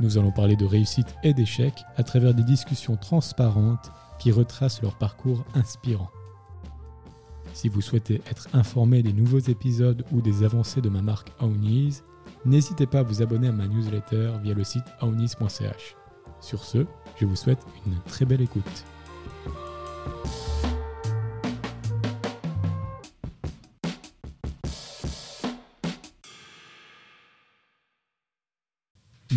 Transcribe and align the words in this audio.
Nous 0.00 0.18
allons 0.18 0.32
parler 0.32 0.56
de 0.56 0.64
réussite 0.64 1.14
et 1.22 1.34
d'échec 1.34 1.74
à 1.96 2.02
travers 2.02 2.34
des 2.34 2.42
discussions 2.42 2.96
transparentes 2.96 3.90
qui 4.18 4.32
retracent 4.32 4.82
leur 4.82 4.96
parcours 4.96 5.44
inspirant. 5.54 6.10
Si 7.54 7.68
vous 7.68 7.80
souhaitez 7.80 8.22
être 8.30 8.48
informé 8.54 9.02
des 9.02 9.12
nouveaux 9.12 9.38
épisodes 9.38 10.04
ou 10.12 10.20
des 10.20 10.42
avancées 10.42 10.80
de 10.80 10.88
ma 10.88 11.02
marque 11.02 11.32
Aounis, 11.40 12.02
n'hésitez 12.44 12.86
pas 12.86 13.00
à 13.00 13.02
vous 13.02 13.22
abonner 13.22 13.48
à 13.48 13.52
ma 13.52 13.66
newsletter 13.66 14.32
via 14.42 14.54
le 14.54 14.64
site 14.64 14.84
aounis.ch. 15.00 15.96
Sur 16.40 16.64
ce, 16.64 16.86
je 17.20 17.26
vous 17.26 17.36
souhaite 17.36 17.64
une 17.86 17.98
très 18.06 18.24
belle 18.24 18.40
écoute. 18.40 18.84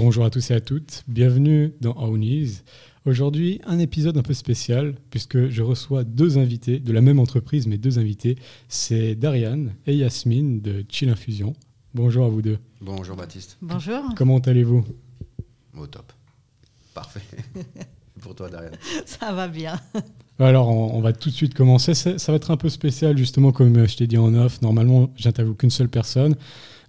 Bonjour 0.05 0.23
à 0.23 0.29
tous 0.29 0.51
et 0.51 0.53
à 0.53 0.61
toutes, 0.61 1.03
bienvenue 1.07 1.73
dans 1.81 1.93
Aounis. 1.93 2.61
Aujourd'hui, 3.05 3.59
un 3.65 3.79
épisode 3.79 4.15
un 4.19 4.21
peu 4.21 4.35
spécial 4.35 4.93
puisque 5.09 5.49
je 5.49 5.63
reçois 5.63 6.03
deux 6.03 6.37
invités 6.37 6.77
de 6.77 6.93
la 6.93 7.01
même 7.01 7.17
entreprise, 7.17 7.65
mais 7.65 7.79
deux 7.79 7.97
invités. 7.97 8.37
C'est 8.69 9.15
Dariane 9.15 9.73
et 9.87 9.95
Yasmine 9.95 10.61
de 10.61 10.85
Chill 10.89 11.09
Infusion. 11.09 11.55
Bonjour 11.95 12.23
à 12.23 12.29
vous 12.29 12.43
deux. 12.43 12.59
Bonjour 12.81 13.15
Baptiste. 13.15 13.57
Bonjour. 13.63 14.03
Comment 14.15 14.37
allez-vous? 14.37 14.85
Au 15.75 15.87
top. 15.87 16.13
Parfait. 16.93 17.23
Pour 18.21 18.35
toi, 18.35 18.47
Dariane. 18.47 18.77
Ça 19.07 19.33
va 19.33 19.47
bien. 19.47 19.79
Alors, 20.37 20.69
on, 20.69 21.01
va 21.01 21.13
tout 21.13 21.29
de 21.29 21.35
suite 21.35 21.55
commencer. 21.55 21.95
Ça, 21.95 22.19
ça 22.19 22.31
va 22.31 22.35
être 22.35 22.51
un 22.51 22.57
peu 22.57 22.69
spécial, 22.69 23.17
justement, 23.17 23.51
comme 23.51 23.87
je 23.87 23.97
t'ai 23.97 24.05
dit 24.05 24.19
en 24.19 24.35
off. 24.35 24.61
Normalement, 24.61 25.09
j'interviewe 25.15 25.55
qu'une 25.55 25.71
seule 25.71 25.89
personne. 25.89 26.35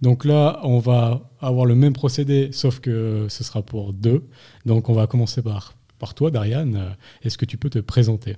Donc 0.02 0.24
là, 0.24 0.60
on 0.62 0.78
va 0.78 1.30
avoir 1.40 1.66
le 1.66 1.74
même 1.74 1.92
procédé, 1.92 2.50
sauf 2.52 2.80
que 2.80 3.26
ce 3.28 3.44
sera 3.44 3.62
pour 3.62 3.92
deux. 3.92 4.28
Donc 4.64 4.88
on 4.88 4.92
va 4.92 5.06
commencer 5.06 5.42
par, 5.42 5.74
par 5.98 6.14
toi, 6.14 6.30
Dariane. 6.30 6.96
Est-ce 7.22 7.38
que 7.38 7.44
tu 7.44 7.56
peux 7.56 7.70
te 7.70 7.78
présenter? 7.78 8.36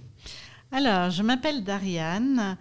Alors, 0.71 1.11
je 1.11 1.23
m'appelle 1.23 1.65
Dariane. 1.65 2.57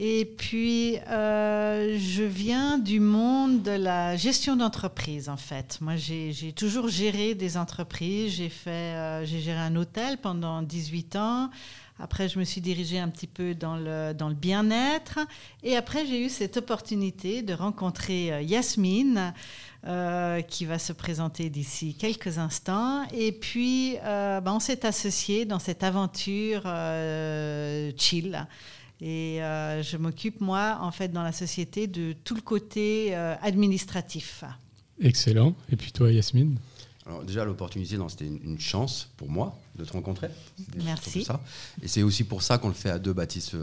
Et 0.00 0.26
puis, 0.36 0.96
euh, 1.08 1.98
je 1.98 2.22
viens 2.22 2.78
du 2.78 3.00
monde 3.00 3.62
de 3.62 3.72
la 3.72 4.16
gestion 4.16 4.54
d'entreprise, 4.54 5.28
en 5.28 5.36
fait. 5.36 5.78
Moi, 5.80 5.96
j'ai 5.96 6.52
toujours 6.52 6.88
géré 6.88 7.34
des 7.34 7.56
entreprises. 7.56 8.34
J'ai 8.34 8.52
euh, 8.68 9.24
géré 9.24 9.58
un 9.58 9.74
hôtel 9.74 10.18
pendant 10.18 10.62
18 10.62 11.16
ans. 11.16 11.50
Après, 12.00 12.28
je 12.28 12.38
me 12.38 12.44
suis 12.44 12.60
dirigée 12.60 12.98
un 12.98 13.08
petit 13.08 13.26
peu 13.26 13.54
dans 13.54 13.76
le, 13.76 14.12
dans 14.12 14.28
le 14.28 14.34
bien-être. 14.34 15.18
Et 15.62 15.76
après, 15.76 16.06
j'ai 16.06 16.24
eu 16.24 16.28
cette 16.28 16.56
opportunité 16.56 17.42
de 17.42 17.52
rencontrer 17.54 18.32
euh, 18.32 18.40
Yasmine, 18.40 19.34
euh, 19.86 20.40
qui 20.42 20.64
va 20.64 20.78
se 20.78 20.92
présenter 20.92 21.50
d'ici 21.50 21.94
quelques 21.94 22.38
instants. 22.38 23.04
Et 23.12 23.32
puis, 23.32 23.96
euh, 24.04 24.40
ben, 24.40 24.52
on 24.52 24.60
s'est 24.60 24.86
associés 24.86 25.44
dans 25.44 25.58
cette 25.58 25.82
aventure 25.82 26.62
chill. 27.96 28.46
Et 29.00 29.38
je 29.38 29.96
m'occupe, 29.96 30.40
moi, 30.40 30.78
en 30.80 30.90
fait, 30.90 31.08
dans 31.08 31.22
la 31.22 31.32
société, 31.32 31.86
de 31.86 32.12
tout 32.12 32.34
le 32.34 32.40
côté 32.40 33.14
administratif. 33.14 34.42
Excellent. 35.00 35.54
Et 35.70 35.76
puis 35.76 35.92
toi, 35.92 36.10
Yasmine? 36.10 36.58
Alors 37.08 37.24
déjà, 37.24 37.44
l'opportunité, 37.46 37.96
c'était 38.08 38.26
une, 38.26 38.60
chance 38.60 39.08
pour 39.16 39.30
moi 39.30 39.58
de 39.76 39.84
te 39.84 39.92
rencontrer. 39.92 40.28
Merci. 40.84 41.24
Ça. 41.24 41.40
Et 41.82 41.88
c'est 41.88 42.02
aussi 42.02 42.22
pour 42.22 42.42
ça 42.42 42.58
qu'on 42.58 42.68
le 42.68 42.74
fait 42.74 42.90
à 42.90 42.98
deux, 42.98 43.14
Baptiste, 43.14 43.56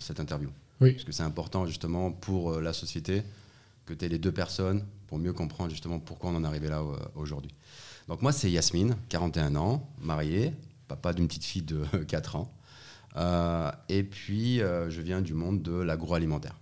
cette 0.00 0.18
interview. 0.18 0.50
Oui. 0.80 0.92
Parce 0.92 1.04
que 1.04 1.12
c'est 1.12 1.22
important 1.22 1.66
justement 1.66 2.10
pour 2.10 2.52
euh, 2.52 2.60
la 2.60 2.72
société 2.72 3.22
que 3.86 3.94
tu 3.94 4.04
aies 4.04 4.08
les 4.08 4.18
deux 4.18 4.32
personnes 4.32 4.84
pour 5.06 5.18
mieux 5.18 5.32
comprendre 5.32 5.70
justement 5.70 5.98
pourquoi 5.98 6.30
on 6.30 6.36
en 6.36 6.44
est 6.44 6.46
arrivé 6.46 6.68
là 6.68 6.80
euh, 6.80 6.96
aujourd'hui. 7.14 7.52
Donc 8.06 8.22
moi, 8.22 8.32
c'est 8.32 8.50
Yasmine, 8.50 8.96
41 9.08 9.56
ans, 9.56 9.88
mariée, 10.00 10.52
papa 10.86 11.12
d'une 11.12 11.26
petite 11.26 11.44
fille 11.44 11.62
de 11.62 11.84
4 12.08 12.36
ans. 12.36 12.52
Euh, 13.16 13.70
et 13.88 14.02
puis, 14.02 14.58
je 14.58 15.00
viens 15.00 15.20
du 15.20 15.34
monde 15.34 15.62
de 15.62 15.72
l'agroalimentaire. 15.72 16.54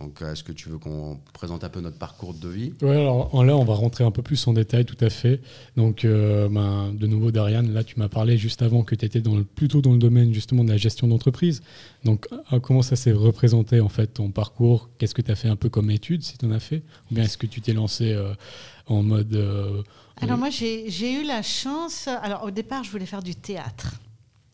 Donc, 0.00 0.20
est-ce 0.20 0.44
que 0.44 0.52
tu 0.52 0.68
veux 0.68 0.78
qu'on 0.78 1.18
présente 1.32 1.64
un 1.64 1.68
peu 1.68 1.80
notre 1.80 1.96
parcours 1.96 2.34
de 2.34 2.48
vie? 2.48 2.72
Oui, 2.82 2.90
alors 2.90 3.44
là, 3.44 3.56
on 3.56 3.64
va 3.64 3.74
rentrer 3.74 4.04
un 4.04 4.10
peu 4.10 4.22
plus 4.22 4.46
en 4.46 4.52
détail, 4.52 4.84
tout 4.84 4.96
à 5.00 5.08
fait. 5.08 5.40
Donc, 5.76 6.04
euh, 6.04 6.48
ben, 6.48 6.92
de 6.92 7.06
nouveau, 7.06 7.30
Dariane, 7.30 7.72
là, 7.72 7.82
tu 7.82 7.98
m'as 7.98 8.08
parlé 8.08 8.36
juste 8.36 8.60
avant 8.60 8.82
que 8.82 8.94
tu 8.94 9.04
étais 9.04 9.20
dans 9.20 9.36
le, 9.36 9.44
plutôt 9.44 9.80
dans 9.80 9.92
le 9.92 9.98
domaine 9.98 10.34
justement 10.34 10.64
de 10.64 10.70
la 10.70 10.76
gestion 10.76 11.08
d'entreprise. 11.08 11.62
Donc, 12.04 12.26
euh, 12.52 12.60
comment 12.60 12.82
ça 12.82 12.96
s'est 12.96 13.12
représenté, 13.12 13.80
en 13.80 13.88
fait, 13.88 14.08
ton 14.08 14.30
parcours? 14.30 14.90
Qu'est-ce 14.98 15.14
que 15.14 15.22
tu 15.22 15.30
as 15.30 15.36
fait 15.36 15.48
un 15.48 15.56
peu 15.56 15.70
comme 15.70 15.90
étude, 15.90 16.22
si 16.22 16.36
tu 16.36 16.44
en 16.44 16.50
as 16.50 16.60
fait? 16.60 16.82
Ou 17.10 17.14
bien 17.14 17.24
est-ce 17.24 17.38
que 17.38 17.46
tu 17.46 17.60
t'es 17.62 17.72
lancé 17.72 18.12
euh, 18.12 18.34
en 18.86 19.02
mode... 19.02 19.34
alors, 20.20 20.36
moi, 20.36 20.50
j'ai 20.50 21.12
eu 21.12 21.24
la 21.24 21.42
chance... 21.42 22.06
Alors, 22.08 22.44
au 22.44 22.50
départ, 22.50 22.84
je 22.84 22.90
voulais 22.90 23.06
faire 23.06 23.22
du 23.22 23.34
théâtre. 23.34 23.94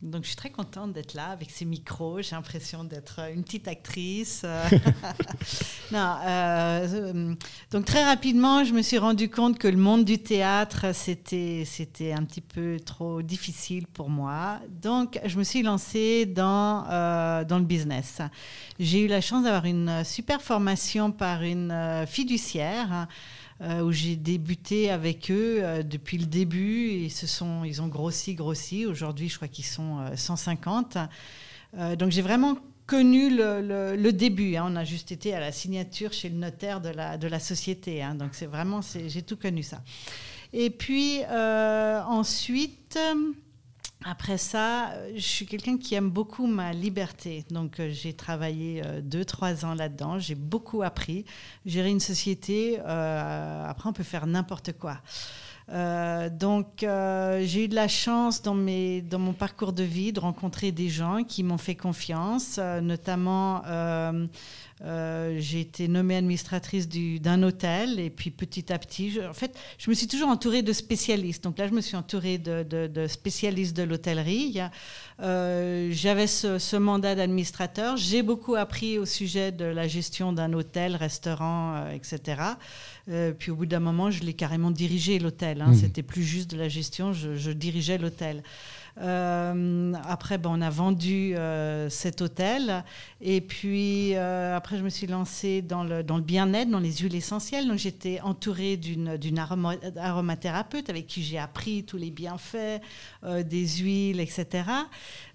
Donc, 0.03 0.25
je 0.25 0.29
suis 0.29 0.37
très 0.37 0.51
contente 0.51 0.93
d'être 0.93 1.15
là 1.15 1.29
avec 1.29 1.51
ces 1.53 1.65
micros. 1.65 2.23
J'ai 2.23 2.35
l'impression 2.35 2.83
d'être 2.83 3.21
une 3.33 3.45
petite 3.45 3.69
actrice. 3.69 4.45
non, 5.93 6.17
euh, 6.27 7.35
donc, 7.71 7.85
très 7.85 8.05
rapidement, 8.05 8.65
je 8.65 8.73
me 8.73 8.83
suis 8.83 8.99
rendu 8.99 9.31
compte 9.31 9.59
que 9.59 9.69
le 9.69 9.77
monde 9.77 10.05
du 10.05 10.19
théâtre, 10.19 10.93
c'était, 10.93 11.63
c'était 11.65 12.13
un 12.13 12.25
petit 12.25 12.41
peu 12.41 12.79
trop 12.85 13.23
difficile 13.23 13.87
pour 13.87 14.11
moi. 14.11 14.59
Donc, 14.83 15.21
je 15.25 15.39
me 15.39 15.45
suis 15.45 15.63
lancée 15.63 16.27
dans, 16.27 16.85
euh, 16.91 17.45
dans 17.45 17.59
le 17.59 17.65
business. 17.65 18.19
J'ai 18.81 19.03
eu 19.05 19.07
la 19.07 19.21
chance 19.21 19.45
d'avoir 19.45 19.67
une 19.67 20.03
super 20.03 20.43
formation 20.43 21.13
par 21.13 21.45
une 21.45 21.71
euh, 21.71 22.07
fiduciaire. 22.07 23.07
Euh, 23.63 23.83
où 23.83 23.93
j'ai 23.93 24.17
débuté 24.17 24.91
avec 24.91 25.31
eux 25.31 25.59
euh, 25.61 25.85
depuis 25.85 26.19
le 26.19 26.27
début. 26.27 26.89
Et 26.89 27.09
se 27.09 27.29
sont, 27.29 27.63
ils 27.63 27.81
ont 27.81 27.87
grossi, 27.87 28.35
grossi. 28.35 28.87
Aujourd'hui, 28.87 29.29
je 29.29 29.37
crois 29.37 29.47
qu'ils 29.47 29.65
sont 29.65 29.99
150. 30.17 30.99
Euh, 31.79 31.95
donc 31.95 32.11
j'ai 32.11 32.23
vraiment 32.23 32.59
connu 32.89 33.31
le, 33.31 33.95
le, 33.95 34.13
début. 34.13 34.57
Hein. 34.57 34.67
On 34.69 34.75
a 34.75 34.83
juste 34.83 35.13
été 35.13 35.33
à 35.33 35.39
la 35.39 35.53
signature 35.53 36.13
chez 36.13 36.29
le 36.29 36.35
notaire 36.35 36.81
de 36.81 36.89
la, 36.89 37.17
de 37.17 37.29
la 37.29 37.39
société. 37.39 38.03
Hein. 38.03 38.17
Donc 38.17 38.31
c'est 38.33 38.47
vraiment, 38.47 38.81
j'ai 39.07 39.23
tout 39.23 39.37
connu 39.37 39.63
ça. 39.63 39.81
Et 40.53 40.71
puis 40.71 41.21
ensuite... 41.29 42.99
Après 44.05 44.39
ça, 44.39 44.91
euh, 44.91 45.13
je 45.15 45.21
suis 45.21 45.47
quelqu'un 45.47 45.79
qui 45.79 45.95
aime 45.95 46.11
beaucoup 46.11 46.47
ma 46.47 46.73
liberté. 46.73 47.45
Donc, 47.51 47.79
euh, 47.79 47.91
j'ai 47.91 48.13
travaillé 48.13 48.83
euh, 48.85 49.01
deux, 49.01 49.25
trois 49.25 49.65
ans 49.65 49.75
là-dedans. 49.75 50.19
J'ai 50.19 50.35
beaucoup 50.35 50.83
appris. 50.83 51.25
Gérer 51.67 51.91
une 51.91 52.01
société, 52.01 52.79
après, 52.81 53.89
on 53.89 53.93
peut 53.93 54.03
faire 54.03 54.27
n'importe 54.27 54.73
quoi. 54.73 54.99
donc, 55.69 56.67
j'ai 56.81 57.65
eu 57.65 57.69
de 57.69 57.75
la 57.75 57.89
chance 57.89 58.43
dans, 58.43 58.55
mes, 58.55 59.01
dans 59.03 59.19
mon 59.19 59.33
parcours 59.33 59.73
de 59.73 59.83
vie 59.83 60.13
de 60.13 60.21
rencontrer 60.21 60.73
des 60.73 60.89
gens 60.89 61.23
qui 61.25 61.43
m'ont 61.43 61.59
fait 61.59 61.77
confiance, 61.77 62.59
notamment 62.59 63.63
euh, 64.85 65.37
j'ai 65.39 65.61
été 65.61 65.87
nommée 65.87 66.17
administratrice 66.17 66.89
d'un 66.89 67.43
hôtel 67.45 68.01
et 68.01 68.11
puis 68.11 68.31
petit 68.31 68.73
à 68.73 68.79
petit, 68.79 69.19
en 69.29 69.33
fait, 69.33 69.57
je 69.79 69.89
me 69.89 69.95
suis 69.95 70.09
toujours 70.09 70.29
entourée 70.29 70.63
de 70.63 70.73
spécialistes. 70.73 71.45
Donc 71.45 71.59
là, 71.59 71.69
je 71.69 71.73
me 71.73 71.81
suis 71.81 71.95
entourée 71.95 72.39
de, 72.39 73.07
spécialistes 73.07 73.77
de 73.77 73.85
l'hôtellerie. 73.85 74.61
Euh, 75.21 75.89
j'avais 75.93 76.27
ce, 76.27 76.77
mandat 76.77 77.15
d'administrateur. 77.15 77.97
J'ai 77.97 78.23
beaucoup 78.23 78.57
appris 78.57 78.99
au 78.99 79.07
sujet 79.07 79.53
de 79.53 79.65
la 79.65 79.87
gestion 79.87 80.33
d'un 80.33 80.53
hôtel, 80.53 80.97
restaurant, 80.97 81.77
euh, 81.77 81.93
etc. 81.93 82.43
puis 83.39 83.51
au 83.53 83.57
bout 83.57 83.67
d'un 83.67 83.81
moment, 83.81 84.11
je 84.11 84.25
l'ai 84.25 84.35
carrément 84.35 84.73
dirigé 84.73 85.19
l'hôtel. 85.21 85.63
Hein. 85.63 85.71
Mmh. 85.71 85.75
C'était 85.75 86.03
plus 86.03 86.25
juste 86.25 86.51
de 86.51 86.59
la 86.59 86.69
gestion, 86.69 87.13
je, 87.13 87.37
je 87.37 87.53
dirigeais 87.53 87.99
l'hôtel. 87.99 88.43
Après, 88.97 90.39
ben, 90.39 90.51
on 90.53 90.61
a 90.61 90.71
vendu 90.71 91.35
cet 91.89 92.21
hôtel. 92.21 92.85
Et 93.21 93.41
puis, 93.41 94.15
après, 94.15 94.79
je 94.79 94.83
me 94.83 94.89
suis 94.89 95.07
lancée 95.07 95.63
dans 95.63 95.85
le, 95.85 96.03
dans 96.03 96.17
le 96.17 96.23
bien-être, 96.23 96.71
dans 96.71 96.81
les 96.81 96.93
huiles 96.93 97.15
essentielles. 97.15 97.67
Donc, 97.69 97.79
j'étais 97.79 98.21
entourée 98.21 98.77
d'une 98.77 99.39
aromathérapeute 99.97 100.91
avec 100.91 101.07
qui 101.07 101.23
j'ai 101.23 101.39
appris 101.39 101.85
tous 101.85 101.97
les 101.97 102.11
bienfaits 102.11 102.81
des 103.25 103.69
huiles, 103.69 104.21
etc. 104.21 104.65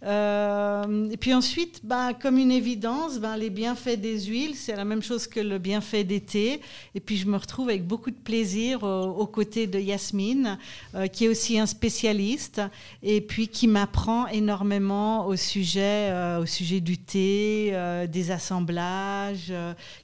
et 0.03 1.17
puis 1.17 1.33
ensuite, 1.33 1.81
ben, 1.83 2.13
comme 2.13 2.37
une 2.37 2.51
évidence, 2.51 3.19
ben, 3.19 3.37
les 3.37 3.49
bienfaits 3.49 3.99
des 3.99 4.25
huiles, 4.25 4.55
c'est 4.55 4.75
la 4.75 4.85
même 4.85 5.01
chose 5.01 5.27
que 5.27 5.39
le 5.39 5.57
bienfait 5.57 6.03
d'été. 6.03 6.61
Et 6.95 6.99
puis, 6.99 7.17
je 7.17 7.27
me 7.27 7.37
retrouve 7.37 7.69
avec 7.69 7.85
beaucoup 7.85 8.11
de 8.11 8.15
plaisir 8.15 8.83
aux, 8.83 9.27
côtés 9.27 9.67
de 9.67 9.79
Yasmine, 9.79 10.57
euh, 10.95 11.07
qui 11.07 11.25
est 11.25 11.27
aussi 11.27 11.59
un 11.59 11.65
spécialiste 11.65 12.61
et 13.03 13.21
puis 13.21 13.46
qui 13.47 13.67
m'apprend 13.67 14.27
énormément 14.27 15.25
au 15.25 15.35
sujet, 15.35 16.09
euh, 16.11 16.41
au 16.41 16.45
sujet 16.45 16.79
du 16.79 16.97
thé, 16.97 17.69
euh, 17.71 18.07
des 18.07 18.31
assemblages, 18.31 19.53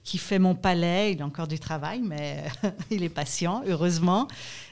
qui 0.04 0.18
fait 0.18 0.40
mon 0.40 0.56
palais. 0.56 1.14
Il 1.14 1.22
a 1.22 1.26
encore 1.26 1.48
du 1.48 1.60
travail, 1.60 2.02
mais 2.04 2.44
il 2.92 3.04
est 3.04 3.10
patient, 3.10 3.64
heureusement. 3.68 4.28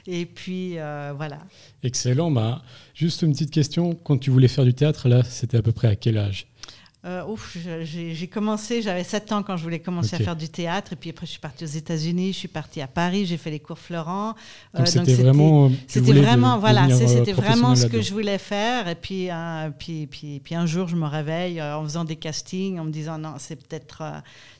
Et 0.06 0.26
puis, 0.26 0.76
voilà. 1.16 1.38
Excellent. 1.82 2.30
Bah, 2.30 2.62
juste 2.94 3.22
une 3.22 3.32
petite 3.32 3.50
question. 3.50 3.94
Quand 3.94 4.18
tu 4.18 4.30
voulais 4.30 4.48
faire 4.48 4.64
du 4.64 4.74
théâtre, 4.74 5.08
là, 5.08 5.22
c'était 5.22 5.58
à 5.58 5.62
peu 5.62 5.72
près 5.72 5.88
à 5.88 5.96
quel 5.96 6.18
âge? 6.18 6.46
Euh, 7.04 7.22
j'ai 7.82 8.28
commencé, 8.28 8.80
j'avais 8.80 9.02
7 9.02 9.32
ans 9.32 9.42
quand 9.42 9.56
je 9.56 9.64
voulais 9.64 9.80
commencer 9.80 10.14
à 10.14 10.18
faire 10.20 10.36
du 10.36 10.48
théâtre. 10.48 10.92
Et 10.92 10.96
puis 10.96 11.10
après, 11.10 11.26
je 11.26 11.32
suis 11.32 11.40
partie 11.40 11.64
aux 11.64 11.66
États-Unis, 11.66 12.32
je 12.32 12.38
suis 12.38 12.48
partie 12.48 12.80
à 12.80 12.86
Paris, 12.86 13.26
j'ai 13.26 13.36
fait 13.36 13.50
les 13.50 13.58
cours 13.58 13.78
Florent. 13.78 14.34
euh, 14.78 14.84
c'était 14.84 15.14
vraiment. 15.14 15.70
C'était 15.88 16.12
vraiment, 16.12 16.58
voilà, 16.58 16.88
c'était 16.90 17.32
vraiment 17.32 17.74
ce 17.74 17.86
que 17.86 18.00
je 18.00 18.12
voulais 18.12 18.38
faire. 18.38 18.86
Et 18.86 18.94
puis, 18.94 19.28
puis, 19.78 20.06
puis, 20.06 20.40
puis, 20.44 20.54
un 20.54 20.66
jour, 20.66 20.86
je 20.86 20.94
me 20.94 21.06
réveille 21.06 21.58
euh, 21.58 21.76
en 21.76 21.82
faisant 21.82 22.04
des 22.04 22.16
castings, 22.16 22.78
en 22.78 22.84
me 22.84 22.92
disant 22.92 23.18
non, 23.18 23.34
c'est 23.38 23.56
peut-être 23.56 24.02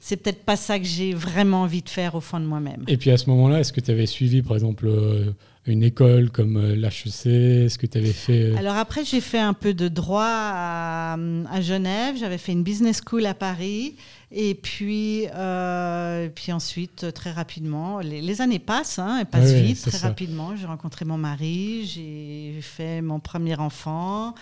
c'est 0.00 0.16
peut-être 0.16 0.42
pas 0.42 0.56
ça 0.56 0.80
que 0.80 0.84
j'ai 0.84 1.14
vraiment 1.14 1.62
envie 1.62 1.82
de 1.82 1.88
faire 1.88 2.16
au 2.16 2.20
fond 2.20 2.40
de 2.40 2.44
moi-même. 2.44 2.84
Et 2.88 2.96
puis 2.96 3.12
à 3.12 3.16
ce 3.18 3.30
moment-là, 3.30 3.60
est-ce 3.60 3.72
que 3.72 3.80
tu 3.80 3.92
avais 3.92 4.06
suivi, 4.06 4.42
par 4.42 4.54
exemple, 4.54 4.88
une 5.66 5.84
école 5.84 6.30
comme 6.30 6.56
euh, 6.56 6.74
l'HEC 6.74 7.26
Est-ce 7.66 7.78
que 7.78 7.86
tu 7.86 7.98
avais 7.98 8.12
fait 8.12 8.50
euh, 8.50 8.56
Alors 8.56 8.76
après, 8.76 9.04
j'ai 9.04 9.20
fait 9.20 9.38
un 9.38 9.52
peu 9.52 9.74
de 9.74 9.86
droit 9.86 10.26
à, 10.26 11.16
Genève. 11.60 12.16
J'avais 12.18 12.38
fait 12.38 12.52
une 12.52 12.64
business 12.64 13.00
school 13.06 13.26
à 13.26 13.34
Paris. 13.34 13.94
Et 14.32 14.54
puis, 14.54 15.26
euh, 15.34 16.28
puis 16.34 16.52
ensuite, 16.52 17.12
très 17.12 17.30
rapidement, 17.30 18.00
les, 18.00 18.40
années 18.40 18.58
passent, 18.58 18.98
hein, 18.98 19.18
elles 19.20 19.26
passent 19.26 19.52
vite, 19.52 19.82
très 19.82 19.98
rapidement. 19.98 20.56
J'ai 20.56 20.66
rencontré 20.66 21.04
mon 21.04 21.18
mari, 21.18 21.84
j'ai 21.86 22.60
fait 22.62 23.02
mon 23.02 23.20
premier 23.20 23.56
enfant. 23.56 24.34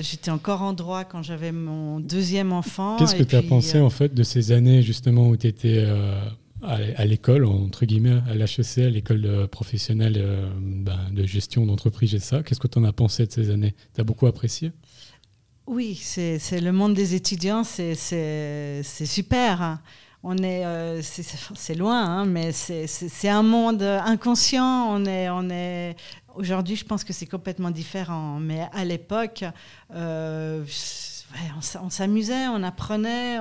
J'étais 0.00 0.30
encore 0.30 0.62
en 0.62 0.72
droit 0.72 1.04
quand 1.04 1.22
j'avais 1.22 1.52
mon 1.52 2.00
deuxième 2.00 2.52
enfant. 2.52 2.96
Qu'est-ce 2.96 3.14
que 3.14 3.22
tu 3.22 3.36
as 3.36 3.42
pensé 3.42 3.78
en 3.78 3.90
fait 3.90 4.12
de 4.14 4.22
ces 4.22 4.50
années 4.50 4.82
justement 4.82 5.28
où 5.28 5.36
tu 5.36 5.46
étais 5.46 5.86
à 6.66 7.04
l'école, 7.04 7.44
entre 7.44 7.84
guillemets, 7.84 8.20
à 8.28 8.34
l'HEC, 8.34 8.78
à 8.78 8.90
l'école 8.90 9.48
professionnelle 9.48 10.16
euh, 10.16 10.50
ben, 10.58 10.98
de 11.12 11.24
gestion 11.26 11.66
d'entreprise 11.66 12.14
et 12.14 12.20
ça. 12.20 12.42
Qu'est-ce 12.42 12.60
que 12.60 12.68
tu 12.68 12.78
en 12.78 12.84
as 12.84 12.92
pensé 12.92 13.26
de 13.26 13.32
ces 13.32 13.50
années? 13.50 13.74
Tu 13.94 14.00
as 14.00 14.04
beaucoup 14.04 14.26
apprécié? 14.26 14.72
Oui, 15.66 15.94
c'est 15.94 16.60
le 16.60 16.72
monde 16.72 16.94
des 16.94 17.14
étudiants, 17.14 17.64
c'est 17.64 17.94
super. 18.82 19.62
Hein. 19.62 19.80
On 20.22 20.38
est, 20.38 20.64
euh, 20.64 21.02
c'est 21.02 21.74
loin, 21.74 22.02
hein, 22.02 22.24
mais 22.24 22.52
c'est 22.52 23.28
un 23.28 23.42
monde 23.42 23.82
inconscient. 23.82 24.86
On 24.90 25.04
est, 25.04 25.28
on 25.28 25.50
est. 25.50 25.96
Aujourd'hui, 26.34 26.76
je 26.76 26.84
pense 26.84 27.04
que 27.04 27.12
c'est 27.12 27.26
complètement 27.26 27.70
différent. 27.70 28.40
Mais 28.40 28.66
à 28.72 28.84
l'époque, 28.84 29.44
euh, 29.94 30.64
on 31.82 31.90
s'amusait, 31.90 32.46
on 32.48 32.62
apprenait, 32.62 33.38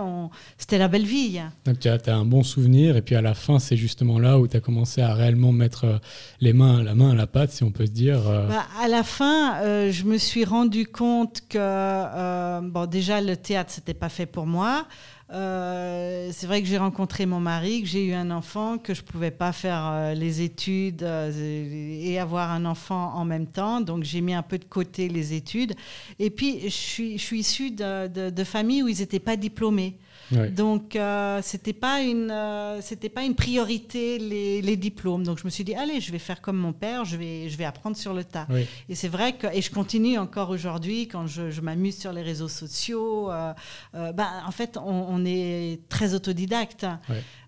c'était 0.58 0.78
la 0.78 0.88
belle 0.88 1.06
vie. 1.06 1.40
Donc 1.66 1.80
tu 1.80 1.88
as, 1.88 2.00
un 2.08 2.26
bon 2.26 2.44
souvenir, 2.44 2.98
et 2.98 3.02
puis 3.02 3.16
à 3.16 3.22
la 3.22 3.34
fin, 3.34 3.60
c'est 3.60 3.78
justement 3.78 4.20
là 4.20 4.40
où 4.40 4.48
tu 4.48 4.58
as 4.58 4.60
commencé 4.60 5.02
à 5.02 5.14
réellement 5.14 5.52
mettre 5.52 5.86
euh, 5.86 5.98
les 6.40 6.54
mains, 6.54 6.84
la 6.84 6.96
main 6.96 7.12
à 7.12 7.16
la 7.16 7.28
pâte, 7.28 7.52
si 7.52 7.64
on 7.64 7.72
peut 7.72 7.86
se 7.86 7.92
dire. 7.92 8.28
Euh. 8.28 8.48
Bah, 8.48 8.66
à 8.82 8.88
la 8.88 9.04
fin, 9.04 9.58
euh, 9.62 9.92
je 9.92 10.04
me 10.06 10.18
suis 10.18 10.46
rendu 10.46 10.88
compte 10.88 11.42
que, 11.50 12.62
bon, 12.62 12.86
déjà, 12.86 13.22
le 13.22 13.36
théâtre, 13.38 13.72
c'était 13.72 13.94
pas 13.94 14.10
fait 14.10 14.26
pour 14.26 14.46
moi. 14.46 14.86
Euh, 15.34 16.30
c'est 16.32 16.46
vrai 16.46 16.62
que 16.62 16.68
j'ai 16.68 16.78
rencontré 16.78 17.26
mon 17.26 17.40
mari, 17.40 17.82
que 17.82 17.88
j'ai 17.88 18.06
eu 18.06 18.14
un 18.14 18.30
enfant, 18.30 18.78
que 18.78 18.94
je 18.94 19.02
ne 19.02 19.08
pouvais 19.08 19.32
pas 19.32 19.52
faire 19.52 19.84
euh, 19.86 20.14
les 20.14 20.42
études 20.42 21.02
euh, 21.02 21.32
et 22.04 22.20
avoir 22.20 22.52
un 22.52 22.66
enfant 22.66 23.14
en 23.16 23.26
même 23.26 23.48
temps. 23.48 23.82
Donc 23.82 24.04
j'ai 24.04 24.22
mis 24.22 24.36
un 24.36 24.44
peu 24.44 24.60
de 24.60 24.66
côté 24.66 25.10
les 25.10 25.34
études. 25.34 25.74
Et 26.20 26.30
puis 26.30 26.62
je 26.64 26.70
suis, 26.70 27.40
issue 27.40 27.72
de, 27.72 28.08
de, 28.08 28.30
de 28.30 28.44
familles 28.44 28.84
où 28.84 28.88
ils 28.88 29.00
n'étaient 29.00 29.20
pas 29.20 29.36
diplômés. 29.36 29.98
Donc, 30.32 30.96
euh, 30.96 31.40
c'était 31.44 31.74
pas 31.74 32.02
une, 32.02 32.32
euh, 32.32 32.82
c'était 32.82 33.10
pas 33.10 33.24
une 33.24 33.36
priorité 33.36 34.18
les, 34.20 34.62
les, 34.62 34.78
diplômes. 34.78 35.24
Donc, 35.24 35.40
je 35.40 35.46
me 35.46 35.50
suis 35.50 35.64
dit, 35.64 35.76
allez, 35.76 36.00
je 36.02 36.12
vais 36.12 36.20
faire 36.20 36.42
comme 36.42 36.58
mon 36.58 36.74
père, 36.74 37.06
je 37.06 37.18
vais, 37.18 37.50
je 37.50 37.58
vais 37.58 37.66
apprendre 37.66 37.96
sur 37.96 38.14
le 38.14 38.24
tas. 38.24 38.48
Et 38.90 38.96
c'est 38.96 39.08
vrai 39.08 39.34
que, 39.34 39.48
et 39.48 39.62
je 39.62 39.72
continue 39.72 40.18
encore 40.18 40.50
aujourd'hui 40.50 41.08
quand 41.08 41.28
je, 41.28 41.52
je 41.52 41.62
m'amuse 41.62 41.98
sur 41.98 42.14
les 42.14 42.22
réseaux 42.22 42.48
sociaux. 42.48 43.32
Euh, 43.32 43.54
ben, 43.94 44.28
en 44.46 44.52
fait, 44.52 44.78
on, 44.78 45.06
on, 45.10 45.26
est 45.26 45.80
très 45.90 46.14
autodidacte. 46.14 46.86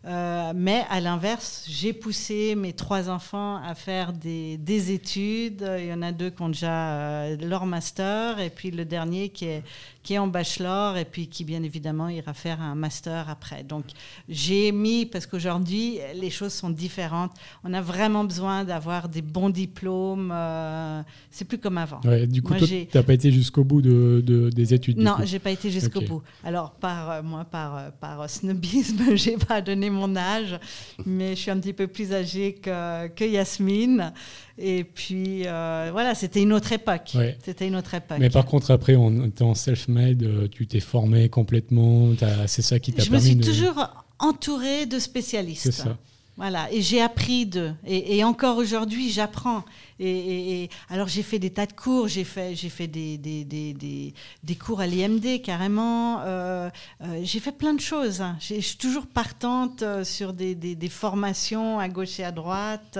Euh, 0.07 0.53
mais 0.55 0.83
à 0.89 1.01
l'inverse, 1.01 1.65
j'ai 1.67 1.91
poussé 1.91 2.53
mes 2.55 2.73
trois 2.73 3.09
enfants 3.09 3.55
à 3.55 3.73
faire 3.73 4.13
des, 4.13 4.57
des, 4.57 4.91
études. 4.91 5.67
Il 5.79 5.85
y 5.85 5.93
en 5.93 6.03
a 6.03 6.11
deux 6.11 6.29
qui 6.29 6.41
ont 6.43 6.49
déjà 6.49 6.89
euh, 6.91 7.37
leur 7.41 7.65
master, 7.65 8.39
et 8.39 8.51
puis 8.51 8.69
le 8.69 8.85
dernier 8.85 9.29
qui 9.29 9.45
est, 9.45 9.63
qui 10.03 10.13
est 10.13 10.19
en 10.19 10.27
bachelor, 10.27 10.97
et 10.97 11.05
puis 11.05 11.27
qui, 11.27 11.43
bien 11.43 11.63
évidemment, 11.63 12.07
ira 12.07 12.35
faire 12.35 12.61
un 12.61 12.75
master 12.75 13.31
après. 13.31 13.63
Donc, 13.63 13.85
j'ai 14.29 14.71
mis, 14.71 15.07
parce 15.07 15.25
qu'aujourd'hui, 15.25 15.97
les 16.13 16.29
choses 16.29 16.53
sont 16.53 16.69
différentes. 16.69 17.31
On 17.63 17.73
a 17.73 17.81
vraiment 17.81 18.25
besoin 18.25 18.63
d'avoir 18.63 19.09
des 19.09 19.23
bons 19.23 19.49
diplômes. 19.49 20.31
Euh, 20.31 21.01
c'est 21.31 21.45
plus 21.45 21.57
comme 21.57 21.79
avant. 21.79 22.01
du 22.27 22.43
coup, 22.43 22.53
tu 22.53 22.87
n'as 22.93 23.03
pas 23.03 23.13
été 23.13 23.31
jusqu'au 23.31 23.63
bout 23.63 23.81
de, 23.81 24.21
de, 24.23 24.49
des 24.51 24.75
études 24.75 24.99
Non, 24.99 25.15
j'ai 25.23 25.39
pas 25.39 25.49
été 25.49 25.71
jusqu'au 25.71 26.01
bout. 26.01 26.21
Alors, 26.43 26.73
par, 26.73 27.23
moi, 27.23 27.43
par, 27.43 27.91
par 27.93 28.29
snobisme, 28.29 29.03
j'ai 29.15 29.37
pas 29.37 29.61
donné 29.61 29.89
mon 29.95 30.15
âge, 30.15 30.59
mais 31.05 31.35
je 31.35 31.41
suis 31.41 31.51
un 31.51 31.59
petit 31.59 31.73
peu 31.73 31.87
plus 31.87 32.13
âgée 32.13 32.53
que, 32.53 33.07
que 33.07 33.23
Yasmine. 33.23 34.13
Et 34.57 34.83
puis, 34.83 35.43
euh, 35.45 35.89
voilà, 35.91 36.15
c'était 36.15 36.41
une 36.41 36.53
autre 36.53 36.71
époque. 36.71 37.13
C'était 37.43 37.67
une 37.67 37.75
autre 37.75 37.93
époque. 37.93 38.17
Mais 38.19 38.29
par 38.29 38.45
contre, 38.45 38.71
après, 38.71 38.95
on 38.95 39.25
était 39.25 39.43
en 39.43 39.55
self-made, 39.55 40.23
euh, 40.23 40.47
tu 40.47 40.67
t'es 40.67 40.79
formé 40.79 41.29
complètement, 41.29 42.11
c'est 42.47 42.61
ça 42.61 42.79
qui 42.79 42.93
t'a 42.93 43.03
permis 43.03 43.19
Je 43.19 43.35
me 43.35 43.41
suis 43.41 43.51
toujours 43.51 43.89
entourée 44.19 44.85
de 44.85 44.99
spécialistes. 44.99 45.63
C'est 45.63 45.71
ça. 45.71 45.97
Voilà, 46.37 46.69
et 46.71 46.81
j'ai 46.81 47.01
appris 47.01 47.45
d'eux. 47.45 47.73
Et, 47.87 48.17
et, 48.17 48.23
encore 48.25 48.57
aujourd'hui, 48.57 49.09
j'apprends. 49.09 49.63
Et, 49.99 50.69
alors 50.89 51.07
j'ai 51.07 51.23
fait 51.23 51.39
des 51.39 51.49
tas 51.49 51.65
de 51.65 51.71
cours, 51.71 52.07
j'ai 52.07 52.25
fait, 52.25 52.53
j'ai 52.53 52.69
fait 52.69 52.87
des, 52.87 53.17
des, 53.17 53.45
des, 53.45 54.13
des, 54.43 54.55
cours 54.55 54.81
à 54.81 54.87
l'IMD 54.87 55.41
carrément, 55.41 56.21
euh, 56.21 56.69
euh, 57.01 57.21
j'ai 57.23 57.39
fait 57.39 57.53
plein 57.53 57.73
de 57.73 57.79
choses. 57.79 58.21
Je 58.39 58.59
suis 58.59 58.77
toujours 58.77 59.07
partante 59.07 59.83
euh, 59.83 60.03
sur 60.03 60.33
des, 60.33 60.55
formations 60.89 61.79
à 61.79 61.87
gauche 61.87 62.19
et 62.19 62.23
à 62.23 62.31
droite. 62.31 62.99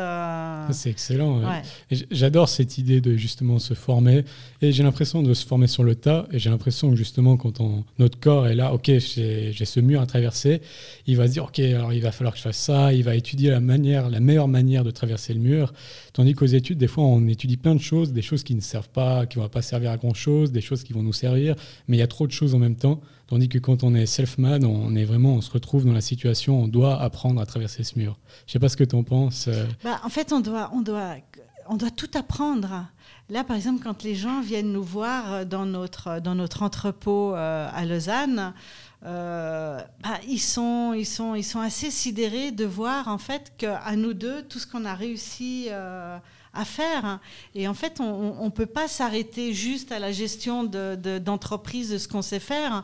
C'est 0.72 0.90
excellent. 0.90 1.42
J'adore 2.12 2.50
cette 2.50 2.78
idée 2.78 3.02
de 3.02 3.16
justement 3.16 3.60
se 3.60 3.74
former 3.74 4.24
et 4.62 4.72
j'ai 4.72 4.84
l'impression 4.84 5.22
de 5.22 5.34
se 5.34 5.46
former 5.46 5.68
sur 5.68 5.84
le 5.84 5.96
tas 5.96 6.28
et 6.32 6.40
j'ai 6.40 6.50
l'impression 6.50 6.90
que 6.90 6.96
justement 6.96 7.38
quand 7.38 7.60
on, 7.60 7.84
notre 8.00 8.20
corps 8.20 8.48
est 8.48 8.56
là, 8.56 8.74
ok, 8.74 8.86
j'ai 9.00 9.54
ce 9.54 9.80
mur 9.80 10.02
à 10.02 10.06
traverser, 10.06 10.62
il 11.08 11.18
va 11.18 11.28
se 11.28 11.34
dire, 11.34 11.46
ok, 11.46 11.60
alors 11.60 11.94
il 11.94 12.02
va 12.02 12.12
falloir 12.12 12.34
que 12.34 12.40
je 12.40 12.44
fasse 12.44 12.58
ça, 12.58 12.94
il 12.94 13.04
va 13.04 13.16
étudier 13.16 13.52
la 13.52 13.60
manière, 13.60 14.10
la 14.10 14.20
meilleure 14.20 14.48
manière 14.48 14.84
de 14.84 14.92
traverser 14.92 15.34
le 15.34 15.40
mur, 15.40 15.74
tandis 16.14 16.34
qu'aux 16.34 16.46
études, 16.46 16.78
des 16.86 16.92
fois, 16.92 17.04
on 17.04 17.28
étudie 17.28 17.58
plein 17.58 17.74
de 17.74 17.82
choses, 17.82 18.14
des 18.14 18.22
choses 18.22 18.44
qui 18.44 18.54
ne 18.54 18.62
servent 18.62 18.90
pas, 18.90 19.26
qui 19.26 19.40
ne 19.40 19.44
vont 19.44 19.50
pas 19.50 19.64
servir 19.64 19.90
à 19.90 19.98
grand-chose, 19.98 20.52
des 20.52 20.62
choses 20.62 20.84
qui 20.84 20.94
vont 20.94 21.02
nous 21.02 21.14
servir, 21.14 21.56
mais 21.88 21.98
il 21.98 22.00
y 22.00 22.04
a 22.04 22.08
trop 22.08 22.28
de 22.28 22.32
choses 22.32 22.54
en 22.54 22.60
même 22.60 22.76
temps. 22.76 23.02
Tandis 23.26 23.50
que 23.50 23.58
quand 23.58 23.84
on 23.84 23.96
est 23.96 24.06
self-made, 24.06 24.64
on 24.66 24.96
est 24.96 25.04
vraiment, 25.04 25.34
on 25.34 25.42
se 25.42 25.50
retrouve 25.50 25.84
dans 25.84 25.94
la 25.94 26.02
situation, 26.02 26.62
on 26.62 26.68
doit 26.68 27.02
apprendre 27.02 27.42
à 27.42 27.48
traverser 27.48 27.84
ce 27.84 27.98
mur. 27.98 28.20
Je 28.46 28.50
ne 28.50 28.52
sais 28.52 28.60
pas 28.60 28.70
ce 28.70 28.78
que 28.78 28.84
tu 28.84 28.96
en 28.96 29.02
penses. 29.02 29.48
Euh. 29.48 29.66
Bah, 29.84 30.00
en 30.04 30.10
fait, 30.10 30.32
on 30.32 30.42
doit, 30.42 30.70
on, 30.76 30.82
doit, 30.84 31.16
on 31.68 31.76
doit 31.76 31.90
tout 31.90 32.12
apprendre. 32.14 32.86
Là, 33.32 33.44
par 33.44 33.56
exemple, 33.56 33.82
quand 33.82 34.04
les 34.04 34.14
gens 34.14 34.42
viennent 34.42 34.72
nous 34.72 34.84
voir 34.84 35.48
dans 35.48 35.66
notre, 35.66 36.22
dans 36.22 36.36
notre 36.36 36.62
entrepôt 36.62 37.34
euh, 37.34 37.68
à 37.74 37.84
Lausanne, 37.86 38.54
euh, 39.06 39.80
bah, 40.04 40.20
ils, 40.28 40.40
sont, 40.40 40.94
ils, 40.98 41.06
sont, 41.06 41.36
ils 41.36 41.44
sont 41.44 41.60
assez 41.60 41.92
sidérés 41.92 42.52
de 42.52 42.66
voir 42.66 43.08
en 43.08 43.20
fait 43.20 43.54
qu'à 43.58 43.96
nous 43.96 44.14
deux, 44.14 44.42
tout 44.44 44.58
ce 44.58 44.66
qu'on 44.66 44.84
a 44.84 44.96
réussi 44.96 45.68
euh, 45.70 46.18
à 46.56 46.66
faire. 46.66 47.06
Hein. 47.06 47.20
Et 47.54 47.68
en 47.68 47.74
fait, 47.74 48.00
on 48.00 48.44
ne 48.44 48.50
peut 48.50 48.66
pas 48.66 48.88
s'arrêter 48.88 49.54
juste 49.54 49.92
à 49.92 50.00
la 50.00 50.12
gestion 50.12 50.64
d'entreprise 50.64 51.90
de, 51.90 51.94
de, 51.94 51.98
ce 51.98 52.08
qu'on 52.08 52.22
sait 52.22 52.40
faire 52.40 52.84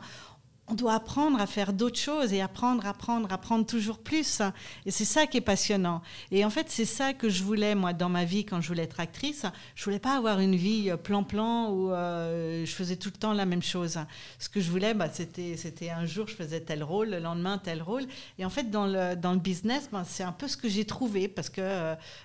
on 0.72 0.74
doit 0.74 0.94
apprendre 0.94 1.38
à 1.38 1.46
faire 1.46 1.74
d'autres 1.74 1.98
choses 1.98 2.32
et 2.32 2.40
apprendre, 2.40 2.86
apprendre, 2.86 3.30
apprendre 3.30 3.66
toujours 3.66 3.98
plus. 3.98 4.40
Et 4.86 4.90
c'est 4.90 5.04
ça 5.04 5.26
qui 5.26 5.36
est 5.36 5.42
passionnant. 5.42 6.00
Et 6.30 6.46
en 6.46 6.50
fait, 6.50 6.70
c'est 6.70 6.86
ça 6.86 7.12
que 7.12 7.28
je 7.28 7.42
voulais, 7.42 7.74
moi, 7.74 7.92
dans 7.92 8.08
ma 8.08 8.24
vie, 8.24 8.46
quand 8.46 8.62
je 8.62 8.68
voulais 8.68 8.84
être 8.84 8.98
actrice. 8.98 9.44
Je 9.74 9.84
voulais 9.84 9.98
pas 9.98 10.16
avoir 10.16 10.40
une 10.40 10.56
vie 10.56 10.90
euh, 10.90 10.96
plan-plan 10.96 11.68
où 11.68 11.92
euh, 11.92 12.64
je 12.64 12.72
faisais 12.72 12.96
tout 12.96 13.10
le 13.12 13.18
temps 13.18 13.34
la 13.34 13.44
même 13.44 13.62
chose. 13.62 13.98
Ce 14.38 14.48
que 14.48 14.62
je 14.62 14.70
voulais, 14.70 14.94
bah, 14.94 15.08
c'était, 15.12 15.90
un 15.90 16.06
jour, 16.06 16.26
je 16.26 16.34
faisais 16.34 16.60
tel 16.60 16.82
rôle, 16.82 17.10
le 17.10 17.18
lendemain, 17.18 17.58
tel 17.58 17.82
rôle. 17.82 18.04
Et 18.38 18.46
en 18.46 18.50
fait, 18.50 18.70
dans 18.70 18.86
le, 18.86 19.14
dans 19.14 19.32
le 19.34 19.40
business, 19.40 19.90
bah, 19.92 20.04
c'est 20.06 20.24
un 20.24 20.32
peu 20.32 20.48
ce 20.48 20.56
que 20.56 20.70
j'ai 20.70 20.86
trouvé 20.86 21.28
parce 21.28 21.50
que, 21.50 21.60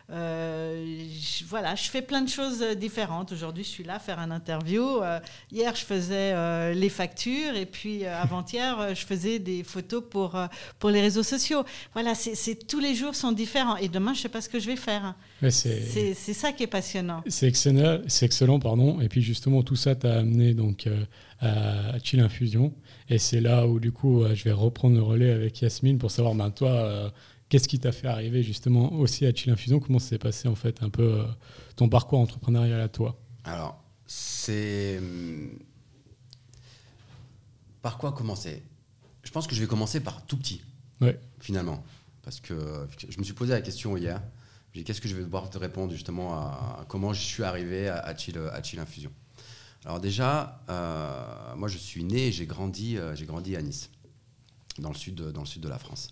euh, 0.10 1.10
je, 1.20 1.44
voilà, 1.44 1.76
je 1.76 1.90
fais 1.90 2.02
plein 2.02 2.22
de 2.22 2.30
choses 2.30 2.62
différentes. 2.78 3.34
Aujourd'hui, 3.34 3.66
je 3.66 3.70
suis 3.70 3.84
là 3.84 3.96
à 3.96 4.00
faire 4.00 4.20
un 4.20 4.32
interview. 4.32 5.02
hier, 5.52 5.76
je 5.76 5.84
faisais 5.84 6.74
les 6.74 6.90
factures 6.90 7.58
et 7.58 7.66
puis 7.66 8.06
avant 8.06 8.37
hier 8.42 8.80
euh, 8.80 8.96
je 8.96 9.06
faisais 9.06 9.40
des 9.40 9.64
photos 9.64 10.04
pour, 10.10 10.36
euh, 10.36 10.48
pour 10.80 10.90
les 10.90 11.02
réseaux 11.02 11.24
sociaux. 11.24 11.64
Voilà, 11.94 12.16
c'est 12.16 12.68
tous 12.68 12.80
les 12.80 12.96
jours 12.96 13.16
sont 13.16 13.32
différents. 13.32 13.78
Et 13.78 13.90
demain, 13.90 14.14
je 14.14 14.20
ne 14.20 14.24
sais 14.24 14.30
pas 14.30 14.42
ce 14.42 14.50
que 14.50 14.60
je 14.60 14.68
vais 14.68 14.76
faire. 14.76 15.16
C'est 15.50 16.14
ça 16.14 16.52
qui 16.52 16.64
est 16.64 16.68
passionnant. 16.68 17.24
C'est 17.28 17.48
excellent, 17.48 18.02
excellent, 18.22 18.60
pardon. 18.60 19.00
Et 19.02 19.10
puis 19.10 19.22
justement, 19.22 19.64
tout 19.64 19.76
ça 19.76 19.96
t'a 19.96 20.20
amené 20.20 20.54
donc 20.54 20.88
euh, 20.88 21.04
à 21.40 22.00
Chill 22.04 22.20
Infusion. 22.20 22.74
Et 23.10 23.18
c'est 23.18 23.42
là 23.42 23.68
où 23.68 23.80
du 23.80 23.92
coup, 23.92 24.24
je 24.34 24.44
vais 24.44 24.52
reprendre 24.52 24.96
le 24.96 25.04
relais 25.04 25.32
avec 25.32 25.62
Yasmine 25.62 25.98
pour 25.98 26.12
savoir, 26.12 26.36
ben, 26.36 26.50
toi, 26.52 27.12
qu'est-ce 27.50 27.68
qui 27.68 27.80
t'a 27.80 27.92
fait 27.92 28.08
arriver 28.08 28.44
justement 28.44 28.94
aussi 28.94 29.26
à 29.26 29.34
Chill 29.34 29.52
Infusion? 29.52 29.80
Comment 29.80 30.00
s'est 30.00 30.18
passé 30.18 30.48
en 30.48 30.56
fait 30.56 30.84
un 30.84 30.90
peu 30.90 31.24
ton 31.76 31.90
parcours 31.90 32.20
entrepreneurial 32.20 32.82
à 32.82 32.90
toi? 32.90 33.20
Alors, 33.44 33.82
c'est 34.08 34.98
hum, 34.98 35.50
par 37.88 37.98
quoi 37.98 38.12
commencer? 38.12 38.62
Je 39.24 39.32
pense 39.32 39.48
que 39.48 39.56
je 39.56 39.62
vais 39.62 39.68
commencer 39.68 40.02
par 40.02 40.26
tout 40.26 40.36
petit, 40.36 40.62
finalement. 41.40 41.82
Parce 42.22 42.42
que 42.42 42.86
je 43.08 43.18
me 43.18 43.24
suis 43.24 43.34
posé 43.34 43.54
la 43.54 43.62
question 43.62 43.96
hier. 43.96 44.22
Qu'est-ce 44.74 45.00
que 45.00 45.08
je 45.08 45.16
vais 45.16 45.24
devoir 45.24 45.50
te 45.50 45.58
répondre 45.58 45.94
justement 45.94 46.34
à, 46.36 46.86
comment 46.90 47.14
je 47.14 47.22
suis 47.22 47.44
arrivé 47.44 47.88
à, 47.88 48.00
à, 48.00 48.14
Chill, 48.18 48.38
à 48.38 48.82
Infusion? 48.82 49.10
Alors 49.86 50.02
déjà, 50.02 50.62
euh, 50.70 51.56
moi 51.56 51.70
je 51.70 51.78
suis 51.78 52.04
né 52.04 52.28
et 52.28 52.32
j'ai 52.34 52.46
grandi, 52.46 52.98
euh, 52.98 53.16
j'ai 53.16 53.26
grandi 53.26 53.56
à 53.56 53.62
Nice, 53.62 53.90
dans 54.80 54.90
le, 54.90 54.96
sud, 54.96 55.22
dans 55.22 55.44
le 55.44 55.48
sud 55.48 55.62
de 55.62 55.70
la 55.70 55.80
France, 55.80 56.10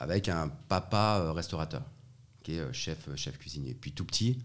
avec 0.00 0.28
un 0.28 0.48
papa 0.48 1.20
euh, 1.20 1.30
restaurateur, 1.30 1.84
qui 2.42 2.56
est 2.56 2.72
chef, 2.72 3.14
chef 3.14 3.38
cuisinier. 3.38 3.76
Puis 3.80 3.92
tout 3.92 4.04
petit, 4.04 4.40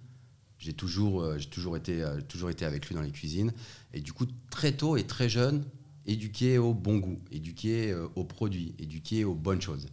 j'ai 0.60 0.74
toujours, 0.74 1.36
j'ai 1.40 1.50
toujours, 1.50 1.78
été, 1.78 2.06
toujours 2.28 2.52
été 2.52 2.64
avec 2.64 2.86
lui 2.86 2.94
dans 2.94 3.02
les 3.02 3.12
cuisines. 3.12 3.54
Et 3.92 4.02
du 4.02 4.14
coup, 4.14 4.28
très 4.52 4.74
tôt 4.74 4.98
et 4.98 5.08
très 5.08 5.30
jeune, 5.30 5.66
éduquer 6.10 6.58
au 6.58 6.74
bon 6.74 6.98
goût, 6.98 7.20
éduquer 7.32 7.92
euh, 7.92 8.08
aux 8.16 8.24
produits, 8.24 8.74
éduquer 8.80 9.24
aux 9.24 9.36
bonnes 9.36 9.62
choses. 9.62 9.88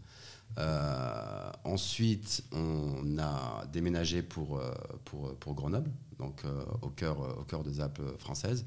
Euh, 0.58 1.52
ensuite, 1.64 2.42
on 2.52 3.18
a 3.18 3.66
déménagé 3.72 4.22
pour, 4.22 4.58
euh, 4.58 4.72
pour, 5.04 5.54
Grenoble, 5.54 5.90
donc 6.18 6.42
au, 6.80 6.88
cœur, 6.88 7.38
au 7.38 7.44
cœur 7.44 7.62
des 7.62 7.80
Alpes 7.80 8.00
françaises. 8.18 8.64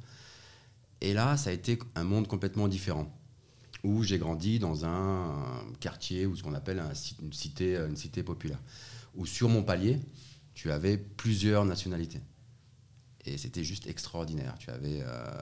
Et 1.02 1.14
là, 1.14 1.36
ça 1.38 1.50
a 1.50 1.54
été 1.54 1.80
un 1.96 2.04
monde 2.04 2.28
complètement 2.28 2.68
différent, 2.68 3.12
où 3.84 4.04
j'ai 4.04 4.20
grandi 4.20 4.60
dans 4.60 4.86
un, 4.86 5.64
quartier 5.80 6.28
ou 6.28 6.36
ce 6.36 6.44
qu'on 6.44 6.54
appelle 6.54 6.84
une, 7.24 7.34
cité, 7.34 7.78
une 7.78 7.96
cité 7.96 8.22
populaire, 8.22 8.60
où 9.16 9.26
sur 9.26 9.50
mon 9.50 9.64
palier, 9.64 10.00
tu 10.54 10.72
avais 10.72 10.98
plusieurs 10.98 11.66
nationalités. 11.66 12.20
Et 13.30 13.38
c'était 13.38 13.64
juste 13.64 13.88
extraordinaire. 13.88 14.56
Tu 14.58 14.72
avais 14.72 15.02
euh, 15.02 15.40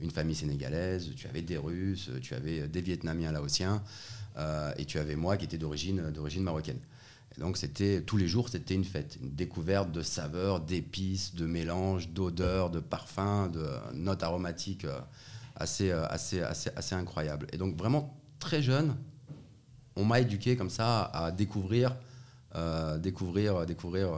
une 0.00 0.10
famille 0.10 0.34
sénégalaise, 0.34 1.10
tu 1.14 1.28
avais 1.28 1.42
des 1.42 1.56
Russes, 1.56 2.10
tu 2.20 2.34
avais 2.34 2.66
des 2.66 2.80
Vietnamiens 2.80 3.30
laotiens, 3.30 3.82
euh, 4.36 4.72
et 4.76 4.84
tu 4.84 4.98
avais 4.98 5.14
moi 5.14 5.36
qui 5.36 5.44
était 5.44 5.58
d'origine, 5.58 6.10
d'origine 6.10 6.42
marocaine. 6.42 6.80
Donc 7.38 7.56
c'était 7.56 8.02
tous 8.02 8.16
les 8.16 8.26
jours, 8.26 8.48
c'était 8.48 8.74
une 8.74 8.84
fête, 8.84 9.18
une 9.22 9.30
découverte 9.30 9.92
de 9.92 10.02
saveurs, 10.02 10.60
d'épices, 10.60 11.34
de 11.34 11.46
mélanges, 11.46 12.08
d'odeurs, 12.08 12.70
de 12.70 12.80
parfums, 12.80 13.50
de 13.52 13.68
notes 13.94 14.24
aromatiques 14.24 14.84
euh, 14.84 14.98
assez, 15.54 15.92
assez, 15.92 16.40
assez, 16.40 16.70
assez 16.74 16.94
incroyables. 16.96 17.46
Et 17.52 17.56
donc 17.56 17.76
vraiment 17.76 18.18
très 18.40 18.62
jeune, 18.62 18.96
on 19.94 20.04
m'a 20.04 20.20
éduqué 20.20 20.56
comme 20.56 20.70
ça 20.70 21.02
à 21.04 21.30
découvrir, 21.32 21.96
découvrir, 23.00 23.66
découvrir 23.66 24.10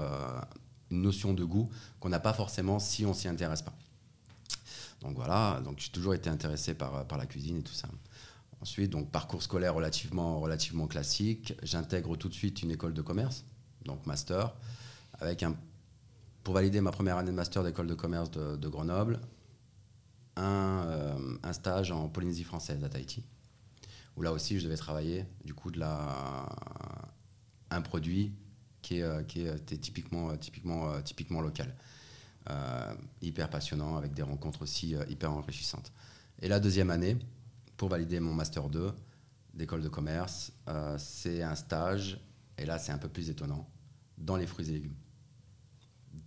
une 0.90 1.02
notion 1.02 1.32
de 1.32 1.44
goût 1.44 1.70
qu'on 1.98 2.08
n'a 2.08 2.20
pas 2.20 2.32
forcément 2.32 2.78
si 2.78 3.06
on 3.06 3.14
s'y 3.14 3.28
intéresse 3.28 3.62
pas. 3.62 3.74
Donc 5.00 5.16
voilà, 5.16 5.60
donc 5.64 5.78
j'ai 5.78 5.90
toujours 5.90 6.14
été 6.14 6.28
intéressé 6.28 6.74
par, 6.74 7.06
la 7.16 7.26
cuisine 7.26 7.58
et 7.58 7.62
tout 7.62 7.72
ça. 7.72 7.88
Ensuite, 8.60 8.90
donc 8.90 9.10
parcours 9.10 9.42
scolaire 9.42 9.74
relativement, 9.74 10.38
relativement 10.40 10.86
classique. 10.86 11.54
J'intègre 11.62 12.16
tout 12.16 12.28
de 12.28 12.34
suite 12.34 12.62
une 12.62 12.70
école 12.70 12.92
de 12.92 13.00
commerce, 13.00 13.44
donc 13.84 14.04
master, 14.06 14.54
avec 15.14 15.42
un, 15.42 15.56
pour 16.44 16.54
valider 16.54 16.82
ma 16.82 16.90
première 16.90 17.16
année 17.16 17.30
de 17.30 17.36
master 17.36 17.64
d'école 17.64 17.86
de 17.86 17.94
commerce 17.94 18.30
de, 18.30 18.68
Grenoble, 18.68 19.20
un, 20.36 20.84
euh, 20.86 21.36
un, 21.42 21.52
stage 21.54 21.90
en 21.92 22.08
Polynésie 22.08 22.44
française 22.44 22.84
à 22.84 22.90
Tahiti, 22.90 23.24
où 24.16 24.22
là 24.22 24.32
aussi 24.32 24.58
je 24.58 24.64
devais 24.64 24.76
travailler 24.76 25.24
du 25.44 25.54
coup 25.54 25.70
de 25.70 25.78
la, 25.78 26.46
un 27.70 27.80
produit 27.80 28.34
qui, 28.82 28.98
est, 28.98 29.02
euh, 29.02 29.58
typiquement, 29.80 30.30
euh, 30.30 30.36
typiquement, 30.36 30.90
euh, 30.90 31.00
typiquement 31.02 31.40
local. 31.40 31.74
hyper 33.22 33.48
passionnant, 33.48 33.96
avec 33.96 34.12
des 34.12 34.22
rencontres 34.22 34.62
aussi 34.62 34.96
hyper 35.08 35.30
enrichissantes. 35.30 35.92
Et 36.40 36.48
la 36.48 36.58
deuxième 36.58 36.90
année, 36.90 37.16
pour 37.76 37.88
valider 37.88 38.18
mon 38.18 38.34
Master 38.34 38.68
2 38.68 38.92
d'école 39.54 39.82
de 39.82 39.88
commerce, 39.88 40.52
c'est 40.98 41.42
un 41.42 41.54
stage, 41.54 42.18
et 42.58 42.66
là 42.66 42.78
c'est 42.78 42.90
un 42.90 42.98
peu 42.98 43.08
plus 43.08 43.30
étonnant, 43.30 43.68
dans 44.18 44.34
les 44.34 44.48
fruits 44.48 44.68
et 44.68 44.72
légumes, 44.72 44.96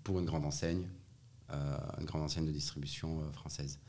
pour 0.03 0.19
une 0.19 0.25
grande 0.25 0.45
enseigne, 0.45 0.87
une 1.49 2.05
grande 2.05 2.21
enseigne 2.21 2.45
de 2.45 2.53
distribution 2.53 3.29
française. 3.33 3.79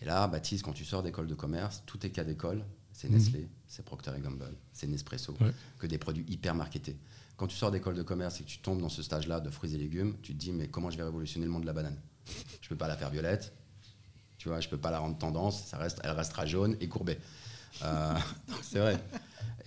Et 0.00 0.06
là, 0.06 0.26
Baptiste, 0.26 0.64
quand 0.64 0.72
tu 0.72 0.84
sors 0.84 1.04
d'école 1.04 1.28
de 1.28 1.34
commerce, 1.36 1.84
tout 1.86 2.04
est 2.04 2.10
cas 2.10 2.24
d'école, 2.24 2.64
c'est 2.92 3.08
mhm. 3.08 3.16
Nestlé, 3.16 3.48
c'est 3.68 3.84
Procter 3.84 4.12
Gamble, 4.20 4.56
c'est 4.72 4.88
Nespresso, 4.88 5.36
que 5.78 5.86
des 5.86 5.98
produits 5.98 6.24
hyper 6.26 6.56
marketés 6.56 6.96
quand 7.40 7.46
tu 7.46 7.56
sors 7.56 7.70
d'école 7.70 7.94
de 7.94 8.02
commerce 8.02 8.38
et 8.38 8.44
que 8.44 8.48
tu 8.50 8.58
tombes 8.58 8.82
dans 8.82 8.90
ce 8.90 9.02
stage-là 9.02 9.40
de 9.40 9.48
fruits 9.48 9.74
et 9.74 9.78
légumes, 9.78 10.14
tu 10.20 10.34
te 10.34 10.38
dis 10.38 10.52
mais 10.52 10.68
comment 10.68 10.90
je 10.90 10.98
vais 10.98 11.04
révolutionner 11.04 11.46
le 11.46 11.50
monde 11.50 11.62
de 11.62 11.66
la 11.66 11.72
banane? 11.72 11.98
Je 12.60 12.68
peux 12.68 12.76
pas 12.76 12.86
la 12.86 12.98
faire 12.98 13.08
violette, 13.08 13.54
tu 14.36 14.50
vois, 14.50 14.60
je 14.60 14.68
peux 14.68 14.76
pas 14.76 14.90
la 14.90 14.98
rendre 14.98 15.16
tendance, 15.16 15.64
ça 15.64 15.78
reste, 15.78 16.02
elle 16.04 16.10
restera 16.10 16.44
jaune 16.44 16.76
et 16.80 16.88
courbée. 16.90 17.16
Euh, 17.82 18.14
c'est 18.62 18.78
vrai. 18.78 19.02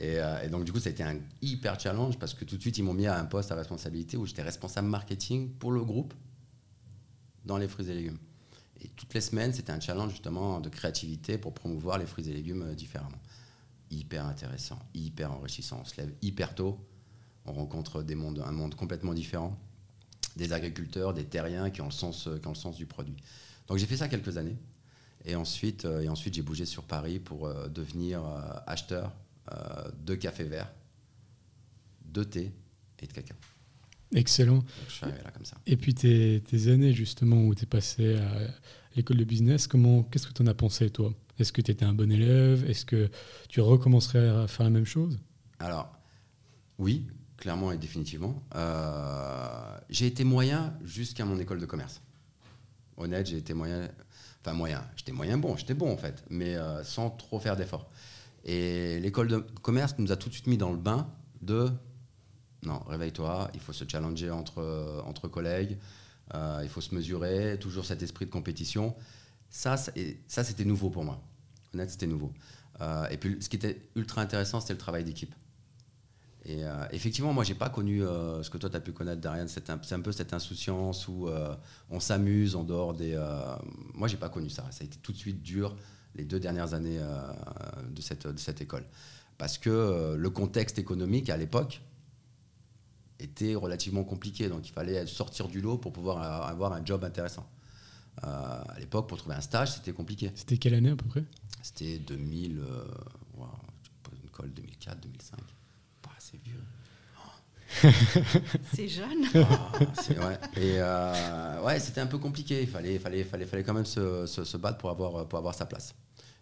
Euh, 0.02 0.44
et, 0.44 0.50
donc 0.50 0.66
du 0.66 0.72
coup, 0.72 0.80
ça 0.80 0.90
a 0.90 0.92
été 0.92 1.02
un 1.02 1.18
hyper 1.42 1.80
challenge 1.80 2.20
parce 2.20 2.36
que 2.36 2.46
tout 2.46 2.58
de 2.58 2.62
suite, 2.62 2.78
ils 2.78 2.84
m'ont 2.84 2.94
mis 2.94 3.08
à 3.08 3.20
un 3.20 3.26
poste 3.26 3.52
à 3.52 3.56
responsabilité 3.56 4.18
où 4.18 4.28
j'étais 4.28 4.44
responsable 4.44 4.88
marketing 4.88 5.50
pour 5.54 5.72
le 5.72 5.84
groupe 5.84 6.14
dans 7.44 7.58
les 7.58 7.68
fruits 7.68 7.90
et 7.90 7.96
légumes. 7.96 8.20
Et 8.82 8.88
toutes 8.90 9.16
les 9.16 9.22
semaines, 9.22 9.52
c'était 9.52 9.72
un 9.72 9.80
challenge 9.80 10.12
justement 10.12 10.60
de 10.60 10.70
créativité 10.70 11.40
pour 11.40 11.56
promouvoir 11.56 11.98
les 11.98 12.06
fruits 12.06 12.30
et 12.30 12.34
légumes 12.34 12.62
euh, 12.62 12.76
différemment. 12.76 13.18
Hyper 13.90 14.28
intéressant, 14.28 14.78
hyper 14.94 15.32
enrichissant. 15.32 15.80
On 15.82 15.86
se 15.86 15.98
lève 15.98 16.14
hyper 16.22 16.54
tôt 16.54 16.80
on 17.46 17.54
rencontre 17.54 18.04
des 18.04 18.16
mondes, 18.16 18.44
un 18.46 18.52
monde 18.52 18.76
complètement 18.76 19.14
différent, 19.14 19.58
des 20.36 20.54
agriculteurs, 20.54 21.14
des 21.14 21.26
terriens 21.26 21.70
qui 21.70 21.82
ont 21.82 21.86
le 21.86 21.92
sens, 21.92 22.30
qui 22.42 22.48
ont 22.48 22.52
le 22.52 22.56
sens 22.56 22.78
du 22.78 22.86
produit. 22.86 23.16
Donc 23.68 23.78
j'ai 23.78 23.86
fait 23.86 23.98
ça 23.98 24.08
quelques 24.08 24.38
années. 24.38 24.58
Et 25.26 25.36
ensuite, 25.36 25.86
euh, 25.86 26.02
et 26.02 26.10
ensuite 26.10 26.34
j'ai 26.34 26.42
bougé 26.42 26.66
sur 26.66 26.84
Paris 26.84 27.20
pour 27.20 27.48
euh, 27.48 27.68
devenir 27.70 28.24
euh, 28.26 28.40
acheteur 28.68 29.14
de 30.06 30.16
café 30.16 30.46
vert, 30.46 30.72
de 32.06 32.24
thé 32.24 32.54
et 33.00 33.08
de 33.08 33.12
cacao. 33.12 33.36
Excellent. 34.16 34.64
je 34.88 34.94
suis 34.94 35.04
arrivé 35.04 35.22
là 35.22 35.32
comme 35.32 35.44
ça. 35.44 35.58
Et 35.66 35.76
puis 35.76 35.94
tes, 35.94 36.42
tes 36.50 36.70
années 36.70 36.94
justement 36.94 37.44
où 37.44 37.54
tu 37.54 37.64
es 37.64 37.66
passé 37.66 38.16
à 38.16 38.48
l'école 38.96 39.18
de 39.18 39.26
business, 39.26 39.68
comment, 39.68 40.04
qu'est-ce 40.04 40.28
que 40.28 40.32
tu 40.32 40.42
en 40.44 40.48
as 40.48 40.54
pensé 40.54 40.90
toi? 40.90 41.14
Est-ce 41.40 41.52
que 41.52 41.62
tu 41.62 41.72
étais 41.72 41.84
un 41.84 41.94
bon 41.94 42.10
élève? 42.10 42.64
Est-ce 42.70 42.86
que 42.86 43.12
tu 43.50 43.60
recommencerais 43.60 44.30
à 44.30 44.48
faire 44.48 44.64
la 44.64 44.70
même 44.70 44.86
chose? 44.86 45.20
Alors, 45.60 45.94
oui, 46.78 47.06
clairement 47.44 47.74
et 47.74 47.78
définitivement. 47.78 48.42
Euh, 48.56 49.78
j'ai 49.90 50.08
été 50.08 50.24
moyen 50.24 50.74
jusqu'à 50.86 51.26
mon 51.26 51.38
école 51.40 51.60
de 51.60 51.66
commerce. 51.66 52.02
Honnête, 52.96 53.28
j'ai 53.28 53.36
été 53.36 53.54
moyen. 53.54 53.90
Enfin, 54.40 54.54
moyen. 54.56 54.82
J'étais 54.96 55.12
moyen 55.12 55.38
bon, 55.38 55.58
j'étais 55.58 55.74
bon 55.74 55.92
en 55.92 55.98
fait, 55.98 56.24
mais 56.30 56.56
euh, 56.56 56.86
sans 56.86 57.10
trop 57.10 57.42
faire 57.42 57.58
d'efforts. 57.58 57.90
Et 58.46 58.98
l'école 59.02 59.28
de 59.28 59.38
commerce 59.62 59.96
nous 59.98 60.14
a 60.14 60.16
tout 60.16 60.30
de 60.30 60.34
suite 60.34 60.48
mis 60.48 60.58
dans 60.58 60.72
le 60.72 60.78
bain 60.78 61.10
de 61.42 61.70
non, 62.66 62.80
réveille-toi, 62.88 63.52
il 63.54 63.60
faut 63.60 63.74
se 63.74 63.84
challenger 63.86 64.32
entre, 64.32 65.04
entre 65.06 65.28
collègues, 65.28 65.78
euh, 66.34 66.62
il 66.64 66.70
faut 66.70 66.80
se 66.80 66.96
mesurer, 66.96 67.58
toujours 67.60 67.84
cet 67.84 68.02
esprit 68.04 68.26
de 68.26 68.32
compétition. 68.32 68.96
Ça, 69.50 69.76
ça 69.76 70.44
c'était 70.46 70.64
nouveau 70.64 70.90
pour 70.90 71.04
moi. 71.04 71.22
Honnête, 71.74 71.90
c'était 71.90 72.08
nouveau. 72.08 72.32
et 73.12 73.18
puis, 73.18 73.36
ce 73.42 73.50
qui 73.50 73.58
était 73.58 73.90
ultra 73.98 74.22
intéressant, 74.22 74.62
c'était 74.62 74.74
le 74.74 74.80
travail 74.80 75.04
d'équipe. 75.04 75.36
Et 76.46 76.66
euh, 76.66 76.86
effectivement, 76.92 77.32
moi, 77.34 77.44
j'ai 77.44 77.56
pas 77.56 77.70
connu 77.70 78.04
euh, 78.04 78.44
ce 78.44 78.50
que 78.50 78.58
toi, 78.58 78.70
tu 78.70 78.76
as 78.76 78.82
pu 78.82 78.92
connaître, 78.92 79.22
Darian. 79.22 79.46
C'est 79.48 79.70
un, 79.70 79.78
peu 79.78 80.12
cette 80.12 80.34
insouciance 80.34 81.08
où 81.08 81.28
euh, 81.28 81.56
on 81.90 82.00
s'amuse 82.00 82.56
en 82.56 82.64
dehors 82.64 82.94
des. 82.94 83.16
moi, 83.94 84.08
j'ai 84.08 84.18
pas 84.18 84.30
connu 84.30 84.50
ça. 84.50 84.66
Ça 84.72 84.84
a 84.84 84.86
été 84.86 84.98
tout 84.98 85.14
de 85.14 85.18
suite 85.18 85.42
dur 85.42 85.76
les 86.16 86.26
deux 86.26 86.40
dernières 86.40 86.74
années 86.74 87.00
de, 87.00 88.02
cette, 88.02 88.28
de 88.28 88.40
cette 88.40 88.62
école. 88.62 88.86
Parce 89.38 89.58
que 89.58 90.16
le 90.18 90.30
contexte 90.30 90.78
économique 90.78 91.30
à 91.30 91.38
l'époque 91.38 91.82
était 93.20 93.56
relativement 93.56 94.04
compliqué. 94.04 94.50
Donc, 94.50 94.68
il 94.68 94.72
fallait 94.72 95.08
sortir 95.08 95.48
du 95.48 95.62
lot 95.62 95.78
pour 95.78 95.94
pouvoir 95.94 96.48
avoir 96.48 96.74
un 96.74 96.86
job 96.86 97.04
intéressant. 97.04 97.50
À 98.22 98.76
l'époque, 98.80 99.08
pour 99.10 99.18
trouver 99.18 99.36
un 99.36 99.42
stage, 99.42 99.74
c'était 99.74 99.94
compliqué. 99.94 100.32
C'était 100.36 100.58
quelle 100.58 100.76
année 100.76 100.92
à 100.92 100.96
peu 100.96 101.08
près? 101.08 101.24
C'était 101.64 101.98
2000, 101.98 102.60
euh, 102.60 102.84
wow, 103.38 103.48
une 104.22 104.30
colle 104.30 104.52
2004, 104.52 105.00
2005. 105.00 105.40
C'est 108.74 108.88
jeune. 108.88 109.26
Ah. 109.36 109.72
Et 110.56 110.76
euh, 110.78 111.62
ouais, 111.64 111.80
c'était 111.80 112.02
un 112.02 112.08
peu 112.08 112.18
compliqué. 112.18 112.62
Il 112.62 112.68
fallait, 112.68 113.00
fallait, 113.00 113.24
fallait, 113.24 113.46
fallait 113.46 113.64
quand 113.64 113.74
même 113.74 113.86
se, 113.86 114.58
battre 114.58 114.78
pour 114.78 114.90
avoir, 114.90 115.56
sa 115.56 115.66
place. 115.66 115.96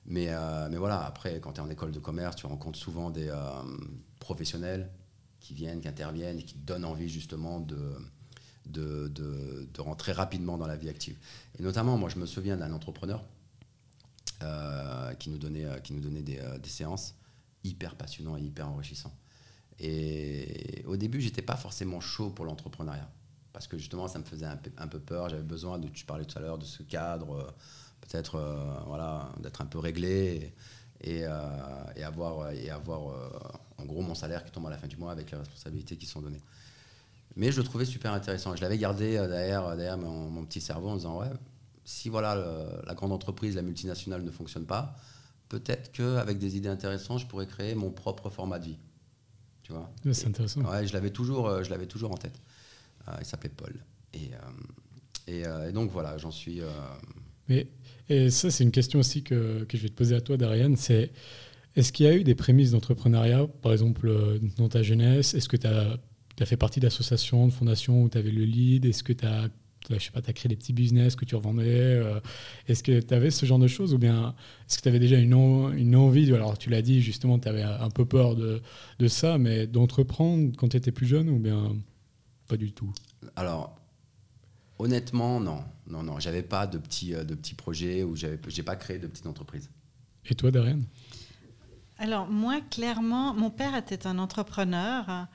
Mais, 0.05 0.27
euh, 0.29 0.67
mais 0.69 0.77
voilà, 0.77 1.05
après, 1.05 1.39
quand 1.39 1.53
tu 1.53 1.61
es 1.61 1.63
en 1.63 1.69
école 1.69 1.91
de 1.91 1.99
commerce, 1.99 2.35
tu 2.35 2.45
rencontres 2.45 2.79
souvent 2.79 3.09
des 3.09 3.29
euh, 3.29 3.35
professionnels 4.19 4.89
qui 5.39 5.53
viennent, 5.53 5.81
qui 5.81 5.87
interviennent 5.87 6.37
qui 6.43 6.55
te 6.55 6.65
donnent 6.65 6.85
envie 6.85 7.09
justement 7.09 7.59
de, 7.59 7.77
rentrer 9.77 10.11
rapidement 10.11 10.57
dans 10.57 10.67
la 10.67 10.75
vie 10.75 10.89
active. 10.89 11.17
Et 11.59 11.63
notamment, 11.63 11.97
moi, 11.97 12.09
je 12.09 12.17
me 12.17 12.25
souviens 12.25 12.57
d'un 12.57 12.71
entrepreneur 12.73 13.23
qui 15.19 15.29
nous 15.29 15.37
donnait, 15.37 16.21
des, 16.23 16.39
des 16.61 16.69
séances 16.69 17.15
hyper 17.63 17.95
passionnantes 17.95 18.39
et 18.39 18.43
hyper 18.43 18.67
enrichissantes. 18.67 19.20
Et 19.83 20.83
au 20.85 20.95
début, 20.95 21.19
j'étais 21.21 21.41
pas 21.41 21.55
forcément 21.57 21.99
chaud 21.99 22.29
pour 22.29 22.45
l'entrepreneuriat. 22.45 23.09
Parce 23.51 23.67
que 23.67 23.79
justement, 23.79 24.07
ça 24.07 24.19
me 24.19 24.23
faisait 24.23 24.45
un 24.45 24.87
peu, 24.87 24.99
peur. 24.99 25.27
J'avais 25.27 25.41
besoin, 25.41 25.79
de, 25.79 25.87
tu 25.87 26.05
parlais 26.05 26.23
tout 26.23 26.37
à 26.37 26.41
l'heure, 26.41 26.59
de 26.59 26.65
ce 26.65 26.83
cadre, 26.83 27.35
euh, 27.35 27.51
peut-être 28.01 28.35
euh, 28.35 28.79
voilà, 28.85 29.29
d'être 29.41 29.61
un 29.61 29.65
peu 29.65 29.79
réglé 29.79 30.53
et, 31.01 31.25
euh, 31.25 32.05
avoir, 32.05 32.51
en 33.79 33.85
gros 33.85 34.01
mon 34.01 34.13
salaire 34.13 34.45
qui 34.45 34.51
tombe 34.51 34.67
à 34.67 34.69
la 34.69 34.77
fin 34.77 34.87
du 34.87 34.97
mois 34.97 35.11
avec 35.11 35.31
les 35.31 35.37
responsabilités 35.37 35.97
qui 35.97 36.05
sont 36.05 36.21
données. 36.21 36.41
Mais 37.35 37.51
je 37.51 37.57
le 37.59 37.63
trouvais 37.63 37.85
super 37.85 38.13
intéressant. 38.13 38.55
Je 38.55 38.61
l'avais 38.61 38.77
gardé 38.77 39.13
derrière, 39.13 39.75
derrière 39.75 39.97
mon, 39.97 40.45
petit 40.45 40.61
cerveau 40.61 40.89
en 40.89 40.95
disant 40.95 41.19
Ouais, 41.19 41.31
si 41.85 42.09
voilà, 42.09 42.35
la 42.85 42.93
grande 42.93 43.11
entreprise, 43.11 43.55
la 43.55 43.63
multinationale 43.63 44.23
ne 44.23 44.31
fonctionne 44.31 44.65
pas, 44.65 44.95
peut-être 45.49 45.91
qu'avec 45.91 46.37
des 46.37 46.55
idées 46.55 46.69
intéressantes, 46.69 47.19
je 47.19 47.25
pourrais 47.25 47.47
créer 47.47 47.73
mon 47.73 47.89
propre 47.89 48.29
format 48.29 48.59
de 48.59 48.65
vie. 48.65 48.77
Tu 49.63 49.71
vois 49.71 49.91
C'est 50.11 50.27
intéressant. 50.27 50.61
Ouais, 50.61 50.87
je 50.87 50.93
l'avais 50.93 51.11
toujours, 51.11 51.47
euh, 51.47 51.63
je 51.63 51.69
l'avais 51.69 51.87
toujours 51.87 52.11
en 52.11 52.17
tête. 52.17 52.39
Euh, 53.07 53.13
il 53.19 53.25
s'appelait 53.25 53.51
Paul. 53.55 53.73
Et, 54.13 54.31
euh, 54.33 55.65
et, 55.65 55.69
et 55.69 55.71
donc 55.71 55.91
voilà, 55.91 56.17
j'en 56.17 56.31
suis. 56.31 56.61
Mais, 57.47 57.67
et 58.09 58.29
ça, 58.29 58.51
c'est 58.51 58.63
une 58.63 58.71
question 58.71 58.99
aussi 58.99 59.23
que, 59.23 59.63
que 59.63 59.77
je 59.77 59.83
vais 59.83 59.89
te 59.89 59.95
poser 59.95 60.15
à 60.15 60.21
toi, 60.21 60.37
Darian. 60.37 60.73
C'est 60.75 61.11
est-ce 61.75 61.93
qu'il 61.93 62.05
y 62.05 62.09
a 62.09 62.15
eu 62.15 62.23
des 62.23 62.35
prémices 62.35 62.71
d'entrepreneuriat, 62.71 63.47
par 63.61 63.71
exemple, 63.71 64.39
dans 64.57 64.67
ta 64.67 64.83
jeunesse? 64.83 65.33
Est-ce 65.33 65.47
que 65.47 65.57
tu 65.57 65.67
as, 65.67 65.97
fait 66.45 66.57
partie 66.57 66.79
d'associations, 66.79 67.47
de 67.47 67.53
fondations 67.53 68.03
où 68.03 68.09
tu 68.09 68.17
avais 68.17 68.31
le 68.31 68.43
lead? 68.43 68.85
Est-ce 68.85 69.03
que 69.03 69.13
tu 69.13 69.25
as, 69.25 69.47
je 69.89 69.97
sais 69.97 70.11
pas, 70.11 70.19
as 70.25 70.33
créé 70.33 70.47
des 70.49 70.55
petits 70.55 70.73
business 70.73 71.15
que 71.15 71.25
tu 71.25 71.35
revendais 71.35 71.65
euh, 71.67 72.19
Est-ce 72.67 72.83
que 72.83 72.99
tu 73.01 73.13
avais 73.13 73.31
ce 73.31 73.45
genre 73.45 73.59
de 73.59 73.67
choses 73.67 73.93
Ou 73.93 73.97
bien 73.97 74.35
est-ce 74.67 74.77
que 74.77 74.83
tu 74.83 74.89
avais 74.89 74.99
déjà 74.99 75.17
une, 75.17 75.33
en- 75.33 75.71
une 75.71 75.95
envie 75.95 76.31
Alors, 76.33 76.57
tu 76.57 76.69
l'as 76.69 76.81
dit, 76.81 77.01
justement, 77.01 77.39
tu 77.39 77.47
avais 77.49 77.63
un 77.63 77.89
peu 77.89 78.05
peur 78.05 78.35
de, 78.35 78.61
de 78.99 79.07
ça, 79.07 79.37
mais 79.37 79.67
d'entreprendre 79.67 80.51
quand 80.57 80.69
tu 80.69 80.77
étais 80.77 80.91
plus 80.91 81.07
jeune 81.07 81.29
ou 81.29 81.39
bien 81.39 81.75
pas 82.47 82.57
du 82.57 82.71
tout? 82.71 82.91
Alors, 83.35 83.75
honnêtement, 84.79 85.39
non. 85.39 85.63
Non, 85.87 86.03
non. 86.03 86.19
J'avais 86.19 86.43
pas 86.43 86.67
de 86.67 86.77
petits, 86.77 87.13
euh, 87.13 87.23
de 87.23 87.35
petits 87.35 87.55
projets 87.55 88.03
ou 88.03 88.15
j'ai 88.15 88.63
pas 88.63 88.75
créé 88.75 88.97
de 88.99 89.07
petites 89.07 89.27
entreprises. 89.27 89.69
Et 90.29 90.35
toi, 90.35 90.51
Darian 90.51 90.79
Alors 91.97 92.27
moi, 92.29 92.61
clairement, 92.61 93.33
mon 93.33 93.49
père 93.49 93.75
était 93.75 94.05
un 94.07 94.19
entrepreneur. 94.19 95.27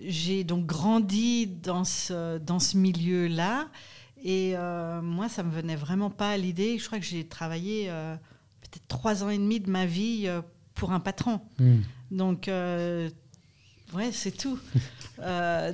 J'ai 0.00 0.44
donc 0.44 0.66
grandi 0.66 1.46
dans 1.46 1.84
ce, 1.84 2.38
dans 2.38 2.58
ce 2.58 2.76
milieu-là. 2.76 3.68
Et 4.24 4.52
euh, 4.54 5.02
moi, 5.02 5.28
ça 5.28 5.42
me 5.42 5.50
venait 5.50 5.76
vraiment 5.76 6.10
pas 6.10 6.30
à 6.30 6.36
l'idée. 6.36 6.78
Je 6.78 6.86
crois 6.86 6.98
que 6.98 7.04
j'ai 7.04 7.24
travaillé 7.24 7.86
euh, 7.88 8.14
peut-être 8.62 8.86
trois 8.88 9.24
ans 9.24 9.30
et 9.30 9.38
demi 9.38 9.60
de 9.60 9.68
ma 9.68 9.84
vie 9.84 10.24
euh, 10.26 10.40
pour 10.74 10.92
un 10.92 11.00
patron. 11.00 11.40
Hmm. 11.58 11.80
Donc, 12.12 12.48
ouais, 12.48 14.10
c'est 14.12 14.36
tout. 14.36 14.58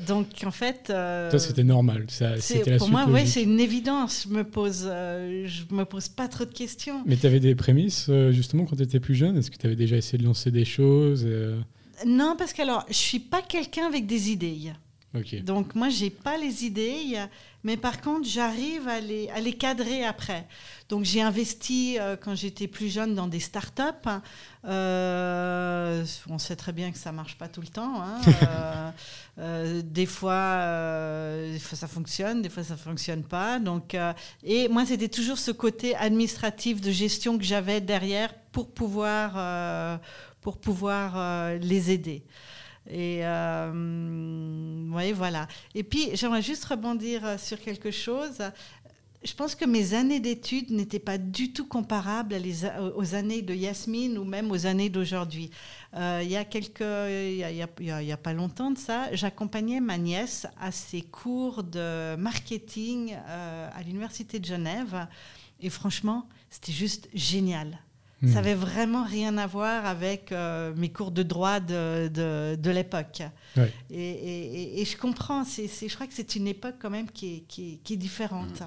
Donc, 0.07 0.27
en 0.45 0.51
fait... 0.51 0.85
Toi, 0.87 1.39
c'était 1.39 1.65
normal. 1.65 2.07
Ça, 2.09 2.41
c'était 2.41 2.79
pour 2.79 2.89
moi, 2.89 3.07
ouais, 3.07 3.27
c'est 3.27 3.43
une 3.43 3.61
évidence. 3.61 4.27
Je 4.29 4.35
me 4.35 4.45
pose, 4.45 4.85
je 4.85 5.75
me 5.75 5.85
pose 5.85 6.09
pas 6.09 6.29
trop 6.29 6.45
de 6.45 6.55
questions. 6.55 7.03
Mais 7.07 7.17
tu 7.17 7.27
avais 7.27 7.41
des 7.41 7.55
prémices, 7.55 8.11
justement, 8.31 8.65
quand 8.65 8.77
tu 8.77 8.83
étais 8.83 9.01
plus 9.01 9.15
jeune? 9.15 9.37
Est-ce 9.37 9.51
que 9.51 9.59
tu 9.59 9.67
avais 9.67 9.77
déjà 9.77 9.97
essayé 9.97 10.19
de 10.19 10.25
lancer 10.25 10.51
des 10.51 10.65
choses 10.65 11.27
Non, 12.07 12.35
parce 12.37 12.53
que 12.53 12.63
alors, 12.63 12.85
je 12.89 12.95
suis 12.95 13.21
pas 13.21 13.43
quelqu'un 13.43 13.87
avec 13.87 14.07
des 14.07 14.31
idées. 14.31 14.73
Donc 15.41 15.75
moi, 15.75 15.89
j'ai 15.89 16.11
pas 16.11 16.37
les 16.37 16.65
idées, 16.67 17.17
mais 17.65 17.77
par 17.79 18.01
contre, 18.01 18.29
j'arrive 18.29 18.87
à 18.87 19.01
les, 19.01 19.29
à 19.31 19.41
les 19.41 19.55
cadrer 19.55 20.05
après. 20.05 20.47
Donc 20.91 21.05
j'ai 21.05 21.23
investi 21.23 21.97
euh, 21.99 22.15
quand 22.17 22.35
j'étais 22.35 22.69
plus 22.69 22.89
jeune 22.93 23.15
dans 23.15 23.27
des 23.27 23.41
startups. 23.41 23.83
hein. 24.05 24.23
Euh, 24.67 26.05
on 26.29 26.39
sait 26.39 26.57
très 26.57 26.73
bien 26.73 26.93
que 26.93 26.99
ça 26.99 27.11
marche 27.11 27.37
pas 27.39 27.49
tout 27.49 27.61
le 27.63 27.69
temps. 27.69 28.03
hein. 28.03 28.93
Euh, 29.41 29.83
des 29.85 30.07
fois, 30.07 30.57
des 31.53 31.61
fois 31.61 31.79
ça 31.79 31.87
fonctionne, 31.87 32.43
des 32.43 32.49
fois 32.49 32.65
ça 32.65 32.77
fonctionne 32.77 33.23
pas. 33.23 33.61
Donc 33.61 33.97
et 34.43 34.67
moi, 34.69 34.85
c'était 34.85 35.09
toujours 35.09 35.39
ce 35.39 35.53
côté 35.53 35.95
administratif 35.95 36.81
de 36.81 36.91
gestion 36.91 37.39
que 37.39 37.45
j'avais 37.45 37.81
derrière 37.81 38.35
pour 38.51 38.69
pouvoir 38.75 40.01
pour 40.49 40.57
pouvoir 40.57 41.13
euh, 41.15 41.59
les 41.59 41.91
aider. 41.91 42.23
Et 42.89 43.19
euh, 43.23 44.89
ouais, 44.93 45.13
voilà. 45.13 45.47
Et 45.75 45.83
puis, 45.83 46.09
j'aimerais 46.15 46.41
juste 46.41 46.65
rebondir 46.65 47.23
euh, 47.23 47.37
sur 47.37 47.61
quelque 47.61 47.91
chose. 47.91 48.39
Je 49.23 49.35
pense 49.35 49.55
que 49.55 49.67
mes 49.67 49.93
années 49.93 50.21
d'études 50.21 50.71
n'étaient 50.71 50.99
pas 50.99 51.19
du 51.19 51.53
tout 51.53 51.67
comparables 51.67 52.33
à 52.33 52.39
les 52.39 52.65
aux 52.97 53.15
années 53.15 53.43
de 53.43 53.53
Yasmine 53.53 54.17
ou 54.17 54.25
même 54.25 54.51
aux 54.51 54.65
années 54.65 54.89
d'aujourd'hui. 54.89 55.51
Il 55.95 56.31
y 56.31 56.37
a 56.37 56.45
quelques, 56.47 56.81
il 56.81 57.37
y 57.37 57.45
a, 57.45 57.51
il 57.51 58.07
y 58.07 58.13
a- 58.13 58.17
pas 58.17 58.33
longtemps 58.33 58.71
de 58.71 58.79
ça, 58.79 59.09
j'accompagnais 59.13 59.81
ma 59.81 59.99
nièce 59.99 60.47
à 60.59 60.71
ses 60.71 61.03
cours 61.03 61.65
de 61.65 62.15
marketing 62.17 63.17
à 63.27 63.83
l'université 63.83 64.39
de 64.39 64.47
Genève. 64.47 65.09
Et 65.61 65.69
franchement, 65.69 66.29
c'était 66.49 66.73
juste 66.73 67.09
génial. 67.13 67.77
Hmm. 68.21 68.33
Ça 68.33 68.41
avait 68.41 68.55
vraiment 68.55 69.05
rien 69.05 69.39
à 69.39 69.47
voir 69.47 69.87
avec 69.87 70.33
euh, 70.33 70.73
mes 70.77 70.91
cours 70.91 71.13
de 71.13 71.23
droit 71.23 71.61
de, 71.61 72.09
de, 72.09 72.57
de 72.57 72.71
l'époque. 72.71 73.23
Ouais. 73.57 73.73
Et, 73.91 74.11
et- 74.11 74.81
et- 74.81 74.85
je 74.85 74.97
comprends, 74.97 75.45
c'est, 75.45 75.69
je 75.69 75.95
crois 75.95 76.07
que 76.09 76.15
c'est 76.15 76.35
une 76.35 76.49
époque 76.49 76.75
quand 76.81 76.91
même 76.91 77.09
qui 77.11 77.37
est, 77.37 77.41
qui 77.47 77.75
est, 77.75 77.77
qui 77.85 77.93
est 77.93 77.97
différente. 77.97 78.63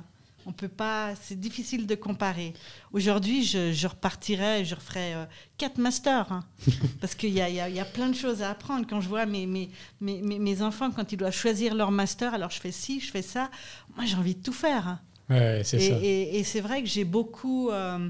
On 0.45 0.53
peut 0.53 0.69
pas, 0.69 1.13
c'est 1.21 1.39
difficile 1.39 1.85
de 1.85 1.93
comparer. 1.95 2.53
Aujourd'hui, 2.93 3.43
je, 3.43 3.73
je 3.73 3.87
repartirais, 3.87 4.63
je 4.65 4.73
referais 4.73 5.13
euh, 5.15 5.25
quatre 5.57 5.77
masters, 5.77 6.31
hein. 6.31 6.45
parce 7.01 7.13
qu'il 7.13 7.29
y 7.29 7.41
y 7.41 7.73
y 7.73 7.79
a 7.79 7.85
plein 7.85 8.07
de 8.09 8.15
choses 8.15 8.41
à 8.41 8.49
apprendre. 8.51 8.87
Quand 8.89 9.01
je 9.01 9.09
vois 9.09 9.25
mes, 9.25 9.45
mes, 9.45 9.69
mes, 9.99 10.21
mes- 10.39 10.61
enfants, 10.61 10.89
quand 10.91 11.11
ils 11.11 11.17
doivent 11.17 11.35
choisir 11.35 11.75
leur 11.75 11.91
master, 11.91 12.33
alors 12.33 12.49
je 12.51 12.59
fais 12.61 12.71
ci, 12.71 13.01
je 13.01 13.11
fais 13.11 13.21
ça, 13.21 13.51
moi 13.97 14.05
j'ai 14.05 14.15
envie 14.15 14.35
de 14.35 14.41
tout 14.41 14.53
faire. 14.53 14.87
hein. 14.87 14.99
Ouais, 15.29 15.61
et- 15.73 16.39
et 16.39 16.43
c'est 16.45 16.61
vrai 16.61 16.81
que 16.81 16.87
j'ai 16.89 17.03
beaucoup. 17.05 17.69
euh, 17.69 18.09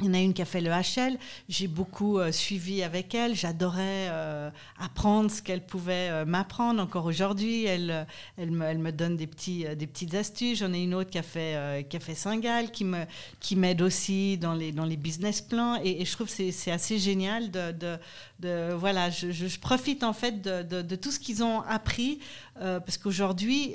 il 0.00 0.06
y 0.06 0.08
en 0.08 0.14
a 0.14 0.18
une 0.18 0.34
qui 0.34 0.42
a 0.42 0.44
fait 0.44 0.60
le 0.60 0.70
HL, 0.70 1.16
j'ai 1.48 1.68
beaucoup 1.68 2.18
euh, 2.18 2.32
suivi 2.32 2.82
avec 2.82 3.14
elle, 3.14 3.36
j'adorais 3.36 4.08
euh, 4.10 4.50
apprendre 4.80 5.30
ce 5.30 5.40
qu'elle 5.40 5.64
pouvait 5.64 6.08
euh, 6.10 6.24
m'apprendre. 6.24 6.82
Encore 6.82 7.04
aujourd'hui, 7.04 7.64
elle, 7.64 8.04
me, 8.36 8.90
donne 8.90 9.16
des, 9.16 9.28
petites 9.28 10.14
astuces. 10.14 10.58
J'en 10.58 10.72
ai 10.72 10.82
une 10.82 10.94
autre 10.94 11.10
qui 11.10 11.18
a 11.18 11.22
fait, 11.22 11.86
qui 11.88 11.96
a 11.96 12.00
fait 12.00 12.16
Saint-Gall, 12.16 12.72
qui 12.72 13.56
m'aide 13.56 13.82
aussi 13.82 14.36
dans 14.36 14.54
les, 14.54 14.96
business 14.96 15.40
plans. 15.40 15.80
Et, 15.84 16.04
je 16.04 16.12
trouve 16.12 16.26
que 16.26 16.50
c'est- 16.50 16.72
assez 16.72 16.98
génial 16.98 17.52
de. 17.52 18.74
voilà, 18.74 19.10
je, 19.10 19.58
profite 19.60 20.02
en 20.02 20.12
fait 20.12 20.42
de, 20.42 20.96
tout 20.96 21.12
ce 21.12 21.20
qu'ils 21.20 21.44
ont 21.44 21.60
appris, 21.62 22.18
parce 22.58 22.98
qu'aujourd'hui, 22.98 23.74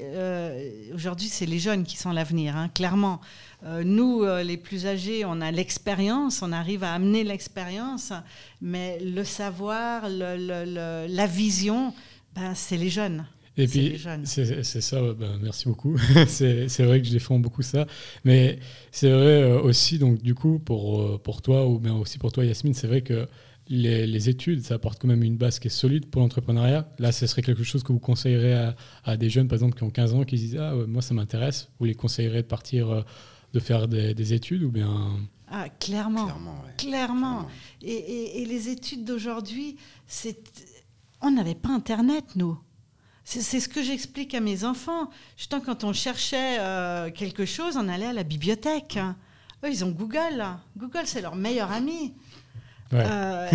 aujourd'hui, 0.94 1.30
c'est 1.30 1.46
les 1.46 1.60
jeunes 1.60 1.86
qui 1.86 1.96
sont 1.96 2.12
l'avenir, 2.12 2.58
hein, 2.58 2.68
clairement. 2.68 3.22
Euh, 3.64 3.84
nous, 3.84 4.24
euh, 4.24 4.44
les 4.44 4.58
plus 4.58 4.86
âgés, 4.86 5.26
on 5.26 5.42
a 5.42 5.52
l'expérience, 5.52 6.42
on 6.42 6.52
arrive 6.52 6.84
à 6.84 6.94
amener 6.94 7.24
l'expérience, 7.24 8.14
mais 8.62 9.00
le 9.00 9.24
savoir, 9.24 10.08
le- 10.08 10.38
le- 10.38 10.66
le- 10.66 11.14
la 11.14 11.28
vision, 11.28 11.94
ben, 12.36 12.56
c'est 12.56 12.78
les 12.78 12.90
jeunes. 12.90 13.26
Et 13.58 13.64
les 13.64 13.68
puis, 13.68 14.02
c'est 14.24 14.82
ça, 14.82 15.02
ben, 15.14 15.38
merci 15.42 15.68
beaucoup. 15.68 15.98
c'est 16.28 16.84
vrai 16.84 17.02
que 17.02 17.08
je 17.08 17.12
défends 17.12 17.40
beaucoup 17.40 17.62
ça. 17.62 17.86
Mais 18.24 18.60
c'est 18.92 19.10
vrai 19.10 19.44
euh, 19.44 19.62
aussi, 19.62 20.00
donc 20.00 20.22
du 20.22 20.36
coup, 20.36 20.60
pour, 20.60 21.22
pour 21.22 21.42
toi, 21.42 21.68
ou 21.68 21.80
bien 21.80 21.94
aussi 21.96 22.18
pour 22.18 22.32
toi, 22.32 22.46
Yasmine, 22.46 22.74
c'est 22.74 22.88
vrai 22.88 23.02
que 23.02 23.28
les, 23.70 24.30
études, 24.30 24.64
ça 24.64 24.76
apporte 24.76 25.00
quand 25.00 25.08
même 25.08 25.24
une 25.24 25.38
base 25.38 25.60
qui 25.60 25.68
est 25.68 25.72
solide 25.72 26.08
pour 26.08 26.22
l'entrepreneuriat. 26.22 26.90
Là, 26.98 27.12
ce 27.12 27.28
serait 27.28 27.42
quelque 27.42 27.64
chose 27.64 27.84
que 27.84 27.94
vous 27.94 28.00
conseillerez 28.00 28.74
à, 29.04 29.18
des 29.18 29.30
jeunes, 29.30 29.48
par 29.48 29.56
exemple, 29.56 29.78
qui 29.78 29.84
ont 29.84 29.92
15 29.92 30.16
ans, 30.16 30.24
qui 30.24 30.36
disent 30.36 30.58
Ah, 30.58 30.74
moi, 30.88 31.02
ça 31.02 31.14
m'intéresse. 31.14 31.70
Vous 31.80 31.86
les 31.86 31.96
conseillerez 31.96 32.42
de 32.42 32.48
partir, 32.48 32.90
euh, 32.90 33.02
de 33.54 33.60
faire 33.60 33.88
des, 33.88 34.34
études 34.34 34.64
ou 34.64 34.72
bien. 34.72 35.20
Ah, 35.48 35.70
clairement. 35.70 36.28
Clairement. 36.78 37.48
Et, 37.82 38.46
les 38.46 38.70
études 38.70 39.06
d'aujourd'hui, 39.06 39.78
on 41.22 41.32
n'avait 41.32 41.56
pas 41.56 41.70
Internet, 41.70 42.26
nous. 42.36 42.58
C'est 43.24 43.60
ce 43.60 43.70
que 43.70 43.84
j'explique 43.84 44.34
à 44.34 44.40
mes 44.40 44.64
enfants. 44.64 45.12
Justement, 45.38 45.62
quand 45.62 45.84
on 45.84 45.94
cherchait 45.94 46.58
euh, 46.60 47.12
quelque 47.12 47.46
chose, 47.46 47.78
on 47.78 47.88
allait 47.88 48.08
à 48.08 48.14
la 48.14 48.24
bibliothèque. 48.24 48.98
Eux, 49.64 49.70
ils 49.70 49.86
ont 49.86 49.92
Google. 49.92 50.44
Google, 50.76 51.04
c'est 51.06 51.22
leur 51.22 51.36
meilleur 51.36 51.72
ami. 51.72 52.16
Euh, 52.94 53.50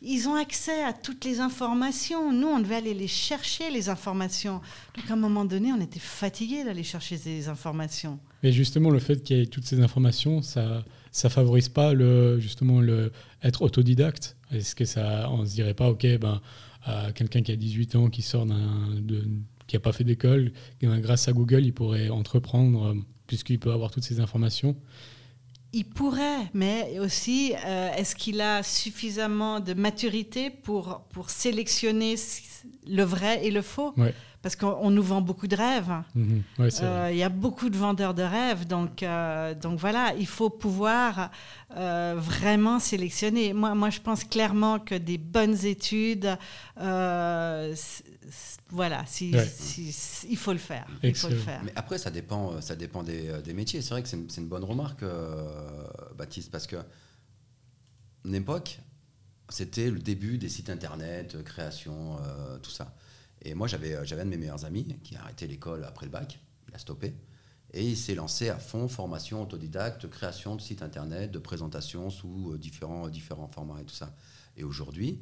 ils 0.00 0.28
ont 0.28 0.34
accès 0.34 0.82
à 0.82 0.92
toutes 0.92 1.24
les 1.24 1.40
informations. 1.40 2.32
Nous, 2.32 2.46
on 2.46 2.58
devait 2.58 2.76
aller 2.76 2.94
les 2.94 3.06
chercher, 3.06 3.70
les 3.70 3.88
informations. 3.88 4.60
Donc, 4.96 5.10
à 5.10 5.12
un 5.12 5.16
moment 5.16 5.44
donné, 5.44 5.72
on 5.72 5.80
était 5.80 6.00
fatigués 6.00 6.64
d'aller 6.64 6.84
chercher 6.84 7.18
ces 7.18 7.48
informations. 7.48 8.18
Mais 8.42 8.52
justement, 8.52 8.90
le 8.90 8.98
fait 8.98 9.22
qu'il 9.22 9.36
y 9.36 9.40
ait 9.42 9.46
toutes 9.46 9.66
ces 9.66 9.80
informations, 9.80 10.40
ça 10.40 10.84
ça 11.14 11.30
favorise 11.30 11.68
pas 11.68 11.94
le, 11.94 12.40
justement 12.40 12.80
le 12.80 13.12
être 13.44 13.62
autodidacte? 13.62 14.36
Est-ce 14.50 14.74
que 14.74 14.84
ça, 14.84 15.30
on 15.30 15.46
se 15.46 15.54
dirait 15.54 15.72
pas, 15.72 15.88
ok, 15.88 16.04
ben, 16.18 16.40
quelqu'un 17.14 17.40
qui 17.40 17.52
a 17.52 17.56
18 17.56 17.94
ans, 17.94 18.10
qui 18.10 18.20
sort 18.20 18.46
d'un, 18.46 18.90
qui 19.68 19.76
n'a 19.76 19.80
pas 19.80 19.92
fait 19.92 20.02
d'école, 20.02 20.50
grâce 20.82 21.28
à 21.28 21.32
Google, 21.32 21.64
il 21.64 21.72
pourrait 21.72 22.08
entreprendre 22.08 22.86
euh, 22.86 22.94
puisqu'il 23.28 23.60
peut 23.60 23.72
avoir 23.72 23.92
toutes 23.92 24.02
ces 24.02 24.20
informations 24.20 24.76
il 25.74 25.84
pourrait, 25.84 26.48
mais 26.54 26.98
aussi, 27.00 27.52
euh, 27.66 27.92
est-ce 27.94 28.14
qu'il 28.14 28.40
a 28.40 28.62
suffisamment 28.62 29.60
de 29.60 29.74
maturité 29.74 30.48
pour, 30.48 31.02
pour 31.12 31.30
sélectionner 31.30 32.14
le 32.86 33.02
vrai 33.02 33.44
et 33.44 33.50
le 33.50 33.60
faux? 33.60 33.92
Parce 34.44 34.54
qu'on 34.54 34.90
nous 34.90 35.02
vend 35.02 35.20
beaucoup 35.20 35.48
de 35.48 35.56
rêves. 35.56 35.90
Mhm. 36.14 36.42
Euh, 36.60 37.08
il 37.10 37.16
y 37.16 37.24
a 37.24 37.28
beaucoup 37.28 37.68
de 37.68 37.76
vendeurs 37.76 38.14
de 38.14 38.22
rêves. 38.22 38.64
Donc, 38.68 39.02
euh, 39.02 39.54
donc 39.54 39.80
voilà, 39.80 40.14
il 40.16 40.26
faut 40.26 40.50
pouvoir 40.50 41.30
vraiment 41.70 42.78
sélectionner. 42.78 43.52
Moi, 43.52 43.74
moi, 43.74 43.90
je 43.90 44.00
pense 44.00 44.22
clairement 44.22 44.78
que 44.78 44.94
des 44.94 45.18
bonnes 45.18 45.64
études 45.64 46.38
voilà, 48.74 49.04
si, 49.06 49.32
il 50.28 50.36
faut 50.36 50.52
le 50.52 50.58
faire. 50.58 50.86
Il 51.02 51.14
faut 51.14 51.28
le 51.28 51.36
faire. 51.36 51.62
Mais 51.64 51.72
après, 51.76 51.96
ça 51.96 52.10
dépend, 52.10 52.54
euh, 52.54 52.60
ça 52.60 52.74
dépend 52.74 53.04
des, 53.04 53.28
euh, 53.28 53.40
des 53.40 53.52
métiers. 53.52 53.80
C'est 53.82 53.90
vrai 53.90 54.02
que 54.02 54.08
c'est 54.08 54.16
une, 54.16 54.28
une, 54.36 54.48
bonne 54.48 54.64
remarque, 54.64 55.02
euh, 55.04 55.86
Baptiste, 56.16 56.50
parce 56.50 56.66
que 56.66 56.76
une 58.24 58.34
époque, 58.34 58.80
c'était 59.48 59.90
le 59.90 60.00
début 60.00 60.38
des 60.38 60.48
sites 60.48 60.70
internet, 60.70 61.42
création, 61.44 62.16
tout 62.62 62.70
ça. 62.70 62.94
Et 63.44 63.54
moi, 63.54 63.68
j'avais, 63.68 64.04
j'avais 64.06 64.22
un 64.22 64.24
de 64.24 64.30
mes 64.30 64.36
meilleurs 64.36 64.64
amis 64.64 64.96
qui 65.02 65.16
a 65.16 65.22
arrêté 65.22 65.46
l'école 65.46 65.84
après 65.84 66.06
le 66.06 66.12
bac, 66.12 66.40
il 66.68 66.74
a 66.74 66.78
stoppé, 66.78 67.14
et 67.72 67.86
il 67.86 67.96
s'est 67.96 68.14
lancé 68.14 68.48
à 68.48 68.58
fond 68.58 68.88
formation 68.88 69.42
autodidacte, 69.42 70.08
création 70.08 70.56
de 70.56 70.60
sites 70.60 70.82
internet, 70.82 71.30
de 71.30 71.38
présentation 71.38 72.08
sous 72.08 72.56
différents, 72.56 73.08
différents 73.08 73.48
formats 73.48 73.80
et 73.80 73.84
tout 73.84 73.94
ça. 73.94 74.14
Et 74.56 74.64
aujourd'hui, 74.64 75.20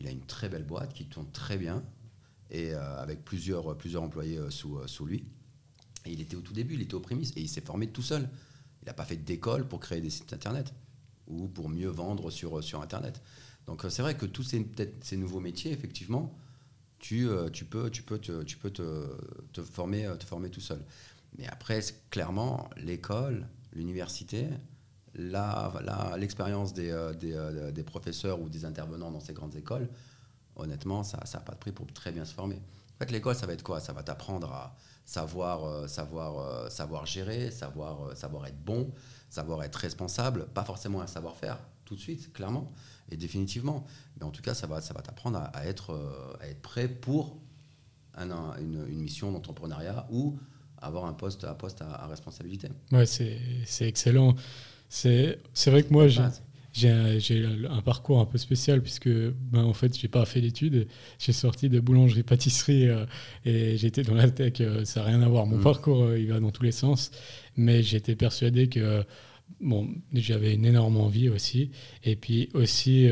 il 0.00 0.06
a 0.06 0.10
une 0.10 0.24
très 0.24 0.48
belle 0.48 0.64
boîte 0.64 0.94
qui 0.94 1.06
tourne 1.06 1.30
très 1.30 1.58
bien, 1.58 1.82
et 2.50 2.72
euh, 2.72 3.02
avec 3.02 3.24
plusieurs, 3.24 3.76
plusieurs 3.76 4.02
employés 4.02 4.38
euh, 4.38 4.50
sous, 4.50 4.78
euh, 4.78 4.86
sous 4.86 5.04
lui. 5.04 5.24
Et 6.06 6.12
il 6.12 6.20
était 6.20 6.36
au 6.36 6.40
tout 6.40 6.52
début, 6.52 6.74
il 6.74 6.82
était 6.82 6.94
au 6.94 7.00
prémices, 7.00 7.32
et 7.36 7.40
il 7.40 7.48
s'est 7.48 7.60
formé 7.60 7.88
tout 7.88 8.02
seul. 8.02 8.28
Il 8.82 8.86
n'a 8.86 8.94
pas 8.94 9.04
fait 9.04 9.16
d'école 9.16 9.68
pour 9.68 9.80
créer 9.80 10.00
des 10.00 10.10
sites 10.10 10.32
Internet 10.32 10.72
ou 11.26 11.48
pour 11.48 11.68
mieux 11.68 11.88
vendre 11.88 12.30
sur, 12.30 12.62
sur 12.64 12.80
Internet. 12.80 13.20
Donc 13.66 13.84
c'est 13.90 14.00
vrai 14.00 14.16
que 14.16 14.24
tous 14.24 14.44
ces 14.44 15.16
nouveaux 15.16 15.40
métiers, 15.40 15.72
effectivement, 15.72 16.34
tu, 16.98 17.28
tu 17.52 17.64
peux, 17.64 17.90
tu 17.90 18.02
peux, 18.02 18.18
te, 18.18 18.42
tu 18.42 18.56
peux 18.56 18.70
te, 18.70 19.06
te, 19.52 19.62
former, 19.62 20.08
te 20.18 20.24
former 20.24 20.50
tout 20.50 20.60
seul. 20.60 20.80
Mais 21.38 21.46
après, 21.46 21.80
clairement, 22.10 22.68
l'école, 22.76 23.46
l'université, 23.72 24.48
l'expérience 25.14 26.72
des, 26.72 27.12
des, 27.18 27.70
des, 27.72 27.82
professeurs 27.82 28.40
ou 28.40 28.48
des 28.48 28.64
intervenants 28.64 29.10
dans 29.10 29.20
ces 29.20 29.32
grandes 29.32 29.56
écoles 29.56 29.88
honnêtement, 30.58 31.02
ça 31.02 31.18
n'a 31.32 31.40
pas 31.40 31.52
de 31.52 31.58
prix 31.58 31.72
pour 31.72 31.86
très 31.92 32.12
bien 32.12 32.24
se 32.24 32.34
former. 32.34 32.56
En 32.56 32.98
fait, 32.98 33.10
l'école, 33.10 33.34
ça 33.34 33.46
va 33.46 33.52
être 33.52 33.62
quoi? 33.62 33.80
Ça 33.80 33.92
va 33.92 34.02
t'apprendre 34.02 34.52
à 34.52 34.76
savoir, 35.04 35.64
euh, 35.64 35.86
savoir, 35.86 36.38
euh, 36.38 36.68
savoir 36.68 37.06
gérer, 37.06 37.50
savoir, 37.50 38.08
euh, 38.08 38.14
savoir 38.14 38.46
être 38.46 38.60
bon, 38.62 38.92
savoir 39.30 39.62
être 39.62 39.76
responsable, 39.76 40.46
pas 40.48 40.64
forcément 40.64 41.00
un 41.00 41.06
savoir-faire 41.06 41.58
tout 41.84 41.94
de 41.94 42.00
suite, 42.00 42.32
clairement 42.32 42.70
et 43.10 43.16
définitivement. 43.16 43.84
Mais 44.16 44.24
en 44.24 44.30
tout 44.30 44.42
cas, 44.42 44.54
ça 44.54 44.66
va, 44.66 44.80
ça 44.80 44.94
va 44.94 45.02
t'apprendre 45.02 45.38
à, 45.52 45.66
être, 45.66 46.36
à 46.40 46.48
être 46.48 46.62
prêt 46.62 46.88
pour 46.88 47.38
une, 48.16 48.86
mission 48.88 49.32
d'entrepreneuriat 49.32 50.06
ou 50.10 50.38
avoir 50.80 51.06
un 51.06 51.12
poste, 51.12 51.44
un 51.44 51.54
poste 51.54 51.82
à, 51.82 52.06
responsabilité. 52.06 52.68
Ouais, 52.92 53.06
c'est 53.06 53.88
excellent. 53.88 54.34
C'est 54.88 55.38
vrai 55.66 55.82
que 55.82 55.92
moi, 55.92 56.08
j'ai 56.08 56.22
j'ai 56.72 57.44
un, 57.68 57.82
parcours 57.82 58.20
un 58.20 58.24
peu 58.24 58.38
spécial 58.38 58.82
puisque 58.82 59.08
ben, 59.08 59.64
en 59.64 59.72
fait 59.72 59.98
j'ai 59.98 60.08
pas 60.08 60.24
fait 60.24 60.40
d'études 60.40 60.86
j'ai 61.18 61.32
sorti 61.32 61.68
de 61.68 61.80
boulangerie 61.80 62.22
pâtisserie 62.22 62.88
euh, 62.88 63.06
et 63.44 63.76
j'étais 63.76 64.02
dans 64.02 64.14
la 64.14 64.30
tech 64.30 64.60
euh, 64.60 64.84
ça 64.84 65.00
n'a 65.00 65.06
rien 65.06 65.22
à 65.22 65.28
voir 65.28 65.46
mon 65.46 65.56
mm. 65.56 65.62
parcours 65.62 66.04
euh, 66.04 66.18
il 66.18 66.28
va 66.28 66.40
dans 66.40 66.50
tous 66.50 66.62
les 66.62 66.72
sens 66.72 67.10
mais 67.56 67.82
j'étais 67.82 68.14
persuadé 68.14 68.68
que 68.68 69.04
bon 69.60 69.88
j'avais 70.12 70.54
une 70.54 70.64
énorme 70.64 70.96
envie 70.96 71.28
aussi 71.28 71.70
et 72.04 72.16
puis 72.16 72.48
aussi 72.54 73.08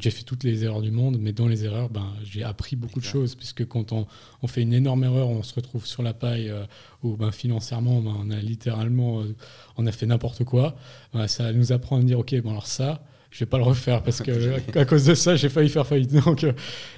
j'ai 0.00 0.10
fait 0.10 0.22
toutes 0.22 0.44
les 0.44 0.64
erreurs 0.64 0.82
du 0.82 0.90
monde, 0.90 1.18
mais 1.20 1.32
dans 1.32 1.46
les 1.46 1.64
erreurs, 1.64 1.90
ben, 1.90 2.14
j'ai 2.22 2.42
appris 2.42 2.76
beaucoup 2.76 3.00
de 3.00 3.04
choses, 3.04 3.34
puisque 3.34 3.66
quand 3.66 3.92
on, 3.92 4.06
on, 4.42 4.46
fait 4.46 4.62
une 4.62 4.72
énorme 4.72 5.04
erreur, 5.04 5.28
on 5.28 5.42
se 5.42 5.54
retrouve 5.54 5.86
sur 5.86 6.02
la 6.02 6.14
paille, 6.14 6.48
euh, 6.48 6.64
où 7.02 7.16
ben, 7.16 7.30
financièrement, 7.30 8.00
ben, 8.00 8.14
on 8.18 8.30
a 8.30 8.36
littéralement, 8.36 9.20
euh, 9.20 9.36
on 9.76 9.86
a 9.86 9.92
fait 9.92 10.06
n'importe 10.06 10.44
quoi. 10.44 10.76
Ben, 11.12 11.26
ça 11.26 11.52
nous 11.52 11.72
apprend 11.72 11.98
à 11.98 12.02
dire, 12.02 12.18
ok, 12.18 12.34
bon 12.40 12.50
alors 12.50 12.66
ça, 12.66 13.04
je 13.34 13.40
vais 13.40 13.46
pas 13.46 13.58
le 13.58 13.64
refaire 13.64 14.00
parce 14.04 14.22
que 14.22 14.78
à 14.78 14.84
cause 14.84 15.04
de 15.06 15.14
ça, 15.14 15.34
j'ai 15.34 15.48
failli 15.48 15.68
faire 15.68 15.84
faillite. 15.84 16.12
Donc, 16.24 16.44
euh, 16.44 16.52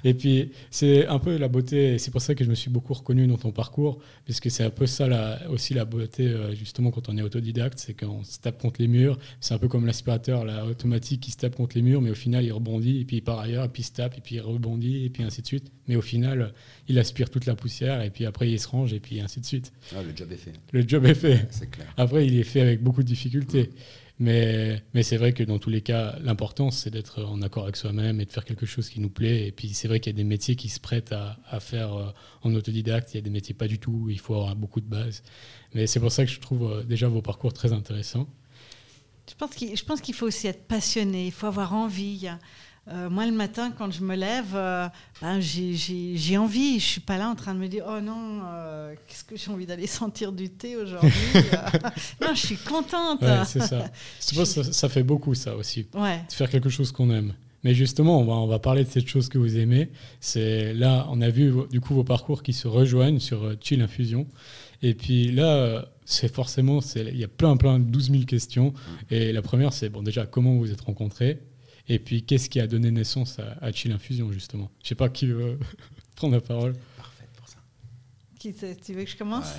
et 0.05 0.12
puis 0.12 0.51
c'est 0.70 1.07
un 1.07 1.18
peu 1.18 1.38
la 1.38 1.49
beauté, 1.49 1.94
et 1.94 1.99
c'est 1.99 2.11
pour 2.11 2.20
ça 2.20 2.35
que 2.35 2.44
je 2.44 2.51
me 2.51 2.55
suis 2.55 2.68
beaucoup 2.68 2.92
reconnu 2.92 3.27
dans 3.27 3.38
ton 3.38 3.53
parcours, 3.53 4.01
puisque 4.27 4.51
c'est 4.51 4.62
un 4.62 4.70
peu 4.70 4.85
ça 4.85 5.38
aussi 5.49 5.72
la 5.72 5.87
beauté 5.87 6.27
euh, 6.27 6.55
justement 6.55 6.90
quand 6.90 7.09
on 7.09 7.16
est 7.16 7.22
autodidacte, 7.22 7.79
c'est 7.79 7.99
qu'on 7.99 8.22
se 8.22 8.38
tape 8.38 8.61
contre 8.61 8.83
les 8.83 8.87
murs. 8.87 9.18
C'est 9.40 9.55
un 9.55 9.59
peu 9.59 9.68
comme 9.68 9.87
l'aspirateur, 9.87 10.44
la 10.44 10.66
automatique 10.66 11.22
qui 11.22 11.31
se 11.31 11.38
tape 11.38 11.57
contre 11.57 11.75
les 11.75 11.83
murs, 11.83 12.03
mais 12.03 12.11
au 12.11 12.14
final 12.14 12.44
il 12.44 12.53
rebondit 12.53 13.01
et 13.01 13.05
puis 13.07 13.16
il 13.16 13.22
part 13.22 13.38
ailleurs, 13.38 13.64
et 13.64 13.68
puis 13.70 13.83
il 13.83 13.87
se 13.87 13.92
tape 13.92 14.18
et 14.18 14.20
puis 14.20 14.35
il 14.35 14.40
rebondit 14.42 15.07
et 15.07 15.09
puis 15.09 15.22
ainsi 15.22 15.40
de 15.40 15.46
suite. 15.46 15.72
Mais 15.88 15.96
au 15.96 16.03
final, 16.03 16.53
il 16.88 16.99
aspire 16.99 17.31
toute 17.31 17.46
la 17.46 17.55
poussière 17.55 18.03
et 18.03 18.11
puis 18.11 18.27
après 18.27 18.51
il 18.51 18.59
se 18.59 18.68
range 18.68 18.92
et 18.92 19.01
puis 19.01 19.20
ainsi 19.20 19.40
de 19.40 19.46
suite. 19.46 19.72
Ah, 19.94 20.03
le 20.03 20.14
job 20.14 20.31
est 20.33 20.37
fait. 20.37 20.53
Le 20.72 20.87
job 20.87 21.07
est 21.07 21.14
fait. 21.14 21.46
C'est 21.51 21.70
clair. 21.70 21.87
Après, 21.96 22.27
il 22.27 22.38
est 22.38 22.44
fait 22.44 22.61
avec 22.61 22.83
beaucoup 22.83 23.03
de 23.03 23.09
difficultés. 23.09 23.70
Mais, 24.18 24.83
mais 24.94 25.02
c'est 25.02 25.18
vrai 25.18 25.35
que 25.35 25.42
dans 25.42 25.59
tous 25.59 25.68
les 25.68 25.83
cas, 25.83 26.16
l'important, 26.22 26.70
c'est 26.70 26.90
d'être 26.90 27.22
en 27.22 27.42
accord 27.42 27.64
avec 27.64 27.76
soi-même 27.76 28.18
et 28.20 28.24
de 28.24 28.31
faire 28.31 28.46
quelque 28.46 28.64
chose 28.64 28.88
qui 28.88 29.00
nous 29.00 29.11
plaît. 29.11 29.46
Et 29.46 29.52
puis, 29.52 29.68
c'est 29.74 29.88
vrai 29.88 30.00
qu'il 30.00 30.11
y 30.12 30.16
a 30.16 30.16
des 30.16 30.24
métiers 30.24 30.57
qui 30.57 30.70
se 30.70 30.81
prêtent 30.81 31.12
à, 31.12 31.38
à 31.50 31.61
faire 31.61 31.94
euh, 31.94 32.11
en 32.42 32.55
autodidacte. 32.55 33.12
Il 33.12 33.16
y 33.16 33.18
a 33.18 33.22
des 33.22 33.31
métiers 33.31 33.55
pas 33.55 33.68
du 33.68 33.79
tout. 33.79 34.09
Il 34.09 34.18
faut 34.18 34.35
avoir 34.35 34.57
beaucoup 34.57 34.81
de 34.81 34.87
bases. 34.87 35.22
Mais 35.74 35.87
c'est 35.87 36.00
pour 36.00 36.12
ça 36.12 36.24
que 36.24 36.31
je 36.31 36.40
trouve 36.40 36.72
euh, 36.72 36.83
déjà 36.83 37.09
vos 37.09 37.20
parcours 37.20 37.52
très 37.52 37.74
intéressants. 37.74 38.26
Je 39.29 39.35
pense 39.85 40.00
qu'il 40.00 40.14
faut 40.14 40.26
aussi 40.26 40.46
être 40.46 40.66
passionné. 40.66 41.26
Il 41.26 41.33
faut 41.33 41.46
avoir 41.46 41.74
envie. 41.74 42.29
Euh, 42.88 43.11
moi, 43.11 43.27
le 43.27 43.33
matin, 43.33 43.72
quand 43.77 43.90
je 43.90 44.03
me 44.03 44.14
lève, 44.14 44.55
euh, 44.55 44.87
ben, 45.20 45.40
j'ai 45.40 46.38
envie. 46.38 46.70
Je 46.70 46.75
ne 46.75 46.81
suis 46.81 47.01
pas 47.01 47.18
là 47.18 47.29
en 47.29 47.35
train 47.35 47.53
de 47.53 47.59
me 47.59 47.66
dire 47.66 47.85
Oh 47.88 48.01
non, 48.01 48.42
euh, 48.44 48.94
qu'est-ce 49.09 49.25
que 49.25 49.37
j'ai 49.37 49.51
envie 49.51 49.66
d'aller 49.66 49.87
sentir 49.88 50.33
du 50.33 50.51
thé 50.51 50.77
aujourd'hui 50.77 51.11
Non, 52.20 52.35
je 52.35 52.46
suis 52.46 52.57
contente. 52.57 53.25
c'est 53.46 53.61
ça. 53.61 53.90
ça. 54.20 54.64
ça. 54.64 54.88
fait 54.88 55.03
beaucoup, 55.03 55.35
ça 55.35 55.57
aussi. 55.57 55.87
Ouais. 55.94 56.20
De 56.29 56.33
faire 56.33 56.49
quelque 56.49 56.68
chose 56.68 56.92
qu'on 56.92 57.11
aime. 57.11 57.35
Mais 57.64 57.75
justement, 57.75 58.20
on 58.20 58.25
va, 58.25 58.35
on 58.35 58.46
va 58.46 58.61
parler 58.61 58.85
de 58.85 58.88
cette 58.90 59.09
chose 59.09 59.29
que 59.29 59.38
vous 59.38 59.59
aimez. 59.59 59.90
C'est 60.20 60.72
là, 60.72 61.09
on 61.11 61.20
a 61.20 61.29
vu 61.29 61.53
du 61.70 61.81
coup 61.81 61.94
vos 61.94 62.05
parcours 62.05 62.44
qui 62.44 62.53
se 62.53 62.68
rejoignent 62.68 63.18
sur 63.18 63.57
Chill 63.61 63.83
Infusion. 63.83 64.29
Et 64.83 64.94
puis 64.94 65.33
là, 65.33 65.88
c'est 66.05 66.33
forcément, 66.33 66.79
il 66.94 67.18
y 67.18 67.25
a 67.25 67.29
plein, 67.29 67.57
plein, 67.57 67.81
12 67.81 68.11
000 68.12 68.25
questions. 68.25 68.72
Et 69.11 69.33
la 69.33 69.42
première, 69.42 69.72
c'est 69.72 69.88
bon, 69.88 70.03
déjà, 70.05 70.27
comment 70.27 70.53
vous 70.53 70.61
vous 70.61 70.72
êtes 70.72 70.83
rencontrés? 70.83 71.40
Et 71.88 71.99
puis, 71.99 72.25
qu'est-ce 72.25 72.49
qui 72.49 72.61
a 72.61 72.66
donné 72.66 72.90
naissance 72.90 73.38
à, 73.38 73.70
Chill 73.72 73.92
Infusion, 73.92 74.33
justement? 74.33 74.70
Je 74.79 74.87
ne 74.87 74.88
sais 74.88 74.94
pas 74.94 75.09
qui 75.09 75.27
veut 75.27 75.59
prendre 76.16 76.35
la 76.35 76.40
parole. 76.40 76.75
Parfait 76.96 77.29
pour 77.37 77.49
ça. 77.49 77.59
Qui, 78.38 78.53
tu 78.53 78.92
veux 78.92 79.05
que 79.05 79.11
je 79.11 79.16
commence? 79.16 79.53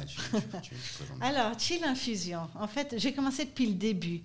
Alors, 1.21 1.57
Chill 1.57 1.83
Infusion. 1.83 2.49
En 2.55 2.67
fait, 2.67 2.95
j'ai 2.97 3.13
commencé 3.13 3.45
depuis 3.45 3.67
le 3.67 3.75
début. 3.75 4.21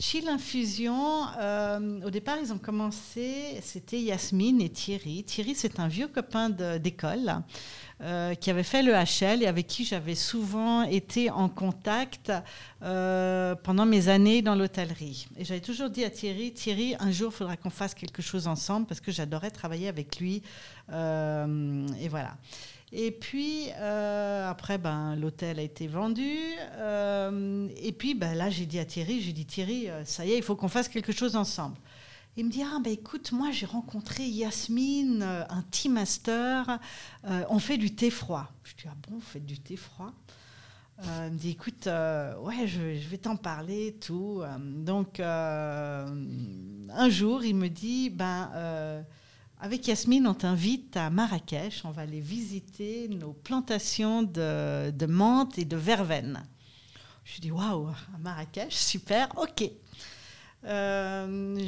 Chill 0.00 0.28
Infusion, 0.28 1.28
euh, 1.38 2.00
au 2.04 2.10
départ, 2.10 2.38
ils 2.42 2.52
ont 2.52 2.58
commencé, 2.58 3.60
c'était 3.62 4.00
Yasmine 4.00 4.60
et 4.60 4.68
Thierry. 4.68 5.22
Thierry, 5.22 5.54
c'est 5.54 5.78
un 5.78 5.86
vieux 5.86 6.08
copain 6.08 6.50
d'école. 6.50 7.42
Euh, 8.04 8.34
qui 8.34 8.50
avait 8.50 8.64
fait 8.64 8.82
le 8.82 8.92
HL 8.92 9.42
et 9.42 9.46
avec 9.46 9.66
qui 9.66 9.86
j'avais 9.86 10.14
souvent 10.14 10.82
été 10.82 11.30
en 11.30 11.48
contact 11.48 12.30
euh, 12.82 13.54
pendant 13.54 13.86
mes 13.86 14.08
années 14.08 14.42
dans 14.42 14.54
l'hôtellerie. 14.54 15.26
Et 15.38 15.44
j'avais 15.46 15.62
toujours 15.62 15.88
dit 15.88 16.04
à 16.04 16.10
Thierry, 16.10 16.52
Thierry, 16.52 16.96
un 17.00 17.10
jour, 17.10 17.32
il 17.32 17.36
faudra 17.36 17.56
qu'on 17.56 17.70
fasse 17.70 17.94
quelque 17.94 18.20
chose 18.20 18.46
ensemble 18.46 18.86
parce 18.86 19.00
que 19.00 19.10
j'adorais 19.10 19.50
travailler 19.50 19.88
avec 19.88 20.18
lui. 20.18 20.42
Euh, 20.92 21.86
et 21.98 22.08
voilà. 22.08 22.36
Et 22.92 23.10
puis, 23.10 23.70
après, 23.70 24.76
ben, 24.76 25.16
l'hôtel 25.16 25.58
a 25.58 25.62
été 25.62 25.86
vendu. 25.86 26.30
et 26.30 27.92
puis, 27.92 28.14
ben, 28.14 28.34
là, 28.34 28.50
j'ai 28.50 28.66
dit 28.66 28.78
à 28.78 28.84
Thierry, 28.84 29.22
j'ai 29.22 29.32
dit, 29.32 29.46
Thierry, 29.46 29.88
ça 30.04 30.26
y 30.26 30.32
est, 30.32 30.36
il 30.36 30.42
faut 30.42 30.56
qu'on 30.56 30.68
fasse 30.68 30.88
quelque 30.88 31.10
chose 31.10 31.36
ensemble. 31.36 31.76
Il 32.36 32.46
me 32.46 32.50
dit 32.50 32.62
Ah, 32.62 32.78
ben 32.82 32.92
écoute, 32.92 33.30
moi 33.30 33.52
j'ai 33.52 33.66
rencontré 33.66 34.24
Yasmine, 34.24 35.22
euh, 35.22 35.44
un 35.48 35.62
tea 35.70 35.88
master, 35.88 36.80
euh, 37.26 37.44
on 37.48 37.60
fait 37.60 37.78
du 37.78 37.94
thé 37.94 38.10
froid. 38.10 38.50
Je 38.64 38.74
dis 38.74 38.84
Ah 38.88 38.96
bon, 39.08 39.16
vous 39.16 39.20
faites 39.20 39.46
du 39.46 39.60
thé 39.60 39.76
froid? 39.76 40.12
Euh, 41.04 41.26
Il 41.28 41.34
me 41.34 41.38
dit 41.38 41.50
Écoute, 41.50 41.86
ouais, 41.86 42.66
je, 42.66 43.08
vais 43.08 43.18
t'en 43.18 43.36
parler, 43.36 43.96
tout. 44.00 44.42
Donc, 44.58 45.20
un 45.20 46.08
jour, 47.08 47.44
il 47.44 47.54
me 47.54 47.68
dit 47.68 48.10
Ben. 48.10 49.04
avec 49.60 49.86
Yasmine, 49.86 50.26
on 50.26 50.34
t'invite 50.34 50.96
à 50.96 51.10
Marrakech. 51.10 51.84
On 51.84 51.92
va 51.92 52.02
aller 52.02 52.20
visiter 52.20 53.06
nos 53.08 53.32
plantations 53.32 54.24
de, 54.24 54.90
de 54.90 55.06
menthe 55.06 55.56
et 55.58 55.64
de 55.64 55.76
verveine. 55.76 56.42
Je 57.24 57.40
dis 57.40 57.52
waouh, 57.52 57.88
à 57.88 58.18
Marrakech, 58.18 58.74
super, 58.74 59.28
ok. 59.38 59.70
Euh, 60.66 61.58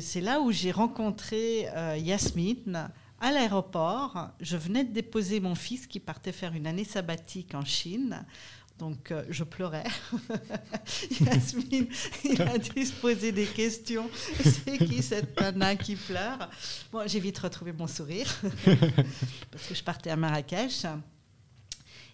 c'est 0.00 0.20
là 0.20 0.40
où 0.40 0.50
j'ai 0.50 0.72
rencontré 0.72 1.68
euh, 1.76 1.96
Yasmine 1.96 2.90
à 3.20 3.32
l'aéroport. 3.32 4.30
Je 4.40 4.56
venais 4.56 4.84
de 4.84 4.92
déposer 4.92 5.40
mon 5.40 5.54
fils 5.54 5.86
qui 5.86 6.00
partait 6.00 6.32
faire 6.32 6.54
une 6.54 6.66
année 6.66 6.84
sabbatique 6.84 7.54
en 7.54 7.64
Chine. 7.64 8.24
Donc, 8.78 9.10
euh, 9.10 9.24
je 9.28 9.44
pleurais. 9.44 9.84
Yasmine, 11.20 11.86
il 12.24 12.40
a 12.40 12.56
dû 12.56 12.86
se 12.86 12.92
poser 12.94 13.30
des 13.30 13.44
questions. 13.44 14.08
C'est 14.42 14.78
qui 14.78 15.02
cette 15.02 15.38
nana 15.38 15.76
qui 15.76 15.96
pleure? 15.96 16.48
Bon, 16.90 17.06
j'ai 17.06 17.20
vite 17.20 17.38
retrouvé 17.38 17.72
mon 17.72 17.86
sourire 17.86 18.26
parce 19.50 19.66
que 19.68 19.74
je 19.74 19.84
partais 19.84 20.08
à 20.08 20.16
Marrakech. 20.16 20.86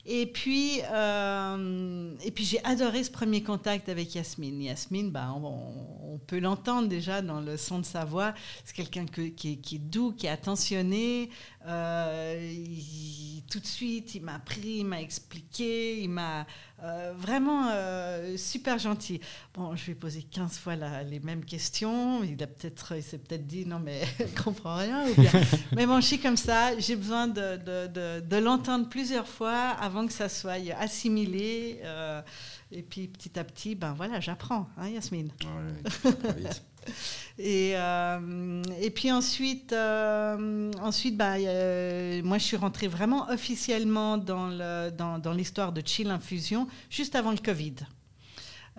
Et 0.09 0.27
puis, 0.27 0.81
euh, 0.93 2.15
puis 2.33 2.45
j'ai 2.45 2.65
adoré 2.65 3.03
ce 3.03 3.11
premier 3.11 3.43
contact 3.43 3.89
avec 3.89 4.15
Yasmine. 4.15 4.63
Yasmine, 4.63 5.11
bah, 5.11 5.35
on, 5.35 6.21
peut 6.27 6.39
l'entendre 6.39 6.89
déjà 6.89 7.23
dans 7.23 7.41
le 7.41 7.57
son 7.57 7.81
de 7.81 7.85
sa 7.85 8.05
voix. 8.05 8.35
C'est 8.65 8.75
quelqu'un 8.75 9.05
qui, 9.07 9.53
est 9.53 9.79
doux, 9.79 10.13
qui 10.13 10.27
est 10.27 10.31
attentionné. 10.31 11.31
Euh, 11.67 12.53
tout 13.51 13.61
de 13.61 13.67
suite, 13.67 14.15
il 14.15 14.23
m'a 14.23 14.39
pris, 14.39 14.79
il 14.79 14.87
m'a 14.87 15.01
expliqué, 15.01 16.01
il 16.01 16.09
m'a 16.09 16.47
euh, 16.83 17.15
vraiment 17.17 17.71
super 18.37 18.79
gentil. 18.79 19.21
Bon, 19.55 19.75
je 19.75 19.87
lui 19.87 19.93
ai 19.93 19.95
posé 19.95 20.23
15 20.23 20.59
fois 20.59 20.75
les 21.05 21.21
mêmes 21.21 21.45
questions. 21.45 22.23
Il 22.23 22.43
a 22.43 22.47
peut-être, 22.47 22.97
il 22.97 23.03
s'est 23.03 23.19
peut-être 23.19 23.47
dit 23.47 23.67
non 23.67 23.79
mais 23.79 24.03
elle 24.19 24.35
comprend 24.35 24.77
rien. 24.77 25.05
mais 25.75 25.87
bon, 25.87 26.01
je 26.01 26.07
suis 26.07 26.19
comme 26.19 26.37
ça. 26.37 26.79
J'ai 26.79 26.97
besoin 26.97 27.29
de, 27.29 27.57
de, 27.57 28.21
de 28.21 28.37
l'entendre 28.37 28.89
plusieurs 28.89 29.27
fois 29.27 29.71
avant 29.81 30.07
que 30.07 30.13
ça 30.13 30.29
soit 30.29 30.59
assimilé. 30.79 31.81
Euh, 31.83 32.21
et 32.73 32.83
puis 32.83 33.09
petit 33.09 33.39
à 33.39 33.45
petit, 33.45 33.75
ben 33.75 33.95
voilà, 33.95 34.21
j'apprends, 34.21 34.69
hein, 34.77 34.89
Yasmine. 34.89 35.31
et, 37.39 37.73
euh, 37.75 38.63
et 38.81 38.91
puis 38.91 39.13
ensuite, 39.13 39.73
euh, 39.73 40.71
ensuite 40.81 41.17
ben, 41.17 42.23
moi 42.25 42.39
je 42.39 42.45
suis 42.45 42.57
rentrée 42.57 42.89
vraiment 42.89 43.29
officiellement 43.31 44.19
dans, 44.19 44.51
dans, 44.91 45.33
l'histoire 45.33 45.73
de 45.73 45.83
Chill 45.85 46.11
Infusion 46.11 46.67
juste 46.91 47.15
avant 47.15 47.33
le 47.33 47.39
Covid. 47.39 47.75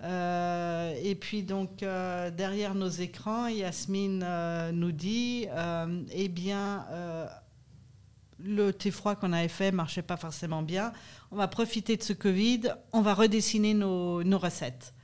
et 0.02 1.14
puis 1.14 1.42
donc 1.42 1.78
derrière 1.78 2.74
nos 2.74 2.88
écrans, 2.88 3.48
Yasmine 3.48 4.24
nous 4.72 4.92
dit, 4.92 5.46
eh 6.12 6.28
bien, 6.28 6.84
le 8.38 8.72
thé 8.72 8.90
froid 8.90 9.14
qu'on 9.16 9.32
avait 9.32 9.48
fait 9.48 9.72
marchait 9.72 10.02
pas 10.02 10.16
forcément 10.16 10.62
bien. 10.62 10.92
On 11.30 11.36
va 11.36 11.48
profiter 11.48 11.96
de 11.96 12.02
ce 12.02 12.12
Covid, 12.12 12.62
on 12.92 13.02
va 13.02 13.14
redessiner 13.14 13.74
nos, 13.74 14.38
recettes. 14.38 14.94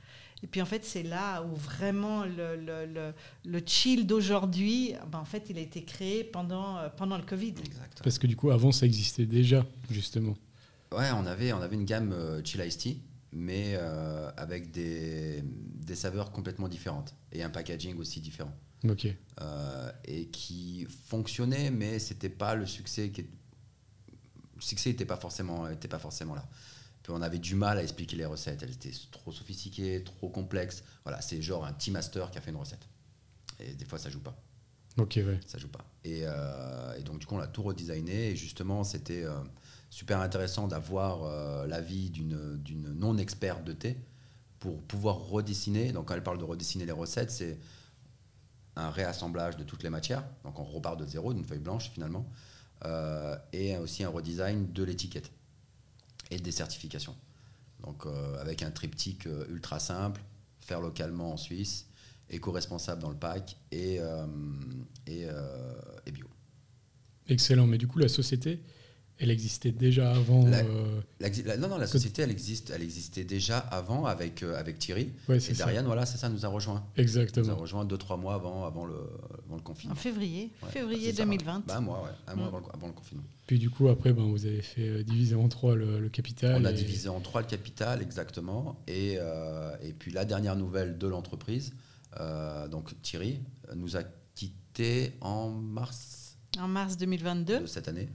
Et 0.45 0.47
puis 0.47 0.61
en 0.61 0.65
fait, 0.65 0.85
c'est 0.85 1.01
là 1.01 1.41
où 1.41 1.55
vraiment 1.55 2.23
le, 2.23 2.55
le, 2.55 3.13
le, 3.43 3.61
chill 3.65 4.05
d'aujourd'hui, 4.05 4.93
ben, 5.11 5.17
en 5.17 5.25
fait, 5.25 5.47
il 5.49 5.57
a 5.57 5.61
été 5.61 5.83
créé 5.83 6.23
pendant, 6.23 6.77
euh, 6.77 6.87
pendant 6.95 7.17
le 7.17 7.23
Covid. 7.23 7.55
Parce 8.03 8.19
que 8.19 8.27
du 8.27 8.35
coup, 8.35 8.51
avant, 8.51 8.71
ça 8.71 8.85
existait 8.85 9.25
déjà, 9.25 9.65
justement. 9.89 10.35
Ouais, 10.91 11.09
on 11.15 11.25
avait, 11.25 11.51
on 11.51 11.61
avait 11.61 11.73
une 11.73 11.85
gamme 11.85 12.11
euh, 12.13 12.43
chill 12.43 12.61
iced 12.61 12.79
tea, 12.79 13.01
mais 13.31 13.73
euh, 13.73 14.29
avec 14.37 14.69
des, 14.69 15.41
des 15.43 15.95
saveurs 15.95 16.31
complètement 16.31 16.67
différentes 16.67 17.15
et 17.31 17.41
un 17.41 17.49
packaging 17.49 17.97
aussi 17.97 18.21
différent. 18.21 18.53
Ok. 18.87 19.07
Euh, 19.41 19.91
et 20.05 20.27
qui 20.27 20.85
fonctionnait, 21.07 21.71
mais 21.71 21.97
c'était 21.97 22.29
pas 22.29 22.53
le 22.53 22.67
succès 22.67 23.09
qui 23.09 23.25
le 24.55 24.61
succès 24.61 24.91
n'était 24.91 25.05
pas 25.05 25.17
forcément 25.17 25.67
était 25.67 25.87
pas 25.87 25.97
forcément 25.97 26.35
là. 26.35 26.47
On 27.09 27.21
avait 27.21 27.39
du 27.39 27.55
mal 27.55 27.77
à 27.77 27.83
expliquer 27.83 28.15
les 28.15 28.25
recettes, 28.25 28.63
elles 28.63 28.71
étaient 28.71 28.91
trop 29.11 29.31
sophistiquées, 29.31 30.03
trop 30.03 30.29
complexes. 30.29 30.83
Voilà, 31.03 31.21
c'est 31.21 31.41
genre 31.41 31.65
un 31.65 31.73
team 31.73 31.93
master 31.93 32.31
qui 32.31 32.37
a 32.37 32.41
fait 32.41 32.51
une 32.51 32.57
recette. 32.57 32.87
Et 33.59 33.73
des 33.73 33.85
fois 33.85 33.99
ça 33.99 34.09
joue 34.09 34.19
pas. 34.19 34.35
Ok, 34.97 35.15
ouais. 35.17 35.39
Ça 35.45 35.57
joue 35.57 35.67
pas. 35.67 35.85
Et, 36.03 36.21
euh, 36.23 36.97
et 36.97 37.03
donc 37.03 37.19
du 37.19 37.25
coup 37.25 37.35
on 37.35 37.39
l'a 37.39 37.47
tout 37.47 37.63
redesigné 37.63 38.31
et 38.31 38.35
justement 38.35 38.83
c'était 38.83 39.23
euh, 39.23 39.33
super 39.89 40.19
intéressant 40.21 40.67
d'avoir 40.67 41.67
l'avis 41.67 42.09
d'une 42.09 42.57
d'une 42.57 42.93
non 42.93 43.17
experte 43.17 43.63
de 43.63 43.73
thé 43.73 43.97
pour 44.59 44.81
pouvoir 44.81 45.17
redessiner. 45.17 45.91
Donc 45.91 46.07
quand 46.07 46.15
elle 46.15 46.23
parle 46.23 46.39
de 46.39 46.43
redessiner 46.43 46.85
les 46.85 46.91
recettes, 46.91 47.31
c'est 47.31 47.59
un 48.75 48.89
réassemblage 48.89 49.57
de 49.57 49.63
toutes 49.63 49.83
les 49.83 49.89
matières, 49.89 50.23
donc 50.43 50.59
on 50.59 50.63
repart 50.63 50.99
de 50.99 51.05
zéro, 51.05 51.33
d'une 51.33 51.45
feuille 51.45 51.59
blanche 51.59 51.91
finalement, 51.91 52.25
euh, 52.83 53.37
et 53.53 53.77
aussi 53.77 54.03
un 54.03 54.09
redesign 54.09 54.71
de 54.73 54.83
l'étiquette 54.83 55.31
et 56.31 56.37
des 56.37 56.51
certifications. 56.51 57.15
Donc 57.83 58.05
euh, 58.05 58.41
avec 58.41 58.63
un 58.63 58.71
triptyque 58.71 59.27
euh, 59.27 59.45
ultra 59.49 59.79
simple, 59.79 60.21
faire 60.59 60.81
localement 60.81 61.33
en 61.33 61.37
Suisse, 61.37 61.87
éco-responsable 62.29 63.01
dans 63.01 63.11
le 63.11 63.17
pack 63.17 63.57
et, 63.71 63.99
et, 65.05 65.27
et, 66.05 66.11
bio. 66.11 66.25
Excellent, 67.27 67.67
mais 67.67 67.77
du 67.77 67.85
coup 67.85 67.99
la 67.99 68.07
société, 68.07 68.63
elle 69.17 69.31
existait 69.31 69.71
déjà 69.71 70.11
avant. 70.11 70.45
Euh, 70.45 71.01
non, 71.57 71.69
non, 71.69 71.77
la 71.77 71.87
société, 71.87 72.21
elle, 72.21 72.31
existe, 72.31 72.71
elle 72.75 72.83
existait 72.83 73.23
déjà 73.23 73.57
avant 73.57 74.05
avec, 74.05 74.43
euh, 74.43 74.59
avec 74.59 74.77
Thierry. 74.77 75.13
et 75.29 75.53
Darian, 75.53 75.83
voilà, 75.83 76.05
c'est 76.05 76.17
ça, 76.17 76.27
nous 76.27 76.45
a 76.45 76.49
rejoint. 76.49 76.85
Exactement. 76.97 77.45
Nous 77.45 77.51
a 77.51 77.55
rejoint 77.55 77.85
2-3 77.85 78.19
mois 78.19 78.35
avant, 78.35 78.65
avant, 78.65 78.85
le, 78.85 78.95
avant 79.45 79.55
le 79.55 79.61
confinement. 79.61 79.93
En 79.93 79.97
février, 79.97 80.51
février 80.69 81.13
2020. 81.13 81.63
Bah, 81.65 81.77
un 81.77 81.81
mois, 81.81 82.03
ouais, 82.03 82.09
un 82.27 82.35
mois 82.35 82.45
mm. 82.47 82.65
avant, 82.73 82.87
le, 82.87 82.93
confinement. 82.93 83.23
Puis 83.47 83.57
du 83.57 83.69
coup, 83.69 83.87
après, 83.87 84.11
ben, 84.11 84.23
vous 84.23 84.45
avez 84.45 84.61
fait 84.61 84.87
euh, 84.87 85.03
diviser 85.03 85.35
en 85.35 85.47
trois 85.47 85.75
le, 85.75 86.09
capital. 86.09 86.61
On 86.61 86.65
a 86.65 86.73
divisé 86.73 87.07
en 87.07 87.21
trois 87.21 87.41
le 87.41 87.47
capital, 87.47 88.01
exactement. 88.01 88.81
Et, 88.87 89.13
et 89.13 89.93
puis 89.97 90.11
la 90.11 90.25
dernière 90.25 90.57
nouvelle 90.57 90.97
de 90.97 91.07
l'entreprise, 91.07 91.73
donc 92.69 93.01
Thierry, 93.01 93.39
nous 93.75 93.95
a 93.95 94.01
quittés 94.35 95.13
en 95.21 95.49
mars. 95.49 96.37
En 96.59 96.67
mars 96.67 96.97
2022. 96.97 97.61
De 97.61 97.65
cette 97.65 97.87
année 97.87 98.09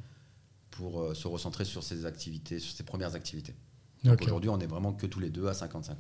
pour 0.80 1.02
euh, 1.02 1.14
se 1.14 1.28
recentrer 1.28 1.66
sur 1.66 1.82
ses 1.82 2.06
activités, 2.06 2.58
sur 2.58 2.74
ses 2.74 2.84
premières 2.84 3.14
activités. 3.14 3.54
Aujourd'hui, 4.22 4.48
on 4.48 4.58
est 4.58 4.66
vraiment 4.66 4.94
que 4.94 5.06
tous 5.06 5.20
les 5.20 5.28
deux 5.28 5.46
à 5.46 5.52
50-50. 5.52 5.92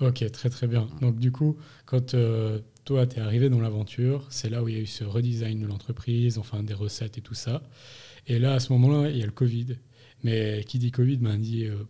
Ok, 0.00 0.30
très 0.30 0.48
très 0.48 0.68
bien. 0.68 0.82
Mm. 0.84 1.00
Donc 1.00 1.18
du 1.18 1.32
coup, 1.32 1.56
quand 1.86 2.14
euh, 2.14 2.60
toi, 2.84 3.04
tu 3.08 3.16
es 3.16 3.20
arrivé 3.20 3.50
dans 3.50 3.60
l'aventure, 3.60 4.28
c'est 4.30 4.48
là 4.48 4.62
où 4.62 4.68
il 4.68 4.76
y 4.76 4.78
a 4.78 4.80
eu 4.80 4.86
ce 4.86 5.02
redesign 5.02 5.60
de 5.60 5.66
l'entreprise, 5.66 6.38
enfin 6.38 6.62
des 6.62 6.74
recettes 6.74 7.18
et 7.18 7.20
tout 7.20 7.34
ça. 7.34 7.62
Et 8.28 8.38
là, 8.38 8.54
à 8.54 8.60
ce 8.60 8.72
moment-là, 8.74 9.10
il 9.10 9.18
y 9.18 9.22
a 9.24 9.26
le 9.26 9.32
Covid. 9.32 9.76
Mais 10.22 10.64
qui 10.68 10.78
dit 10.78 10.92
Covid, 10.92 11.16
ben, 11.16 11.36
dit 11.36 11.64
euh, 11.64 11.82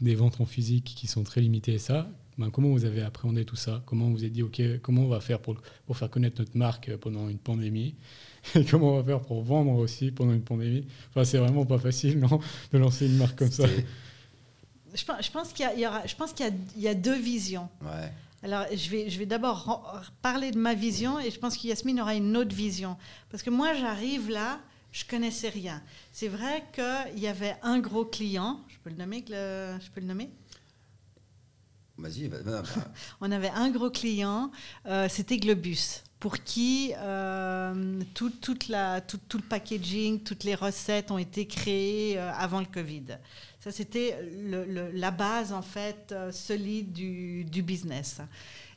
des 0.00 0.16
ventes 0.16 0.40
en 0.40 0.44
physique 0.44 0.94
qui 0.96 1.06
sont 1.06 1.22
très 1.22 1.40
limitées 1.40 1.74
et 1.74 1.78
ça. 1.78 2.10
Ben, 2.38 2.50
comment 2.50 2.68
vous 2.70 2.84
avez 2.84 3.02
appréhendé 3.02 3.44
tout 3.44 3.56
ça? 3.56 3.82
Comment 3.86 4.08
vous 4.08 4.18
avez 4.18 4.30
dit, 4.30 4.42
OK, 4.42 4.60
comment 4.82 5.02
on 5.02 5.08
va 5.08 5.20
faire 5.20 5.40
pour, 5.40 5.56
pour 5.86 5.96
faire 5.96 6.10
connaître 6.10 6.40
notre 6.40 6.56
marque 6.56 6.94
pendant 6.96 7.28
une 7.28 7.38
pandémie? 7.38 7.94
Et 8.54 8.64
comment 8.64 8.94
on 8.94 8.96
va 8.96 9.04
faire 9.04 9.20
pour 9.20 9.42
vendre 9.42 9.72
aussi 9.72 10.10
pendant 10.10 10.32
une 10.32 10.42
pandémie? 10.42 10.86
Enfin, 11.10 11.24
c'est 11.24 11.38
vraiment 11.38 11.66
pas 11.66 11.78
facile, 11.78 12.18
non, 12.18 12.40
de 12.72 12.78
lancer 12.78 13.06
une 13.06 13.16
marque 13.16 13.38
comme 13.38 13.50
ça. 13.50 13.66
Je 14.94 15.30
pense, 15.30 15.52
qu'il 15.52 15.66
y, 15.78 15.86
aura, 15.86 16.06
je 16.06 16.14
pense 16.14 16.32
qu'il 16.32 16.52
y, 16.76 16.88
a 16.88 16.94
deux 16.94 17.18
visions. 17.18 17.68
Ouais. 17.82 18.12
Alors, 18.42 18.66
je 18.74 18.90
vais, 18.90 19.08
je 19.08 19.18
vais 19.18 19.26
d'abord 19.26 20.02
parler 20.20 20.50
de 20.50 20.58
ma 20.58 20.74
vision 20.74 21.18
et 21.20 21.30
je 21.30 21.38
pense 21.38 21.56
que 21.56 21.66
Yasmine 21.66 22.00
aura 22.00 22.14
une 22.14 22.36
autre 22.36 22.54
vision. 22.54 22.96
Parce 23.30 23.42
que 23.42 23.50
moi, 23.50 23.72
j'arrive 23.74 24.28
là, 24.28 24.58
je 24.90 25.04
connaissais 25.06 25.48
rien. 25.48 25.82
C'est 26.12 26.28
vrai 26.28 26.64
qu'il 26.74 27.18
y 27.22 27.26
avait 27.26 27.56
un 27.62 27.78
gros 27.78 28.04
client, 28.04 28.60
je 28.68 28.76
peux 28.82 28.90
le 28.90 28.96
nommer, 28.96 29.24
je 29.28 29.90
peux 29.94 30.00
le 30.00 30.06
nommer? 30.06 30.28
Va- 32.28 32.42
va- 32.42 32.62
va- 32.62 32.84
On 33.20 33.30
avait 33.30 33.50
un 33.50 33.70
gros 33.70 33.90
client, 33.90 34.50
euh, 34.86 35.08
c'était 35.08 35.36
Globus, 35.36 36.02
pour 36.18 36.38
qui 36.38 36.92
euh, 36.96 38.00
tout, 38.14 38.32
le 39.38 39.42
packaging, 39.48 40.20
toutes 40.22 40.44
les 40.44 40.54
recettes 40.54 41.10
ont 41.10 41.18
été 41.18 41.46
créées 41.46 42.18
euh, 42.18 42.32
avant 42.32 42.60
le 42.60 42.66
Covid. 42.66 43.18
Ça, 43.60 43.70
c'était 43.70 44.16
la 44.94 45.10
base, 45.10 45.52
en 45.52 45.62
fait, 45.62 46.14
solide 46.32 46.92
du 46.92 47.62
business. 47.62 48.18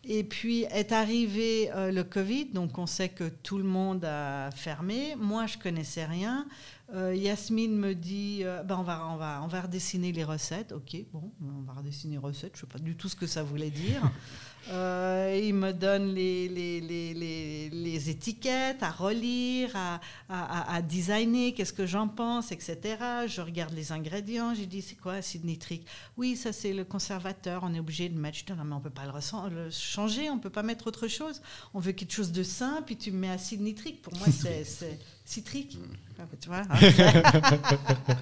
Et 0.07 0.23
puis 0.23 0.63
est 0.63 0.91
arrivé 0.91 1.71
euh, 1.71 1.91
le 1.91 2.03
Covid, 2.03 2.45
donc 2.45 2.77
on 2.77 2.85
sait 2.85 3.09
que 3.09 3.27
tout 3.27 3.57
le 3.57 3.63
monde 3.63 4.05
a 4.05 4.51
fermé. 4.51 5.15
Moi, 5.17 5.47
je 5.47 5.57
connaissais 5.57 6.05
rien. 6.05 6.47
Euh, 6.93 7.15
Yasmine 7.15 7.75
me 7.75 7.95
dit, 7.95 8.41
euh, 8.43 8.61
ben 8.61 8.77
on, 8.77 8.83
va, 8.83 9.07
on, 9.07 9.15
va, 9.15 9.41
on 9.43 9.47
va 9.47 9.61
redessiner 9.61 10.11
les 10.11 10.23
recettes. 10.23 10.71
Ok, 10.71 10.95
bon, 11.11 11.31
on 11.41 11.61
va 11.63 11.73
redessiner 11.73 12.13
les 12.13 12.19
recettes. 12.19 12.51
Je 12.53 12.65
ne 12.65 12.67
sais 12.67 12.73
pas 12.73 12.79
du 12.79 12.95
tout 12.95 13.09
ce 13.09 13.15
que 13.15 13.25
ça 13.25 13.41
voulait 13.41 13.71
dire. 13.71 14.01
Euh, 14.69 15.39
il 15.43 15.53
me 15.53 15.71
donne 15.73 16.13
les, 16.13 16.47
les, 16.49 16.81
les, 16.81 17.69
les, 17.69 18.09
étiquettes 18.09 18.81
à 18.81 18.89
relire, 18.89 19.75
à, 19.75 19.99
à, 20.29 20.81
designer, 20.81 21.53
qu'est-ce 21.53 21.73
que 21.73 21.85
j'en 21.85 22.07
pense, 22.07 22.51
etc. 22.51 22.97
Je 23.27 23.41
regarde 23.41 23.73
les 23.73 23.91
ingrédients. 23.91 24.53
J'ai 24.55 24.65
dit, 24.65 24.81
c'est 24.81 24.95
quoi 24.95 25.13
acide 25.13 25.45
nitrique? 25.45 25.85
Oui, 26.17 26.35
ça 26.35 26.51
c'est 26.51 26.73
le 26.73 26.83
conservateur. 26.83 27.61
On 27.63 27.73
est 27.73 27.79
obligé 27.79 28.09
de 28.09 28.17
mettre. 28.17 28.39
Je 28.39 28.45
dis, 28.45 28.53
non, 28.53 28.63
mais 28.63 28.73
on 28.73 28.79
ne 28.79 28.83
peut 28.83 28.89
pas 28.89 29.05
le, 29.05 29.55
le 29.55 29.69
changer, 29.69 30.29
on 30.29 30.35
ne 30.35 30.41
peut 30.41 30.49
pas 30.49 30.63
mettre 30.63 30.87
autre 30.87 31.07
chose. 31.07 31.41
On 31.73 31.79
veut 31.79 31.91
quelque 31.91 32.13
chose 32.13 32.31
de 32.31 32.43
sain, 32.43 32.81
puis 32.85 32.97
tu 32.97 33.11
mets 33.11 33.29
acide 33.29 33.61
nitrique. 33.61 34.01
Pour 34.01 34.15
moi, 34.17 34.27
c'est 34.31 34.63
c'est 34.63 34.99
citrique. 35.25 35.77
Ah, 36.17 36.23
bah, 36.47 36.61
hein, 36.69 36.77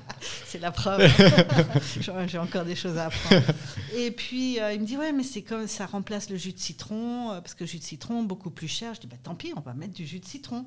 c'est 0.45 0.59
la 0.59 0.71
preuve. 0.71 1.01
J'ai- 2.01 2.27
J'ai 2.27 2.37
encore 2.37 2.65
des 2.65 2.75
choses 2.75 2.97
à 2.97 3.05
apprendre. 3.05 3.43
Et 3.95 4.11
puis, 4.11 4.59
euh, 4.59 4.73
il 4.73 4.81
me 4.81 4.85
dit, 4.85 4.97
ouais, 4.97 5.11
mais 5.11 5.23
c'est 5.23 5.41
comme 5.41 5.67
ça 5.67 5.85
remplace 5.85 6.29
le 6.29 6.37
jus 6.37 6.53
de 6.53 6.59
citron, 6.59 7.31
euh, 7.31 7.41
parce 7.41 7.53
que 7.53 7.63
le 7.63 7.69
jus 7.69 7.79
de 7.79 7.83
citron, 7.83 8.23
beaucoup 8.23 8.49
plus 8.49 8.67
cher. 8.67 8.93
Je 8.95 9.01
dis, 9.01 9.07
bah, 9.07 9.17
tant 9.21 9.35
pis, 9.35 9.53
on 9.55 9.61
va 9.61 9.73
mettre 9.73 9.93
du 9.93 10.05
jus 10.07 10.19
de 10.19 10.25
citron. 10.25 10.65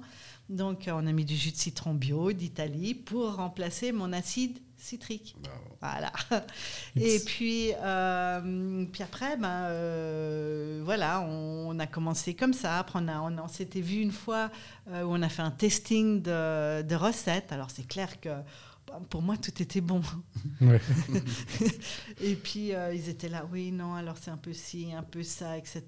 Donc, 0.49 0.87
euh, 0.89 0.93
on 0.95 1.07
a 1.07 1.13
mis 1.13 1.25
du 1.25 1.37
jus 1.37 1.51
de 1.51 1.57
citron 1.57 1.95
bio 1.95 2.33
d'Italie 2.33 2.95
pour 2.95 3.35
remplacer 3.37 3.91
mon 3.93 4.13
acide 4.13 4.59
citrique. 4.79 5.37
Bravo. 5.41 5.77
Voilà. 5.81 6.13
Et 6.97 7.19
puis, 7.21 7.73
euh, 7.83 8.85
puis 8.93 9.03
après, 9.03 9.37
ben, 9.37 9.65
euh, 9.67 10.83
voilà, 10.85 11.21
on, 11.23 11.79
a 11.79 11.87
commencé 11.87 12.35
comme 12.35 12.53
ça. 12.53 12.79
Après, 12.79 12.99
on, 13.03 13.09
a- 13.09 13.21
on, 13.21 13.39
on 13.39 13.49
s'était 13.49 13.81
vu 13.81 13.97
une 14.01 14.13
fois 14.13 14.51
euh, 14.91 15.03
où 15.03 15.13
on 15.15 15.23
a 15.23 15.29
fait 15.29 15.43
un 15.43 15.51
testing 15.51 16.23
de, 16.23 16.83
de 16.83 16.95
recettes. 16.95 17.53
Alors, 17.53 17.71
c'est 17.71 17.87
clair 17.87 18.21
que 18.21 18.31
pour 19.11 19.23
moi, 19.23 19.37
tout 19.37 19.63
était 19.63 19.81
bon. 19.81 20.01
Ouais. 20.61 20.81
Et 22.23 22.35
puis, 22.35 22.75
euh, 22.75 22.95
ils 22.95 23.09
étaient 23.09 23.29
là, 23.29 23.47
oui, 23.53 23.73
non, 23.73 23.95
alors 23.95 24.17
c'est 24.21 24.31
un 24.31 24.37
peu 24.37 24.53
ci, 24.53 24.89
un 24.97 25.03
peu 25.03 25.23
ça, 25.23 25.57
etc. 25.59 25.83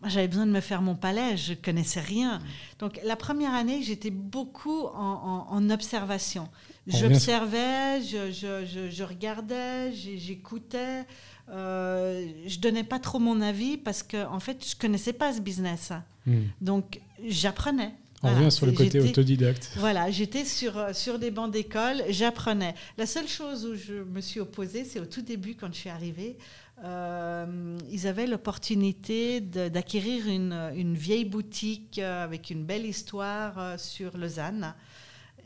Moi, 0.00 0.08
j'avais 0.08 0.28
besoin 0.28 0.46
de 0.46 0.52
me 0.52 0.60
faire 0.60 0.80
mon 0.82 0.94
palais, 0.94 1.36
je 1.36 1.54
connaissais 1.54 2.00
rien. 2.00 2.40
Donc, 2.78 3.00
la 3.04 3.16
première 3.16 3.54
année, 3.54 3.82
j'étais 3.82 4.10
beaucoup 4.10 4.86
en, 4.86 5.46
en- 5.50 5.52
en 5.54 5.70
observation. 5.70 6.48
Sur- 6.88 7.00
J'observais, 7.10 8.02
je, 8.02 8.30
je- 8.32 8.64
je- 8.64 8.90
je 8.90 9.04
regardais, 9.04 9.92
j'écoutais. 9.92 11.04
Euh, 11.50 12.26
je 12.46 12.58
donnais 12.60 12.84
pas 12.84 12.98
trop 12.98 13.18
mon 13.18 13.40
avis 13.40 13.76
parce 13.78 14.02
que, 14.02 14.26
en 14.26 14.40
fait, 14.40 14.66
je 14.68 14.76
connaissais 14.76 15.12
pas 15.12 15.32
ce 15.32 15.40
business. 15.40 15.92
Hmm. 16.26 16.42
Donc, 16.60 17.00
j'apprenais. 17.26 17.94
On 18.20 18.26
Voilà. 18.28 18.38
revient 18.38 18.50
sur 18.52 18.66
le 18.66 18.72
côté 18.72 19.00
autodidacte. 19.00 19.70
voilà, 19.76 20.10
j'étais 20.10 20.44
sur, 20.44 20.76
euh, 20.76 20.92
sur 20.92 21.18
des 21.20 21.30
bancs 21.30 21.52
d'école, 21.52 22.02
j'apprenais. 22.08 22.74
La 22.96 23.06
seule 23.06 23.28
chose 23.28 23.64
où 23.64 23.76
je 23.76 23.94
me 24.02 24.20
suis 24.20 24.40
opposée, 24.40 24.84
c'est 24.84 24.98
au 24.98 25.04
tout 25.06 25.22
début, 25.22 25.54
quand 25.54 25.68
je 25.72 25.78
suis 25.78 25.90
arrivée, 25.90 26.36
euh, 26.84 27.78
ils 27.90 28.06
avaient 28.08 28.26
l'opportunité 28.26 29.40
d'acquérir 29.40 30.26
une, 30.28 30.52
une 30.74 30.94
vieille 30.96 31.24
boutique 31.24 31.98
euh, 31.98 32.24
avec 32.24 32.50
une 32.50 32.64
belle 32.64 32.86
histoire 32.86 33.78
sur 33.78 34.16
Lausanne. 34.16 34.74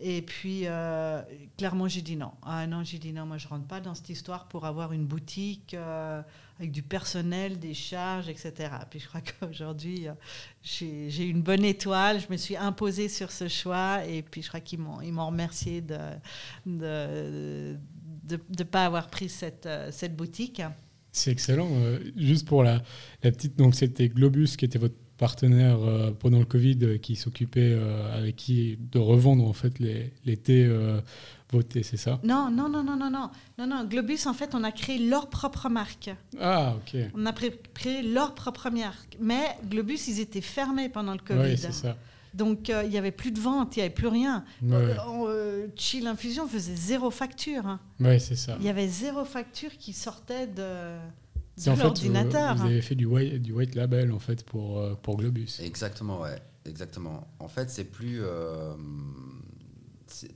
Et 0.00 0.22
puis, 0.22 0.62
euh, 0.64 1.22
clairement, 1.58 1.86
j'ai 1.88 2.02
dit 2.02 2.16
non. 2.16 2.32
Ah 2.42 2.66
non, 2.66 2.82
j'ai 2.82 2.98
dit 2.98 3.12
non, 3.12 3.24
moi, 3.26 3.38
je 3.38 3.46
rentre 3.48 3.66
pas 3.66 3.80
dans 3.80 3.94
cette 3.94 4.08
histoire 4.08 4.46
pour 4.48 4.64
avoir 4.64 4.92
une 4.92 5.04
boutique 5.04 5.74
euh, 5.74 6.22
avec 6.62 6.70
du 6.70 6.82
personnel, 6.84 7.58
des 7.58 7.74
charges, 7.74 8.28
etc. 8.28 8.52
Puis 8.88 9.00
je 9.00 9.08
crois 9.08 9.20
qu'aujourd'hui, 9.40 10.06
euh, 10.06 10.12
j'ai 10.62 11.24
une 11.24 11.42
bonne 11.42 11.64
étoile. 11.64 12.20
Je 12.20 12.30
me 12.30 12.36
suis 12.36 12.56
imposée 12.56 13.08
sur 13.08 13.32
ce 13.32 13.48
choix. 13.48 14.04
Et 14.06 14.22
puis, 14.22 14.42
je 14.42 14.48
crois 14.48 14.60
qu'ils 14.60 14.78
m'ont 14.78 15.26
remercié 15.26 15.80
de 15.80 15.98
ne 16.66 17.74
de, 18.24 18.38
de, 18.48 18.62
pas 18.62 18.86
avoir 18.86 19.08
pris 19.08 19.28
cette, 19.28 19.66
euh, 19.66 19.90
cette 19.90 20.14
boutique. 20.14 20.62
C'est 21.10 21.32
excellent. 21.32 21.68
Euh, 21.72 21.98
juste 22.16 22.46
pour 22.46 22.62
la, 22.62 22.80
la 23.24 23.32
petite, 23.32 23.56
donc 23.56 23.74
c'était 23.74 24.08
Globus 24.08 24.56
qui 24.56 24.64
était 24.64 24.78
votre 24.78 24.94
partenaire 25.18 25.78
pendant 26.18 26.38
le 26.40 26.44
Covid, 26.44 26.98
qui 27.00 27.14
s'occupait 27.14 27.78
avec 28.12 28.34
qui 28.34 28.76
de 28.90 28.98
revendre 28.98 29.44
en 29.44 29.52
fait 29.52 29.78
les, 29.78 30.12
les 30.24 30.36
thés, 30.36 30.68
euh, 31.58 31.62
thés, 31.62 31.82
c'est 31.82 31.96
ça? 31.96 32.18
Non, 32.24 32.50
non, 32.50 32.68
non, 32.68 32.82
non, 32.82 32.96
non, 32.96 33.10
non. 33.10 33.30
Non, 33.58 33.66
non. 33.66 33.84
Globus, 33.84 34.26
en 34.26 34.34
fait, 34.34 34.54
on 34.54 34.62
a 34.64 34.72
créé 34.72 34.98
leur 34.98 35.28
propre 35.28 35.68
marque. 35.68 36.10
Ah, 36.40 36.74
ok. 36.76 37.00
On 37.14 37.26
a 37.26 37.32
créé 37.74 38.02
leur 38.02 38.34
propre 38.34 38.70
marque. 38.70 39.16
Mais 39.20 39.56
Globus, 39.68 40.08
ils 40.08 40.20
étaient 40.20 40.40
fermés 40.40 40.88
pendant 40.88 41.12
le 41.12 41.18
Covid. 41.18 41.40
Oui, 41.40 41.58
c'est 41.58 41.72
ça. 41.72 41.96
Donc, 42.34 42.70
euh, 42.70 42.82
il 42.84 42.88
n'y 42.90 42.96
avait 42.96 43.10
plus 43.10 43.30
de 43.30 43.38
vente, 43.38 43.76
il 43.76 43.80
n'y 43.80 43.84
avait 43.84 43.94
plus 43.94 44.06
rien. 44.06 44.42
Ouais, 44.62 44.72
Euh, 44.74 44.96
on, 45.08 45.26
euh, 45.28 45.66
Chill 45.76 46.06
Infusion 46.06 46.48
faisait 46.48 46.74
zéro 46.74 47.10
facture. 47.10 47.66
hein. 47.66 47.78
ouais, 48.00 48.18
c'est 48.18 48.36
ça. 48.36 48.56
Il 48.58 48.64
y 48.64 48.70
avait 48.70 48.88
zéro 48.88 49.24
facture 49.26 49.76
qui 49.76 49.92
sortait 49.92 50.46
de, 50.46 50.96
C'est 51.56 51.68
de 51.70 51.76
vous, 51.76 51.82
l'ordinateur. 51.82 52.56
vous 52.56 52.64
avez 52.64 52.80
fait 52.80 52.94
du 52.94 53.04
white, 53.04 53.42
du 53.42 53.52
white 53.52 53.74
label 53.74 54.10
en 54.12 54.18
fait 54.18 54.44
pour, 54.46 54.78
euh, 54.78 54.94
pour 54.94 55.18
Globus. 55.18 55.60
Exactement, 55.62 56.20
ouais. 56.22 56.40
Exactement. 56.64 57.26
En 57.38 57.48
fait, 57.48 57.68
c'est 57.68 57.84
plus. 57.84 58.20
euh, 58.22 58.72
c'est- 60.06 60.30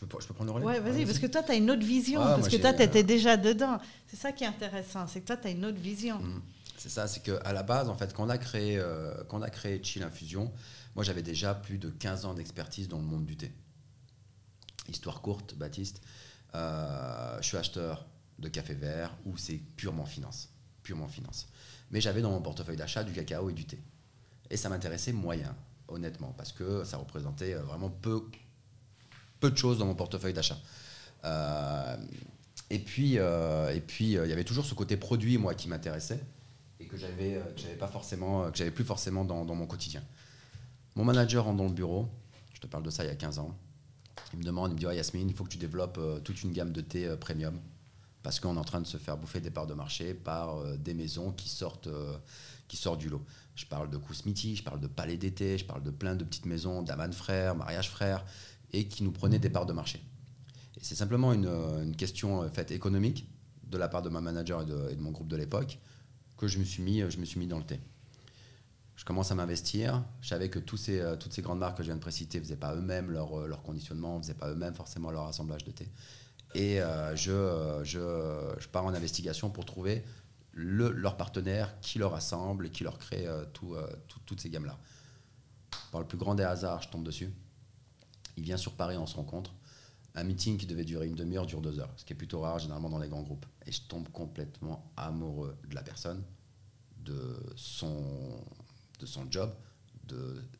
je, 0.00 0.04
peux, 0.04 0.20
je 0.20 0.26
peux 0.26 0.34
prendre 0.34 0.52
le 0.52 0.64
relais 0.64 0.66
Ouais, 0.66 0.80
vas-y, 0.80 1.06
parce 1.06 1.18
que 1.18 1.26
toi, 1.26 1.42
tu 1.42 1.52
as 1.52 1.54
une 1.54 1.70
autre 1.70 1.84
vision. 1.84 2.20
Ah, 2.22 2.36
parce 2.36 2.48
que 2.48 2.56
toi, 2.56 2.74
tu 2.74 2.82
étais 2.82 3.00
euh, 3.00 3.02
déjà 3.02 3.36
dedans. 3.36 3.78
C'est 4.06 4.16
ça 4.16 4.32
qui 4.32 4.44
est 4.44 4.46
intéressant, 4.46 5.06
c'est 5.06 5.20
que 5.20 5.26
toi, 5.26 5.36
tu 5.36 5.48
as 5.48 5.50
une 5.50 5.64
autre 5.64 5.78
vision. 5.78 6.18
Mm. 6.18 6.42
C'est 6.76 6.90
ça, 6.90 7.08
c'est 7.08 7.20
qu'à 7.20 7.52
la 7.52 7.62
base, 7.62 7.88
en 7.88 7.96
fait, 7.96 8.12
quand 8.12 8.26
on 8.26 8.28
a 8.28 8.38
créé, 8.38 8.78
euh, 8.78 9.14
quand 9.28 9.38
on 9.38 9.42
a 9.42 9.50
créé 9.50 9.82
Chill 9.82 10.02
Infusion, 10.02 10.52
moi 10.94 11.04
j'avais 11.04 11.22
déjà 11.22 11.54
plus 11.54 11.78
de 11.78 11.88
15 11.88 12.26
ans 12.26 12.34
d'expertise 12.34 12.88
dans 12.88 12.98
le 12.98 13.04
monde 13.04 13.24
du 13.24 13.36
thé. 13.36 13.52
Histoire 14.88 15.20
courte, 15.20 15.54
Baptiste, 15.54 16.02
euh, 16.54 17.38
je 17.40 17.46
suis 17.46 17.56
acheteur 17.56 18.06
de 18.38 18.48
café 18.48 18.74
vert 18.74 19.16
où 19.24 19.36
c'est 19.36 19.60
purement 19.76 20.04
finance. 20.04 20.50
Purement 20.82 21.08
finance. 21.08 21.48
Mais 21.90 22.00
j'avais 22.00 22.20
dans 22.20 22.30
mon 22.30 22.42
portefeuille 22.42 22.76
d'achat 22.76 23.02
du 23.02 23.12
cacao 23.12 23.50
et 23.50 23.52
du 23.52 23.64
thé. 23.64 23.82
Et 24.50 24.56
ça 24.56 24.68
m'intéressait 24.68 25.12
moyen, 25.12 25.56
honnêtement, 25.88 26.34
parce 26.36 26.52
que 26.52 26.84
ça 26.84 26.98
représentait 26.98 27.54
euh, 27.54 27.62
vraiment 27.62 27.90
peu, 27.90 28.22
peu 29.40 29.50
de 29.50 29.56
choses 29.56 29.78
dans 29.78 29.86
mon 29.86 29.94
portefeuille 29.94 30.32
d'achat. 30.32 30.58
Euh, 31.24 31.96
et 32.70 32.78
puis, 32.78 33.18
euh, 33.18 33.74
et 33.74 33.80
puis, 33.80 34.16
euh, 34.16 34.26
il 34.26 34.30
y 34.30 34.32
avait 34.32 34.44
toujours 34.44 34.64
ce 34.64 34.74
côté 34.74 34.96
produit, 34.96 35.38
moi, 35.38 35.54
qui 35.54 35.68
m'intéressait 35.68 36.20
et 36.78 36.86
que 36.86 36.96
j'avais, 36.96 37.40
j'avais 37.56 38.70
plus 38.70 38.84
forcément 38.84 39.24
dans, 39.24 39.44
mon 39.44 39.66
quotidien. 39.66 40.02
Mon 40.94 41.04
manager 41.04 41.44
rentre 41.44 41.56
dans 41.56 41.64
le 41.68 41.72
bureau. 41.72 42.08
Je 42.52 42.60
te 42.60 42.66
parle 42.66 42.82
de 42.82 42.90
ça 42.90 43.04
il 43.04 43.08
y 43.08 43.10
a 43.10 43.14
15 43.14 43.38
ans. 43.38 43.56
Il 44.32 44.40
me 44.40 44.44
demande, 44.44 44.72
il 44.72 44.74
me 44.74 44.78
dit, 44.78 44.86
Ouais, 44.86 44.96
Yasmine, 44.96 45.28
il 45.28 45.34
faut 45.34 45.44
que 45.44 45.50
tu 45.50 45.58
développes 45.58 45.98
toute 46.22 46.42
une 46.42 46.52
gamme 46.52 46.72
de 46.72 46.80
thé 46.80 47.14
premium 47.18 47.58
parce 48.22 48.40
qu'on 48.40 48.56
est 48.56 48.58
en 48.58 48.64
train 48.64 48.80
de 48.80 48.86
se 48.86 48.96
faire 48.96 49.16
bouffer 49.16 49.40
des 49.40 49.50
parts 49.50 49.66
de 49.66 49.74
marché 49.74 50.12
par 50.12 50.64
des 50.76 50.94
maisons 50.94 51.32
qui 51.32 51.48
sortent, 51.48 51.88
qui 52.68 52.76
sortent 52.76 53.00
du 53.00 53.08
lot. 53.08 53.24
Je 53.54 53.64
parle 53.64 53.88
de 53.88 53.96
Kousmiti, 53.96 54.56
je 54.56 54.62
parle 54.62 54.80
de 54.80 54.86
Palais 54.86 55.16
d'été, 55.16 55.56
je 55.56 55.64
parle 55.64 55.82
de 55.82 55.90
plein 55.90 56.14
de 56.14 56.24
petites 56.24 56.44
maisons, 56.44 56.82
d'Aman 56.82 57.12
Frères, 57.12 57.54
Mariage 57.54 57.88
Frères, 57.88 58.24
et 58.72 58.88
qui 58.88 59.02
nous 59.02 59.12
prenaient 59.12 59.38
des 59.38 59.50
parts 59.50 59.66
de 59.66 59.72
marché. 59.72 60.00
C'est 60.80 60.94
simplement 60.94 61.32
une, 61.32 61.46
euh, 61.46 61.92
question 61.92 62.42
euh, 62.42 62.48
faite 62.48 62.70
économique 62.70 63.28
de 63.64 63.78
la 63.78 63.88
part 63.88 64.02
de 64.02 64.08
ma 64.08 64.20
manager 64.20 64.62
et 64.62 64.66
de, 64.66 65.00
mon 65.00 65.10
groupe 65.10 65.28
de 65.28 65.36
l'époque 65.36 65.78
que 66.36 66.46
je 66.46 66.58
me 66.58 66.64
suis 66.64 66.82
mis, 66.82 67.00
euh, 67.00 67.10
je 67.10 67.18
me 67.18 67.24
suis 67.24 67.40
mis 67.40 67.46
dans 67.46 67.58
le 67.58 67.64
thé. 67.64 67.80
Je 68.94 69.04
commence 69.04 69.30
à 69.30 69.34
m'investir. 69.34 70.04
Je 70.20 70.28
savais 70.28 70.48
que 70.48 70.58
toutes 70.58 70.78
ces 70.78 71.42
grandes 71.42 71.58
marques 71.58 71.78
que 71.78 71.82
je 71.82 71.88
viens 71.88 71.96
de 71.96 72.00
préciter 72.00 72.38
ne 72.38 72.44
faisaient 72.44 72.56
pas 72.56 72.74
eux-mêmes 72.74 73.10
leur, 73.10 73.62
conditionnement, 73.62 74.16
ne 74.16 74.22
faisaient 74.22 74.34
pas 74.34 74.48
eux-mêmes 74.50 74.74
forcément 74.74 75.10
leur 75.10 75.26
assemblage 75.26 75.64
de 75.64 75.70
thé. 75.70 75.90
Et 76.54 76.78
je, 77.14 78.66
pars 78.68 78.86
en 78.86 78.94
investigation 78.94 79.50
pour 79.50 79.66
trouver 79.66 80.02
le, 80.52 80.92
leur 80.92 81.18
partenaire 81.18 81.78
qui 81.82 81.98
leur 81.98 82.14
assemble 82.14 82.68
et 82.68 82.70
qui 82.70 82.84
leur 82.84 82.98
crée 82.98 83.26
tout, 83.52 83.76
tout- 84.08 84.20
toutes 84.24 84.40
ces 84.40 84.48
gammes-là. 84.48 84.78
Par 85.92 86.00
le 86.00 86.06
plus 86.06 86.16
grand 86.16 86.34
des 86.34 86.44
hasards, 86.44 86.80
je 86.80 86.88
tombe 86.88 87.04
dessus. 87.04 87.30
Il 88.36 88.42
vient 88.42 88.56
sur 88.56 88.72
Paris, 88.72 88.96
on 88.96 89.06
se 89.06 89.16
rencontre. 89.16 89.54
Un 90.14 90.24
meeting 90.24 90.56
qui 90.56 90.66
devait 90.66 90.84
durer 90.84 91.06
une 91.06 91.14
demi-heure 91.14 91.46
dure 91.46 91.60
deux 91.60 91.78
heures, 91.78 91.92
ce 91.96 92.04
qui 92.04 92.14
est 92.14 92.16
plutôt 92.16 92.40
rare 92.40 92.58
généralement 92.58 92.88
dans 92.88 92.98
les 92.98 93.08
grands 93.08 93.22
groupes. 93.22 93.46
Et 93.66 93.72
je 93.72 93.82
tombe 93.82 94.08
complètement 94.10 94.90
amoureux 94.96 95.56
de 95.68 95.74
la 95.74 95.82
personne, 95.82 96.22
de 97.04 97.36
son, 97.54 98.02
de 98.98 99.06
son 99.06 99.30
job 99.30 99.54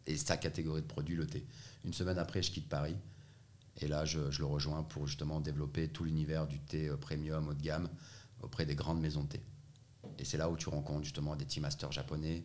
et 0.06 0.16
sa 0.16 0.36
catégorie 0.36 0.82
de 0.82 0.86
produits, 0.86 1.16
le 1.16 1.26
thé. 1.26 1.46
Une 1.84 1.92
semaine 1.92 2.18
après, 2.18 2.42
je 2.42 2.50
quitte 2.50 2.68
Paris. 2.68 2.96
Et 3.78 3.88
là, 3.88 4.04
je, 4.04 4.18
le 4.18 4.44
rejoins 4.44 4.82
pour 4.82 5.06
justement 5.06 5.40
développer 5.40 5.88
tout 5.88 6.04
l'univers 6.04 6.46
du 6.46 6.58
thé 6.58 6.88
euh, 6.88 6.96
premium 6.96 7.48
haut 7.48 7.54
de 7.54 7.62
gamme 7.62 7.88
auprès 8.42 8.64
des 8.64 8.74
grandes 8.74 9.00
maisons 9.00 9.24
de 9.24 9.28
thé. 9.28 9.40
Et 10.18 10.24
c'est 10.24 10.38
là 10.38 10.48
où 10.48 10.56
tu 10.56 10.68
rencontres 10.68 11.04
justement 11.04 11.36
des 11.36 11.44
tea 11.44 11.60
masters 11.60 11.92
japonais, 11.92 12.44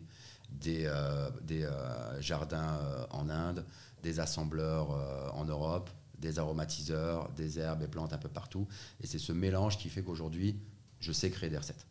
des, 0.50 0.84
euh, 0.84 1.30
euh, 1.50 2.20
jardins 2.20 2.78
en 3.10 3.30
Inde, 3.30 3.64
des 4.02 4.20
assembleurs 4.20 4.90
euh, 4.92 5.28
en 5.30 5.44
Europe, 5.44 5.90
des 6.18 6.38
aromatiseurs, 6.38 7.30
des 7.32 7.58
herbes 7.58 7.82
et 7.82 7.88
plantes 7.88 8.12
un 8.12 8.18
peu 8.18 8.28
partout. 8.28 8.66
Et 9.00 9.06
c'est 9.06 9.18
ce 9.18 9.32
mélange 9.32 9.78
qui 9.78 9.88
fait 9.88 10.02
qu'aujourd'hui, 10.02 10.60
je 11.00 11.12
sais 11.12 11.30
créer 11.30 11.50
des 11.50 11.58
recettes. 11.58 11.86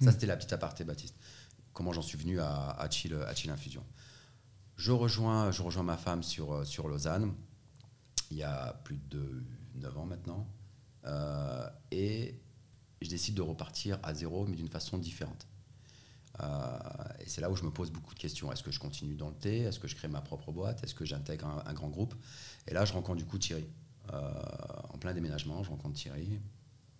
Ça, 0.00 0.06
Mm. 0.10 0.12
c'était 0.12 0.26
la 0.26 0.36
petite 0.36 0.52
aparté, 0.52 0.84
Baptiste. 0.84 1.14
Comment 1.72 1.92
j'en 1.92 2.02
suis 2.02 2.18
venu 2.18 2.40
à, 2.40 2.70
à, 2.70 2.90
Chill, 2.90 3.14
à 3.14 3.34
Chill 3.34 3.50
Infusion. 3.50 3.84
Je 4.76 4.92
rejoins, 4.92 5.50
je 5.52 5.62
rejoins 5.62 5.82
ma 5.84 5.96
femme 5.96 6.22
sur, 6.22 6.52
euh, 6.52 6.64
sur 6.64 6.88
Lausanne, 6.88 7.32
il 8.30 8.36
y 8.38 8.42
a 8.42 8.74
plus 8.84 8.98
de 9.08 9.42
9 9.76 9.98
ans 9.98 10.06
maintenant. 10.06 10.46
Euh, 11.04 11.68
et 11.92 12.40
je 13.00 13.08
décide 13.08 13.34
de 13.36 13.42
repartir 13.42 13.98
à 14.02 14.12
zéro, 14.14 14.46
mais 14.46 14.56
d'une 14.56 14.68
façon 14.68 14.98
différente. 14.98 15.46
Euh, 16.40 16.78
et 17.20 17.28
c'est 17.28 17.40
là 17.40 17.50
où 17.50 17.56
je 17.56 17.64
me 17.64 17.70
pose 17.70 17.90
beaucoup 17.90 18.14
de 18.14 18.18
questions. 18.18 18.52
Est-ce 18.52 18.62
que 18.62 18.70
je 18.70 18.78
continue 18.78 19.14
dans 19.14 19.28
le 19.28 19.34
thé 19.34 19.60
Est-ce 19.60 19.78
que 19.78 19.88
je 19.88 19.96
crée 19.96 20.08
ma 20.08 20.20
propre 20.20 20.52
boîte? 20.52 20.82
Est-ce 20.84 20.94
que 20.94 21.04
j'intègre 21.04 21.62
un, 21.66 21.72
grand 21.72 21.88
groupe? 21.88 22.14
Et 22.66 22.74
là, 22.74 22.84
je 22.84 22.92
rencontre 22.92 23.18
du 23.18 23.24
coup 23.24 23.38
Thierry. 23.38 23.66
Euh, 24.12 24.32
en 24.90 24.98
plein 24.98 25.14
déménagement, 25.14 25.62
je 25.62 25.70
rencontre 25.70 25.94
Thierry. 25.94 26.40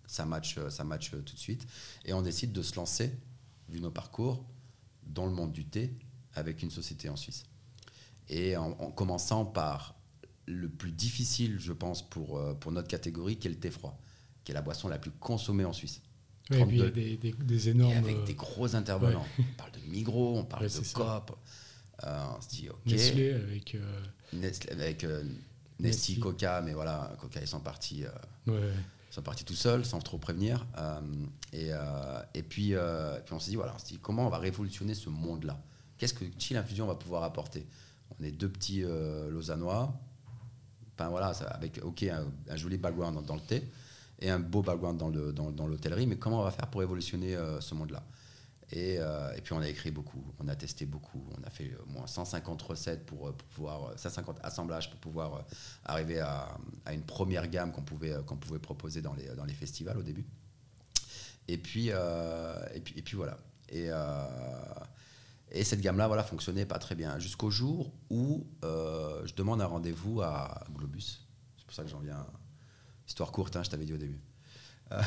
Ça 0.07 0.25
match, 0.25 0.57
ça 0.69 0.83
match 0.83 1.11
tout 1.11 1.33
de 1.33 1.39
suite. 1.39 1.67
Et 2.05 2.13
on 2.13 2.21
décide 2.21 2.51
de 2.51 2.61
se 2.61 2.75
lancer, 2.75 3.13
vu 3.69 3.79
nos 3.79 3.91
parcours, 3.91 4.45
dans 5.03 5.25
le 5.25 5.31
monde 5.31 5.51
du 5.51 5.65
thé 5.65 5.97
avec 6.33 6.63
une 6.63 6.71
société 6.71 7.09
en 7.09 7.15
Suisse. 7.15 7.43
Et 8.29 8.57
en, 8.57 8.71
en 8.71 8.91
commençant 8.91 9.45
par 9.45 9.97
le 10.47 10.69
plus 10.69 10.91
difficile, 10.91 11.59
je 11.59 11.73
pense, 11.73 12.09
pour, 12.09 12.37
euh, 12.37 12.53
pour 12.53 12.71
notre 12.71 12.87
catégorie, 12.87 13.37
qui 13.37 13.47
est 13.47 13.51
le 13.51 13.59
thé 13.59 13.69
froid, 13.69 13.99
qui 14.43 14.51
est 14.51 14.55
la 14.55 14.61
boisson 14.61 14.87
la 14.87 14.97
plus 14.97 15.11
consommée 15.11 15.65
en 15.65 15.73
Suisse. 15.73 16.01
Et 16.51 16.65
puis 16.65 16.77
il 16.77 16.77
y 16.77 16.81
a 16.81 16.85
32. 16.85 16.91
des, 16.91 17.17
des- 17.17 17.31
des 17.33 17.67
Et 17.67 17.71
énormes. 17.71 17.93
avec 17.97 18.15
euh, 18.17 18.25
des 18.25 18.33
gros 18.35 18.75
intervenants. 18.75 19.25
On 19.39 19.43
parle 19.57 19.71
de 19.71 19.79
Migros, 19.91 20.37
on 20.37 20.43
parle 20.45 20.63
Ouais, 20.63 20.69
de. 20.69 20.93
Coop. 20.93 21.37
Euh, 22.03 22.23
on 22.37 22.41
se 22.41 22.47
dit, 22.49 22.69
OK. 22.69 22.77
Nestlé 22.85 23.33
avec. 23.33 23.75
euh, 23.75 24.01
Nestlé- 24.33 24.71
avec 24.71 25.03
euh, 25.03 25.23
Nestlé. 25.23 25.35
Nestlé, 25.79 26.19
Coca, 26.19 26.61
mais 26.61 26.73
voilà, 26.73 27.15
Coca, 27.19 27.39
ils 27.41 27.47
sont 27.47 27.59
partis, 27.59 28.03
euh, 28.05 28.51
ouais. 28.51 28.71
ils 29.09 29.13
sont 29.13 29.21
partis 29.21 29.43
tout 29.45 29.55
seuls, 29.55 29.83
sans 29.85 29.99
trop 29.99 30.17
prévenir. 30.17 30.65
Euh, 30.77 30.99
et, 31.53 31.67
euh, 31.71 32.19
et 32.33 32.43
puis, 32.43 32.75
euh, 32.75 33.19
puis 33.25 33.33
on 33.33 33.39
s'est 33.39 33.49
dit, 33.51 33.55
voilà, 33.57 33.73
on 33.79 33.83
dit, 33.83 33.99
comment 34.01 34.27
on 34.27 34.29
va 34.29 34.37
révolutionner 34.37 34.93
ce 34.93 35.09
monde-là? 35.09 35.59
Qu'est-ce 35.97 36.13
que 36.13 36.25
Chill 36.37 36.55
Infusion 36.57 36.85
va 36.87 36.95
pouvoir 36.95 37.23
apporter? 37.23 37.65
On 38.19 38.23
est 38.23 38.31
deux 38.31 38.49
petits 38.49 38.83
euh, 38.83 39.29
Lausannois, 39.31 39.93
enfin, 40.95 41.09
voilà, 41.09 41.33
ça- 41.33 41.47
avec 41.47 41.79
ok, 41.83 42.03
un, 42.03 42.25
un 42.49 42.55
joli 42.55 42.77
background 42.77 43.15
dans, 43.15 43.21
dans 43.21 43.35
le 43.35 43.41
thé 43.41 43.63
et 44.19 44.29
un 44.29 44.39
beau 44.39 44.61
background 44.61 44.97
dans 44.97 45.09
le- 45.09 45.31
dans- 45.33 45.51
dans 45.51 45.67
l'hôtellerie, 45.67 46.07
mais 46.07 46.17
comment 46.17 46.39
on 46.41 46.43
va 46.43 46.51
faire 46.51 46.67
pour 46.67 46.81
révolutionner 46.81 47.35
euh, 47.35 47.61
ce 47.61 47.75
monde-là? 47.75 48.03
Et, 48.71 48.97
euh, 48.99 49.31
et 49.33 49.41
puis 49.41 49.53
on 49.53 49.59
a 49.61 49.69
écrit 49.69 49.91
beaucoup, 49.91 50.21
on 50.39 50.47
a 50.49 50.55
testé 50.55 50.85
beaucoup, 50.85 51.23
on 51.39 51.43
a 51.47 51.49
fait 51.49 51.71
au 51.81 51.89
moins 51.89 52.05
150 52.05 52.61
recettes 52.63 53.05
pour, 53.05 53.29
euh, 53.29 53.31
pouvoir, 53.55 53.91
euh, 53.91 53.93
150 53.95 54.39
assemblages 54.43 54.89
pour 54.89 54.99
pouvoir 54.99 55.45
arriver 55.85 56.19
à, 56.19 56.57
une 56.91 57.03
première 57.03 57.47
gamme 57.47 57.71
qu'on 57.71 57.83
pouvait, 57.83 58.13
qu'on 58.25 58.35
pouvait 58.35 58.59
proposer 58.59 59.01
dans 59.01 59.13
les, 59.13 59.27
dans 59.35 59.45
les 59.45 59.53
festivals 59.53 59.97
au 59.97 60.03
début. 60.03 60.25
Et 61.47 61.57
puis, 61.57 61.87
et 61.87 62.81
puis, 62.83 62.93
et 62.97 63.01
puis 63.01 63.15
voilà. 63.15 63.37
Et, 63.69 63.89
et 65.51 65.63
cette 65.63 65.79
gamme-là 65.79 66.07
voilà, 66.07 66.23
fonctionnait 66.23 66.65
pas 66.65 66.77
très 66.77 66.93
bien. 66.95 67.19
Jusqu'au 67.19 67.49
jour 67.49 67.93
où 68.09 68.45
je 68.63 69.33
demande 69.33 69.61
un 69.61 69.65
rendez-vous 69.65 70.21
à 70.21 70.65
Globus. 70.75 71.21
C'est 71.57 71.65
pour 71.65 71.73
ça 71.73 71.83
que 71.83 71.89
j'en 71.89 71.99
viens. 71.99 72.25
Histoire 73.07 73.31
courte, 73.31 73.55
hein, 73.55 73.63
je 73.63 73.69
t'avais 73.69 73.85
dit 73.85 73.93
au 73.93 73.97
début. 73.97 74.19
Euh, 74.91 75.01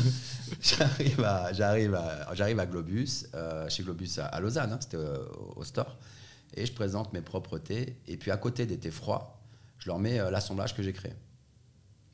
j'arrive 0.60 1.20
à, 1.24 1.52
j'arrive 1.52 1.94
à, 1.94 2.34
j'arrive 2.34 2.58
à 2.58 2.66
Globus, 2.66 3.26
euh, 3.34 3.68
chez 3.68 3.82
Globus 3.82 4.18
à, 4.18 4.26
à 4.26 4.40
Lausanne, 4.40 4.72
hein, 4.72 4.78
c'était 4.80 4.96
euh, 4.96 5.24
au, 5.56 5.60
au 5.60 5.64
store, 5.64 5.96
et 6.54 6.66
je 6.66 6.72
présente 6.72 7.12
mes 7.12 7.22
propres 7.22 7.58
thés. 7.58 7.98
Et 8.06 8.16
puis 8.16 8.30
à 8.30 8.36
côté 8.36 8.66
des 8.66 8.78
thés 8.78 8.90
froids, 8.90 9.40
je 9.78 9.88
leur 9.88 9.98
mets 9.98 10.18
euh, 10.18 10.30
l'assemblage 10.30 10.74
que 10.74 10.82
j'ai 10.82 10.92
créé. 10.92 11.12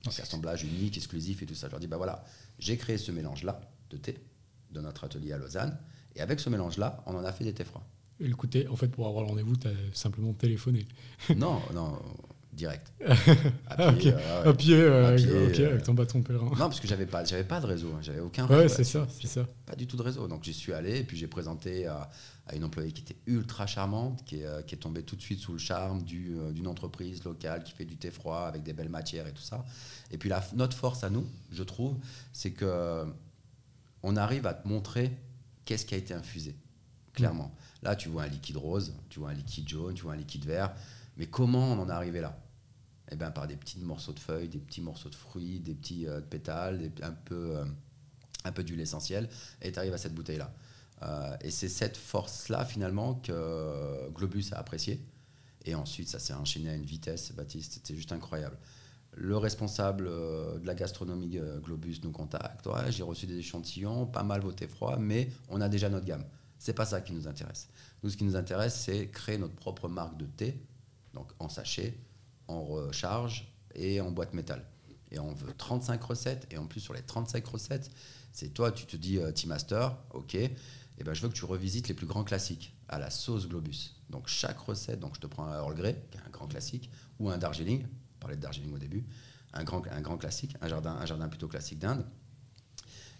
Donc 0.05 0.18
assemblage 0.18 0.64
unique, 0.64 0.97
exclusif 0.97 1.43
et 1.43 1.47
tout 1.47 1.55
ça. 1.55 1.66
Je 1.66 1.72
leur 1.72 1.81
dis, 1.81 1.87
bah 1.87 1.97
voilà, 1.97 2.24
j'ai 2.59 2.76
créé 2.76 2.99
ce 2.99 3.12
mélange-là 3.12 3.61
de 3.91 3.97
thé 3.97 4.18
de 4.70 4.81
notre 4.81 5.05
atelier 5.05 5.33
à 5.33 5.39
Lausanne, 5.39 5.76
et 6.14 6.20
avec 6.20 6.41
ce 6.41 6.49
mélange-là, 6.49 7.03
on 7.07 7.14
en 7.14 7.24
a 7.24 7.33
fait 7.33 7.45
des 7.45 7.53
thés 7.55 7.64
froids. 7.64 7.85
Et 8.20 8.28
le 8.28 8.37
en 8.70 8.76
fait, 8.76 8.89
pour 8.89 9.07
avoir 9.07 9.24
le 9.24 9.31
rendez-vous, 9.31 9.57
tu 9.57 9.66
as 9.66 9.72
simplement 9.95 10.33
téléphoné. 10.35 10.87
non, 11.37 11.61
non, 11.72 11.99
direct. 12.61 12.93
À 13.01 13.77
Ah, 13.77 13.89
euh, 13.89 13.93
ouais. 13.93 14.15
À 14.49 14.53
pied, 14.53 14.75
euh, 14.75 15.05
À 15.05 15.09
avec, 15.09 15.21
pied, 15.21 15.31
ok, 15.47 15.59
euh, 15.61 15.71
avec 15.73 15.83
ton 15.83 15.95
bâton 15.95 16.23
pèlerin. 16.23 16.47
Non, 16.47 16.57
parce 16.57 16.79
que 16.81 16.87
j'avais 16.89 17.07
pas, 17.07 17.25
j'avais 17.25 17.45
pas 17.45 17.61
de 17.61 17.67
réseau, 17.67 17.89
hein, 17.95 18.01
j'avais 18.03 18.21
aucun 18.21 18.47
Ouais, 18.47 18.57
réseau. 18.57 18.69
c'est 18.83 18.95
là-dessus. 18.95 19.13
ça, 19.13 19.21
c'est 19.21 19.27
ça. 19.41 19.47
Pas 19.67 19.75
du 19.77 19.87
tout 19.87 19.97
de 19.97 20.03
réseau. 20.03 20.29
Donc 20.29 20.45
j'y 20.45 20.53
suis 20.53 20.73
allé 20.73 20.99
et 20.99 21.05
puis 21.05 21.17
j'ai 21.17 21.27
présenté 21.27 21.87
à, 21.87 22.11
à 22.47 22.55
une 22.55 22.65
employée 22.65 22.93
qui 22.93 23.03
était 23.03 23.17
ultra 23.27 23.67
charmante, 23.67 24.23
qui 24.25 24.41
est, 24.41 24.47
euh, 24.47 24.63
qui 24.63 24.75
est 24.75 24.79
tombée 24.79 25.03
tout 25.03 25.17
de 25.17 25.23
suite 25.23 25.41
sous 25.41 25.53
le 25.53 25.59
charme 25.59 26.03
du, 26.03 26.37
d'une 26.53 26.67
entreprise 26.67 27.25
locale 27.25 27.65
qui 27.65 27.73
fait 27.73 27.85
du 27.87 27.97
thé 27.97 28.11
froid 28.11 28.41
avec 28.47 28.63
des 28.63 28.73
belles 28.75 28.89
matières 28.91 29.27
et 29.27 29.33
tout 29.33 29.43
ça. 29.43 29.65
Et 30.11 30.19
puis 30.19 30.29
la, 30.29 30.45
notre 30.55 30.77
force 30.77 31.03
à 31.05 31.11
nous, 31.11 31.27
je 31.53 31.63
trouve, 31.63 31.97
c'est 32.33 32.51
que 32.53 33.05
on 34.03 34.17
arrive 34.17 34.47
à 34.47 34.55
te 34.55 34.67
montrer 34.69 35.11
qu'est-ce 35.65 35.85
qui 35.87 35.95
a 35.95 35.99
été 35.99 36.15
infusé, 36.15 36.55
clairement. 37.13 37.55
Là, 37.83 37.97
tu 37.97 38.09
vois 38.09 38.25
un 38.25 38.29
liquide 38.29 38.57
rose, 38.57 38.95
tu 39.09 39.21
vois 39.21 39.31
un 39.31 39.35
liquide 39.35 39.69
jaune, 39.69 39.95
tu 39.95 40.03
vois 40.03 40.13
un 40.15 40.17
liquide 40.17 40.45
vert, 40.45 40.73
mais 41.17 41.27
comment 41.27 41.73
on 41.73 41.79
en 41.81 41.89
est 41.89 41.93
arrivé 41.93 42.21
là? 42.21 42.37
Eh 43.11 43.17
ben, 43.17 43.31
par 43.31 43.47
des 43.47 43.57
petits 43.57 43.79
morceaux 43.81 44.13
de 44.13 44.19
feuilles, 44.19 44.49
des 44.49 44.59
petits 44.59 44.81
morceaux 44.81 45.09
de 45.09 45.15
fruits, 45.15 45.61
des 45.61 45.75
petits 45.75 46.07
euh, 46.07 46.21
pétales, 46.21 46.91
un 47.03 47.13
peu, 47.13 47.57
euh, 47.57 48.51
peu 48.53 48.63
d'huile 48.63 48.81
essentielle, 48.81 49.29
et 49.63 49.73
tu 49.73 49.79
arrives 49.79 49.95
à 49.95 49.99
cette 49.99 50.15
bouteille-là. 50.15 50.53
Euh, 51.03 51.37
et 51.41 51.51
c'est 51.51 51.69
cette 51.69 51.97
force-là, 51.97 52.65
finalement, 52.65 53.15
que 53.15 54.09
Globus 54.11 54.53
a 54.53 54.59
apprécié. 54.59 55.01
Et 55.65 55.75
ensuite, 55.75 56.09
ça 56.09 56.19
s'est 56.19 56.35
enchaîné 56.35 56.71
à 56.71 56.75
une 56.75 56.85
vitesse, 56.85 57.33
Baptiste, 57.33 57.75
c'était 57.75 57.95
juste 57.95 58.13
incroyable. 58.13 58.57
Le 59.13 59.37
responsable 59.37 60.05
de 60.05 60.65
la 60.65 60.75
gastronomie 60.75 61.41
Globus 61.65 62.01
nous 62.05 62.13
contacte. 62.13 62.67
J'ai 62.91 63.03
reçu 63.03 63.27
des 63.27 63.39
échantillons, 63.39 64.07
pas 64.07 64.23
mal 64.23 64.41
voté 64.41 64.69
froid, 64.69 64.97
mais 64.99 65.29
on 65.49 65.61
a 65.61 65.69
déjà 65.69 65.89
notre 65.89 66.07
gamme. 66.07 66.25
C'est 66.59 66.75
pas 66.75 66.85
ça 66.85 67.01
qui 67.01 67.13
nous 67.13 67.27
intéresse. 67.27 67.69
Nous, 68.03 68.11
ce 68.11 68.17
qui 68.17 68.25
nous 68.25 68.37
intéresse, 68.37 68.75
c'est 68.75 69.09
créer 69.09 69.37
notre 69.37 69.55
propre 69.55 69.89
marque 69.89 70.17
de 70.17 70.27
thé, 70.27 70.63
donc 71.13 71.33
en 71.39 71.49
sachet, 71.49 71.99
en 72.51 72.62
recharge 72.62 73.53
et 73.74 74.01
en 74.01 74.11
boîte 74.11 74.34
métal. 74.34 74.64
Et 75.11 75.18
on 75.18 75.32
veut 75.32 75.53
35 75.57 76.03
recettes, 76.03 76.46
et 76.51 76.59
en 76.59 76.66
plus 76.66 76.80
sur 76.80 76.94
les 76.94 77.03
35 77.03 77.44
recettes, 77.46 77.90
c'est 78.32 78.51
toi, 78.51 78.70
tu 78.70 78.86
te 78.86 78.96
dis 78.96 79.18
euh, 79.18 79.32
Master, 79.46 79.96
ok, 80.12 80.34
et 80.34 81.05
ben 81.05 81.14
je 81.14 81.22
veux 81.22 81.28
que 81.28 81.34
tu 81.34 81.44
revisites 81.44 81.88
les 81.88 81.94
plus 81.94 82.07
grands 82.07 82.24
classiques 82.24 82.76
à 82.88 82.98
la 82.98 83.11
sauce 83.11 83.48
Globus. 83.48 83.96
Donc 84.11 84.28
chaque 84.28 84.59
recette, 84.59 85.01
donc 85.01 85.14
je 85.16 85.20
te 85.20 85.26
prends 85.26 85.46
un 85.46 85.55
Earl 85.55 85.74
Grey, 85.74 86.05
qui 86.11 86.18
est 86.18 86.20
un 86.20 86.30
grand 86.30 86.46
classique, 86.46 86.90
ou 87.18 87.30
un 87.30 87.38
Darjeeling, 87.38 87.84
on 87.84 88.18
parlait 88.20 88.36
de 88.36 88.42
Darjeeling 88.42 88.74
au 88.74 88.78
début, 88.78 89.07
un 89.53 89.64
grand, 89.64 89.82
un 89.88 90.01
grand 90.01 90.16
classique, 90.16 90.55
un 90.61 90.68
jardin, 90.68 90.92
un 90.92 91.07
jardin 91.07 91.28
plutôt 91.28 91.48
classique 91.48 91.78
d'Inde. 91.78 92.05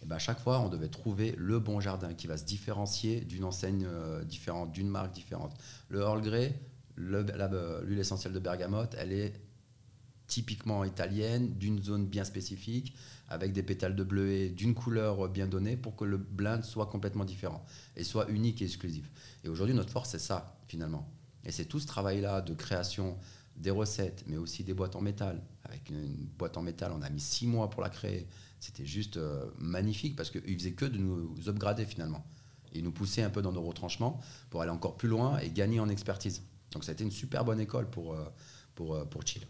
Et 0.03 0.07
ben 0.07 0.17
à 0.17 0.19
chaque 0.19 0.41
fois, 0.41 0.61
on 0.61 0.69
devait 0.69 0.89
trouver 0.89 1.35
le 1.37 1.59
bon 1.59 1.81
jardin 1.81 2.15
qui 2.15 2.27
va 2.27 2.37
se 2.37 2.45
différencier 2.45 3.21
d'une 3.21 3.45
enseigne 3.45 3.85
euh, 3.87 4.25
différente, 4.25 4.73
d'une 4.73 4.89
marque 4.89 5.13
différente. 5.13 5.55
Le 5.89 6.01
Earl 6.01 6.23
Grey, 6.23 6.59
l'huile 6.97 7.99
essentielle 7.99 8.33
de 8.33 8.39
bergamote, 8.39 8.95
elle 8.99 9.13
est 9.13 9.35
typiquement 10.27 10.85
italienne, 10.85 11.55
d'une 11.59 11.83
zone 11.83 12.07
bien 12.07 12.25
spécifique, 12.25 12.95
avec 13.29 13.53
des 13.53 13.63
pétales 13.63 13.97
de 13.97 14.05
bleuet 14.05 14.49
d'une 14.49 14.75
couleur 14.75 15.29
bien 15.29 15.47
donnée 15.47 15.77
pour 15.77 15.97
que 15.97 16.05
le 16.05 16.19
blend 16.19 16.63
soit 16.63 16.87
complètement 16.87 17.25
différent 17.25 17.65
et 17.97 18.05
soit 18.05 18.29
unique 18.31 18.63
et 18.63 18.65
exclusif. 18.65 19.11
Et 19.45 19.49
aujourd'hui, 19.49 19.75
notre 19.75 19.91
force, 19.91 20.11
c'est 20.11 20.21
ça, 20.21 20.57
finalement. 20.69 21.11
Et 21.45 21.53
c'est 21.53 21.65
tout 21.65 21.81
ce 21.81 21.87
travail-là 21.87 22.43
de 22.43 22.55
création 22.55 23.19
des 23.57 23.71
recettes, 23.71 24.25
mais 24.27 24.37
aussi 24.37 24.63
des 24.63 24.73
boîtes 24.73 24.97
en 24.97 25.01
métal. 25.01 25.43
Avec 25.65 25.91
une, 25.91 26.03
une 26.03 26.29
boîte 26.39 26.57
en 26.57 26.63
métal, 26.63 26.93
on 26.95 27.03
a 27.03 27.11
mis 27.11 27.21
six 27.21 27.47
mois 27.47 27.69
pour 27.69 27.83
la 27.83 27.91
créer. 27.91 28.27
C'était 28.61 28.87
juste 28.87 29.17
euh, 29.17 29.47
magnifique 29.59 30.17
parce 30.17 30.31
qu'ils 30.31 30.59
faisaient 30.59 30.73
que 30.73 30.85
de 30.85 30.99
nous 30.99 31.35
upgrader 31.49 31.87
finalement. 31.87 32.25
Et 32.73 32.83
nous 32.83 32.93
pousser 32.93 33.23
un 33.23 33.31
peu 33.31 33.43
dans 33.43 33.53
nos 33.53 33.63
retranchements 33.63 34.21
pour 34.49 34.63
aller 34.63 34.71
encore 34.71 34.97
plus 34.97 35.09
loin 35.09 35.39
et 35.39 35.51
gagner 35.51 35.81
en 35.81 35.89
expertise. 35.89 36.43
Donc 36.73 36.85
ça 36.85 36.91
a 36.91 36.95
été 36.95 37.05
une 37.05 37.11
super 37.11 37.45
bonne 37.45 37.61
école 37.61 37.89
pour, 37.89 38.15
euh, 38.15 38.25
pour, 38.75 38.95
euh, 38.95 39.05
pour 39.05 39.27
Chill. 39.27 39.43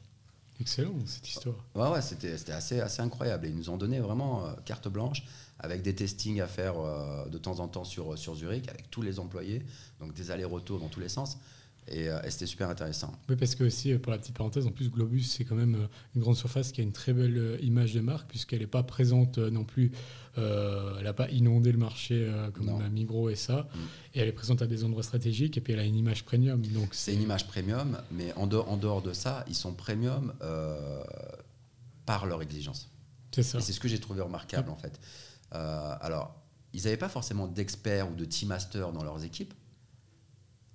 Excellent, 0.61 0.93
cette 1.07 1.27
histoire. 1.27 1.57
Ouais, 1.75 1.89
ouais, 1.89 2.03
c'était 2.03 2.37
c'était 2.37 2.53
assez, 2.53 2.81
assez 2.81 3.01
incroyable. 3.01 3.47
Et 3.47 3.49
ils 3.49 3.57
nous 3.57 3.71
ont 3.71 3.79
donné 3.79 3.99
vraiment 3.99 4.45
euh, 4.45 4.53
carte 4.67 4.89
blanche 4.89 5.25
avec 5.59 5.81
des 5.83 5.95
testings 5.95 6.41
à 6.41 6.47
faire 6.47 6.79
euh, 6.79 7.27
de 7.29 7.39
temps 7.39 7.61
en 7.61 7.69
temps 7.69 7.85
sur, 7.85 8.19
sur 8.19 8.35
Zurich 8.35 8.69
avec 8.69 8.91
tous 8.91 9.01
les 9.01 9.19
employés, 9.19 9.65
donc 10.01 10.13
des 10.13 10.31
allers-retours 10.31 10.79
dans 10.79 10.89
tous 10.89 11.01
les 11.01 11.09
sens. 11.09 11.39
Et, 11.91 12.09
euh, 12.09 12.23
et 12.23 12.31
c'était 12.31 12.47
super 12.47 12.69
intéressant. 12.71 13.13
Oui, 13.29 13.35
parce 13.37 13.57
que 13.57 13.65
aussi, 13.65 13.93
euh, 13.93 13.99
pour 13.99 14.13
la 14.13 14.19
petite 14.19 14.37
parenthèse, 14.37 14.65
en 14.67 14.71
plus, 14.71 14.89
Globus, 14.91 15.25
c'est 15.25 15.45
quand 15.45 15.57
même 15.57 15.75
euh, 15.75 15.87
une 16.15 16.21
grande 16.23 16.37
surface 16.37 16.71
qui 16.71 16.81
a 16.81 16.85
une 16.85 16.93
très 16.93 17.13
belle 17.13 17.59
image 17.63 17.95
de 17.95 18.01
marque, 18.01 18.29
puisqu'elle 18.29 18.61
n'est 18.61 18.67
pas 18.69 18.85
présente 18.85 19.39
non 19.39 19.65
plus, 19.65 19.91
euh, 20.39 20.95
elle 20.99 21.05
n'a 21.05 21.13
pas 21.13 21.29
inondé 21.31 21.73
le 21.73 21.79
marché 21.79 22.15
euh, 22.29 22.51
comme 22.53 22.79
la 22.79 22.89
Migros 22.89 23.29
et 23.29 23.35
ça, 23.35 23.67
Mm. 23.75 23.79
et 24.15 24.21
elle 24.21 24.29
est 24.29 24.33
présente 24.33 24.63
à 24.63 24.67
des 24.69 24.85
endroits 24.85 25.03
stratégiques, 25.03 25.57
et 25.57 25.61
puis 25.61 25.73
elle 25.73 25.81
a 25.81 25.85
une 25.85 25.97
image 25.97 26.25
premium. 26.25 26.65
Donc 26.65 26.91
C'est 26.93 27.13
une 27.13 27.23
image 27.23 27.49
premium, 27.49 27.99
mais 28.13 28.33
en 28.35 28.47
dehors, 28.47 28.71
en 28.71 28.77
dehors 28.77 29.03
de 29.03 29.13
ça, 29.13 29.45
ils 29.49 29.57
sont 29.57 29.73
premium 29.73 30.33
euh, 30.43 31.03
par 32.07 32.27
leur 32.27 32.41
exigence. 32.41 32.89
C'est 33.35 33.43
ça. 33.43 33.59
Et 33.59 33.63
c'est 33.63 33.73
ce 33.73 33.81
que 33.81 33.89
j'ai 33.89 33.99
trouvé 33.99 34.21
remarquable 34.21 34.71
en 34.71 34.77
fait. 34.77 35.01
Alors, 35.51 36.37
ils 36.73 36.85
n'avaient 36.85 36.97
pas 36.97 37.09
forcément 37.09 37.49
d'experts 37.49 38.09
ou 38.11 38.15
de 38.15 38.25
team 38.25 38.49
masters 38.49 38.93
dans 38.93 39.03
leurs 39.03 39.25
équipes, 39.25 39.55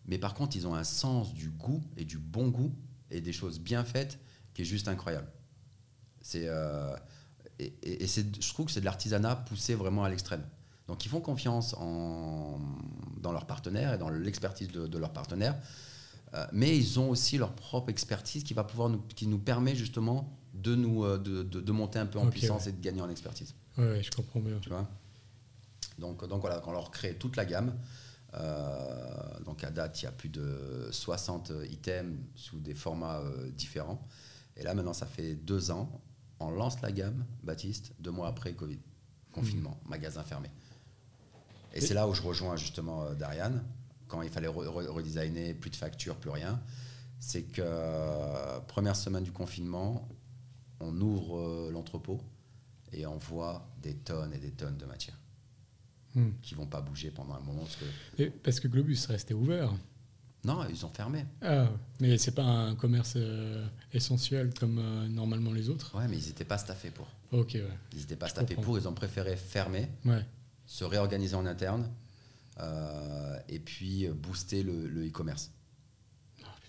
mais 0.08 0.18
par 0.18 0.34
contre, 0.34 0.56
ils 0.56 0.68
ont 0.68 0.76
un 0.76 0.84
sens 0.84 1.34
du 1.34 1.50
goût 1.50 1.84
et 1.98 2.06
du 2.06 2.18
bon 2.18 2.50
goût 2.50 2.74
et 3.12 3.22
des 3.22 3.34
choses 3.34 3.60
bien 3.60 3.84
faites 3.84 4.20
qui 4.54 4.62
est 4.62 4.66
juste 4.66 4.88
incroyable. 4.88 5.28
C'est, 6.22 6.46
euh, 6.48 6.96
et, 7.60 8.06
je 8.08 8.54
trouve 8.54 8.68
que 8.68 8.72
c'est 8.72 8.80
de 8.80 8.86
l'artisanat 8.86 9.36
poussé 9.36 9.76
vraiment 9.76 10.04
à 10.04 10.10
l'extrême. 10.10 10.44
Donc 10.88 11.06
ils 11.06 11.10
font 11.10 11.22
confiance 11.22 11.74
en, 11.78 12.60
dans 13.18 13.32
leurs 13.32 13.48
partenaires 13.48 13.94
et 13.94 13.98
dans 13.98 14.10
l'expertise 14.10 14.68
de, 14.70 14.86
de 14.86 14.98
leurs 14.98 15.14
partenaires, 15.14 15.56
euh, 16.34 16.46
mais 16.52 16.78
ils 16.78 17.00
ont 17.00 17.10
aussi 17.10 17.38
leur 17.38 17.54
propre 17.54 17.90
expertise 17.90 18.44
qui 18.44 18.54
va 18.54 18.64
pouvoir 18.64 18.90
nous, 18.90 19.02
qui 19.16 19.26
nous 19.26 19.40
permet 19.40 19.76
justement 19.76 20.38
de 20.54 20.76
nous 20.76 21.04
euh, 21.04 21.18
de, 21.18 21.44
de, 21.44 21.60
de 21.60 21.72
monter 21.72 22.00
un 22.00 22.06
peu 22.06 22.20
en 22.20 22.28
puissance 22.28 22.66
ouais. 22.66 22.70
et 22.70 22.74
de 22.74 22.82
gagner 22.82 23.02
en 23.02 23.10
expertise. 23.10 23.56
Ouais, 23.78 23.86
ouais, 23.86 24.04
je 24.04 24.12
comprends 24.12 24.40
bien. 24.40 24.58
Tu 24.62 24.70
vois? 24.70 24.88
Donc, 25.98 26.28
donc 26.28 26.42
voilà, 26.42 26.62
on 26.68 26.72
leur 26.72 26.92
crée 26.92 27.16
toute 27.16 27.36
la 27.36 27.46
gamme. 27.46 27.74
Euh, 28.36 29.40
donc 29.46 29.64
à 29.64 29.72
date, 29.72 30.02
il 30.02 30.06
y 30.06 30.08
a 30.08 30.12
plus 30.12 30.30
de 30.30 30.90
60 30.92 31.52
items 31.70 32.18
sous 32.36 32.60
des 32.60 32.74
formats 32.74 33.20
euh, 33.20 33.50
différents. 33.52 34.06
Et 34.58 34.64
là, 34.64 34.74
maintenant, 34.74 34.94
ça 34.94 35.06
fait 35.06 35.36
deux 35.36 35.72
ans. 35.72 36.02
On 36.40 36.50
lance 36.52 36.82
la 36.82 36.92
gamme, 36.92 37.26
Baptiste, 37.44 37.94
deux 38.00 38.12
mois 38.12 38.28
après 38.28 38.54
Covid. 38.54 38.80
Confinement, 39.32 39.80
magasin 39.86 40.24
fermé. 40.24 40.50
Et, 41.74 41.78
Et- 41.78 41.82
c'est 41.82 41.94
là 41.94 42.08
où 42.08 42.14
je 42.14 42.22
rejoins 42.22 42.56
justement 42.58 43.04
euh, 43.06 43.14
Darian, 43.16 43.54
quand 44.08 44.22
il 44.22 44.30
fallait 44.30 44.48
re- 44.48 44.66
re- 44.68 44.88
redesigner, 44.88 45.54
plus 45.54 45.70
de 45.70 45.76
factures, 45.76 46.16
plus 46.18 46.30
rien. 46.30 46.62
C'est 47.20 47.44
que 47.44 48.60
première 48.68 48.96
semaine 48.96 49.24
du 49.24 49.32
confinement, 49.32 50.08
on 50.80 51.00
ouvre 51.02 51.70
l'entrepôt 51.72 52.22
et 52.92 53.06
on 53.08 53.18
voit 53.18 53.68
des 53.82 53.96
tonnes 53.96 54.34
et 54.34 54.38
des 54.38 54.52
tonnes 54.52 54.78
de 54.78 54.86
matières 54.86 55.18
Hmm. 56.16 56.30
qui 56.42 56.56
vont 56.56 56.66
pas 56.66 56.80
bouger 56.82 57.12
pendant 57.12 57.34
un 57.36 57.42
moment 57.42 57.62
parce 57.64 57.76
que 57.76 58.22
Et 58.24 58.30
parce 58.30 58.60
que 58.62 58.70
Globus 58.70 59.06
restait 59.10 59.34
ouvert. 59.34 59.74
non 60.46 60.66
ils 60.70 60.86
ont 60.86 60.90
fermé 60.90 61.26
Ah, 61.42 61.68
mais 62.00 62.18
c'est 62.18 62.34
pas 62.34 62.44
un 62.46 62.76
commerce 62.76 63.14
euh, 63.18 63.68
essentiel 63.94 64.54
comme 64.58 64.80
euh, 64.80 65.08
normalement 65.10 65.52
les 65.52 65.70
autres. 65.70 65.94
ouais 65.98 66.08
mais 66.08 66.18
ils 66.18 66.28
n'étaient 66.28 66.46
pas 66.46 66.58
staffés 66.58 66.92
pour 66.92 67.08
Ok, 67.32 67.52
ouais. 67.56 67.68
ils 67.92 68.00
n'étaient 68.00 68.16
pas 68.16 68.28
Je 68.28 68.32
staffés 68.32 68.56
comprends. 68.56 68.72
pour 68.72 68.80
ils 68.80 68.88
ont 68.88 68.94
préféré 68.94 69.36
fermer 69.36 69.90
Ouais. 70.06 70.26
se 70.66 70.86
réorganiser 70.86 71.36
en 71.36 71.46
interne 71.46 71.92
euh, 72.62 73.38
et 73.50 73.60
puis 73.60 74.08
booster 74.08 74.64
le 74.64 75.08
e-commerce 75.08 75.52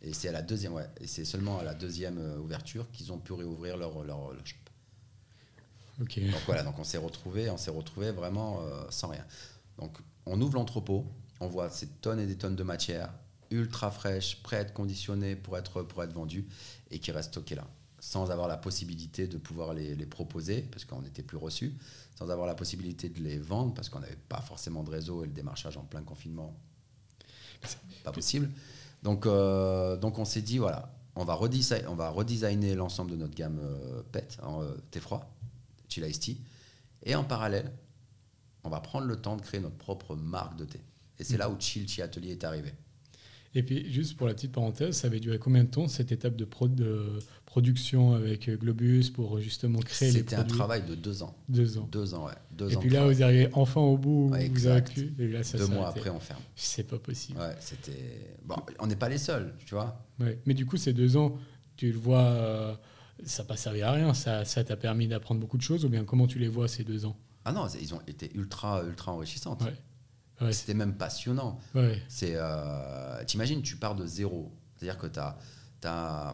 et 0.02 0.12
c'est 0.12 0.28
à 0.28 0.32
la 0.32 0.42
deuxième 0.42 0.72
ouais 0.74 0.88
et 1.00 1.06
c'est 1.06 1.24
seulement 1.24 1.58
à 1.60 1.62
la 1.62 1.74
deuxième 1.74 2.18
ouverture 2.40 2.90
qu'ils 2.90 3.12
ont 3.12 3.18
pu 3.18 3.32
réouvrir 3.32 3.76
leur, 3.76 4.02
leur, 4.02 4.32
leur 4.32 4.42
Donc 5.98 6.40
voilà, 6.46 6.62
donc 6.62 6.78
on 6.78 6.84
s'est 6.84 6.98
retrouvé, 6.98 7.50
on 7.50 7.56
s'est 7.56 7.70
retrouvé 7.70 8.10
vraiment 8.10 8.60
euh, 8.62 8.84
sans 8.90 9.08
rien. 9.08 9.24
Donc 9.78 9.98
on 10.26 10.40
ouvre 10.40 10.54
l'entrepôt, 10.54 11.06
on 11.40 11.48
voit 11.48 11.70
ces 11.70 11.86
tonnes 11.86 12.20
et 12.20 12.26
des 12.26 12.36
tonnes 12.36 12.56
de 12.56 12.62
matière 12.62 13.12
ultra 13.50 13.90
fraîches, 13.90 14.42
prêtes, 14.42 14.74
conditionnées 14.74 15.36
pour 15.36 15.56
être 15.56 15.82
pour 15.82 16.02
être 16.02 16.12
vendues 16.12 16.46
et 16.90 16.98
qui 16.98 17.12
restent 17.12 17.30
stockées 17.30 17.54
là, 17.54 17.66
sans 18.00 18.30
avoir 18.30 18.48
la 18.48 18.56
possibilité 18.56 19.26
de 19.26 19.38
pouvoir 19.38 19.72
les, 19.72 19.94
proposer 20.06 20.62
parce 20.62 20.84
qu'on 20.84 21.02
n'était 21.02 21.22
plus 21.22 21.36
reçus, 21.36 21.74
sans 22.18 22.28
avoir 22.28 22.46
la 22.46 22.54
possibilité 22.54 23.08
de 23.08 23.20
les 23.20 23.38
vendre 23.38 23.72
parce 23.72 23.88
qu'on 23.88 24.00
n'avait 24.00 24.18
pas 24.28 24.40
forcément 24.40 24.82
de 24.82 24.90
réseau 24.90 25.24
et 25.24 25.26
le 25.26 25.32
démarchage 25.32 25.76
en 25.76 25.84
plein 25.84 26.02
confinement, 26.02 26.54
pas 28.04 28.12
possible. 28.12 28.50
Donc 29.02 29.26
euh, 29.26 29.96
donc 29.96 30.18
on 30.18 30.24
s'est 30.24 30.42
dit 30.42 30.58
voilà, 30.58 30.92
on 31.14 31.24
va 31.24 31.34
redesigner, 31.34 32.74
l'ensemble 32.74 33.12
de 33.12 33.16
notre 33.16 33.34
gamme 33.34 33.60
euh, 33.62 34.02
PET 34.12 34.38
thé 34.90 35.00
froid. 35.00 35.35
Chill 36.04 36.18
Tea. 36.18 36.38
Et 37.04 37.14
en 37.14 37.24
parallèle, 37.24 37.72
on 38.64 38.68
va 38.68 38.80
prendre 38.80 39.06
le 39.06 39.16
temps 39.16 39.36
de 39.36 39.42
créer 39.42 39.60
notre 39.60 39.76
propre 39.76 40.16
marque 40.16 40.56
de 40.58 40.64
thé. 40.64 40.80
Et 41.18 41.24
c'est 41.24 41.34
Mhm. 41.34 41.38
là 41.40 41.50
où 41.50 41.56
Chill 41.58 41.86
Tea 41.86 42.02
Atelier 42.02 42.32
est 42.32 42.44
arrivé. 42.44 42.72
Et 43.54 43.62
puis, 43.62 43.90
juste 43.90 44.18
pour 44.18 44.26
la 44.26 44.34
petite 44.34 44.52
parenthèse, 44.52 44.96
ça 44.96 45.06
avait 45.06 45.20
duré 45.20 45.38
combien 45.38 45.64
de 45.64 45.70
temps 45.70 45.88
cette 45.88 46.12
étape 46.12 46.36
de, 46.36 46.44
pro- 46.44 46.68
de 46.68 47.18
production 47.46 48.12
avec 48.12 48.50
Globus 48.50 49.08
pour 49.08 49.40
justement 49.40 49.78
créer 49.78 50.10
les 50.12 50.18
C'était 50.18 50.34
un 50.34 50.40
produits? 50.40 50.58
travail 50.58 50.82
de 50.86 50.94
deux 50.94 51.22
ans. 51.22 51.34
Deux 51.48 51.78
ans. 51.78 51.88
Deux 51.90 52.12
ans, 52.12 52.26
ouais. 52.26 52.32
Deux 52.50 52.70
Et 52.72 52.76
ans 52.76 52.80
puis 52.80 52.90
là, 52.90 53.06
vous 53.06 53.22
arrivez 53.22 53.48
enfin 53.54 53.80
au 53.80 53.96
bout 53.96 54.28
Ouais, 54.30 54.48
vous 54.50 54.66
avez. 54.66 54.84
Et 55.18 55.28
là, 55.28 55.42
ça 55.42 55.56
Deux 55.56 55.68
mois 55.68 55.88
après, 55.88 56.10
on 56.10 56.20
ferme. 56.20 56.42
C'est 56.54 56.86
pas 56.86 56.98
possible. 56.98 57.38
Ouais, 57.38 57.54
c'était. 57.60 58.36
Bon, 58.44 58.56
on 58.78 58.88
n'est 58.88 58.96
pas 58.96 59.08
les 59.08 59.16
seuls, 59.16 59.54
tu 59.64 59.74
vois. 59.74 60.04
Ouais. 60.20 60.38
Mais 60.44 60.52
du 60.52 60.66
coup, 60.66 60.76
ces 60.76 60.92
deux 60.92 61.16
ans, 61.16 61.38
tu 61.76 61.90
le 61.92 61.98
vois, 61.98 62.24
euh, 62.24 62.74
ça 63.24 63.42
n'a 63.42 63.48
pas 63.48 63.56
servi 63.56 63.82
à 63.82 63.92
rien. 63.92 64.14
Ça 64.14 64.44
ça 64.44 64.62
t'a 64.64 64.76
permis 64.76 65.08
d'apprendre 65.08 65.40
beaucoup 65.40 65.56
de 65.56 65.62
choses 65.62 65.84
ou 65.84 65.88
bien 65.88 66.04
comment 66.04 66.26
tu 66.26 66.38
les 66.38 66.48
vois 66.48 66.68
ces 66.68 66.84
deux 66.84 67.04
ans? 67.06 67.16
Ah 67.44 67.52
non, 67.52 67.68
c'est- 67.68 67.80
ils 67.80 67.94
ont 67.94 68.00
été 68.06 68.30
ultra, 68.34 68.82
ultra 68.84 69.12
enrichissantes. 69.12 69.62
Ouais. 69.62 69.74
Ouais, 70.40 70.52
c'est- 70.52 70.60
C'était 70.60 70.74
même 70.74 70.96
passionnant. 70.96 71.58
ouais. 71.74 72.02
C'est, 72.08 72.32
euh, 72.34 73.24
t'imagines, 73.24 73.62
tu 73.62 73.76
pars 73.76 73.94
de 73.94 74.06
zéro. 74.06 74.52
C'est-à-dire 74.76 74.98
que 74.98 75.06
tu 75.06 75.18
as, 75.88 76.28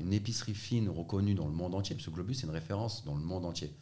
une 0.00 0.12
épicerie 0.12 0.54
fine 0.54 0.88
reconnue 0.88 1.34
dans 1.34 1.46
le 1.46 1.52
monde 1.54 1.74
entier, 1.74 1.94
parce 1.94 2.06
que 2.06 2.10
Globus, 2.10 2.34
c'est 2.34 2.46
une 2.46 2.52
référence 2.52 3.04
dans 3.04 3.14
le 3.14 3.22
monde 3.22 3.44
entier. 3.44 3.72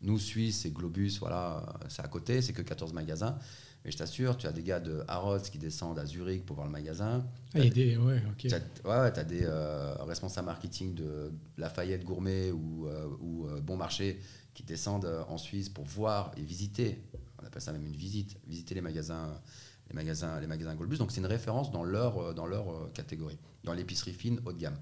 Nous, 0.00 0.18
Suisse 0.18 0.64
et 0.64 0.70
Globus, 0.70 1.18
voilà, 1.18 1.66
c'est 1.88 2.02
à 2.02 2.08
côté, 2.08 2.40
c'est 2.40 2.52
que 2.54 2.62
14 2.62 2.92
magasins. 2.94 3.36
Mais 3.84 3.90
je 3.92 3.96
t'assure, 3.96 4.36
tu 4.36 4.46
as 4.46 4.52
des 4.52 4.62
gars 4.62 4.80
de 4.80 5.04
Harrods 5.08 5.40
qui 5.40 5.56
descendent 5.58 5.98
à 5.98 6.04
Zurich 6.04 6.44
pour 6.44 6.56
voir 6.56 6.66
le 6.66 6.72
magasin. 6.72 7.24
Ah, 7.54 7.60
il 7.60 7.72
des- 7.72 7.96
ouais, 7.96 8.22
ok. 8.30 8.36
Tu 8.48 8.54
as, 8.54 8.58
ouais, 8.58 9.12
t'as 9.12 9.24
des 9.24 9.42
euh, 9.44 9.94
responsables 10.04 10.46
marketing 10.46 10.94
de 10.94 11.32
Lafayette 11.56 12.04
Gourmet 12.04 12.50
ou, 12.50 12.86
euh, 12.88 13.08
ou 13.20 13.46
euh, 13.46 13.60
Bon 13.60 13.76
Marché 13.76 14.20
qui 14.54 14.62
descendent 14.64 15.06
en 15.28 15.38
Suisse 15.38 15.68
pour 15.68 15.84
voir 15.84 16.32
et 16.36 16.42
visiter. 16.42 17.00
On 17.40 17.46
appelle 17.46 17.62
ça 17.62 17.72
même 17.72 17.86
une 17.86 17.94
visite, 17.96 18.36
visiter 18.48 18.74
les 18.74 18.80
magasins, 18.80 19.40
les 19.88 19.94
magasins, 19.94 20.40
les 20.40 20.48
magasins 20.48 20.74
Goldbus. 20.74 20.98
Donc 20.98 21.12
c'est 21.12 21.20
une 21.20 21.26
référence 21.26 21.70
dans 21.70 21.84
leur, 21.84 22.34
dans 22.34 22.46
leur 22.46 22.92
catégorie, 22.92 23.38
dans 23.62 23.72
l'épicerie 23.72 24.12
fine 24.12 24.40
haut 24.44 24.52
de 24.52 24.58
gamme, 24.58 24.76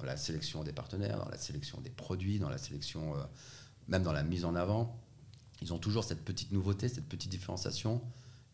dans 0.00 0.04
la 0.04 0.16
sélection 0.16 0.64
des 0.64 0.72
partenaires, 0.72 1.18
dans 1.18 1.28
la 1.30 1.38
sélection 1.38 1.80
des 1.80 1.90
produits, 1.90 2.40
dans 2.40 2.48
la 2.50 2.58
sélection, 2.58 3.14
même 3.86 4.02
dans 4.02 4.12
la 4.12 4.24
mise 4.24 4.44
en 4.44 4.56
avant. 4.56 4.98
Ils 5.62 5.72
ont 5.72 5.78
toujours 5.78 6.02
cette 6.02 6.24
petite 6.24 6.50
nouveauté, 6.50 6.88
cette 6.88 7.08
petite 7.08 7.30
différenciation 7.30 8.02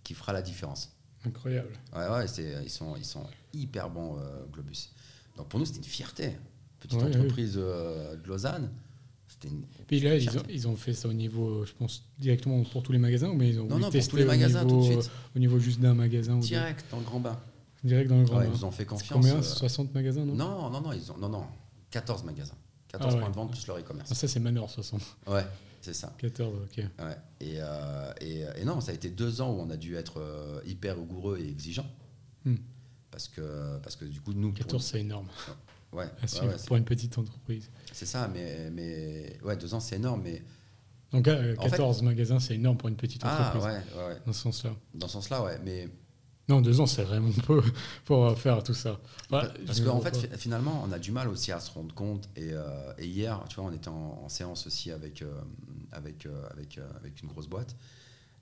qui 0.08 0.14
fera 0.14 0.32
la 0.32 0.40
différence. 0.40 0.90
Incroyable. 1.26 1.68
Ouais, 1.94 2.08
ouais, 2.08 2.24
ils, 2.64 2.70
sont, 2.70 2.96
ils 2.96 3.04
sont 3.04 3.26
hyper 3.52 3.90
bons, 3.90 4.16
euh, 4.18 4.46
Globus. 4.50 4.88
Donc 5.36 5.48
pour 5.48 5.60
nous, 5.60 5.66
c'était 5.66 5.80
une 5.80 5.84
fierté. 5.84 6.32
Petite 6.80 6.98
Ouais, 6.98 7.14
entreprise 7.14 7.56
euh, 7.58 8.16
de 8.16 8.26
Lausanne, 8.26 8.70
c'était 9.26 9.48
une. 9.48 9.64
Puis 9.86 10.00
là, 10.00 10.16
ils 10.16 10.38
ont, 10.38 10.42
ils 10.48 10.66
ont 10.66 10.76
fait 10.76 10.94
ça 10.94 11.08
au 11.08 11.12
niveau, 11.12 11.66
je 11.66 11.72
pense, 11.74 12.04
directement 12.18 12.62
pour 12.64 12.82
tous 12.82 12.92
les 12.92 12.98
magasins, 12.98 13.34
mais 13.34 13.50
ils 13.50 13.60
ont 13.60 13.64
Non, 13.66 13.74
non, 13.74 13.80
pour 13.82 13.90
tester 13.90 14.10
tous 14.12 14.16
les 14.16 14.24
au 14.24 14.28
magasins 14.28 14.64
niveau, 14.64 14.80
tout 14.80 14.88
de 14.88 15.02
suite. 15.02 15.10
Au 15.36 15.38
niveau 15.38 15.58
juste 15.58 15.80
d'un 15.80 15.92
magasin. 15.92 16.38
Direct 16.38 16.86
dans 16.90 17.00
le 17.00 17.04
grand 17.04 17.20
bain. 17.20 17.38
Direct 17.84 18.08
dans 18.08 18.20
le 18.20 18.24
grand 18.24 18.38
bain. 18.38 18.44
ils 18.46 18.50
nous 18.50 18.64
ont 18.64 18.70
fait 18.70 18.86
confiance. 18.86 19.12
Combien 19.12 19.36
euh, 19.36 19.42
60 19.42 19.92
magasins, 19.92 20.24
non? 20.24 20.34
Non, 20.34 20.70
non, 20.70 20.80
non, 20.80 20.92
ils 20.94 21.12
ont, 21.12 21.18
non, 21.18 21.28
non, 21.28 21.44
14 21.90 22.24
magasins. 22.24 22.54
14 22.88 23.14
Ah 23.14 23.20
points 23.20 23.28
de 23.30 23.34
vente 23.34 23.50
plus 23.50 23.66
leur 23.66 23.76
e-commerce. 23.78 24.08
Ah, 24.10 24.14
ça, 24.14 24.26
c'est 24.26 24.40
Manor 24.40 24.70
60. 24.70 25.02
Ouais, 25.26 25.44
c'est 25.92 26.00
ça. 26.00 26.14
14, 26.18 26.54
ok. 26.64 26.76
Ouais. 26.98 27.16
Et, 27.40 27.54
euh, 27.58 28.12
et, 28.20 28.44
et 28.56 28.64
non, 28.64 28.80
ça 28.80 28.92
a 28.92 28.94
été 28.94 29.08
deux 29.10 29.40
ans 29.40 29.50
où 29.52 29.60
on 29.60 29.70
a 29.70 29.76
dû 29.76 29.96
être 29.96 30.20
euh, 30.20 30.60
hyper 30.66 30.96
rigoureux 30.96 31.38
et 31.38 31.48
exigeant. 31.48 31.86
Hmm. 32.44 32.56
Parce, 33.10 33.28
que, 33.28 33.78
parce 33.78 33.96
que 33.96 34.04
du 34.04 34.20
coup, 34.20 34.32
nous. 34.34 34.50
pour- 34.50 34.58
14, 34.58 34.84
c'est 34.84 35.00
énorme. 35.00 35.28
Ouais, 35.92 36.04
à 36.04 36.06
ouais, 36.06 36.26
suivre 36.28 36.46
ouais, 36.48 36.54
c'est- 36.58 36.66
pour 36.66 36.76
une 36.76 36.84
petite 36.84 37.16
entreprise. 37.16 37.70
c'est 37.92 38.04
ça, 38.06 38.28
mais, 38.28 38.68
mais 38.70 39.38
ouais, 39.42 39.56
deux 39.56 39.72
ans, 39.72 39.80
c'est 39.80 39.96
énorme. 39.96 40.20
Mais 40.22 40.42
Donc, 41.12 41.26
euh, 41.26 41.54
En 41.58 41.62
fait- 41.64 41.70
14 41.70 42.02
magasins, 42.02 42.38
c'est 42.38 42.54
énorme 42.56 42.76
pour 42.76 42.90
une 42.90 42.96
petite 42.96 43.22
ah 43.24 43.48
entreprise. 43.48 43.64
ouais, 43.64 43.98
ouais, 44.02 44.08
ouais. 44.08 44.16
Dans 44.26 44.32
ce 44.34 44.42
sens-là. 44.42 44.76
Dans 44.92 45.06
ce 45.08 45.14
sens-là, 45.14 45.42
ouais. 45.42 45.58
Mais 45.64 45.88
Non, 46.50 46.60
deux 46.62 46.80
ans, 46.80 46.86
c'est 46.86 47.02
vraiment 47.04 47.30
peu 47.46 47.62
pour 48.06 48.26
euh, 48.26 48.34
faire 48.34 48.62
tout 48.62 48.72
ça. 48.74 48.98
Ouais, 49.30 49.40
Parce 49.66 49.80
qu'en 49.80 50.00
fait, 50.00 50.28
pas. 50.30 50.36
finalement, 50.38 50.82
on 50.86 50.92
a 50.92 50.98
du 50.98 51.10
mal 51.12 51.28
aussi 51.28 51.52
à 51.52 51.60
se 51.60 51.70
rendre 51.70 51.94
compte. 51.94 52.28
Et, 52.36 52.50
euh, 52.52 52.92
et 52.98 53.06
hier, 53.06 53.42
tu 53.48 53.56
vois, 53.56 53.70
on 53.70 53.72
était 53.74 53.88
en, 53.88 54.20
en 54.24 54.28
séance 54.30 54.66
aussi 54.66 54.90
avec, 54.90 55.20
euh, 55.22 55.30
avec, 55.92 56.26
euh, 56.26 56.46
avec, 56.50 56.78
euh, 56.78 56.88
avec 56.96 57.22
une 57.22 57.28
grosse 57.28 57.46
boîte. 57.48 57.76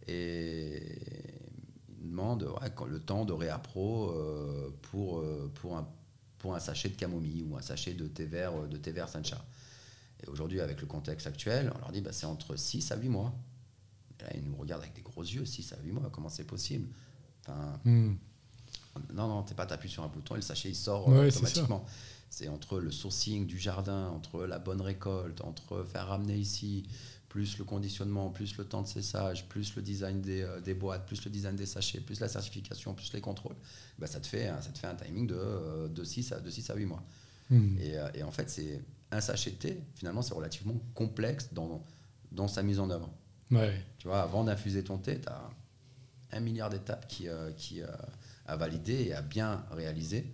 Et 0.06 0.82
ils 2.00 2.08
demandent 2.10 2.44
ouais, 2.44 2.70
quand- 2.74 2.84
le 2.86 3.00
temps 3.00 3.24
de 3.24 3.32
réappro 3.32 4.10
euh, 4.10 4.70
pour, 4.82 5.24
pour, 5.54 5.76
un, 5.76 5.88
pour 6.38 6.54
un 6.54 6.60
sachet 6.60 6.88
de 6.88 6.96
camomille 6.96 7.42
ou 7.42 7.56
un 7.56 7.62
sachet 7.62 7.94
de 7.94 8.06
thé 8.06 8.24
vert, 8.24 8.68
de 8.68 8.76
thé 8.76 8.92
vert 8.92 9.08
Sancha. 9.08 9.44
Et 10.22 10.28
aujourd'hui, 10.28 10.60
avec 10.60 10.80
le 10.80 10.86
contexte 10.86 11.26
actuel, 11.26 11.72
on 11.74 11.78
leur 11.78 11.92
dit 11.92 12.00
bah, 12.00 12.12
c'est 12.12 12.26
entre 12.26 12.56
6 12.56 12.90
à 12.92 12.96
8 12.96 13.08
mois. 13.08 13.34
Et 14.20 14.22
là, 14.24 14.30
ils 14.34 14.44
nous 14.44 14.56
regardent 14.56 14.82
avec 14.82 14.94
des 14.94 15.02
gros 15.02 15.22
yeux 15.22 15.44
6 15.44 15.72
à 15.72 15.76
8 15.82 15.92
mois, 15.92 16.08
comment 16.10 16.28
c'est 16.28 16.44
possible? 16.46 16.88
Enfin, 17.42 17.78
Hmm. 17.84 18.14
non, 19.12 19.28
non, 19.28 19.42
t'es 19.42 19.54
pas, 19.54 19.66
t'appuies 19.66 19.90
sur 19.90 20.02
un 20.02 20.08
bouton 20.08 20.34
et 20.34 20.38
le 20.38 20.42
sachet 20.42 20.70
il 20.70 20.74
sort 20.74 21.08
Ouais, 21.08 21.28
automatiquement. 21.28 21.84
C'est 22.30 22.48
entre 22.48 22.80
le 22.80 22.90
sourcing 22.90 23.46
du 23.46 23.58
jardin, 23.58 24.08
entre 24.08 24.44
la 24.46 24.58
bonne 24.58 24.80
récolte, 24.80 25.40
entre 25.42 25.84
faire 25.84 26.08
ramener 26.08 26.36
ici, 26.36 26.88
plus 27.36 27.58
le 27.58 27.64
conditionnement, 27.64 28.30
plus 28.30 28.56
le 28.56 28.64
temps 28.64 28.80
de 28.80 28.86
séchage, 28.86 29.46
plus 29.46 29.76
le 29.76 29.82
design 29.82 30.22
des, 30.22 30.40
euh, 30.40 30.58
des 30.62 30.72
boîtes, 30.72 31.04
plus 31.04 31.22
le 31.26 31.30
design 31.30 31.54
des 31.54 31.66
sachets, 31.66 32.00
plus 32.00 32.18
la 32.18 32.28
certification, 32.28 32.94
plus 32.94 33.12
les 33.12 33.20
contrôles. 33.20 33.56
Bah, 33.98 34.06
ça, 34.06 34.20
te 34.20 34.26
fait, 34.26 34.48
un- 34.48 34.62
ça 34.62 34.70
te 34.70 34.78
fait 34.78 34.86
un 34.86 34.94
timing 34.94 35.26
de, 35.26 35.34
euh, 35.36 35.86
de, 35.88 36.02
6 36.02 36.32
à, 36.32 36.40
de 36.40 36.48
6 36.48 36.70
à 36.70 36.74
8 36.74 36.86
mois. 36.86 37.02
Hmm. 37.50 37.76
Et, 37.78 37.98
euh, 37.98 38.08
et 38.14 38.22
en 38.22 38.30
fait, 38.30 38.48
c'est 38.48 38.82
un 39.10 39.20
sachet 39.20 39.50
de 39.50 39.56
thé, 39.56 39.82
finalement, 39.96 40.22
c'est 40.22 40.32
relativement 40.32 40.80
complexe 40.94 41.52
dans, 41.52 41.84
dans 42.32 42.48
sa 42.48 42.62
mise 42.62 42.80
en 42.80 42.88
œuvre. 42.88 43.10
Ouais. 43.50 43.84
Tu 43.98 44.08
vois, 44.08 44.22
avant 44.22 44.42
d'infuser 44.42 44.82
ton 44.82 44.96
thé, 44.96 45.20
tu 45.20 45.28
as 45.28 45.50
un 46.32 46.40
milliard 46.40 46.70
d'étapes 46.70 47.06
qui, 47.06 47.28
euh, 47.28 47.52
qui 47.52 47.82
euh, 47.82 47.86
à 48.46 48.56
valider 48.56 49.08
et 49.08 49.12
à 49.12 49.20
bien 49.20 49.62
réaliser 49.72 50.24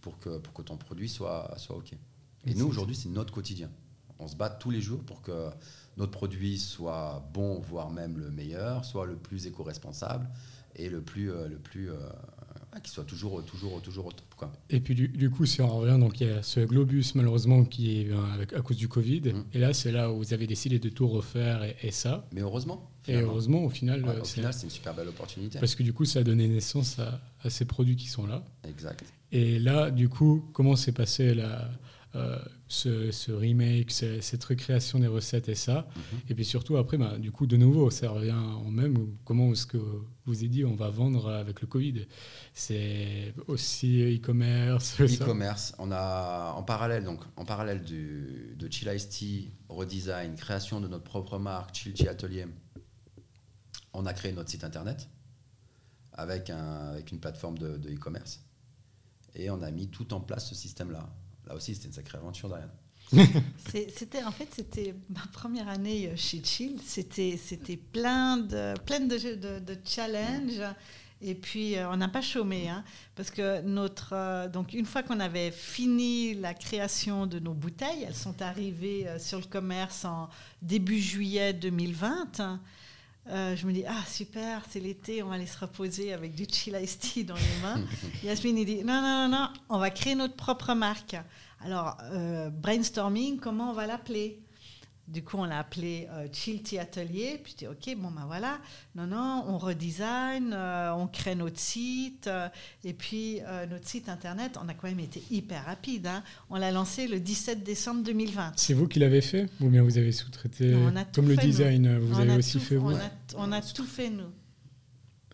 pour 0.00 0.18
que, 0.18 0.38
pour 0.38 0.54
que 0.54 0.62
ton 0.62 0.78
produit 0.78 1.10
soit, 1.10 1.52
soit 1.58 1.76
OK. 1.76 1.92
Et 2.46 2.54
nous, 2.54 2.66
aujourd'hui, 2.66 2.96
c'est 2.96 3.10
notre 3.10 3.34
quotidien. 3.34 3.70
On 4.18 4.28
se 4.28 4.36
bat 4.36 4.50
tous 4.50 4.70
les 4.70 4.80
jours 4.80 5.02
pour 5.04 5.22
que 5.22 5.48
notre 5.96 6.12
produit 6.12 6.58
soit 6.58 7.28
bon, 7.32 7.60
voire 7.60 7.90
même 7.90 8.18
le 8.18 8.30
meilleur, 8.30 8.84
soit 8.84 9.06
le 9.06 9.16
plus 9.16 9.46
éco-responsable 9.46 10.28
et 10.76 10.88
le 10.88 11.00
plus, 11.00 11.30
euh, 11.30 11.48
le 11.48 11.58
plus 11.58 11.90
qui 12.80 12.90
soit 12.90 13.04
toujours, 13.04 13.42
toujours, 13.44 13.80
toujours 13.82 14.06
au 14.06 14.12
top. 14.12 14.26
Quoi. 14.36 14.52
Et 14.70 14.80
puis 14.80 14.94
du, 14.94 15.08
du, 15.08 15.30
coup, 15.30 15.46
si 15.46 15.60
on 15.60 15.68
revient, 15.68 15.98
donc 15.98 16.20
il 16.20 16.28
y 16.28 16.30
a 16.30 16.42
ce 16.42 16.60
globus 16.60 17.14
malheureusement 17.14 17.64
qui 17.64 18.00
est 18.00 18.10
avec, 18.34 18.52
à 18.52 18.60
cause 18.60 18.76
du 18.76 18.88
Covid. 18.88 19.20
Mm. 19.20 19.44
Et 19.52 19.58
là, 19.58 19.72
c'est 19.72 19.92
là 19.92 20.12
où 20.12 20.18
vous 20.18 20.32
avez 20.32 20.46
décidé 20.46 20.78
de 20.78 20.88
tout 20.88 21.08
refaire 21.08 21.62
et, 21.82 21.90
ça. 21.90 22.26
Mais 22.32 22.40
heureusement. 22.40 22.90
Et 23.06 23.16
heureusement, 23.16 23.64
au 23.64 23.70
final, 23.70 24.04
ouais, 24.04 24.20
au 24.20 24.24
final, 24.24 24.52
c'est 24.52 24.64
une 24.64 24.70
super 24.70 24.94
belle 24.94 25.08
opportunité. 25.08 25.58
Parce 25.58 25.74
que 25.74 25.82
du 25.82 25.92
coup, 25.92 26.04
ça 26.04 26.20
a 26.20 26.22
donné 26.22 26.46
naissance 26.46 26.98
à, 26.98 27.20
à 27.42 27.50
ces 27.50 27.64
produits 27.64 27.96
qui 27.96 28.06
sont 28.06 28.26
là. 28.26 28.44
Exact. 28.68 29.02
Et 29.32 29.58
là, 29.58 29.90
du 29.90 30.08
coup, 30.08 30.44
comment 30.52 30.76
s'est 30.76 30.92
passé 30.92 31.32
la, 31.34 31.70
euh, 32.14 32.38
ce, 32.68 33.32
remake, 33.32 33.90
cette 33.90 34.42
recréation 34.44 34.98
des 34.98 35.06
recettes 35.06 35.50
et 35.50 35.54
ça. 35.54 35.86
Mhm. 35.94 36.20
Et 36.30 36.34
puis 36.34 36.44
surtout, 36.44 36.78
après, 36.78 36.96
bah, 36.96 37.18
du 37.18 37.30
coup, 37.32 37.46
de 37.46 37.56
nouveau, 37.56 37.90
ça 37.90 38.10
revient 38.10 38.32
en 38.32 38.70
même. 38.70 39.14
Comment 39.24 39.52
est-ce 39.52 39.66
que 39.66 39.76
vous 40.24 40.38
avez 40.38 40.48
dit 40.48 40.64
on 40.64 40.74
va 40.74 40.88
vendre 40.88 41.28
avec 41.30 41.60
le 41.60 41.66
Covid? 41.66 42.06
C'est 42.54 43.34
aussi 43.46 44.00
e-commerce 44.16 45.00
E-commerce. 45.00 45.74
On 45.78 45.92
a 45.92 46.54
en 46.56 46.62
parallèle, 46.62 47.04
donc, 47.04 47.20
en 47.36 47.44
parallèle 47.44 47.82
du, 47.82 48.54
de 48.58 48.72
Chill 48.72 48.90
Ice 48.94 49.08
Tea, 49.10 49.50
redesign, 49.68 50.34
création 50.34 50.80
de 50.80 50.88
notre 50.88 51.04
propre 51.04 51.38
marque, 51.38 51.74
Chill 51.74 51.92
Tea 51.92 52.08
Atelier, 52.08 52.46
on 53.92 54.06
a 54.06 54.14
créé 54.14 54.32
notre 54.32 54.48
site 54.48 54.64
internet 54.64 55.10
avec, 56.14 56.48
un, 56.48 56.88
avec 56.88 57.12
une 57.12 57.20
plateforme 57.20 57.58
de 57.58 57.94
e-commerce. 57.94 58.42
et 59.34 59.50
on 59.50 59.60
a 59.60 59.70
mis 59.70 59.88
tout 59.88 60.14
en 60.14 60.20
place 60.20 60.48
ce 60.48 60.54
système-là. 60.54 61.06
Là 61.48 61.54
aussi, 61.54 61.74
c'était 61.74 61.88
une 61.88 61.94
sacrée 61.94 62.18
aventure, 62.18 62.48
Diane. 62.48 62.70
c'était 63.96 64.22
en 64.22 64.30
fait 64.30 64.48
c'était 64.54 64.94
ma 65.08 65.26
première 65.32 65.66
année 65.66 66.12
chez 66.14 66.44
Chill 66.44 66.78
c'était 66.84 67.38
c'était 67.42 67.78
plein 67.78 68.36
de 68.36 68.74
plein 68.84 69.00
de, 69.00 69.16
challenges 69.82 70.60
et 71.22 71.34
puis 71.34 71.76
euh, 71.76 71.88
on 71.90 71.96
n'a 71.96 72.08
pas 72.08 72.20
chômé 72.20 72.68
hein, 72.68 72.84
parce 73.16 73.30
que 73.30 73.62
notre 73.62 74.12
euh, 74.12 74.48
donc 74.48 74.74
une 74.74 74.84
fois 74.84 75.02
qu'on 75.02 75.20
avait 75.20 75.50
fini 75.50 76.34
la 76.34 76.52
création 76.52 77.26
de 77.26 77.38
nos 77.38 77.54
bouteilles 77.54 78.04
elles 78.06 78.14
sont 78.14 78.42
arrivées 78.42 79.08
euh, 79.08 79.18
sur 79.18 79.38
le 79.38 79.46
commerce 79.46 80.04
en 80.04 80.28
début 80.60 81.00
juillet 81.00 81.54
2020 81.54 82.60
je 83.28 83.66
me 83.66 83.72
dis, 83.72 83.84
ah 83.86 84.04
super, 84.06 84.62
c'est 84.68 84.80
l'été, 84.80 85.22
on 85.22 85.28
va 85.28 85.34
aller 85.34 85.46
se 85.46 85.58
reposer 85.58 86.12
avec 86.12 86.34
du 86.34 86.46
chill 86.50 86.78
iced 86.80 87.00
tea 87.00 87.24
dans 87.24 87.34
les 87.34 87.62
mains. 87.62 87.80
Yasmine, 88.24 88.58
il 88.58 88.66
dit, 88.66 88.84
non, 88.84 89.00
non, 89.00 89.28
non, 89.28 89.28
non, 89.28 89.48
on 89.68 89.78
va 89.78 89.90
créer 89.90 90.14
notre 90.14 90.34
propre 90.34 90.74
marque. 90.74 91.16
Alors, 91.60 91.96
euh, 92.12 92.50
brainstorming, 92.50 93.38
comment 93.38 93.70
on 93.70 93.74
va 93.74 93.86
l'appeler? 93.86 94.40
Du 95.08 95.22
coup, 95.22 95.38
on 95.38 95.44
l'a 95.44 95.58
appelé 95.58 96.08
euh, 96.12 96.26
Chill 96.32 96.62
Tea 96.62 96.78
Atelier. 96.78 97.40
Puis 97.42 97.52
je 97.52 97.56
dis, 97.58 97.66
OK, 97.66 97.96
bon, 97.96 98.10
ben 98.10 98.24
voilà. 98.26 98.58
Non, 98.94 99.06
non, 99.06 99.44
on 99.48 99.58
redesign, 99.58 100.52
euh, 100.52 100.92
on 100.94 101.06
crée 101.06 101.34
notre 101.34 101.58
site. 101.58 102.28
et 102.84 102.92
puis, 102.92 103.40
notre 103.70 103.86
site 103.86 104.08
internet, 104.08 104.58
on 104.62 104.68
a 104.68 104.74
quand 104.74 104.88
même 104.88 105.00
été 105.00 105.22
hyper 105.30 105.64
rapide. 105.64 106.06
Hein. 106.06 106.22
On 106.50 106.56
l'a 106.56 106.70
lancé 106.70 107.08
le 107.08 107.20
17 107.20 107.62
décembre 107.62 108.02
2020. 108.02 108.52
C'est 108.56 108.74
vous 108.74 108.86
qui 108.86 108.98
l'avez 108.98 109.20
fait 109.20 109.48
Ou 109.60 109.68
bien 109.68 109.82
vous 109.82 109.98
avez 109.98 110.12
sous-traité 110.12 110.76
Comme 111.14 111.28
le 111.28 111.36
design, 111.36 111.98
vous 111.98 112.20
avez 112.20 112.36
aussi 112.36 112.60
fait 112.60 112.76
vous 112.76 112.94
on 113.36 113.52
a 113.52 113.60
tout 113.60 113.84
fait, 113.84 114.10
nous. 114.10 114.30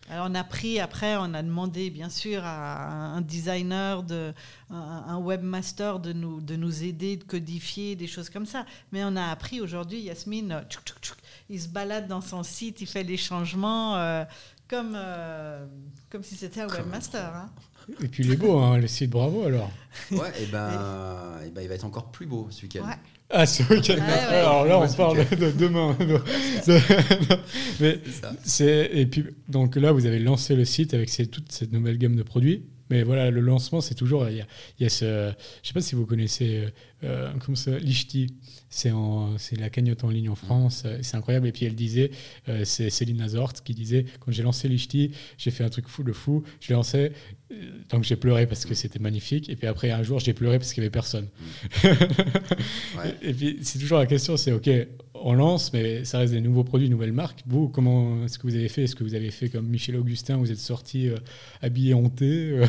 Alors 0.09 0.27
on 0.29 0.35
a 0.35 0.43
pris, 0.43 0.79
après, 0.79 1.15
on 1.15 1.33
a 1.33 1.41
demandé 1.41 1.89
bien 1.89 2.09
sûr 2.09 2.43
à 2.43 2.85
un 2.87 3.21
designer, 3.21 4.03
de, 4.03 4.33
un 4.69 5.17
webmaster 5.17 5.99
de 5.99 6.13
nous, 6.13 6.41
de 6.41 6.55
nous 6.55 6.83
aider, 6.83 7.17
de 7.17 7.23
codifier, 7.23 7.95
des 7.95 8.07
choses 8.07 8.29
comme 8.29 8.45
ça. 8.45 8.65
Mais 8.91 9.03
on 9.03 9.15
a 9.15 9.25
appris 9.25 9.61
aujourd'hui, 9.61 10.01
Yasmine, 10.01 10.63
il 11.49 11.59
se 11.59 11.67
balade 11.67 12.07
dans 12.07 12.21
son 12.21 12.43
site, 12.43 12.81
il 12.81 12.87
fait 12.87 13.03
les 13.03 13.17
changements 13.17 13.95
euh, 13.95 14.23
comme, 14.67 14.93
euh, 14.95 15.65
comme 16.11 16.23
si 16.23 16.35
c'était 16.35 16.61
un 16.61 16.67
webmaster. 16.67 17.35
Hein. 17.35 17.49
Et 18.01 18.07
puis 18.07 18.23
il 18.23 18.31
est 18.31 18.37
beau, 18.37 18.57
hein, 18.59 18.77
le 18.77 18.87
site, 18.87 19.09
bravo 19.09 19.43
alors. 19.43 19.71
Ouais, 20.11 20.31
et 20.39 20.45
ben, 20.47 21.39
et 21.45 21.49
ben 21.49 21.61
il 21.61 21.67
va 21.67 21.75
être 21.75 21.85
encore 21.85 22.11
plus 22.11 22.25
beau 22.27 22.47
ce 22.51 22.63
week-end. 22.63 22.87
Ah, 23.29 23.45
ce 23.45 23.63
week-end. 23.63 23.97
Alors 24.29 24.65
là, 24.65 24.79
on 24.79 24.93
parle 24.93 25.25
de 25.29 25.51
demain. 25.51 25.97
Mais 27.79 27.99
c'est 28.43 28.89
et 28.93 29.05
puis 29.07 29.25
donc 29.49 29.75
là, 29.75 29.91
vous 29.91 30.05
avez 30.05 30.19
lancé 30.19 30.55
le 30.55 30.65
site 30.65 30.93
avec 30.93 31.09
toute 31.31 31.51
cette 31.51 31.71
nouvelle 31.71 31.97
gamme 31.97 32.15
de 32.15 32.23
produits. 32.23 32.63
Mais 32.91 33.01
voilà, 33.01 33.31
le 33.31 33.41
lancement, 33.41 33.81
c'est 33.81 33.95
toujours. 33.95 34.29
Il 34.29 34.37
y 34.37 34.41
a, 34.41 34.45
il 34.79 34.83
y 34.83 34.85
a 34.85 34.89
ce. 34.89 35.31
Je 35.63 35.67
sais 35.67 35.73
pas 35.73 35.81
si 35.81 35.95
vous 35.95 36.05
connaissez. 36.05 36.67
Euh, 37.05 37.31
comment 37.43 37.55
ça 37.55 37.77
Lichti. 37.77 38.35
C'est 38.69 38.91
la 39.57 39.69
cagnotte 39.69 40.03
en 40.03 40.09
ligne 40.09 40.29
en 40.29 40.35
France. 40.35 40.83
Euh, 40.85 40.99
c'est 41.01 41.15
incroyable. 41.15 41.47
Et 41.47 41.51
puis 41.51 41.65
elle 41.65 41.75
disait, 41.75 42.11
euh, 42.49 42.65
c'est 42.65 42.89
Céline 42.89 43.17
Nazort 43.17 43.53
qui 43.53 43.73
disait 43.73 44.05
quand 44.19 44.31
j'ai 44.31 44.43
lancé 44.43 44.67
Lichti, 44.67 45.11
j'ai 45.37 45.51
fait 45.51 45.63
un 45.63 45.69
truc 45.69 45.87
fou 45.87 46.03
de 46.03 46.11
fou. 46.11 46.43
Je 46.59 46.69
l'ai 46.69 46.75
lancé. 46.75 47.11
Donc 47.89 48.03
j'ai 48.03 48.15
pleuré 48.15 48.47
parce 48.47 48.65
que 48.65 48.73
c'était 48.73 48.99
magnifique. 48.99 49.49
Et 49.49 49.55
puis 49.55 49.67
après, 49.67 49.91
un 49.91 50.03
jour, 50.03 50.19
j'ai 50.19 50.33
pleuré 50.33 50.57
parce 50.57 50.73
qu'il 50.73 50.81
n'y 50.81 50.85
avait 50.85 50.91
personne. 50.91 51.27
Et 53.21 53.33
puis 53.33 53.59
c'est 53.61 53.79
toujours 53.79 53.99
la 53.99 54.07
question 54.07 54.35
c'est 54.35 54.51
OK, 54.51 54.69
on 55.25 55.33
lance, 55.33 55.73
mais 55.73 56.05
ça 56.05 56.19
reste 56.19 56.33
des 56.33 56.41
nouveaux 56.41 56.63
produits, 56.63 56.89
nouvelles 56.89 57.11
marques. 57.11 57.43
Vous, 57.47 57.67
comment 57.67 58.25
est-ce 58.25 58.37
que 58.37 58.43
vous 58.47 58.55
avez 58.55 58.69
fait? 58.69 58.83
Est-ce 58.83 58.95
que 58.95 59.03
vous 59.03 59.15
avez 59.15 59.31
fait 59.31 59.49
comme 59.49 59.65
Michel 59.65 59.95
Augustin 59.95 60.37
Vous 60.37 60.51
êtes 60.51 60.59
sorti 60.59 61.09
euh, 61.09 61.17
habillé 61.61 61.95
euh? 61.95 62.67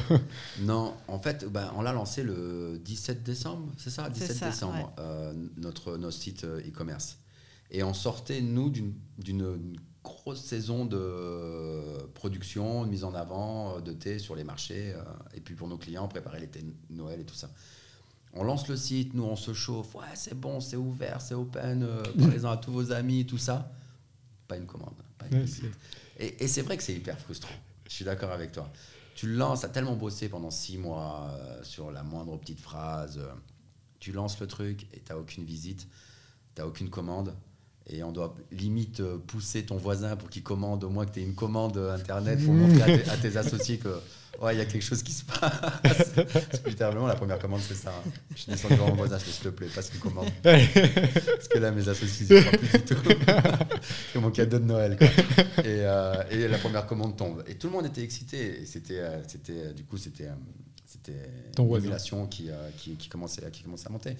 Non, 0.62 0.94
en 1.08 1.18
fait, 1.18 1.44
ben, 1.50 1.70
on 1.76 1.82
l'a 1.82 1.92
lancé 1.92 2.22
le 2.22 2.80
17 2.84 3.22
décembre, 3.22 3.68
c'est 3.76 3.90
ça? 3.90 4.08
17 4.08 4.25
décembre, 4.34 4.92
euh, 4.98 5.32
notre, 5.56 5.96
notre 5.96 6.16
site 6.16 6.44
e-commerce. 6.44 7.18
Et 7.70 7.82
on 7.82 7.94
sortait, 7.94 8.40
nous, 8.40 8.70
d'une 8.70 9.76
grosse 10.04 10.42
saison 10.42 10.84
de 10.86 12.06
production, 12.14 12.84
de 12.84 12.88
mise 12.88 13.02
en 13.02 13.14
avant 13.14 13.80
de 13.80 13.92
thé 13.92 14.18
sur 14.18 14.36
les 14.36 14.44
marchés. 14.44 14.94
et 15.34 15.40
puis 15.40 15.54
pour 15.54 15.66
nos 15.66 15.78
clients, 15.78 16.06
préparer 16.06 16.38
les 16.38 16.46
thés 16.46 16.64
Noël 16.90 17.20
et 17.20 17.24
tout 17.24 17.34
ça 17.34 17.50
on 18.36 18.44
lance 18.44 18.68
le 18.68 18.76
site, 18.76 19.14
nous 19.14 19.24
on 19.24 19.36
se 19.36 19.52
chauffe, 19.52 19.94
ouais 19.94 20.04
c'est 20.14 20.38
bon, 20.38 20.60
c'est 20.60 20.76
ouvert, 20.76 21.20
c'est 21.20 21.34
open, 21.34 21.82
euh, 21.82 22.02
parlez-en 22.18 22.50
à 22.50 22.56
tous 22.56 22.70
vos 22.70 22.92
amis, 22.92 23.26
tout 23.26 23.38
ça. 23.38 23.70
Pas 24.46 24.56
une 24.56 24.66
commande. 24.66 24.94
et, 26.18 26.46
c'est 26.46 26.62
vrai 26.62 26.76
que 26.76 26.82
c'est 26.82 26.94
hyper 26.94 27.18
frustrant. 27.18 27.54
Je 27.88 27.94
suis 27.94 28.04
d'accord 28.04 28.30
avec 28.30 28.52
toi. 28.52 28.70
Tu 29.14 29.32
lances, 29.32 29.64
as 29.64 29.70
tellement 29.70 29.96
bossé 29.96 30.28
pendant 30.28 30.50
six 30.50 30.76
mois 30.76 31.30
euh, 31.32 31.62
sur 31.64 31.90
la 31.90 32.02
moindre 32.02 32.36
petite 32.36 32.60
phrase. 32.60 33.18
Euh, 33.96 34.00
tu 34.00 34.12
lances 34.12 34.40
le 34.40 34.46
truc 34.46 34.86
et 34.94 35.00
tu 35.00 35.12
n'as 35.12 35.18
aucune 35.18 35.44
visite, 35.44 35.88
tu 36.54 36.62
n'as 36.62 36.66
aucune 36.66 36.90
commande. 36.90 37.34
Et 37.88 38.02
on 38.02 38.10
doit 38.10 38.34
limite 38.50 39.00
pousser 39.28 39.64
ton 39.64 39.76
voisin 39.76 40.16
pour 40.16 40.28
qu'il 40.28 40.42
commande, 40.42 40.82
au 40.82 40.90
moins 40.90 41.06
que 41.06 41.12
tu 41.12 41.20
aies 41.20 41.24
une 41.24 41.36
commande 41.36 41.78
internet 41.78 42.44
pour 42.44 42.52
montrer 42.54 43.08
à 43.08 43.16
tes 43.16 43.36
associés 43.36 43.78
que 43.78 44.00
Ouais, 44.40 44.54
il 44.54 44.58
y 44.58 44.60
a 44.60 44.66
quelque 44.66 44.82
chose 44.82 45.02
qui 45.02 45.12
se 45.12 45.24
passe. 45.24 46.12
littéralement, 46.66 47.06
la 47.06 47.14
première 47.14 47.38
commande, 47.38 47.60
c'est 47.66 47.74
ça. 47.74 47.90
Hein. 47.90 48.10
Je 48.34 48.42
suis 48.42 48.52
descendu 48.52 48.76
dans 48.76 48.88
mon 48.88 48.94
voisin, 48.94 49.18
je 49.18 49.24
s'il 49.24 49.44
te 49.44 49.48
plaît, 49.48 49.68
passe 49.74 49.90
une 49.94 50.00
commande. 50.00 50.28
Parce 50.42 51.48
que 51.48 51.58
là, 51.58 51.70
mes 51.70 51.88
associés, 51.88 52.26
ne 52.28 52.40
croient 52.42 52.58
plus 52.58 52.78
du 52.78 52.84
tout. 52.84 52.96
c'est 54.12 54.18
mon 54.18 54.30
cadeau 54.30 54.58
de 54.58 54.64
Noël. 54.64 54.96
Quoi. 54.98 55.06
Et, 55.64 55.80
euh, 55.80 56.22
et, 56.30 56.48
la 56.48 56.58
première 56.58 56.86
commande 56.86 57.16
tombe. 57.16 57.44
Et 57.46 57.54
tout 57.54 57.68
le 57.68 57.72
monde 57.72 57.86
était 57.86 58.02
excité. 58.02 58.60
Et 58.60 58.66
c'était, 58.66 58.98
euh, 58.98 59.22
c'était, 59.26 59.52
euh, 59.52 59.72
du 59.72 59.84
coup, 59.84 59.96
c'était, 59.96 60.28
c'était 60.86 61.30
une 61.58 61.68
relation 61.68 62.26
qui, 62.26 62.48
qui, 62.78 62.96
qui, 62.96 63.08
commençait, 63.08 63.50
qui 63.50 63.62
commençait 63.62 63.88
à 63.88 63.90
monter. 63.90 64.16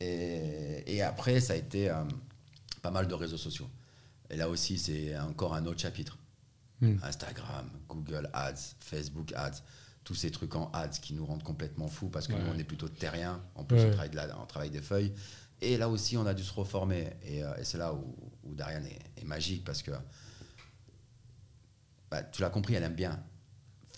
Et, 0.00 0.82
et 0.86 1.02
après, 1.02 1.40
ça 1.40 1.52
a 1.52 1.56
été 1.56 1.92
pas 2.82 2.90
mal 2.90 3.06
de 3.06 3.14
réseaux 3.14 3.36
sociaux. 3.36 3.68
Et 4.30 4.36
là 4.36 4.48
aussi, 4.48 4.78
c'est 4.78 5.18
encore 5.18 5.54
un 5.54 5.66
autre 5.66 5.80
chapitre. 5.80 6.18
Hmm. 6.80 6.96
Instagram, 7.02 7.68
Google 7.88 8.30
Ads, 8.32 8.74
Facebook 8.78 9.32
Ads, 9.34 9.62
tous 10.04 10.14
ces 10.14 10.30
trucs 10.30 10.56
en 10.56 10.70
ads 10.72 10.88
qui 10.88 11.12
nous 11.12 11.26
rendent 11.26 11.42
complètement 11.42 11.88
fous 11.88 12.08
parce 12.08 12.26
que 12.26 12.32
nous, 12.32 12.50
on 12.50 12.58
est 12.58 12.64
plutôt 12.64 12.88
terrien. 12.88 13.42
En 13.54 13.64
plus, 13.64 13.78
on, 13.80 13.90
travaille 13.90 14.10
de 14.10 14.18
on, 14.40 14.46
travaille 14.46 14.70
des 14.70 14.80
feuilles. 14.80 15.12
Et 15.60 15.76
là 15.76 15.90
aussi, 15.90 16.16
on 16.16 16.24
a 16.24 16.32
dû 16.32 16.42
se 16.42 16.54
reformer. 16.54 17.10
Et, 17.22 17.44
euh, 17.44 17.52
c'est 17.64 17.76
là 17.76 17.92
où, 17.92 18.16
où 18.44 18.54
Darian 18.54 18.82
est, 18.84 19.24
magique 19.24 19.64
parce 19.64 19.82
que 19.82 19.90
bah, 22.10 22.22
tu 22.22 22.40
l'as 22.40 22.48
compris, 22.48 22.74
elle 22.74 22.82
aime 22.82 22.94
bien 22.94 23.22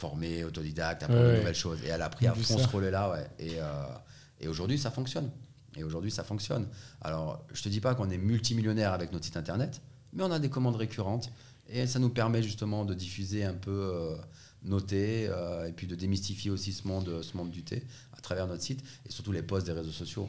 former, 0.03 0.45
autodidacte, 0.45 1.05
apprendre 1.05 1.33
de 1.33 1.37
nouvelles 1.37 1.55
choses. 1.55 1.79
Et 1.85 1.89
elle 1.89 2.03
a 2.03 2.11
pris 2.11 2.27
à 2.27 2.35
fond 2.35 2.59
ce 2.59 2.69
rôle-là. 2.69 3.11
Ouais. 3.11 3.27
Et, 3.39 3.55
euh, 3.59 3.65
et 4.41 4.49
aujourd'hui, 4.49 4.79
ça 4.79 4.91
fonctionne. 4.91 5.31
Et 5.77 5.85
aujourd'hui, 5.85 6.11
ça 6.11 6.25
fonctionne. 6.25 6.67
Alors, 7.01 7.47
je 7.53 7.63
te 7.63 7.69
dis 7.69 7.81
pas 7.81 7.95
qu'on 7.95 8.11
est 8.11 8.19
multimillionnaire 8.19 8.93
avec 8.93 9.13
notre 9.13 9.25
site 9.25 9.37
internet, 9.37 9.81
mais 10.13 10.23
on 10.25 10.33
a 10.33 10.39
des 10.39 10.51
commandes 10.51 10.77
récurrentes. 10.77 11.33
Et 11.69 11.87
ça 11.87 11.99
nous 11.99 12.11
permet 12.11 12.43
justement 12.43 12.85
de 12.85 12.95
diffuser 12.95 13.45
un 13.45 13.55
peu 13.55 13.71
euh, 13.71 14.17
nos 14.65 14.81
thés 14.81 15.29
euh, 15.29 15.69
et 15.69 15.73
puis 15.73 15.87
de 15.87 15.95
démystifier 15.95 16.51
aussi 16.51 16.73
ce 16.73 16.87
monde, 16.87 17.23
ce 17.23 17.37
monde 17.37 17.51
du 17.51 17.63
thé 17.63 17.85
à 18.13 18.21
travers 18.21 18.47
notre 18.47 18.63
site 18.63 18.83
et 19.07 19.13
surtout 19.13 19.33
les 19.33 19.43
posts 19.43 19.67
des 19.67 19.73
réseaux 19.73 19.93
sociaux. 19.93 20.29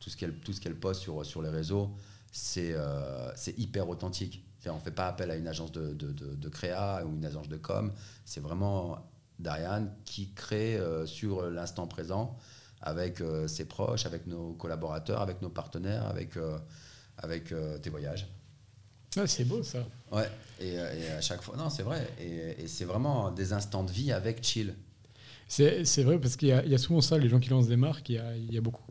Tout 0.00 0.10
ce 0.10 0.60
qu'elle 0.60 0.76
poste 0.76 1.00
sur, 1.00 1.24
sur 1.24 1.40
les 1.42 1.48
réseaux, 1.48 1.90
c'est 2.32 2.72
euh, 2.74 3.32
hyper 3.56 3.88
authentique. 3.88 4.44
On 4.72 4.76
ne 4.76 4.80
fait 4.80 4.90
pas 4.90 5.08
appel 5.08 5.30
à 5.30 5.36
une 5.36 5.48
agence 5.48 5.72
de, 5.72 5.92
de, 5.92 6.12
de, 6.12 6.48
créa 6.48 7.04
ou 7.04 7.14
une 7.14 7.24
agence 7.24 7.48
de 7.48 7.56
com. 7.56 7.92
C'est 8.24 8.40
vraiment 8.40 8.98
Darian 9.38 9.88
qui 10.04 10.32
crée 10.32 10.76
euh, 10.76 11.06
sur 11.06 11.50
l'instant 11.50 11.86
présent 11.86 12.36
avec 12.80 13.20
euh, 13.20 13.48
ses 13.48 13.64
proches, 13.66 14.06
avec 14.06 14.26
nos 14.26 14.52
collaborateurs, 14.54 15.20
avec 15.20 15.42
nos 15.42 15.50
partenaires, 15.50 16.06
avec, 16.06 16.36
euh, 16.36 16.58
avec 17.18 17.52
tes 17.82 17.90
voyages. 17.90 18.28
c'est 19.26 19.44
beau 19.44 19.62
ça. 19.62 19.78
Ouais, 20.12 20.30
et, 20.60 20.78
à 20.78 21.20
chaque 21.20 21.42
fois, 21.42 21.56
non, 21.56 21.70
c'est 21.70 21.82
vrai. 21.82 22.06
Et, 22.20 22.62
et 22.62 22.68
c'est 22.68 22.84
vraiment 22.84 23.30
des 23.30 23.52
instants 23.52 23.84
de 23.84 23.90
vie 23.90 24.12
avec 24.12 24.42
chill. 24.44 24.74
C'est 25.48 26.02
vrai 26.02 26.18
parce 26.18 26.36
qu'il 26.36 26.48
y, 26.48 26.68
y, 26.68 26.74
a 26.74 26.78
souvent 26.78 27.00
ça, 27.00 27.18
les 27.18 27.28
gens 27.28 27.38
qui 27.38 27.50
lancent 27.50 27.68
des 27.68 27.76
marques, 27.76 28.08
il 28.08 28.16
y 28.16 28.18
a, 28.18 28.36
il 28.36 28.52
y 28.52 28.58
a 28.58 28.60
beaucoup 28.60 28.85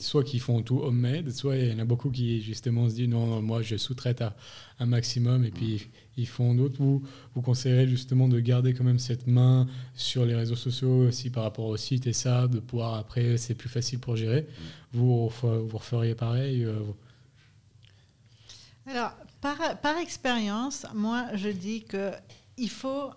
soit 0.00 0.24
qui 0.24 0.38
font 0.38 0.62
tout 0.62 0.80
homemade, 0.80 1.30
soit 1.30 1.56
il 1.56 1.68
y 1.68 1.74
en 1.74 1.78
a 1.78 1.84
beaucoup 1.84 2.10
qui 2.10 2.40
justement 2.40 2.88
se 2.88 2.94
disent 2.94 3.08
non, 3.08 3.42
moi 3.42 3.60
je 3.60 3.76
sous-traite 3.76 4.22
à 4.22 4.34
un 4.78 4.86
maximum 4.86 5.44
et 5.44 5.50
puis 5.50 5.88
ils 6.16 6.26
font 6.26 6.54
d'autres. 6.54 6.78
Vous, 6.78 7.02
vous 7.34 7.42
conseillerez 7.42 7.86
justement 7.86 8.26
de 8.26 8.40
garder 8.40 8.72
quand 8.72 8.84
même 8.84 8.98
cette 8.98 9.26
main 9.26 9.66
sur 9.94 10.24
les 10.24 10.34
réseaux 10.34 10.56
sociaux 10.56 11.06
aussi 11.08 11.30
par 11.30 11.42
rapport 11.42 11.66
au 11.66 11.76
site 11.76 12.06
et 12.06 12.14
ça, 12.14 12.48
de 12.48 12.58
pouvoir 12.58 12.94
après, 12.94 13.36
c'est 13.36 13.54
plus 13.54 13.68
facile 13.68 13.98
pour 13.98 14.16
gérer. 14.16 14.46
Vous, 14.92 15.28
vous 15.28 15.78
referiez 15.78 16.14
pareil 16.14 16.64
euh, 16.64 16.80
Alors, 18.86 19.12
par, 19.42 19.78
par 19.80 19.98
expérience, 19.98 20.86
moi 20.94 21.26
je 21.34 21.50
dis 21.50 21.84
que 21.84 22.12
il 22.56 22.70
faut 22.70 23.10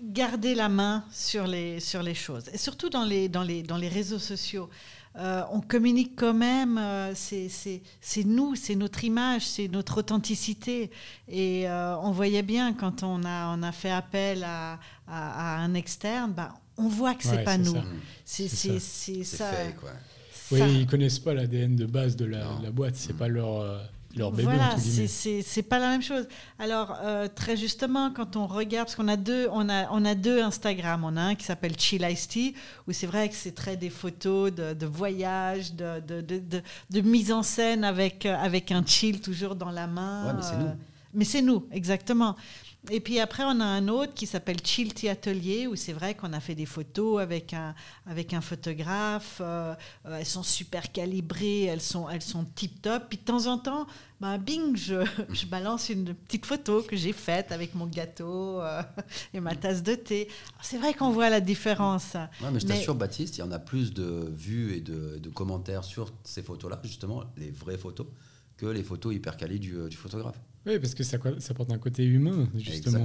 garder 0.00 0.54
la 0.54 0.68
main 0.68 1.04
sur 1.12 1.46
les, 1.46 1.80
sur 1.80 2.02
les 2.02 2.14
choses, 2.14 2.48
et 2.52 2.58
surtout 2.58 2.88
dans 2.88 3.04
les, 3.04 3.28
dans 3.28 3.42
les, 3.42 3.62
dans 3.62 3.76
les 3.76 3.88
réseaux 3.88 4.18
sociaux. 4.18 4.70
Euh, 5.16 5.42
on 5.50 5.60
communique 5.60 6.12
quand 6.16 6.32
même, 6.32 6.78
euh, 6.78 7.12
c'est 7.14 8.24
nous, 8.24 8.54
c'est 8.54 8.74
notre 8.74 9.04
image, 9.04 9.46
c'est 9.46 9.68
notre 9.68 9.98
authenticité. 9.98 10.90
Et 11.28 11.68
euh, 11.68 11.96
on 11.98 12.12
voyait 12.12 12.42
bien 12.42 12.72
quand 12.72 13.02
on 13.02 13.24
a, 13.24 13.54
on 13.54 13.62
a 13.62 13.72
fait 13.72 13.90
appel 13.90 14.44
à, 14.44 14.78
un 15.06 15.74
externe, 15.74 16.32
bah, 16.32 16.54
on 16.78 16.88
voit 16.88 17.14
que 17.14 17.24
c'est 17.24 17.44
pas 17.44 17.58
nous. 17.58 17.76
C'est 18.24 18.48
ça. 18.48 19.52
Fake, 19.52 19.76
Oui, 20.50 20.60
ils 20.80 20.86
connaissent 20.86 21.18
pas 21.18 21.34
l'ADN 21.34 21.76
de 21.76 21.84
base 21.84 22.16
de 22.16 22.24
la, 22.24 22.46
la 22.62 22.70
boîte, 22.70 22.94
c'est 22.96 23.16
pas 23.16 23.28
leur 23.28 23.82
voilà, 24.16 24.76
c'est 24.78 25.62
pas 25.62 25.78
la 25.78 25.88
même 25.88 26.02
chose. 26.02 26.26
Alors, 26.58 26.98
euh, 27.02 27.28
très 27.34 27.56
justement, 27.56 28.10
quand 28.10 28.36
on 28.36 28.46
regarde, 28.46 28.86
parce 28.86 28.96
qu'on 28.96 29.08
a 29.08 29.16
deux, 29.16 29.48
on 29.52 29.68
a, 29.68 29.90
on 29.90 30.04
a 30.04 30.14
deux 30.14 30.42
Instagram. 30.42 31.04
On 31.04 31.16
a 31.16 31.22
un 31.22 31.34
qui 31.34 31.44
s'appelle 31.44 31.78
Chill 31.78 32.06
Ice 32.10 32.28
Tea, 32.28 32.54
où 32.86 32.92
c'est 32.92 33.06
vrai 33.06 33.28
que 33.28 33.34
c'est 33.34 33.54
très 33.54 33.76
des 33.76 33.90
photos 33.90 34.52
de, 34.52 34.74
de 34.74 34.86
voyage, 34.86 35.74
de, 35.74 36.00
de, 36.00 36.20
de, 36.20 36.62
de, 36.90 37.00
mise 37.00 37.32
en 37.32 37.42
scène 37.42 37.84
avec, 37.84 38.26
euh, 38.26 38.36
avec 38.36 38.70
un 38.72 38.84
chill 38.84 39.20
toujours 39.20 39.54
dans 39.54 39.70
la 39.70 39.86
main. 39.86 40.26
Ouais, 40.26 40.32
mais 40.36 40.42
c'est 40.42 40.56
nous. 40.58 40.70
Mais 41.14 41.24
c'est 41.24 41.42
nous, 41.42 41.66
exactement. 41.72 42.36
Et 42.90 42.98
puis 42.98 43.20
après, 43.20 43.44
on 43.44 43.60
a 43.60 43.64
un 43.64 43.86
autre 43.86 44.12
qui 44.12 44.26
s'appelle 44.26 44.56
Chilty 44.62 45.08
Atelier, 45.08 45.68
où 45.68 45.76
c'est 45.76 45.92
vrai 45.92 46.16
qu'on 46.16 46.32
a 46.32 46.40
fait 46.40 46.56
des 46.56 46.66
photos 46.66 47.20
avec 47.20 47.54
un, 47.54 47.76
avec 48.06 48.34
un 48.34 48.40
photographe. 48.40 49.40
Euh, 49.40 49.74
euh, 50.06 50.18
elles 50.18 50.26
sont 50.26 50.42
super 50.42 50.90
calibrées, 50.90 51.64
elles 51.64 51.80
sont, 51.80 52.10
elles 52.10 52.22
sont 52.22 52.44
tip-top. 52.44 53.04
Puis 53.08 53.18
de 53.18 53.22
temps 53.22 53.46
en 53.46 53.58
temps, 53.58 53.86
ben, 54.20 54.36
bing, 54.36 54.76
je, 54.76 55.04
je 55.32 55.46
balance 55.46 55.90
une 55.90 56.12
petite 56.12 56.44
photo 56.44 56.82
que 56.82 56.96
j'ai 56.96 57.12
faite 57.12 57.52
avec 57.52 57.76
mon 57.76 57.86
gâteau 57.86 58.60
euh, 58.60 58.82
et 59.32 59.38
ma 59.38 59.54
tasse 59.54 59.84
de 59.84 59.94
thé. 59.94 60.26
C'est 60.60 60.78
vrai 60.78 60.92
qu'on 60.92 61.12
voit 61.12 61.30
la 61.30 61.40
différence. 61.40 62.14
Ouais, 62.14 62.50
mais 62.52 62.58
je 62.58 62.66
t'assure, 62.66 62.96
Baptiste, 62.96 63.36
il 63.36 63.40
y 63.42 63.44
en 63.44 63.52
a 63.52 63.60
plus 63.60 63.94
de 63.94 64.28
vues 64.36 64.74
et 64.74 64.80
de, 64.80 65.18
de 65.18 65.28
commentaires 65.28 65.84
sur 65.84 66.12
ces 66.24 66.42
photos-là, 66.42 66.80
justement, 66.82 67.22
les 67.36 67.52
vraies 67.52 67.78
photos, 67.78 68.08
que 68.56 68.66
les 68.66 68.82
photos 68.82 69.14
hyper 69.14 69.36
qualies 69.36 69.60
du, 69.60 69.88
du 69.88 69.96
photographe. 69.96 70.40
Oui, 70.64 70.78
parce 70.78 70.94
que 70.94 71.02
ça, 71.02 71.18
ça 71.38 71.54
porte 71.54 71.72
un 71.72 71.78
côté 71.78 72.04
humain, 72.04 72.48
justement. 72.56 73.04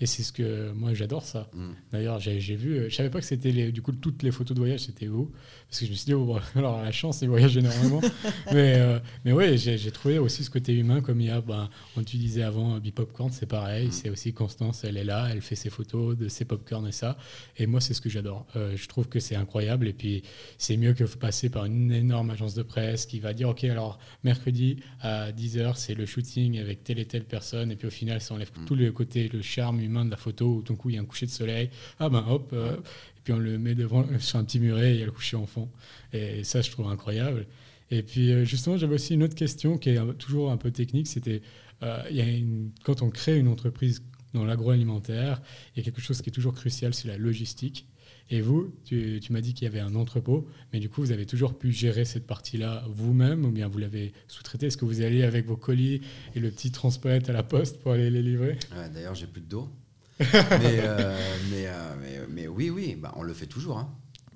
Et, 0.00 0.06
c'est 0.06 0.22
ce 0.22 0.32
que 0.32 0.72
moi, 0.72 0.92
j'adore 0.92 1.24
ça. 1.24 1.48
Mm. 1.54 1.70
D'ailleurs, 1.92 2.18
j'ai 2.18 2.56
vu, 2.56 2.78
euh, 2.78 2.88
je 2.88 2.96
savais 2.96 3.10
pas 3.10 3.20
que 3.20 3.26
c'était 3.26 3.70
du 3.70 3.80
coup 3.80 3.92
toutes 3.92 4.22
les 4.24 4.32
photos 4.32 4.56
de 4.56 4.60
voyage, 4.60 4.80
c'était 4.80 5.06
vous. 5.06 5.30
Parce 5.68 5.80
que 5.80 5.86
je 5.86 5.90
me 5.90 5.96
suis 5.96 6.06
dit, 6.06 6.14
oh, 6.14 6.36
alors 6.56 6.82
la 6.82 6.90
chance, 6.90 7.22
ils 7.22 7.28
voyagent 7.28 7.56
énormément. 7.56 8.00
mais, 8.52 8.74
euh, 8.76 8.98
mais 9.24 9.32
ouais, 9.32 9.56
j'ai 9.56 9.90
trouvé 9.92 10.18
aussi 10.18 10.42
ce 10.42 10.50
côté 10.50 10.74
humain, 10.74 11.00
comme 11.00 11.20
il 11.20 11.28
y 11.28 11.30
a, 11.30 11.40
ben, 11.40 11.70
on 11.96 12.02
tu 12.02 12.16
disais 12.16 12.42
avant, 12.42 12.78
Bipopcorn, 12.78 13.30
c'est 13.30 13.46
pareil. 13.46 13.88
Mm. 13.88 13.92
C'est 13.92 14.10
aussi 14.10 14.32
Constance, 14.32 14.84
elle 14.84 14.96
est 14.96 15.04
là, 15.04 15.28
elle 15.30 15.42
fait 15.42 15.54
ses 15.54 15.70
photos 15.70 16.16
de 16.16 16.28
ses 16.28 16.44
popcorn 16.44 16.86
et 16.86 16.92
ça. 16.92 17.16
Et 17.56 17.66
moi, 17.66 17.80
c'est 17.80 17.94
ce 17.94 18.00
que 18.00 18.08
j'adore. 18.08 18.46
Euh, 18.56 18.74
je 18.74 18.88
trouve 18.88 19.08
que 19.08 19.20
c'est 19.20 19.36
incroyable. 19.36 19.86
Et 19.86 19.92
puis, 19.92 20.22
c'est 20.58 20.76
mieux 20.76 20.92
que 20.92 21.04
passer 21.04 21.50
par 21.50 21.66
une 21.66 21.92
énorme 21.92 22.30
agence 22.30 22.54
de 22.54 22.62
presse 22.62 23.06
qui 23.06 23.20
va 23.20 23.32
dire, 23.32 23.48
OK, 23.48 23.64
alors 23.64 23.98
mercredi 24.24 24.78
à 25.00 25.30
10h, 25.30 25.74
c'est 25.76 25.94
le 25.94 26.06
shooting 26.06 26.58
avec 26.58 26.79
telle 26.82 26.98
et 26.98 27.04
telle 27.04 27.24
personne, 27.24 27.70
et 27.70 27.76
puis 27.76 27.86
au 27.86 27.90
final, 27.90 28.20
ça 28.20 28.34
enlève 28.34 28.50
mm. 28.56 28.64
tout 28.64 28.74
le 28.74 28.90
côté, 28.92 29.28
le 29.28 29.42
charme 29.42 29.80
humain 29.80 30.04
de 30.04 30.10
la 30.10 30.16
photo, 30.16 30.56
où 30.56 30.62
tout 30.62 30.76
coup, 30.76 30.90
il 30.90 30.96
y 30.96 30.98
a 30.98 31.02
un 31.02 31.04
coucher 31.04 31.26
de 31.26 31.30
soleil, 31.30 31.70
ah 31.98 32.08
ben 32.08 32.24
hop, 32.28 32.50
euh, 32.52 32.76
et 32.76 33.20
puis 33.22 33.32
on 33.32 33.38
le 33.38 33.58
met 33.58 33.74
devant 33.74 34.04
sur 34.18 34.38
un 34.38 34.44
petit 34.44 34.60
muret, 34.60 34.92
et 34.92 34.94
il 34.94 35.00
y 35.00 35.02
a 35.02 35.06
le 35.06 35.12
coucher 35.12 35.36
en 35.36 35.46
fond. 35.46 35.68
Et 36.12 36.44
ça, 36.44 36.60
je 36.60 36.70
trouve 36.70 36.88
incroyable. 36.88 37.46
Et 37.90 38.02
puis 38.02 38.32
euh, 38.32 38.44
justement, 38.44 38.76
j'avais 38.76 38.94
aussi 38.94 39.14
une 39.14 39.22
autre 39.22 39.34
question 39.34 39.78
qui 39.78 39.90
est 39.90 40.18
toujours 40.18 40.50
un 40.50 40.56
peu 40.56 40.70
technique, 40.70 41.08
c'était, 41.08 41.42
euh, 41.82 42.02
il 42.10 42.16
y 42.16 42.20
a 42.20 42.26
une, 42.26 42.70
quand 42.84 43.02
on 43.02 43.10
crée 43.10 43.38
une 43.38 43.48
entreprise 43.48 44.02
dans 44.32 44.44
l'agroalimentaire, 44.44 45.42
il 45.74 45.78
y 45.78 45.82
a 45.82 45.84
quelque 45.84 46.00
chose 46.00 46.22
qui 46.22 46.30
est 46.30 46.32
toujours 46.32 46.54
crucial, 46.54 46.94
c'est 46.94 47.08
la 47.08 47.16
logistique. 47.16 47.86
Et 48.32 48.40
vous, 48.40 48.72
tu, 48.84 49.20
m'as 49.30 49.40
dit 49.40 49.54
qu'il 49.54 49.64
y 49.64 49.68
avait 49.68 49.80
un 49.80 49.96
entrepôt, 49.96 50.46
mais 50.72 50.78
du 50.78 50.88
coup, 50.88 51.00
vous 51.00 51.10
avez 51.10 51.26
toujours 51.26 51.58
pu 51.58 51.72
gérer 51.72 52.04
cette 52.04 52.26
partie-là 52.26 52.84
vous-même 52.88 53.44
ou 53.44 53.50
bien 53.50 53.66
vous 53.66 53.78
l'avez 53.78 54.12
sous-traité? 54.28 54.66
Est-ce 54.66 54.76
que 54.76 54.84
vous 54.84 55.00
allez 55.00 55.24
avec 55.24 55.46
vos 55.46 55.56
colis 55.56 56.00
et 56.36 56.40
le 56.40 56.50
petit 56.50 56.70
transpalette 56.70 57.28
à 57.28 57.32
la 57.32 57.42
poste 57.42 57.80
pour 57.80 57.92
aller 57.92 58.08
les 58.08 58.22
livrer? 58.22 58.56
D'ailleurs, 58.94 59.16
j'ai 59.16 59.26
plus 59.26 59.40
de 59.40 59.46
dos. 59.46 59.68
Euh, 60.20 61.16
euh, 61.52 61.94
mais, 62.00 62.20
mais, 62.28 62.46
oui, 62.46 62.68
oui, 62.68 62.94
bah, 62.94 63.12
on 63.16 63.22
le 63.22 63.32
fait 63.32 63.46
toujours. 63.46 63.78
Hein. 63.78 63.90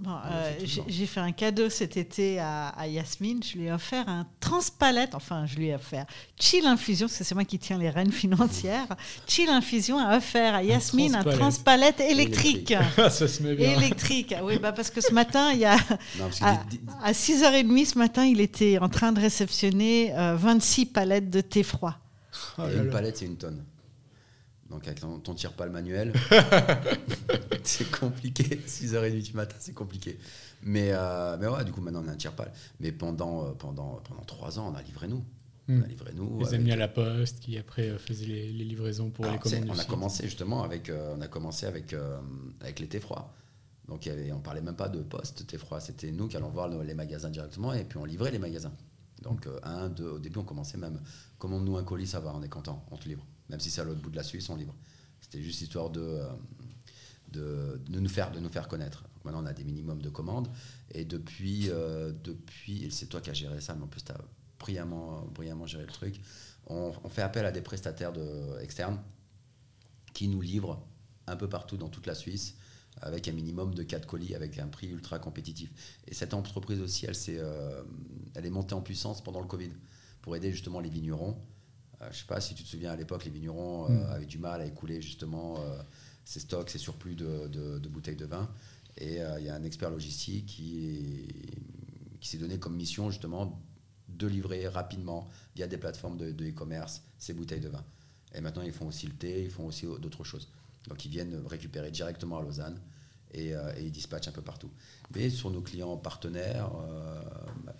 Euh, 0.06 0.52
j'ai 0.88 1.06
fait 1.06 1.20
un 1.20 1.32
cadeau 1.32 1.70
cet 1.70 1.96
été 1.96 2.38
à, 2.40 2.86
Yasmine. 2.86 3.42
Je 3.42 3.58
lui 3.58 3.66
ai 3.66 3.72
offert 3.72 4.08
un 4.08 4.26
transpalette. 4.40 5.14
Enfin, 5.14 5.46
je 5.46 5.56
lui 5.56 5.68
ai 5.68 5.74
offert 5.74 6.06
Chill 6.38 6.66
Infusion, 6.66 7.06
parce 7.06 7.18
que 7.18 7.24
c'est 7.24 7.34
moi 7.34 7.44
qui 7.44 7.58
tiens 7.58 7.78
les 7.78 7.90
rênes 7.90 8.12
financières. 8.12 8.88
Chill 9.26 9.48
Infusion 9.48 9.98
a 9.98 10.16
offert 10.16 10.54
à 10.54 10.62
Yasmine 10.62 11.14
un 11.14 11.24
transpalette, 11.24 12.00
électrique. 12.00 12.74
Ah, 12.98 13.08
ça 13.10 13.28
se 13.28 13.42
met 13.42 13.54
bien. 13.54 13.76
Électrique. 13.76 14.34
Oui, 14.42 14.58
bah 14.58 14.72
parce 14.72 14.90
que 14.90 15.00
ce 15.00 15.12
matin, 15.12 15.52
il 15.52 15.60
y 15.60 15.64
a, 15.64 15.76
à, 17.02 17.12
6h30 17.12 17.86
ce 17.86 17.98
matin, 17.98 18.24
il 18.24 18.40
était 18.40 18.78
en 18.78 18.88
train 18.88 19.12
de 19.12 19.20
réceptionner 19.20 20.12
26 20.16 20.82
euh, 20.82 20.84
palettes 20.92 21.30
de 21.30 21.40
thé 21.40 21.62
froid. 21.62 21.94
Oh 22.58 22.62
une 22.74 22.90
palette, 22.90 23.18
c'est 23.18 23.26
une 23.26 23.36
tonne. 23.36 23.64
Donc 24.70 24.86
avec 24.86 25.00
ton, 25.00 25.34
tire 25.34 25.52
pas 25.52 25.66
le 25.66 25.72
manuel, 25.72 26.12
c'est 27.62 27.90
compliqué. 27.90 28.44
6h30 28.66 29.22
du 29.22 29.32
matin, 29.34 29.56
c'est 29.58 29.74
compliqué. 29.74 30.18
Mais, 30.62 30.90
euh, 30.92 31.36
mais 31.38 31.46
ouais, 31.46 31.64
du 31.64 31.72
coup, 31.72 31.80
maintenant 31.80 32.02
on 32.04 32.08
a 32.08 32.12
un 32.12 32.16
tire 32.16 32.32
pas. 32.32 32.48
Mais 32.80 32.90
pendant, 32.90 33.46
euh, 33.46 33.52
pendant, 33.52 34.00
pendant 34.04 34.22
3 34.22 34.58
ans, 34.58 34.72
on 34.72 34.74
a 34.74 34.82
livré 34.82 35.06
nous. 35.08 35.22
On 35.68 35.72
a 35.72 35.76
hmm. 35.76 35.84
livré 35.84 36.12
nous. 36.14 36.40
Les 36.40 36.54
amis 36.54 36.72
à 36.72 36.76
la 36.76 36.88
poste 36.88 37.40
qui 37.40 37.58
après 37.58 37.90
euh, 37.90 37.98
faisaient 37.98 38.26
les, 38.26 38.52
livraisons 38.52 39.10
pour 39.10 39.26
les 39.26 39.38
commandes. 39.38 39.68
On 39.68 39.78
a 39.78 39.84
commencé 39.84 40.24
justement 40.24 40.62
avec, 40.62 40.90
on 40.90 41.20
a 41.20 41.28
commencé 41.28 41.66
avec, 41.66 41.94
avec 42.60 42.80
les 42.80 42.88
thés 42.88 43.00
froids. 43.00 43.32
Donc 43.86 44.06
y 44.06 44.10
avait, 44.10 44.32
on 44.32 44.40
parlait 44.40 44.62
même 44.62 44.76
pas 44.76 44.88
de 44.88 45.02
poste 45.02 45.46
thé 45.46 45.58
froid. 45.58 45.80
C'était 45.80 46.10
nous 46.10 46.26
qui 46.26 46.38
allons 46.38 46.48
voir 46.48 46.68
les 46.68 46.94
magasins 46.94 47.30
directement 47.30 47.74
et 47.74 47.84
puis 47.84 47.98
on 47.98 48.06
livrait 48.06 48.30
les 48.30 48.38
magasins. 48.38 48.72
Donc 49.22 49.46
un, 49.62 49.88
deux, 49.88 50.08
au 50.08 50.18
début 50.18 50.38
on 50.38 50.44
commençait 50.44 50.78
même, 50.78 51.00
commande-nous 51.38 51.76
un 51.76 51.84
colis, 51.84 52.06
ça 52.06 52.20
va, 52.20 52.34
on 52.34 52.42
est 52.42 52.48
content, 52.48 52.84
on 52.90 52.96
te 52.96 53.08
livre 53.08 53.24
même 53.48 53.60
si 53.60 53.70
c'est 53.70 53.80
à 53.80 53.84
l'autre 53.84 54.00
bout 54.00 54.10
de 54.10 54.16
la 54.16 54.22
Suisse, 54.22 54.48
on 54.48 54.56
livre. 54.56 54.74
C'était 55.20 55.42
juste 55.42 55.60
histoire 55.60 55.90
de, 55.90 56.20
euh, 57.36 57.76
nous 57.88 58.08
faire, 58.08 58.68
connaître. 58.68 59.04
maintenant, 59.24 59.42
on 59.42 59.46
a 59.46 59.52
des 59.52 59.64
minimums 59.64 60.02
de 60.02 60.10
commandes. 60.10 60.48
Et 60.92 61.04
depuis, 61.04 61.70
euh, 61.70 62.12
depuis 62.22 62.88
c'est 62.90 63.06
toi 63.06 63.20
qui 63.20 63.30
as 63.30 63.34
géré 63.34 63.60
ça, 63.60 63.74
mais 63.74 63.84
en 63.84 63.88
plus, 63.88 64.04
tu 64.04 64.12
as 64.12 64.20
brillamment, 64.58 65.22
brillamment 65.26 65.66
géré 65.66 65.84
le 65.84 65.92
truc. 65.92 66.20
On, 66.66 66.92
fait 67.10 67.22
appel 67.22 67.44
à 67.44 67.52
des 67.52 67.60
prestataires 67.60 68.12
externes 68.60 68.98
qui 70.14 70.28
nous 70.28 70.40
livrent 70.40 70.82
un 71.26 71.36
peu 71.36 71.48
partout 71.48 71.76
dans 71.76 71.88
toute 71.88 72.06
la 72.06 72.14
Suisse 72.14 72.56
avec 73.00 73.28
un 73.28 73.32
minimum 73.32 73.74
de 73.74 73.82
4 73.82 74.06
colis 74.06 74.34
avec 74.34 74.58
un 74.58 74.68
prix 74.68 74.88
ultra 74.88 75.18
compétitif. 75.18 75.70
Et 76.06 76.14
cette 76.14 76.34
entreprise 76.34 76.80
aussi, 76.80 77.06
elle, 77.06 77.12
est, 77.12 77.38
euh, 77.40 77.82
elle 78.34 78.46
est 78.46 78.50
montée 78.50 78.74
en 78.74 78.82
puissance 78.82 79.22
pendant 79.22 79.40
le 79.40 79.46
Covid 79.46 79.70
pour 80.22 80.36
aider 80.36 80.50
justement 80.50 80.80
les 80.80 80.88
vignerons 80.88 81.36
je 82.04 82.16
ne 82.16 82.20
sais 82.20 82.26
pas 82.26 82.40
si 82.40 82.54
tu 82.54 82.62
te 82.62 82.68
souviens, 82.68 82.92
à 82.92 82.96
l'époque, 82.96 83.24
les 83.24 83.30
vignerons 83.30 83.86
euh, 83.86 83.88
mm. 83.88 84.10
avaient 84.10 84.26
du 84.26 84.38
mal 84.38 84.60
à 84.60 84.66
écouler 84.66 85.00
justement 85.00 85.60
euh, 85.60 85.82
ces 86.24 86.40
stocks, 86.40 86.70
ces 86.70 86.78
surplus 86.78 87.14
de, 87.14 87.88
bouteilles 87.88 88.16
de 88.16 88.26
vin. 88.26 88.48
Et 88.96 89.16
il 89.38 89.44
y 89.44 89.48
a 89.48 89.54
un 89.54 89.64
expert 89.64 89.90
logistique 89.90 90.46
qui, 90.46 91.26
qui 92.20 92.28
s'est 92.28 92.38
donné 92.38 92.60
comme 92.60 92.76
mission 92.76 93.10
justement 93.10 93.60
de 94.08 94.28
livrer 94.28 94.68
rapidement 94.68 95.28
via 95.56 95.66
des 95.66 95.78
plateformes 95.78 96.16
de 96.16 96.48
e-commerce 96.48 97.02
ces 97.18 97.32
bouteilles 97.32 97.60
de 97.60 97.68
vin. 97.68 97.84
Et 98.34 98.40
maintenant, 98.40 98.62
ils 98.62 98.72
font 98.72 98.86
aussi 98.86 99.08
le 99.08 99.14
thé, 99.14 99.42
ils 99.42 99.50
font 99.50 99.66
aussi 99.66 99.86
d'autres 99.98 100.22
choses. 100.22 100.48
Donc, 100.86 101.04
ils 101.04 101.10
viennent 101.10 101.42
récupérer 101.44 101.90
directement 101.90 102.38
à 102.38 102.42
Lausanne 102.42 102.80
et, 103.32 103.52
ils 103.80 103.90
dispatchent 103.90 104.28
un 104.28 104.32
peu 104.32 104.42
partout. 104.42 104.70
Mais 105.12 105.28
sur 105.28 105.50
nos 105.50 105.60
clients 105.60 105.96
partenaires, 105.96 106.70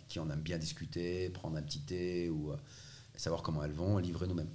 qui 0.08 0.18
on 0.18 0.28
aime 0.30 0.42
bien 0.42 0.58
discuter, 0.58 1.28
prendre 1.30 1.56
un 1.56 1.62
petit 1.62 1.80
thé 1.80 2.28
ou 2.28 2.52
savoir 3.16 3.42
comment 3.42 3.62
elles 3.64 3.72
vont, 3.72 3.98
livrer 3.98 4.26
nous-mêmes. 4.26 4.50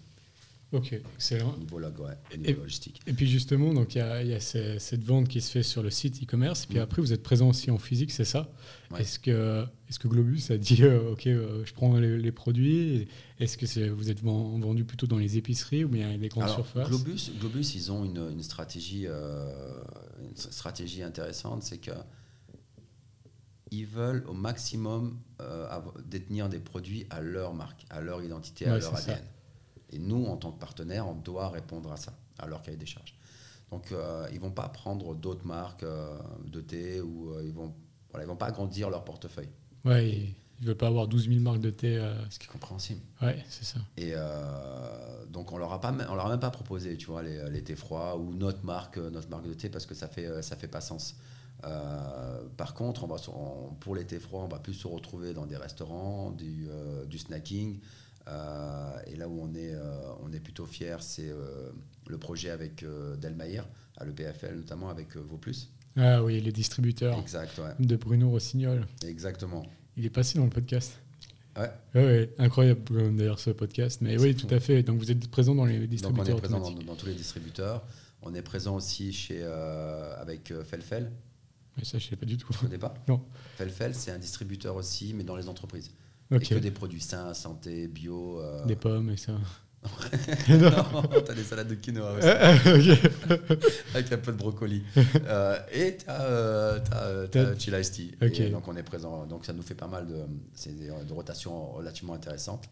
Ok, 0.72 0.94
excellent. 1.16 1.56
au 1.56 1.58
niveau, 1.58 1.80
log- 1.80 2.00
ouais, 2.00 2.14
au 2.32 2.36
Et- 2.36 2.38
niveau 2.38 2.62
logistique. 2.62 3.00
Et 3.08 3.14
puis 3.14 3.28
justement, 3.28 3.74
donc 3.74 3.96
il 3.96 3.98
y 3.98 4.02
a, 4.02 4.22
y 4.24 4.40
cette 4.40 5.04
vente 5.04 5.28
qui 5.28 5.42
se 5.42 5.50
fait 5.50 5.64
sur 5.64 5.82
le 5.82 5.90
site 5.90 6.22
e-commerce, 6.22 6.68
puis 6.68 6.78
Mm. 6.78 6.82
après 6.82 7.02
vous 7.02 7.12
êtes 7.12 7.24
présent 7.24 7.50
aussi 7.50 7.72
en 7.72 7.80
physique, 7.80 8.12
c'est 8.12 8.24
ça? 8.24 8.52
Ouais. 8.92 9.02
Est-ce 9.02 9.18
que, 9.18 9.66
est 9.90 9.98
que 9.98 10.08
Globus 10.08 10.52
a 10.52 10.58
dit 10.58 10.84
euh, 10.84 11.14
ok, 11.14 11.26
euh, 11.26 11.66
je 11.66 11.74
prends 11.74 11.98
les, 11.98 12.20
les 12.20 12.32
produits 12.32 13.08
Est-ce 13.40 13.58
que 13.58 13.90
vous 13.90 14.12
êtes 14.12 14.22
ven- 14.22 14.60
vendu 14.60 14.84
plutôt 14.86 15.08
dans 15.08 15.18
les 15.18 15.38
épiceries 15.38 15.86
ou 15.86 15.90
bien 15.90 16.16
les 16.16 16.30
grandes 16.30 16.44
Alors, 16.44 16.58
surfaces? 16.58 16.88
Globus, 16.88 17.32
Globus, 17.40 17.74
ils 17.74 17.92
ont 17.92 18.06
une, 18.06 18.30
une 18.32 18.44
stratégie, 18.44 19.06
euh, 19.08 19.74
une 20.22 20.36
stratégie 20.36 21.02
intéressante, 21.02 21.64
c'est 21.64 21.80
que 21.80 21.92
ils 23.72 23.88
veulent 23.88 24.24
au 24.28 24.34
maximum 24.34 25.18
euh, 25.42 25.80
détenir 26.06 26.50
des 26.50 26.60
produits 26.60 27.06
à 27.10 27.22
leur 27.22 27.54
marque, 27.54 27.86
à 27.90 28.02
leur 28.02 28.22
identité, 28.24 28.66
à 28.68 28.74
Ouais, 28.74 28.80
leur 28.80 28.98
ça. 28.98 29.12
ADN. 29.14 29.26
Et 29.92 30.00
nous, 30.00 30.26
en 30.26 30.38
tant 30.38 30.52
que 30.52 30.60
partenaire, 30.60 31.08
on 31.08 31.16
doit 31.16 31.50
répondre 31.50 31.92
à 31.92 31.98
ça, 31.98 32.14
à 32.38 32.48
leur 32.48 32.62
cahier 32.62 32.78
des 32.78 32.86
charges. 32.86 33.16
Donc, 33.72 33.92
euh, 33.92 34.28
ils 34.34 34.40
vont 34.40 34.52
pas 34.52 34.68
prendre 34.70 35.16
d'autres 35.16 35.46
marques 35.46 35.84
euh, 35.84 36.18
de 36.46 36.62
thé 36.62 37.02
ou 37.02 37.32
euh, 37.32 37.44
ils 37.44 37.54
vont, 37.54 37.74
voilà, 38.12 38.26
ils 38.26 38.28
vont 38.28 38.36
pas 38.36 38.48
agrandir 38.48 38.90
leur 38.90 39.04
portefeuille, 39.04 39.50
Ouais, 39.86 40.10
ils 40.10 40.36
ne 40.62 40.68
veulent 40.68 40.76
pas 40.78 40.88
avoir 40.88 41.08
12 41.08 41.28
000 41.30 41.40
marques 41.42 41.62
de 41.62 41.70
thé. 41.70 41.98
euh, 41.98 42.14
ce 42.30 42.38
qui 42.40 42.46
est 42.48 42.52
compréhensible. 42.52 43.02
Ouais, 43.22 43.44
c'est 43.48 43.64
ça. 43.66 43.80
Et 43.98 44.14
donc 45.30 45.52
on 45.52 45.58
leur 45.58 45.72
a 45.72 45.80
pas, 45.80 45.92
on 46.10 46.16
leur 46.16 46.26
a 46.26 46.30
même 46.30 46.40
pas 46.40 46.50
proposé, 46.50 46.98
tu 46.98 47.08
vois, 47.08 47.22
les, 47.24 47.50
les 47.50 47.64
thés 47.64 47.76
froids 47.76 48.18
ou 48.18 48.34
notre 48.34 48.66
marque, 48.66 48.98
notre 48.98 49.30
marque 49.30 49.48
de 49.48 49.54
thé 49.54 49.70
parce 49.70 49.86
que 49.86 49.94
ça 49.96 50.08
fait, 50.08 50.42
ça 50.42 50.56
fait 50.56 50.68
pas 50.68 50.82
sens. 50.82 51.16
Euh, 51.66 52.44
par 52.58 52.74
contre, 52.74 53.04
on 53.04 53.08
va, 53.08 53.18
se- 53.18 53.30
on- 53.30 53.74
pour 53.80 53.96
les 53.96 54.06
thés 54.06 54.20
froids, 54.20 54.44
on 54.44 54.48
va 54.48 54.60
plus 54.60 54.74
se 54.74 54.88
retrouver 54.88 55.34
dans 55.34 55.46
des 55.46 55.58
restaurants, 55.58 56.32
du, 56.32 56.68
euh, 56.70 57.06
du 57.06 57.18
snacking. 57.18 57.80
Euh, 58.28 58.92
et 59.08 59.16
là 59.16 59.28
où 59.28 59.40
on 59.42 59.54
est, 59.56 59.74
on 60.24 60.32
est 60.32 60.40
plutôt 60.40 60.66
fier, 60.66 61.02
c'est 61.02 61.32
le 62.08 62.18
projet 62.18 62.50
avec 62.52 62.86
Delmaïr, 63.20 63.68
à 63.98 64.06
l'EPFL 64.06 64.56
notamment 64.56 64.90
avec 64.90 65.16
Vauplus. 65.18 65.70
Ah 65.98 66.24
oui, 66.24 66.40
les 66.40 66.52
distributeurs 66.52 67.18
Exact, 67.20 67.58
ouais, 67.58 67.86
de 67.86 67.96
Bruno 67.96 68.30
Rossignol. 68.30 68.86
exactement. 69.04 69.66
Il 69.98 70.06
est 70.06 70.10
passé 70.12 70.38
dans 70.38 70.46
le 70.46 70.52
podcast. 70.52 70.94
Ouais. 71.58 71.70
Ouais, 71.96 72.06
ouais, 72.06 72.34
incroyable 72.38 73.16
d'ailleurs 73.18 73.40
ce 73.40 73.50
podcast. 73.50 74.00
Mais 74.02 74.18
oui, 74.18 74.36
tout 74.36 74.48
à 74.54 74.60
fait. 74.62 74.82
Donc 74.84 75.00
vous 75.00 75.12
êtes 75.12 75.28
présent 75.30 75.56
dans 75.56 75.66
les 75.66 75.80
Donc 75.80 75.88
on 75.88 75.90
distributeurs 75.90 76.38
est 76.38 76.40
présent 76.42 76.60
dans, 76.60 76.72
dans 76.72 76.96
tous 76.96 77.08
les 77.08 77.16
distributeurs. 77.16 77.84
On 78.22 78.34
est 78.36 78.42
présent 78.44 78.76
aussi 78.76 79.12
chez, 79.12 79.44
avec 79.44 80.54
Felfel. 80.64 81.12
Mais 81.80 81.86
ça, 81.86 81.98
je 81.98 82.06
ne 82.06 82.10
sais 82.12 82.16
pas 82.16 82.26
du 82.26 82.38
tout. 82.38 82.52
Tu 82.54 82.60
connais 82.60 82.78
pas? 82.78 82.94
Non. 83.08 83.22
Felfel, 83.58 83.96
c'est 83.96 84.12
un 84.12 84.20
distributeur 84.20 84.76
aussi, 84.76 85.14
mais 85.14 85.24
dans 85.24 85.36
les 85.36 85.48
entreprises. 85.50 85.92
Ok. 86.32 86.44
Et 86.52 86.56
que 86.56 86.60
des 86.60 86.72
produits 86.72 87.02
sains, 87.02 87.34
santé, 87.34 87.88
bio. 87.88 88.40
euh, 88.42 88.66
Des 88.66 88.76
pommes 88.76 89.10
et 89.10 89.18
ça. 89.18 89.32
non, 90.50 91.04
t'as 91.26 91.34
des 91.34 91.44
salades 91.44 91.70
de 91.70 91.76
quinoa 91.76 92.12
aussi, 92.18 92.28
Ah, 92.28 92.54
ok. 92.66 93.60
avec 93.96 94.12
un 94.12 94.18
peu 94.18 94.32
de 94.34 94.38
brocoli. 94.38 94.84
Euh, 95.26 95.58
et 95.72 95.96
t'as 96.06 96.22
euh, 96.22 96.80
t'as, 96.80 97.04
euh, 97.06 97.28
t'as 97.28 97.80
Ice 97.80 97.92
Tea. 97.92 98.12
Et 98.22 98.50
donc 98.50 98.68
on 98.68 98.76
est 98.76 98.84
présent. 98.84 99.26
Donc 99.26 99.46
ça 99.46 99.54
nous 99.54 99.62
fait 99.62 99.76
pas 99.76 99.88
mal 99.88 100.06
de, 100.08 100.18
c'est 100.54 100.76
des- 100.78 100.88
de 100.90 101.14
rotations 101.14 101.72
relativement 101.72 102.14
intéressantes. 102.14 102.66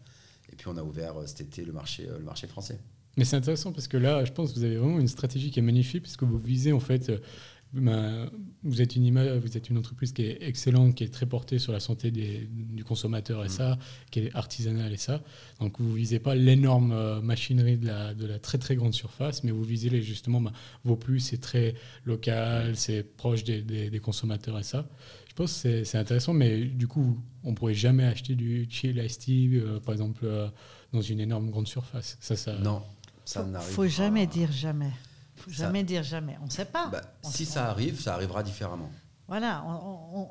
Et 0.52 0.56
puis 0.56 0.68
on 0.68 0.76
a 0.76 0.82
ouvert 0.82 1.16
euh, 1.18 1.26
cet 1.26 1.40
été 1.40 1.64
le 1.64 1.72
marché, 1.72 2.06
euh, 2.08 2.18
le 2.18 2.24
marché 2.24 2.46
français. 2.46 2.78
Mais 3.16 3.24
c'est 3.24 3.36
intéressant 3.36 3.72
parce 3.72 3.88
que 3.88 3.96
là, 3.96 4.24
je 4.26 4.32
pense 4.32 4.52
que 4.52 4.58
vous 4.58 4.64
avez 4.64 4.76
vraiment 4.76 4.98
une 5.00 5.08
stratégie 5.08 5.50
qui 5.50 5.58
est 5.58 5.62
magnifique 5.62 6.02
puisque 6.02 6.22
vous 6.24 6.38
visez 6.38 6.72
en 6.72 6.80
fait. 6.80 7.10
Ben, 7.72 8.30
vous 8.62 8.80
êtes 8.80 8.96
une 8.96 9.04
image, 9.04 9.28
vous 9.40 9.56
êtes 9.56 9.68
une 9.68 9.76
entreprise 9.78 10.12
qui 10.12 10.22
est 10.22 10.38
excellente, 10.42 10.94
qui 10.94 11.04
est 11.04 11.08
très 11.12 11.26
portée 11.26 11.58
sur 11.58 11.72
la 11.72 11.80
santé 11.80 12.10
des- 12.10 12.48
du 12.50 12.82
consommateur 12.84 13.42
et 13.44 13.46
Mm. 13.48 13.50
ça, 13.50 13.78
qui 14.10 14.20
est 14.20 14.34
artisanale 14.34 14.92
et 14.92 14.96
ça. 14.96 15.22
Donc 15.60 15.78
vous 15.80 15.92
visez 15.92 16.18
pas 16.18 16.34
l'énorme 16.34 16.92
euh, 16.92 17.20
machinerie 17.20 17.76
de 17.76 17.86
la, 17.86 18.14
de 18.14 18.26
la 18.26 18.38
très 18.38 18.58
très 18.58 18.74
grande 18.76 18.94
surface, 18.94 19.44
mais 19.44 19.50
vous 19.50 19.62
visez 19.64 19.90
les, 19.90 20.02
justement 20.02 20.40
ben, 20.40 20.52
vos 20.84 20.96
plus, 20.96 21.20
c'est 21.20 21.38
très 21.38 21.74
local, 22.04 22.74
c'est 22.76 23.02
proche 23.02 23.44
des, 23.44 23.62
des- 23.62 23.90
des 23.90 23.98
consommateurs 24.00 24.58
et 24.58 24.62
ça. 24.62 24.88
Je 25.28 25.34
pense 25.34 25.52
que 25.52 25.58
c'est- 25.58 25.84
c'est 25.84 25.98
intéressant, 25.98 26.32
mais 26.32 26.64
du 26.64 26.88
coup, 26.88 27.18
on 27.44 27.54
pourrait 27.54 27.74
jamais 27.74 28.04
acheter 28.04 28.34
du 28.34 28.66
chill 28.70 28.96
iced 28.98 29.20
tea, 29.20 29.50
euh, 29.56 29.78
par 29.78 29.92
exemple, 29.92 30.22
euh, 30.24 30.48
dans 30.92 31.02
une 31.02 31.20
énorme 31.20 31.50
grande 31.50 31.68
surface. 31.68 32.16
Ça, 32.20 32.34
ça, 32.34 32.58
Non, 32.58 32.82
ça 33.24 33.44
faut, 33.44 33.50
n'arrive 33.50 33.68
faut 33.68 33.82
pas. 33.82 33.88
jamais 33.88 34.26
dire 34.26 34.50
jamais. 34.50 34.90
Faut 35.38 35.50
Ça- 35.50 35.64
jamais 35.64 35.82
dire 35.84 36.02
jamais. 36.02 36.36
On 36.42 36.46
ne 36.46 36.50
sait 36.50 36.64
pas. 36.64 36.86
Bah, 36.88 37.00
On 37.24 37.28
si 37.30 37.44
sait- 37.46 37.52
ça 37.54 37.70
arrive, 37.70 38.00
ça 38.00 38.14
arrivera 38.14 38.42
différemment. 38.42 38.90
Voilà, 39.30 39.62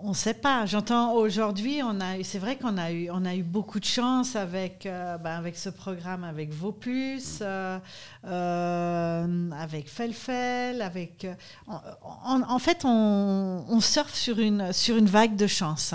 on 0.02 0.10
ne 0.10 0.14
sait 0.16 0.34
pas. 0.34 0.66
J'entends 0.66 1.14
aujourd'hui, 1.14 1.82
on 1.84 2.02
a, 2.02 2.24
c'est 2.24 2.40
vrai 2.40 2.58
qu'on 2.58 2.80
a 2.80 2.92
eu, 2.92 3.12
on 3.12 3.26
a 3.26 3.36
eu 3.36 3.44
beaucoup 3.44 3.80
de 3.80 3.86
chance 3.86 4.36
avec, 4.36 4.88
euh, 4.88 5.20
ben, 5.20 5.36
avec 5.38 5.56
ce 5.56 5.70
programme, 5.70 6.24
avec 6.24 6.52
Vauplus, 6.52 7.22
euh, 7.42 7.78
euh, 8.52 9.52
avec 9.52 9.90
Felfel, 9.90 10.82
avec. 10.82 11.28
en, 11.68 12.42
en 12.42 12.60
fait, 12.60 12.86
on, 12.86 13.66
on 13.70 13.80
surfe 13.82 14.16
sur 14.16 14.40
une, 14.40 14.74
sur 14.74 14.98
une 14.98 15.06
vague 15.08 15.36
de 15.36 15.48
chance. 15.48 15.94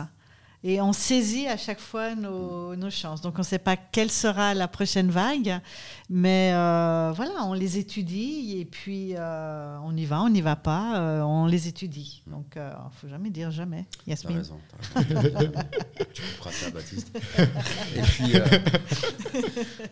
Et 0.65 0.81
on 0.81 0.93
saisit 0.93 1.49
à 1.49 1.57
chaque 1.57 1.81
fois 1.81 2.15
nos, 2.15 2.77
nos 2.77 2.91
chances. 2.91 3.21
Donc 3.21 3.35
on 3.37 3.43
ne 3.43 3.47
sait 3.47 3.59
pas 3.59 3.77
quelle 3.77 4.11
sera 4.11 4.55
la 4.55 4.69
prochaine 4.69 5.11
vague, 5.11 5.61
mais 6.09 6.53
euh, 6.55 7.13
voilà, 7.17 7.45
on 7.45 7.53
les 7.53 7.79
étudie 7.79 8.59
et 8.59 8.65
puis 8.65 9.15
euh, 9.17 9.77
on 9.83 9.97
y 9.97 10.05
va, 10.05 10.23
on 10.23 10.29
n'y 10.29 10.41
va 10.41 10.55
pas, 10.55 11.01
euh, 11.01 11.23
on 11.23 11.47
les 11.47 11.67
étudie. 11.67 12.23
Donc 12.29 12.53
il 12.57 12.61
ne 12.61 12.91
faut 13.01 13.09
jamais 13.09 13.31
dire 13.31 13.51
jamais. 13.51 13.87
T'as 14.05 14.11
Yasmine. 14.13 14.39
raison. 14.39 14.61
t'as 14.95 15.01
raison. 15.01 15.33
tu 16.15 16.23
couperas 16.23 16.53
ça, 16.53 16.71
Baptiste. 16.71 17.11
et 17.97 18.03
puis, 18.03 18.37
euh, 18.37 18.47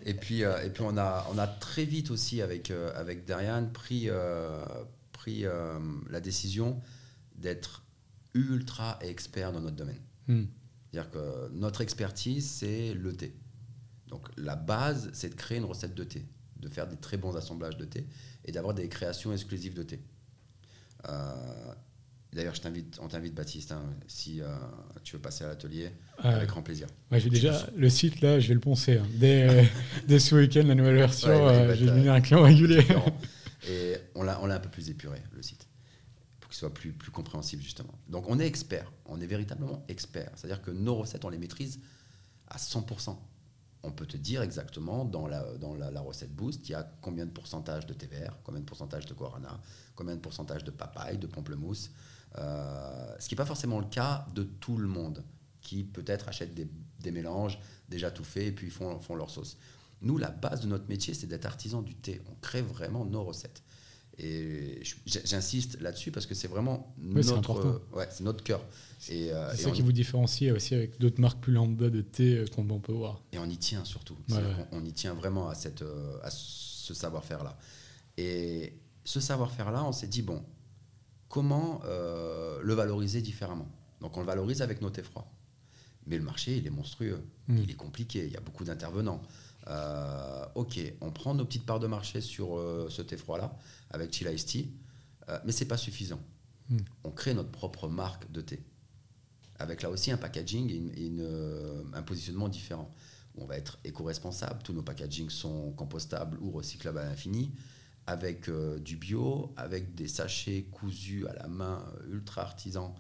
et 0.05 0.15
puis, 0.15 0.45
euh, 0.45 0.65
et 0.65 0.71
puis 0.71 0.83
on, 0.87 0.97
a, 0.97 1.27
on 1.33 1.39
a 1.39 1.47
très 1.47 1.85
vite 1.85 2.11
aussi, 2.11 2.43
avec, 2.43 2.71
euh, 2.71 2.93
avec 2.95 3.25
Darian, 3.25 3.67
pris, 3.73 4.09
euh, 4.09 4.65
pris 5.13 5.45
euh, 5.45 5.79
la 6.09 6.21
décision 6.21 6.81
d'être 7.37 7.85
ultra 8.35 8.99
expert 9.03 9.53
dans 9.53 9.61
notre 9.61 9.77
domaine. 9.77 10.01
Hmm. 10.29 10.45
C'est-à-dire 10.93 11.11
que 11.11 11.49
notre 11.53 11.81
expertise, 11.83 12.49
c'est 12.51 12.95
le 12.95 13.15
thé. 13.15 13.35
Donc 14.09 14.29
la 14.37 14.57
base, 14.57 15.11
c'est 15.13 15.29
de 15.31 15.35
créer 15.35 15.59
une 15.59 15.65
recette 15.65 15.95
de 15.95 16.05
thé, 16.05 16.25
de 16.59 16.69
faire 16.69 16.87
des 16.89 16.97
très 16.97 17.17
bons 17.17 17.37
assemblages 17.37 17.77
de 17.77 17.85
thé 17.85 18.07
et 18.45 18.53
d'avoir 18.53 18.75
des 18.75 18.89
créations 18.89 19.33
exclusives 19.33 19.75
de 19.75 19.83
thé. 19.85 20.01
Euh, 21.09 21.35
D'ailleurs, 22.33 22.55
je 22.55 22.61
t'invite, 22.61 22.97
on 23.03 23.09
t'invite 23.09 23.35
Baptiste, 23.35 23.73
hein, 23.73 23.83
si 24.07 24.41
euh, 24.41 24.47
tu 25.03 25.17
veux 25.17 25.21
passer 25.23 25.43
à 25.43 25.49
l'atelier, 25.49 25.91
Ah, 26.19 26.37
avec 26.37 26.49
grand 26.49 26.63
plaisir. 26.63 26.87
Ouais, 27.11 27.19
j'ai 27.19 27.29
déjà 27.29 27.67
le 27.77 27.91
site 27.91 28.21
là, 28.21 28.39
je 28.39 28.47
vais 28.47 28.55
le 28.55 28.61
poncer. 28.61 28.99
hein. 28.99 29.07
Dès, 29.15 29.69
dès 30.07 30.21
ce 30.21 30.37
week-end, 30.37 30.63
la 30.65 30.77
nouvelle 30.77 30.95
version, 30.95 31.29
Ouais, 31.29 31.53
euh, 31.53 31.75
j'ai 31.75 31.87
être, 31.87 31.91
devenu 31.93 32.09
un 32.09 32.21
client 32.21 32.43
régulier. 32.45 32.87
Et 33.69 33.97
on 34.15 34.23
l'a, 34.23 34.41
on 34.43 34.47
l'a 34.47 34.55
un 34.57 34.61
peu 34.61 34.69
plus 34.69 34.89
épuré, 34.91 35.21
le 35.35 35.43
site, 35.43 35.67
qu'il 36.51 36.59
soit 36.59 36.75
plus, 36.75 36.93
plus 36.93 37.11
compréhensible, 37.11 37.63
justement. 37.63 37.99
Donc 38.09 38.29
on 38.29 38.39
est 38.39 38.47
expert, 38.47 38.93
on 39.07 39.21
est 39.21 39.27
véritablement 39.27 39.85
expert. 39.89 40.31
C'est-à-dire 40.35 40.63
que 40.63 40.71
nos 40.71 40.97
recettes, 40.97 41.25
on 41.25 41.31
les 41.31 41.39
maîtrise 41.39 41.81
à 42.49 42.59
100%. 42.59 43.17
On 43.83 43.93
peut 43.93 44.07
te 44.07 44.19
dire 44.19 44.43
exactement 44.43 45.07
dans 45.07 45.27
la, 45.27 45.43
dans 45.57 45.75
la, 45.75 46.01
recette 46.01 46.35
Boost, 46.35 46.69
il 46.69 46.73
y 46.73 46.75
a 46.75 46.83
combien 47.01 47.25
de 47.25 47.31
pourcentage 47.31 47.87
de 47.87 47.95
thé 47.95 48.07
vert, 48.07 48.37
combien 48.45 48.61
de 48.61 48.67
pourcentage 48.67 49.07
de 49.07 49.15
guarana, 49.15 49.59
combien 49.95 50.15
de 50.15 50.21
pourcentage 50.21 50.65
de 50.65 50.71
papaye, 50.71 51.17
de 51.17 51.27
pamplemousse. 51.27 51.91
Euh, 52.37 53.15
ce 53.19 53.27
qui 53.27 53.35
n'est 53.35 53.39
pas 53.39 53.47
forcément 53.47 53.79
le 53.79 53.87
cas 53.87 54.27
de 54.35 54.43
tout 54.43 54.77
le 54.77 54.87
monde, 54.87 55.25
qui 55.63 55.85
peut-être 55.85 56.29
achète 56.29 56.55
des, 56.55 56.69
des 57.01 57.11
mélanges 57.11 57.59
déjà 57.89 58.11
tout 58.11 58.25
faits 58.25 58.49
et 58.49 58.53
puis 58.53 58.71
font, 58.71 59.01
font 59.01 59.15
leur 59.15 59.31
sauce. 59.31 59.57
Nous, 60.03 60.19
la 60.19 60.31
base 60.31 60.61
de 60.61 60.67
notre 60.67 60.89
métier, 60.89 61.15
c'est 61.15 61.27
d'être 61.27 61.47
artisan 61.47 61.83
du 61.83 61.95
thé. 61.95 62.23
On 62.31 62.35
crée 62.41 62.63
vraiment 62.63 63.05
nos 63.05 63.25
recettes. 63.25 63.63
Et 64.23 64.83
j'insiste 65.07 65.81
là-dessus 65.81 66.11
parce 66.11 66.27
que 66.27 66.35
c'est 66.35 66.49
vraiment 66.49 66.95
Oui, 66.99 67.25
c'est 67.25 67.31
notre, 67.31 67.53
important. 67.53 67.81
ouais, 67.95 68.07
c'est 68.11 68.23
notre 68.23 68.45
cœur. 68.45 68.61
Et, 69.09 69.33
euh, 69.33 69.51
C'est 69.55 69.63
et 69.63 69.65
ça 69.65 69.71
qui 69.71 69.81
vous 69.81 69.93
différencie 69.93 70.53
aussi 70.53 70.75
avec 70.75 71.01
d'autres 71.01 71.21
marques 71.21 71.41
plus 71.41 71.55
lambda 71.55 71.89
de 71.89 72.03
thé 72.03 72.37
euh, 72.37 72.47
qu'on 72.47 72.69
on 72.69 72.81
peut 72.81 72.93
voir. 72.93 73.23
Et 73.33 73.39
on 73.39 73.47
y 73.47 73.57
tient 73.57 73.83
surtout. 73.87 74.17
Ouais, 74.29 74.37
ouais. 74.37 74.67
On 74.73 74.85
y 74.85 74.93
tient 74.93 75.15
vraiment 75.15 75.49
à, 75.49 75.55
cette, 75.55 75.81
euh, 75.81 76.19
à 76.23 76.29
ce 76.31 76.93
savoir-faire-là. 76.93 77.57
Et 78.19 78.75
ce 79.05 79.21
savoir-faire-là, 79.21 79.85
on 79.85 79.93
s'est 79.93 80.07
dit, 80.09 80.21
bon, 80.21 80.45
comment 81.29 81.81
euh, 81.87 82.61
le 82.63 82.75
valoriser 82.75 83.23
différemment? 83.23 83.69
Donc 84.03 84.19
on 84.19 84.21
le 84.21 84.27
valorise 84.27 84.61
avec 84.61 84.83
nos 84.83 84.91
thés 84.91 85.03
froids. 85.03 85.33
Mais 86.07 86.19
le 86.19 86.25
marché, 86.25 86.59
il 86.59 86.67
est 86.67 86.71
monstrueux. 86.71 87.23
Mm. 87.49 87.59
Il 87.63 87.71
est 87.71 87.75
compliqué. 87.75 88.27
Il 88.27 88.33
y 88.33 88.37
a 88.37 88.41
beaucoup 88.41 88.65
d'intervenants. 88.65 89.23
Euh, 89.69 90.45
ok, 90.55 90.81
on 91.01 91.11
prend 91.11 91.35
nos 91.35 91.45
petites 91.45 91.67
parts 91.67 91.81
de 91.81 91.87
marché 91.87 92.21
sur 92.21 92.59
euh, 92.59 92.89
ce 92.89 93.03
thé 93.03 93.17
froid-là, 93.17 93.55
avec 93.91 94.13
Chill 94.13 94.29
Ice 94.33 94.47
Tea, 94.47 94.71
euh, 95.29 95.39
mais 95.45 95.53
c'est 95.53 95.67
pas 95.67 95.77
suffisant. 95.77 96.21
Mm. 96.69 96.79
On 97.05 97.11
crée 97.11 97.35
notre 97.35 97.51
propre 97.51 97.89
marque 97.89 98.31
de 98.33 98.41
thé, 98.41 98.63
avec 99.59 99.83
là 99.83 99.91
aussi 99.91 100.11
un 100.11 100.17
packaging 100.17 100.71
et, 100.71 100.77
une- 100.77 100.91
et 100.97 101.07
une, 101.07 101.21
euh, 101.21 101.83
un 101.93 102.03
positionnement 102.03 102.49
différent. 102.49 102.91
On 103.37 103.45
va 103.47 103.57
être 103.57 103.79
éco-responsable, 103.85 104.63
tous 104.63 104.73
nos 104.73 104.83
packagings 104.83 105.31
sont 105.31 105.73
compostables 105.73 106.39
ou 106.41 106.51
recyclables 106.51 106.99
à 106.99 107.05
l'infini, 107.05 107.53
avec 108.07 108.49
euh, 108.49 108.79
du 108.79 108.97
bio, 108.97 109.53
avec 109.57 109.95
des 109.95 110.09
sachets 110.09 110.65
cousus 110.65 111.27
à 111.29 111.35
la 111.35 111.47
main, 111.49 111.85
euh, 112.03 112.15
ultra 112.15 112.43
artisan, 112.43 112.95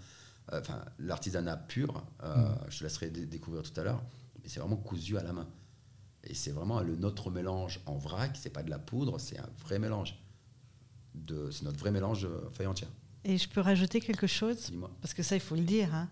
enfin 0.52 0.84
l'artisanat 0.98 1.56
pur, 1.56 2.04
euh, 2.22 2.36
Mm. 2.54 2.58
je 2.68 2.78
te 2.78 2.84
laisserai 2.84 3.10
dé- 3.10 3.26
découvrir 3.26 3.62
tout 3.62 3.78
à 3.80 3.84
l'heure, 3.84 4.02
mais 4.42 4.48
c'est 4.48 4.60
vraiment 4.60 4.76
cousu 4.76 5.16
à 5.18 5.22
la 5.22 5.32
main. 5.32 5.48
Et 6.24 6.34
c'est 6.34 6.50
vraiment 6.50 6.80
le, 6.80 6.96
notre 6.96 7.30
mélange 7.30 7.80
en 7.86 7.96
vrac, 7.96 8.36
c'est 8.36 8.50
pas 8.50 8.62
de 8.62 8.68
la 8.70 8.78
poudre, 8.78 9.18
c'est 9.18 9.38
un 9.38 9.48
vrai 9.64 9.78
mélange. 9.78 10.19
De, 11.14 11.50
c'est 11.50 11.62
notre 11.64 11.78
vrai 11.78 11.90
mélange 11.90 12.22
de 12.22 12.30
feuille 12.52 12.66
entière. 12.66 12.90
Et 13.24 13.36
je 13.36 13.48
peux 13.48 13.60
rajouter 13.60 14.00
quelque 14.00 14.26
chose 14.26 14.56
Dis-moi. 14.70 14.90
Parce 15.02 15.12
que 15.14 15.22
ça, 15.22 15.36
il 15.36 15.40
faut 15.40 15.54
le 15.56 15.62
dire. 15.62 15.94
hein. 15.94 16.08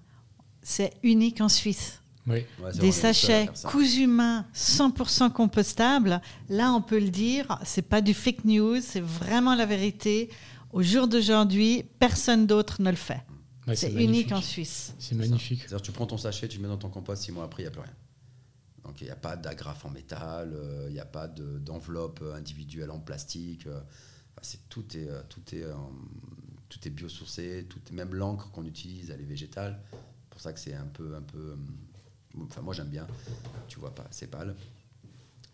C'est 0.62 0.92
unique 1.02 1.40
en 1.40 1.48
Suisse. 1.48 2.00
Oui. 2.26 2.44
Ouais, 2.62 2.72
Des 2.74 2.92
sachets 2.92 3.48
cousus 3.64 4.06
main 4.06 4.44
100% 4.54 5.32
compostables. 5.32 6.20
Là, 6.50 6.72
on 6.74 6.82
peut 6.82 6.98
le 6.98 7.08
dire, 7.08 7.58
c'est 7.64 7.80
pas 7.82 8.02
du 8.02 8.12
fake 8.12 8.44
news, 8.44 8.80
c'est 8.82 9.00
vraiment 9.00 9.54
la 9.54 9.64
vérité. 9.64 10.28
Au 10.72 10.82
jour 10.82 11.08
d'aujourd'hui, 11.08 11.84
personne 11.98 12.46
d'autre 12.46 12.82
ne 12.82 12.90
le 12.90 12.96
fait. 12.96 13.22
Ouais, 13.66 13.76
c'est 13.76 13.92
unique 13.92 14.32
en 14.32 14.42
Suisse. 14.42 14.94
C'est 14.98 15.14
magnifique. 15.14 15.60
C'est-à-dire, 15.60 15.80
tu 15.82 15.92
prends 15.92 16.06
ton 16.06 16.18
sachet, 16.18 16.48
tu 16.48 16.58
le 16.58 16.62
mets 16.64 16.68
dans 16.68 16.76
ton 16.76 16.90
compost, 16.90 17.22
six 17.22 17.32
mois 17.32 17.44
après, 17.44 17.62
il 17.62 17.66
n'y 17.66 17.68
a 17.68 17.72
plus 17.72 17.80
rien. 17.82 17.94
Donc, 18.84 19.00
il 19.00 19.04
n'y 19.04 19.10
a 19.10 19.16
pas 19.16 19.36
d'agrafe 19.36 19.84
en 19.86 19.90
métal, 19.90 20.52
euh, 20.54 20.86
il 20.88 20.92
n'y 20.94 21.00
a 21.00 21.04
pas 21.06 21.28
de- 21.28 21.58
d'enveloppe 21.58 22.20
euh, 22.22 22.34
individuelle 22.34 22.90
en 22.90 22.98
plastique. 22.98 23.66
euh, 23.66 23.80
c'est, 24.42 24.68
tout, 24.68 24.84
est, 24.96 25.08
euh, 25.08 25.22
tout, 25.28 25.42
est, 25.54 25.62
euh, 25.62 25.74
tout 26.68 26.78
est 26.86 26.90
biosourcé, 26.90 27.66
tout, 27.68 27.80
est- 27.88 27.92
même 27.92 28.14
l'encre 28.14 28.50
qu'on 28.50 28.64
utilise, 28.64 29.10
elle 29.10 29.20
est 29.20 29.24
végétale. 29.24 29.80
C'est 29.92 30.28
pour 30.30 30.40
ça 30.40 30.52
que 30.52 30.60
c'est 30.60 30.74
un 30.74 30.86
peu. 30.86 31.14
Un 31.16 31.22
peu 31.22 31.38
euh, 31.38 32.42
enfin, 32.44 32.60
moi, 32.62 32.74
j'aime 32.74 32.88
bien. 32.88 33.06
Tu 33.68 33.78
vois 33.78 33.94
pas, 33.94 34.06
c'est 34.10 34.28
pâle. 34.28 34.54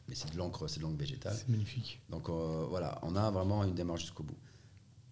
Mais 0.08 0.14
c'est 0.14 0.30
de 0.32 0.36
l'encre, 0.36 0.68
c'est 0.68 0.78
de 0.80 0.84
l'encre 0.84 0.98
végétale. 0.98 1.34
C'est 1.36 1.48
magnifique. 1.48 2.00
Donc 2.10 2.28
euh, 2.28 2.66
voilà, 2.68 2.98
on 3.02 3.16
a 3.16 3.30
vraiment 3.30 3.64
une 3.64 3.74
démarche 3.74 4.02
jusqu'au 4.02 4.22
bout. 4.22 4.36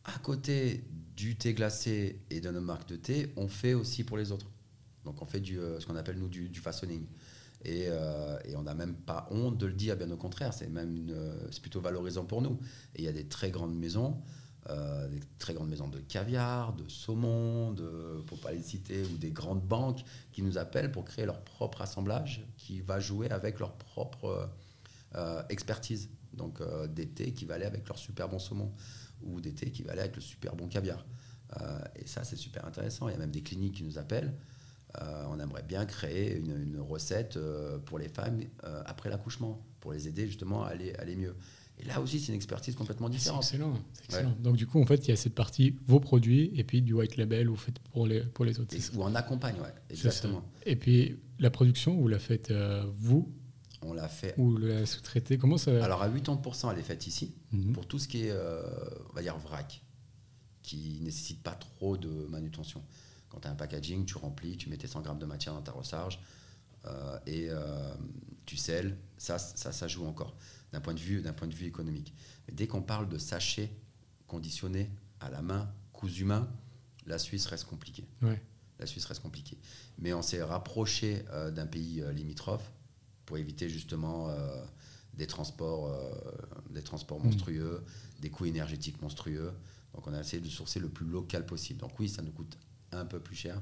À 0.04 0.18
côté 0.18 0.84
du 1.16 1.36
thé 1.36 1.54
glacé 1.54 2.20
et 2.28 2.40
de 2.40 2.50
nos 2.50 2.60
marques 2.60 2.88
de 2.88 2.96
thé, 2.96 3.32
on 3.36 3.48
fait 3.48 3.72
aussi 3.74 4.04
pour 4.04 4.18
les 4.18 4.32
autres. 4.32 4.46
Donc 5.04 5.22
on 5.22 5.26
fait 5.26 5.40
du, 5.40 5.56
ce 5.56 5.86
qu'on 5.86 5.96
appelle 5.96 6.18
nous 6.18 6.28
du, 6.28 6.48
du 6.48 6.60
façonning. 6.60 7.06
Et, 7.64 7.86
euh, 7.88 8.38
et 8.44 8.56
on 8.56 8.62
n'a 8.62 8.74
même 8.74 8.94
pas 8.94 9.28
honte 9.30 9.56
de 9.56 9.66
le 9.66 9.72
dire, 9.72 9.96
bien 9.96 10.10
au 10.10 10.16
contraire, 10.16 10.52
c'est 10.52 10.68
même 10.68 11.14
c'est 11.50 11.60
plutôt 11.60 11.80
valorisant 11.80 12.24
pour 12.24 12.42
nous. 12.42 12.58
Et 12.94 13.02
il 13.02 13.04
y 13.04 13.08
a 13.08 13.12
des 13.12 13.28
très 13.28 13.50
grandes 13.50 13.74
maisons, 13.74 14.20
euh, 14.70 15.08
des 15.08 15.18
très 15.40 15.54
grandes 15.54 15.70
maisons 15.70 15.88
de 15.88 15.98
caviar, 15.98 16.72
de 16.74 16.88
saumon, 16.88 17.72
de, 17.72 18.22
pour 18.28 18.38
pas 18.38 18.52
les 18.52 18.62
citer, 18.62 19.02
ou 19.02 19.18
des 19.18 19.32
grandes 19.32 19.66
banques 19.66 20.04
qui 20.30 20.40
nous 20.40 20.56
appellent 20.56 20.92
pour 20.92 21.04
créer 21.04 21.26
leur 21.26 21.40
propre 21.42 21.82
assemblage 21.82 22.46
qui 22.56 22.80
va 22.80 23.00
jouer 23.00 23.28
avec 23.30 23.58
leur 23.58 23.72
propre 23.72 24.48
euh, 25.16 25.42
expertise. 25.48 26.10
Donc 26.32 26.60
euh, 26.60 26.86
des 26.86 27.08
thés 27.08 27.32
qui 27.32 27.44
va 27.44 27.54
aller 27.54 27.64
avec 27.64 27.88
leur 27.88 27.98
super 27.98 28.28
bon 28.28 28.38
saumon 28.38 28.72
ou 29.22 29.40
des 29.40 29.52
thés 29.52 29.72
qui 29.72 29.82
va 29.82 29.92
aller 29.92 30.00
avec 30.00 30.14
le 30.14 30.22
super 30.22 30.54
bon 30.54 30.68
caviar. 30.68 31.04
Et 31.96 32.06
ça, 32.06 32.24
c'est 32.24 32.36
super 32.36 32.64
intéressant. 32.64 33.08
Il 33.08 33.12
y 33.12 33.14
a 33.14 33.18
même 33.18 33.30
des 33.30 33.42
cliniques 33.42 33.74
qui 33.74 33.84
nous 33.84 33.98
appellent. 33.98 34.32
Euh, 35.00 35.24
on 35.30 35.40
aimerait 35.40 35.62
bien 35.62 35.86
créer 35.86 36.36
une, 36.36 36.60
une 36.60 36.78
recette 36.80 37.36
euh, 37.38 37.78
pour 37.78 37.98
les 37.98 38.08
femmes 38.08 38.40
euh, 38.64 38.82
après 38.84 39.08
l'accouchement, 39.08 39.64
pour 39.80 39.92
les 39.94 40.06
aider 40.06 40.26
justement 40.26 40.64
à 40.64 40.68
aller, 40.68 40.92
aller 40.96 41.16
mieux. 41.16 41.34
Et 41.78 41.84
là 41.86 41.98
aussi, 42.00 42.20
c'est 42.20 42.28
une 42.28 42.34
expertise 42.36 42.74
complètement 42.76 43.06
C'est 43.08 43.14
différente. 43.14 43.42
excellent. 43.42 43.74
c'est 43.94 44.04
excellent. 44.04 44.36
Donc 44.40 44.56
du 44.56 44.66
coup, 44.66 44.80
en 44.82 44.84
fait, 44.86 45.06
il 45.06 45.08
y 45.08 45.12
a 45.12 45.16
cette 45.16 45.34
partie 45.34 45.76
vos 45.86 45.98
produits 45.98 46.52
et 46.54 46.62
puis 46.62 46.82
du 46.82 46.92
white 46.92 47.16
label 47.16 47.48
vous 47.48 47.56
faites 47.56 47.78
pour 47.78 48.06
les 48.06 48.20
pour 48.20 48.44
les 48.44 48.60
autres. 48.60 48.76
Où 48.94 49.02
on 49.02 49.14
accompagne, 49.14 49.56
ouais, 49.60 49.72
exactement. 49.88 50.44
Et 50.66 50.76
puis 50.76 51.18
la 51.38 51.50
production, 51.50 51.96
vous 51.96 52.08
la 52.08 52.18
faites 52.18 52.52
vous? 52.98 53.32
On 53.84 53.94
l'a 53.94 54.08
fait. 54.08 54.34
ou 54.38 54.58
la 54.58 54.84
sous-traitez? 54.86 55.38
Comment 55.38 55.56
ça 55.58 55.82
Alors 55.82 56.02
à 56.02 56.08
80%, 56.08 56.70
elle 56.72 56.78
est 56.78 56.82
faite 56.82 57.06
ici. 57.06 57.34
Mhm. 57.50 57.72
pour 57.72 57.86
tout 57.86 57.98
ce 57.98 58.06
qui 58.06 58.26
est, 58.26 58.32
on 58.32 59.14
va 59.14 59.22
dire, 59.22 59.36
vrac, 59.38 59.82
qui 60.62 61.00
nécessite 61.02 61.42
pas 61.42 61.54
trop 61.54 61.96
de 61.96 62.26
manutention. 62.28 62.82
Quand 63.32 63.40
tu 63.40 63.48
as 63.48 63.50
un 63.50 63.54
packaging, 63.56 64.04
tu 64.04 64.18
remplis, 64.18 64.58
tu 64.58 64.68
mets 64.68 64.76
tes 64.76 64.86
100 64.86 65.00
grammes 65.00 65.18
de 65.18 65.24
matière 65.26 65.54
dans 65.54 65.62
ta 65.62 65.72
recharge 65.72 66.20
euh, 66.84 67.18
et 67.26 67.46
euh, 67.48 67.94
tu 68.44 68.56
scelles. 68.58 68.98
Ça, 69.16 69.38
ça, 69.38 69.72
ça 69.72 69.88
joue 69.88 70.04
encore 70.04 70.36
d'un 70.72 70.80
point 70.82 70.92
de 70.94 71.00
vue, 71.00 71.22
point 71.32 71.48
de 71.48 71.54
vue 71.54 71.66
économique. 71.66 72.12
Mais 72.46 72.54
dès 72.54 72.66
qu'on 72.66 72.82
parle 72.82 73.08
de 73.08 73.16
sachets 73.16 73.70
conditionnés 74.26 74.90
à 75.20 75.30
la 75.30 75.40
main, 75.40 75.72
cousu 75.92 76.24
main, 76.24 76.48
la 77.06 77.18
Suisse 77.18 77.46
reste 77.46 77.64
compliquée. 77.64 78.06
Ouais. 78.20 78.40
La 78.78 78.86
Suisse 78.86 79.06
reste 79.06 79.22
compliquée. 79.22 79.58
Mais 79.98 80.12
on 80.12 80.22
s'est 80.22 80.42
rapproché 80.42 81.24
euh, 81.30 81.50
d'un 81.50 81.66
pays 81.66 82.04
limitrophe 82.12 82.70
pour 83.24 83.38
éviter 83.38 83.68
justement 83.68 84.28
des 85.14 85.26
transports, 85.26 85.88
euh, 85.88 86.10
des 86.70 86.82
transports 86.82 87.20
Mm. 87.20 87.24
monstrueux, 87.24 87.84
des 88.20 88.30
coûts 88.30 88.46
énergétiques 88.46 89.00
monstrueux. 89.02 89.52
Donc 89.94 90.06
on 90.06 90.14
a 90.14 90.20
essayé 90.20 90.42
de 90.42 90.48
sourcer 90.48 90.80
le 90.80 90.88
plus 90.88 91.06
local 91.06 91.44
possible. 91.46 91.80
Donc 91.80 91.98
oui, 91.98 92.08
ça 92.08 92.22
nous 92.22 92.32
coûte 92.32 92.56
un 92.92 93.04
peu 93.06 93.20
plus 93.20 93.36
cher, 93.36 93.60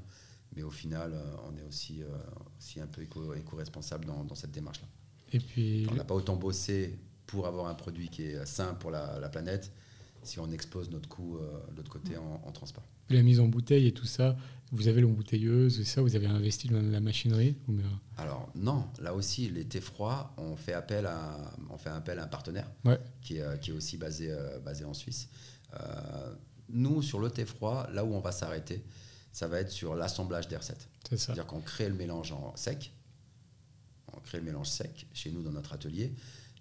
mais 0.57 0.63
au 0.63 0.71
final, 0.71 1.13
euh, 1.15 1.23
on 1.49 1.57
est 1.57 1.63
aussi, 1.69 2.03
euh, 2.03 2.07
aussi 2.59 2.81
un 2.81 2.87
peu 2.87 3.03
éco- 3.03 3.35
éco-responsable 3.35 4.05
dans, 4.07 4.25
dans 4.25 4.35
cette 4.35 4.51
démarche-là. 4.53 4.89
Et 5.33 5.39
puis 5.39 5.87
On 5.91 5.95
n'a 5.95 6.05
pas 6.05 6.15
autant 6.15 6.37
bossé 6.37 6.99
pour 7.27 7.47
avoir 7.47 7.67
un 7.69 7.75
produit 7.75 8.09
qui 8.09 8.23
est 8.25 8.45
sain 8.47 8.75
pour 8.75 8.91
la, 8.91 9.19
la 9.21 9.29
planète 9.29 9.73
si 10.23 10.39
on 10.41 10.51
expose 10.51 10.91
notre 10.91 11.09
coût 11.09 11.39
euh, 11.39 11.61
de 11.71 11.77
l'autre 11.77 11.91
côté 11.93 12.17
en, 12.17 12.43
en 12.45 12.53
transport. 12.53 12.85
la 13.09 13.23
mise 13.23 13.41
en 13.41 13.47
bouteille 13.47 13.87
et 13.87 13.93
tout 13.93 14.05
ça, 14.05 14.37
vous 14.73 14.87
avez 14.89 15.01
l'embouteilleuse 15.01 15.81
et 15.81 15.85
ça, 15.85 16.03
vous 16.03 16.15
avez 16.15 16.27
investi 16.27 16.69
dans 16.69 16.83
la 16.83 17.01
machinerie 17.01 17.57
Alors 18.19 18.51
non, 18.55 18.85
là 19.01 19.15
aussi, 19.15 19.49
l'été 19.49 19.81
froid, 19.81 20.35
on 20.37 20.57
fait 20.57 20.75
appel 20.75 21.07
à, 21.07 21.53
on 21.71 21.79
fait 21.79 21.89
appel 21.91 22.19
à 22.19 22.25
un 22.25 22.29
partenaire 22.29 22.71
Ouais. 22.85 22.99
qui, 23.23 23.39
est, 23.39 23.61
qui 23.61 23.71
est 23.71 23.73
aussi 23.75 23.97
basé, 23.97 24.37
basé 24.65 24.85
en 24.85 24.93
Suisse. 24.95 25.29
Euh, 25.75 26.35
nous, 26.69 27.01
sur 27.03 27.19
le 27.21 27.31
thé 27.31 27.45
froid, 27.47 27.89
là 27.93 28.05
où 28.05 28.13
on 28.13 28.21
va 28.21 28.33
s'arrêter, 28.33 28.85
ça 29.33 29.49
va 29.49 29.61
être 29.61 29.71
sur 29.71 29.95
l'assemblage 29.95 30.49
des 30.49 30.57
recettes. 30.57 30.89
C'est-à-dire 31.11 31.47
qu'on 31.47 31.61
crée 31.61 31.89
le 31.89 31.95
mélange 31.95 32.33
en 32.33 32.55
sec, 32.57 32.93
on 34.13 34.21
crée 34.21 34.39
le 34.39 34.45
mélange 34.45 34.69
sec 34.69 35.07
chez 35.13 35.31
nous 35.31 35.43
dans 35.43 35.53
notre 35.53 35.73
atelier, 35.73 36.13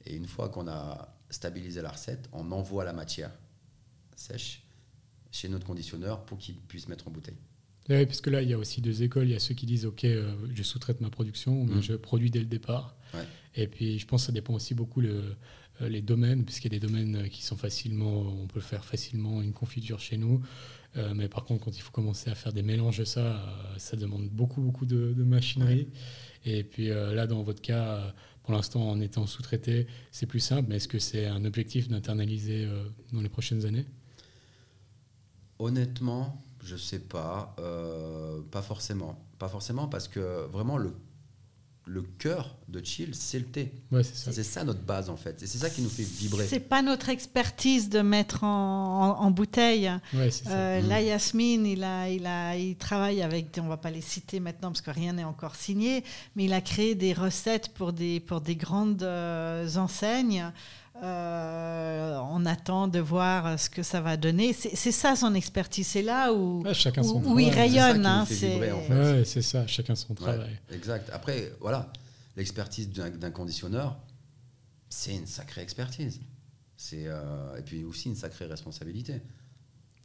et 0.06 0.16
une 0.16 0.28
fois 0.28 0.50
qu'on 0.50 0.68
a 0.68 1.16
stabilisé 1.30 1.82
la 1.82 1.90
recette, 1.92 2.30
on 2.32 2.52
envoie 2.52 2.84
la 2.86 2.94
matière 2.94 3.32
sèche 4.16 4.64
chez 5.32 5.48
notre 5.50 5.66
conditionneur 5.66 6.26
pour 6.26 6.38
qu'il 6.38 6.56
puisse 6.56 6.88
mettre 6.88 7.08
en 7.08 7.12
bouteille. 7.12 7.38
Ouais, 7.88 8.06
parce 8.06 8.22
que 8.22 8.30
là, 8.30 8.42
il 8.42 8.50
y 8.50 8.54
a 8.54 8.58
aussi 8.58 8.82
deux 8.82 9.02
écoles. 9.04 9.26
Il 9.28 9.32
y 9.32 9.36
a 9.36 9.40
ceux 9.40 9.56
qui 9.56 9.66
disent 9.66 9.86
OK, 9.86 10.04
euh, 10.06 10.36
je 10.54 10.62
sous-traite 10.64 11.02
ma 11.02 11.10
production, 11.10 11.66
mais 11.66 11.76
Mhm. 11.76 11.82
je 11.82 11.94
produis 11.94 12.30
dès 12.30 12.40
le 12.40 12.46
départ. 12.46 12.96
Ouais. 13.16 13.26
Et 13.56 13.68
puis, 13.68 13.98
je 13.98 14.06
pense 14.06 14.22
que 14.24 14.26
ça 14.28 14.32
dépend 14.32 14.54
aussi 14.54 14.76
beaucoup 14.76 15.02
le, 15.02 15.36
euh, 15.82 15.90
les 15.90 16.02
domaines, 16.02 16.46
puisqu'il 16.46 16.72
y 16.72 16.76
a 16.76 16.80
des 16.80 16.86
domaines 16.88 17.30
qui 17.30 17.42
sont 17.44 17.58
facilement, 17.58 18.22
on 18.22 18.46
peut 18.48 18.60
faire 18.62 18.86
facilement 18.86 19.42
une 19.42 19.54
confiture 19.54 20.00
chez 20.00 20.18
nous. 20.18 20.44
Euh, 20.98 21.14
mais 21.16 21.28
par 21.28 21.46
contre, 21.46 21.66
quand 21.66 21.76
il 21.76 21.82
faut 21.82 21.92
commencer 21.92 22.30
à 22.30 22.36
faire 22.36 22.54
des 22.54 22.64
mélanges 22.64 22.98
de 22.98 23.06
ça, 23.06 23.20
euh, 23.20 23.78
ça 23.78 23.96
demande 23.96 24.28
beaucoup, 24.30 24.62
beaucoup 24.62 24.86
de, 24.86 25.14
de 25.14 25.24
machinerie. 25.24 25.88
Et 26.46 26.64
puis 26.64 26.90
euh, 26.90 27.14
là, 27.14 27.28
dans 27.28 27.44
votre 27.44 27.62
cas, 27.62 28.14
pour 28.44 28.54
l'instant, 28.54 28.90
en 28.90 29.00
étant 29.00 29.26
sous-traité, 29.28 29.88
c'est 30.12 30.26
plus 30.26 30.40
simple. 30.40 30.68
Mais 30.70 30.78
est-ce 30.78 30.88
que 30.88 31.00
c'est 31.00 31.28
un 31.28 31.46
objectif 31.46 31.88
d'internaliser 31.88 32.68
dans 33.14 33.22
les 33.22 33.30
prochaines 33.30 33.66
années? 33.66 33.86
Honnêtement, 35.60 36.44
je 36.64 36.76
sais 36.76 37.00
pas, 37.00 37.56
pas 38.50 38.62
forcément, 38.62 39.24
pas 39.38 39.50
forcément 39.50 39.88
parce 39.88 40.08
que 40.08 40.48
vraiment 40.48 40.78
le 40.78 40.94
le 41.92 42.04
cœur 42.04 42.56
de 42.68 42.86
Chill, 42.86 43.16
c'est 43.16 43.40
le 43.40 43.46
thé. 43.46 43.72
Ouais, 43.92 44.04
c'est 44.04 44.16
ça. 44.16 44.32
C'est 44.32 44.44
ça 44.44 44.64
notre 44.64 44.82
base 44.84 45.10
en 45.10 45.18
fait, 45.18 45.42
et 45.42 45.48
c'est 45.48 45.58
ça 45.58 45.72
qui 45.72 45.82
nous 45.82 45.90
fait 45.90 46.04
vibrer. 46.04 46.46
C'est 46.48 46.60
pas 46.60 46.84
notre 46.84 47.10
expertise 47.10 47.90
de 47.90 48.02
mettre 48.02 48.44
en, 48.44 49.18
en- 49.18 49.26
en 49.26 49.32
bouteille. 49.32 49.92
Ouais, 50.14 50.30
c'est 50.30 50.44
ça. 50.46 50.52
Euh, 50.52 50.82
Mm. 50.84 50.88
Là, 50.88 51.02
Yasmine, 51.02 51.66
il, 51.66 51.84
a, 51.84 52.08
il, 52.10 52.28
a, 52.28 52.56
il 52.56 52.76
travaille 52.76 53.24
avec, 53.24 53.58
on 53.60 53.68
va 53.68 53.78
pas 53.78 53.90
les 53.90 54.02
citer 54.02 54.40
maintenant 54.40 54.70
parce 54.70 54.82
que 54.82 54.92
rien 54.92 55.14
n'est 55.14 55.24
encore 55.24 55.56
signé, 55.56 56.04
mais 56.36 56.46
il 56.46 56.54
a 56.54 56.62
créé 56.62 56.94
des 56.94 57.14
recettes 57.14 57.70
pour 57.74 57.92
des, 57.92 58.20
pour 58.20 58.42
des 58.42 58.56
grandes 58.56 59.02
euh, 59.02 59.68
enseignes. 59.76 60.52
Euh, 61.02 62.20
on 62.32 62.46
attend 62.46 62.88
de 62.88 63.00
voir 63.00 63.60
ce 63.60 63.70
que 63.70 63.84
ça 63.84 64.02
va 64.02 64.18
donner. 64.18 64.54
C'est 64.54 64.92
ça 64.92 65.16
son 65.16 65.34
expertise. 65.34 65.88
C'est 65.88 66.02
là 66.02 66.34
où, 66.34 66.62
Ouais, 66.64 66.74
chacun 66.74 67.04
son 67.04 67.24
où, 67.24 67.34
où 67.36 67.40
il. 67.40 67.46
C'est 67.54 67.60
rayonne. 67.60 68.06
hein, 68.06 68.26
c'est- 68.28 68.50
vibrer, 68.54 68.72
en 68.72 68.82
fait. 68.82 68.94
Ouais, 68.94 69.26
c'est 69.26 69.42
ça, 69.42 69.66
chacun 69.68 69.96
son 69.96 70.10
Ouais, 70.10 70.16
travail. 70.16 70.60
exact. 70.72 71.10
Après, 71.14 71.52
voilà, 71.60 71.92
l'expertise 72.36 72.90
d'un 72.90 73.32
conditionneur, 73.32 73.98
c'est 74.90 75.16
une 75.16 75.28
sacrée 75.28 75.62
expertise. 75.62 76.20
C'est 76.76 77.04
euh, 77.08 77.58
et 77.58 77.62
puis 77.62 77.84
aussi 77.84 78.08
une 78.10 78.16
sacrée 78.16 78.46
responsabilité. 78.46 79.22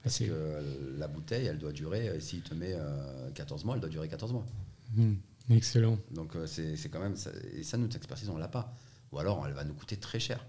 Parce 0.02 0.16
C'est- 0.16 0.26
que 0.26 0.94
la 0.98 1.08
bouteille, 1.08 1.46
elle 1.46 1.58
doit 1.58 1.72
durer, 1.72 2.08
euh, 2.08 2.20
s'il 2.20 2.42
te 2.42 2.52
met 2.54 2.74
euh, 2.74 3.30
14 3.30 3.64
mois, 3.64 3.74
elle 3.76 3.80
doit 3.80 3.88
durer 3.90 4.08
14 4.08 4.32
mois. 4.32 4.44
Hmm, 4.94 5.14
excellent. 5.50 5.98
Donc 6.10 6.36
euh, 6.36 6.46
c'est 6.46 6.88
quand 6.90 7.00
même, 7.00 7.16
ça, 7.16 7.30
et 7.56 7.62
ça, 7.62 7.78
notre 7.78 7.96
expertise, 7.96 8.28
on 8.28 8.36
l'a 8.36 8.48
pas. 8.48 8.74
Ou 9.12 9.18
alors, 9.18 9.46
elle 9.46 9.54
va 9.54 9.64
nous 9.64 9.74
coûter 9.74 9.96
très 9.96 10.18
cher 10.20 10.44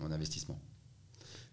en 0.00 0.10
investissement. 0.10 0.58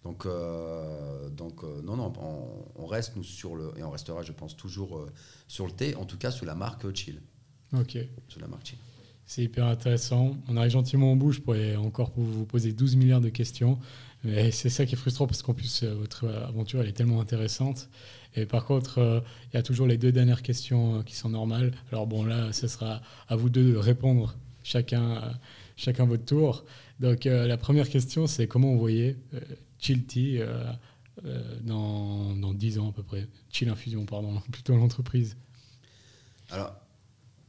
Donc, 0.03 0.25
euh, 0.25 1.29
donc 1.29 1.63
euh, 1.63 1.81
non, 1.81 1.95
non, 1.95 2.13
on, 2.19 2.83
on 2.83 2.85
reste 2.85 3.15
nous 3.15 3.23
sur 3.23 3.55
le, 3.55 3.73
et 3.77 3.83
on 3.83 3.89
restera, 3.89 4.21
je 4.21 4.31
pense, 4.31 4.55
toujours 4.55 4.97
euh, 4.97 5.11
sur 5.47 5.65
le 5.65 5.71
thé, 5.71 5.95
en 5.95 6.05
tout 6.05 6.17
cas 6.17 6.31
sous 6.31 6.45
la 6.45 6.55
marque 6.55 6.93
Chill. 6.93 7.21
Ok, 7.73 7.97
Sous 8.27 8.39
la 8.39 8.47
marque 8.47 8.67
Chill. 8.67 8.77
c'est 9.25 9.43
hyper 9.43 9.65
intéressant. 9.65 10.37
On 10.47 10.57
arrive 10.57 10.71
gentiment 10.71 11.11
au 11.11 11.15
bout. 11.15 11.31
Je 11.31 11.41
pourrais 11.41 11.75
encore 11.75 12.11
vous 12.15 12.45
poser 12.45 12.71
12 12.71 12.95
milliards 12.95 13.21
de 13.21 13.29
questions. 13.29 13.79
Mais 14.23 14.51
c'est 14.51 14.69
ça 14.69 14.85
qui 14.85 14.93
est 14.93 14.97
frustrant 14.97 15.27
parce 15.27 15.41
qu'en 15.43 15.53
plus, 15.53 15.83
votre 15.83 16.27
aventure, 16.27 16.81
elle 16.81 16.87
est 16.87 16.93
tellement 16.93 17.21
intéressante. 17.21 17.89
Et 18.35 18.45
par 18.45 18.65
contre, 18.65 18.99
euh, 18.99 19.19
il 19.51 19.55
y 19.55 19.59
a 19.59 19.63
toujours 19.63 19.87
les 19.87 19.97
deux 19.97 20.11
dernières 20.11 20.41
questions 20.41 20.99
euh, 20.99 21.03
qui 21.03 21.15
sont 21.15 21.29
normales. 21.29 21.73
Alors 21.91 22.05
bon, 22.05 22.23
là, 22.23 22.51
ce 22.51 22.67
sera 22.67 23.01
à 23.27 23.35
vous 23.35 23.49
deux 23.49 23.71
de 23.71 23.77
répondre 23.77 24.35
chacun, 24.63 25.17
euh, 25.17 25.29
chacun 25.75 26.05
votre 26.05 26.25
tour. 26.25 26.65
Donc 26.99 27.25
euh, 27.25 27.47
la 27.47 27.57
première 27.57 27.89
question, 27.89 28.27
c'est 28.27 28.47
comment 28.47 28.71
vous 28.71 28.79
voyez 28.79 29.17
euh, 29.33 29.39
Chill 29.79 30.05
Tea 30.05 30.39
euh, 30.39 30.63
euh, 31.25 31.59
dans, 31.61 32.35
dans 32.35 32.53
10 32.53 32.79
ans 32.79 32.89
à 32.89 32.91
peu 32.93 33.03
près? 33.03 33.27
Chill 33.51 33.69
Infusion, 33.69 34.05
pardon, 34.05 34.41
plutôt 34.51 34.75
l'entreprise. 34.75 35.35
Alors, 36.51 36.75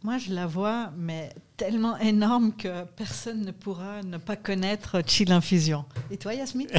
Moi, 0.03 0.19
je 0.19 0.33
la 0.33 0.47
vois, 0.47 0.91
mais 0.97 1.31
tellement 1.57 1.97
énorme 1.99 2.53
que 2.57 2.85
personne 2.97 3.43
ne 3.45 3.51
pourra 3.53 4.03
ne 4.03 4.17
pas 4.19 4.37
connaître 4.37 5.03
Chill 5.07 5.31
Infusion. 5.33 5.85
Et 6.11 6.17
toi, 6.17 6.35
Yasmine? 6.35 6.69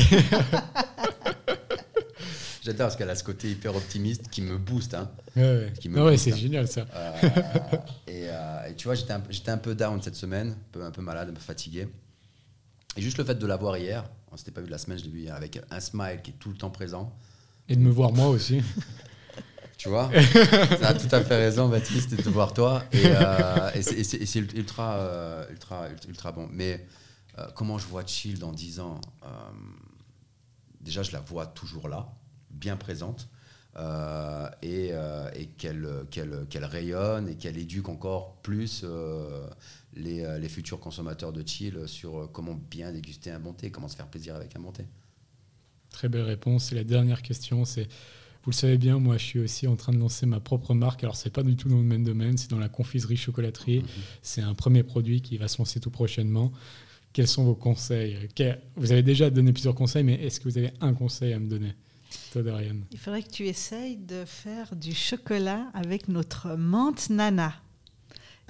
j'adore 2.67 2.87
parce 2.87 2.95
qu'elle 2.95 3.09
a 3.09 3.15
ce 3.15 3.23
côté 3.23 3.49
hyper 3.49 3.75
optimiste 3.75 4.29
qui 4.29 4.41
me 4.41 4.57
booste. 4.57 4.93
hein. 4.93 5.09
Ouais, 5.35 6.17
c'est 6.17 6.33
hein. 6.33 6.35
génial 6.35 6.67
ça. 6.67 6.85
Euh, 6.93 7.11
et, 8.07 8.27
euh, 8.29 8.67
et 8.69 8.75
tu 8.75 8.87
vois, 8.87 8.95
j'étais 8.95 9.51
un, 9.51 9.57
peu 9.57 9.73
down 9.73 10.01
cette 10.01 10.15
semaine, 10.15 10.49
un 10.49 10.71
peu, 10.71 10.83
un 10.83 10.91
peu 10.91 11.01
malade, 11.01 11.29
un 11.29 11.33
peu 11.33 11.39
fatigué. 11.39 11.87
Et 12.95 13.01
juste 13.01 13.17
le 13.17 13.23
fait 13.23 13.35
de 13.35 13.47
la 13.47 13.55
voir 13.55 13.77
hier, 13.77 14.03
on 14.31 14.37
s'était 14.37 14.51
pas 14.51 14.61
vu 14.61 14.67
la 14.67 14.77
semaine, 14.77 14.99
je 14.99 15.05
l'ai 15.05 15.09
vu 15.11 15.19
hier, 15.21 15.35
avec 15.35 15.59
un 15.71 15.79
smile 15.79 16.19
qui 16.23 16.31
est 16.31 16.35
tout 16.39 16.49
le 16.49 16.57
temps 16.57 16.69
présent. 16.69 17.15
Et 17.69 17.75
de 17.75 17.81
me 17.81 17.89
voir 17.89 18.11
moi 18.11 18.27
aussi. 18.27 18.61
Tu 19.77 19.89
vois? 19.89 20.09
Ça 20.79 20.87
a 20.87 20.93
tout 20.95 21.15
à 21.15 21.23
fait 21.23 21.35
raison, 21.37 21.69
Baptiste, 21.69 22.09
de 22.15 22.19
te 22.19 22.29
voir 22.29 22.51
toi. 22.51 22.83
Et, 22.91 23.03
euh, 23.05 23.69
et 23.75 23.83
c'est- 23.83 24.39
ultra, 24.55 25.45
ultra, 25.51 25.85
ultra, 26.07 26.31
bon. 26.31 26.49
Mais 26.51 26.83
comment 27.53 27.77
je 27.77 27.85
vois 27.85 28.03
Chill 28.03 28.39
dans 28.39 28.51
10 28.51 28.79
ans 28.79 28.99
Déjà, 30.81 31.03
je 31.03 31.11
la 31.11 31.19
vois 31.19 31.45
toujours 31.45 31.89
là, 31.89 32.07
bien 32.49 32.77
présente. 32.77 33.29
euh, 33.77 34.49
et 34.61 34.89
euh, 34.91 35.29
et 35.35 35.47
qu'elle 35.47 36.65
rayonne 36.65 37.29
et 37.29 37.35
qu'elle 37.35 37.57
éduque 37.57 37.89
encore 37.89 38.37
plus 38.41 38.81
euh, 38.83 39.47
les, 39.93 40.39
les 40.39 40.49
futurs 40.49 40.79
consommateurs 40.79 41.31
de 41.31 41.47
chill 41.47 41.87
sur 41.87 42.29
comment 42.31 42.59
bien 42.69 42.91
déguster 42.91 43.31
un 43.31 43.39
bon 43.39 43.53
thé, 43.53 43.69
comment 43.69 43.87
se 43.87 43.95
faire 43.95 44.07
plaisir 44.07 44.35
avec 44.35 44.55
un 44.55 44.59
bon 44.59 44.71
thé. 44.71 44.85
Très 45.91 46.09
belle 46.09 46.23
réponse. 46.23 46.71
Et 46.71 46.75
la 46.75 46.83
dernière 46.83 47.21
question, 47.21 47.65
c'est, 47.65 47.87
vous 48.43 48.51
le 48.51 48.55
savez 48.55 48.77
bien, 48.77 48.99
moi 48.99 49.17
je 49.17 49.23
suis 49.23 49.39
aussi 49.39 49.67
en 49.67 49.75
train 49.75 49.93
de 49.93 49.99
lancer 49.99 50.25
ma 50.25 50.39
propre 50.39 50.73
marque. 50.73 51.03
Alors 51.03 51.15
c'est 51.15 51.29
pas 51.29 51.43
du 51.43 51.55
tout 51.55 51.69
dans 51.69 51.77
le 51.77 51.83
même 51.83 52.03
domaine, 52.03 52.37
c'est 52.37 52.49
dans 52.49 52.59
la 52.59 52.69
confiserie 52.69 53.17
chocolaterie. 53.17 53.83
C'est 54.21 54.41
un 54.41 54.53
premier 54.55 54.83
produit 54.83 55.21
qui 55.21 55.37
va 55.37 55.47
se 55.47 55.59
lancer 55.59 55.79
tout 55.79 55.91
prochainement. 55.91 56.51
Quels 57.13 57.27
sont 57.27 57.45
vos 57.45 57.55
conseils? 57.55 58.27
Vous 58.75 58.91
avez 58.91 59.03
déjà 59.03 59.29
donné 59.29 59.53
plusieurs 59.53 59.75
conseils, 59.75 60.03
mais 60.03 60.15
est-ce 60.15 60.39
que 60.39 60.49
vous 60.49 60.57
avez 60.57 60.71
un 60.81 60.93
conseil 60.93 61.33
à 61.33 61.39
me 61.39 61.47
donner? 61.47 61.73
Il 62.91 62.99
faudrait 62.99 63.23
que 63.23 63.31
tu 63.31 63.47
essayes 63.47 63.97
de 63.97 64.25
faire 64.25 64.75
du 64.75 64.93
chocolat 64.93 65.67
avec 65.73 66.07
notre 66.07 66.55
menthe 66.55 67.09
nana. 67.09 67.53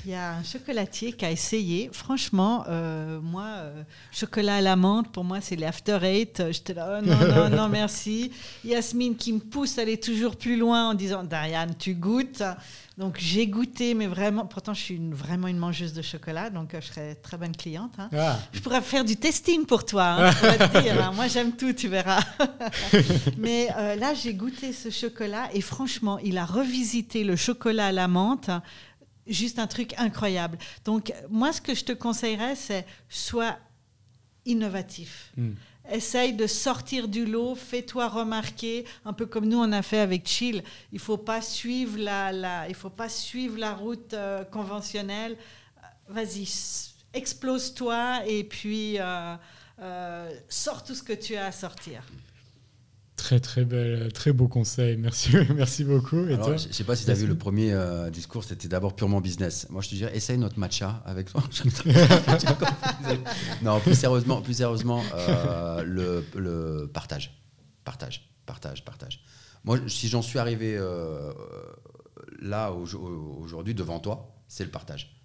Il 0.06 0.12
y 0.12 0.16
a 0.16 0.36
un 0.36 0.44
chocolatier 0.44 1.12
qui 1.12 1.26
a 1.26 1.32
essayé. 1.32 1.90
Franchement, 1.92 2.64
euh, 2.70 3.20
moi, 3.20 3.44
euh, 3.58 3.84
chocolat 4.12 4.58
à 4.58 4.62
la 4.62 4.76
menthe, 4.76 5.12
pour 5.12 5.24
moi, 5.26 5.42
c'est 5.42 5.56
les 5.58 5.66
after 5.66 5.98
eight. 6.04 6.42
J'étais 6.52 6.74
là, 6.76 7.00
oh, 7.02 7.06
non, 7.06 7.18
non, 7.28 7.50
non, 7.58 7.68
merci. 7.68 8.32
Yasmine 8.64 9.16
qui 9.18 9.34
me 9.34 9.40
pousse 9.40 9.78
à 9.78 9.82
aller 9.82 10.00
toujours 10.00 10.36
plus 10.38 10.56
loin 10.56 10.92
en 10.92 10.94
disant, 10.94 11.24
Darian, 11.24 11.68
tu 11.78 11.94
goûtes. 11.96 12.44
Donc 12.98 13.18
j'ai 13.20 13.46
goûté, 13.48 13.94
mais 13.94 14.08
vraiment, 14.08 14.46
pourtant 14.48 14.74
je 14.74 14.82
suis 14.82 14.96
une- 14.96 15.14
vraiment 15.14 15.48
une 15.48 15.60
mangeuse 15.60 15.94
de 15.94 16.02
chocolat, 16.02 16.50
donc 16.50 16.74
euh, 16.74 16.82
je 16.82 16.88
serais 16.88 17.14
très 17.14 17.38
bonne 17.38 17.56
cliente. 17.56 17.92
hein. 18.00 18.10
Ah, 18.18 18.40
Je 18.52 18.60
pourrais 18.60 18.82
faire 18.82 19.06
du 19.06 19.18
testing 19.18 19.68
pour 19.68 19.86
toi, 19.86 20.04
hein, 20.06 20.34
pourrais 20.34 20.58
te 20.58 20.82
dire, 20.82 21.04
hein. 21.06 21.12
Moi, 21.14 21.28
j'aime 21.28 21.56
tout, 21.56 21.74
tu 21.74 21.90
verras. 21.90 22.22
Mais 23.38 23.68
euh, 23.78 23.96
là, 23.98 24.16
j'ai 24.16 24.34
goûté 24.34 24.74
ce 24.74 24.90
chocolat 24.90 25.48
et 25.54 25.62
franchement, 25.62 26.18
il 26.24 26.40
a 26.40 26.46
revisité 26.46 27.24
le 27.24 27.36
chocolat 27.36 27.88
à 27.88 27.92
la 27.92 28.08
menthe. 28.08 28.50
Juste 29.28 29.60
un 29.60 29.68
truc 29.68 29.94
incroyable. 29.98 30.58
Donc, 30.86 31.14
moi, 31.30 31.52
ce 31.54 31.62
que 31.62 31.76
je 31.76 31.84
te 31.84 31.92
conseillerais, 31.92 32.56
c'est 32.56 32.86
sois 33.10 33.58
innovatif. 34.46 35.32
hmm. 35.38 35.52
Essaye 35.90 36.34
de 36.34 36.48
sortir 36.48 37.08
du 37.08 37.26
lot, 37.26 37.56
fais-toi 37.56 38.10
remarquer, 38.10 38.84
un 39.06 39.14
peu 39.14 39.26
comme 39.26 39.46
nous 39.46 39.58
on 39.58 39.72
a 39.72 39.82
fait 39.82 40.00
avec 40.00 40.28
Chill. 40.28 40.62
Il 40.92 41.00
faut 41.00 41.16
pas 41.18 41.42
suivre 41.42 41.98
la, 41.98 42.34
la- 42.34 42.68
il 42.68 42.76
faut 42.76 42.90
pas 42.90 43.08
suivre 43.08 43.58
la 43.58 43.74
route 43.74 44.14
euh, 44.14 44.44
conventionnelle. 44.44 45.38
Vas-y, 46.10 46.46
explose-toi 47.14 48.24
et 48.28 48.44
puis 48.44 49.00
euh, 49.00 49.36
euh, 49.80 50.30
sors 50.50 50.84
tout 50.84 50.94
ce 50.96 51.04
que 51.04 51.14
tu 51.14 51.38
as 51.38 51.46
à 51.46 51.52
sortir. 51.54 52.04
Très 53.28 53.42
très 53.42 53.66
belle, 53.66 54.14
très 54.14 54.32
beau 54.32 54.48
conseil. 54.48 54.96
Merci, 54.96 55.32
merci 55.54 55.84
beaucoup. 55.84 56.26
Et 56.30 56.36
Alors, 56.36 56.46
toi 56.46 56.56
je 56.56 56.70
ne 56.70 56.72
sais 56.72 56.86
pas 56.86 56.96
si 56.96 57.04
tu 57.04 57.12
as 57.12 57.14
vu 57.14 57.28
le 57.28 57.38
premier 57.38 57.74
euh, 57.74 58.10
discours, 58.10 58.46
c'était 58.46 58.70
d'abord 58.70 58.96
purement 58.96 59.20
business. 59.20 59.68
Moi, 59.70 59.82
je 59.82 59.90
te 59.90 59.96
dirais, 59.96 60.16
essaye 60.16 60.38
notre 60.38 60.58
matcha 60.58 61.04
avec 61.06 61.30
toi. 61.30 61.44
non, 63.62 63.82
plus 63.82 63.96
sérieusement, 63.96 64.42
plus 64.42 64.54
sérieusement 64.54 65.04
euh, 65.14 65.84
le, 65.84 66.24
le 66.38 66.88
partage. 66.88 67.38
Partage, 67.84 68.30
partage, 68.46 68.86
partage. 68.86 69.22
Moi, 69.66 69.78
si 69.88 70.08
j'en 70.08 70.22
suis 70.22 70.40
arrivé 70.40 70.78
euh, 70.78 71.34
là, 72.42 72.72
au- 72.72 72.86
au- 72.96 73.40
aujourd'hui, 73.42 73.74
devant 73.74 74.00
toi, 74.00 74.38
c'est 74.48 74.64
le 74.64 74.72
partage. 74.72 75.20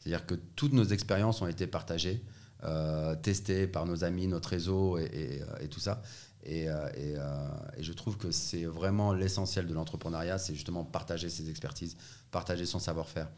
C'est-à-dire 0.00 0.26
que 0.26 0.34
toutes 0.34 0.74
nos 0.74 0.84
expériences 0.84 1.40
ont 1.40 1.46
été 1.48 1.66
partagées, 1.66 2.22
euh, 2.64 3.14
testées 3.14 3.66
par 3.66 3.86
nos 3.86 4.04
amis, 4.04 4.26
notre 4.26 4.50
réseau 4.50 4.98
et, 4.98 5.04
et, 5.04 5.40
euh, 5.40 5.46
et 5.62 5.68
tout 5.68 5.80
ça. 5.80 6.02
Et, 6.50 6.66
euh, 6.70 6.88
et, 6.96 7.14
euh, 7.16 7.48
et 7.76 7.82
je 7.82 7.92
trouve 7.92 8.16
que 8.16 8.30
c'est 8.30 8.64
vraiment 8.64 9.12
l'essentiel 9.12 9.66
de 9.66 9.74
l'entrepreneuriat, 9.74 10.38
c'est 10.38 10.54
justement 10.54 10.82
partager 10.82 11.28
ses 11.28 11.50
expertises, 11.50 11.94
partager 12.30 12.64
son 12.64 12.78
savoir-faire. 12.78 13.28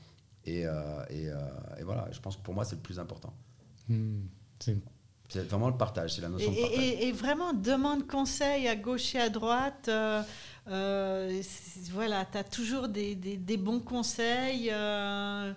Et, 0.44 0.64
euh, 0.64 0.72
et, 1.11 1.28
euh, 1.28 1.34
et 1.78 1.82
voilà, 1.82 2.06
je 2.12 2.20
pense 2.20 2.36
que 2.36 2.42
pour 2.42 2.54
moi, 2.54 2.64
c'est 2.64 2.76
le 2.76 2.82
plus 2.82 2.98
important. 3.00 3.32
Hmm, 3.88 4.20
c'est- 4.61 4.76
C'est 5.28 5.42
vraiment 5.48 5.68
le 5.68 5.76
partage, 5.76 6.14
c'est 6.14 6.22
la 6.22 6.26
Et, 6.28 6.30
notion 6.30 6.52
de 6.52 6.61
partage. 6.61 6.78
et- 6.84 7.08
et 7.08 7.12
vraiment, 7.12 7.52
demande 7.52 8.06
conseil 8.08 8.66
à 8.68 8.74
gauche 8.76 9.14
et 9.14 9.20
à 9.20 9.28
droite. 9.28 9.86
euh, 9.88 10.22
euh, 10.68 11.42
voilà, 11.92 12.24
tu 12.30 12.38
as 12.38 12.44
toujours 12.44 12.88
des, 12.88 13.14
des- 13.16 13.36
des 13.36 13.56
bons 13.56 13.80
conseils. 13.80 14.70
euh, 14.72 15.52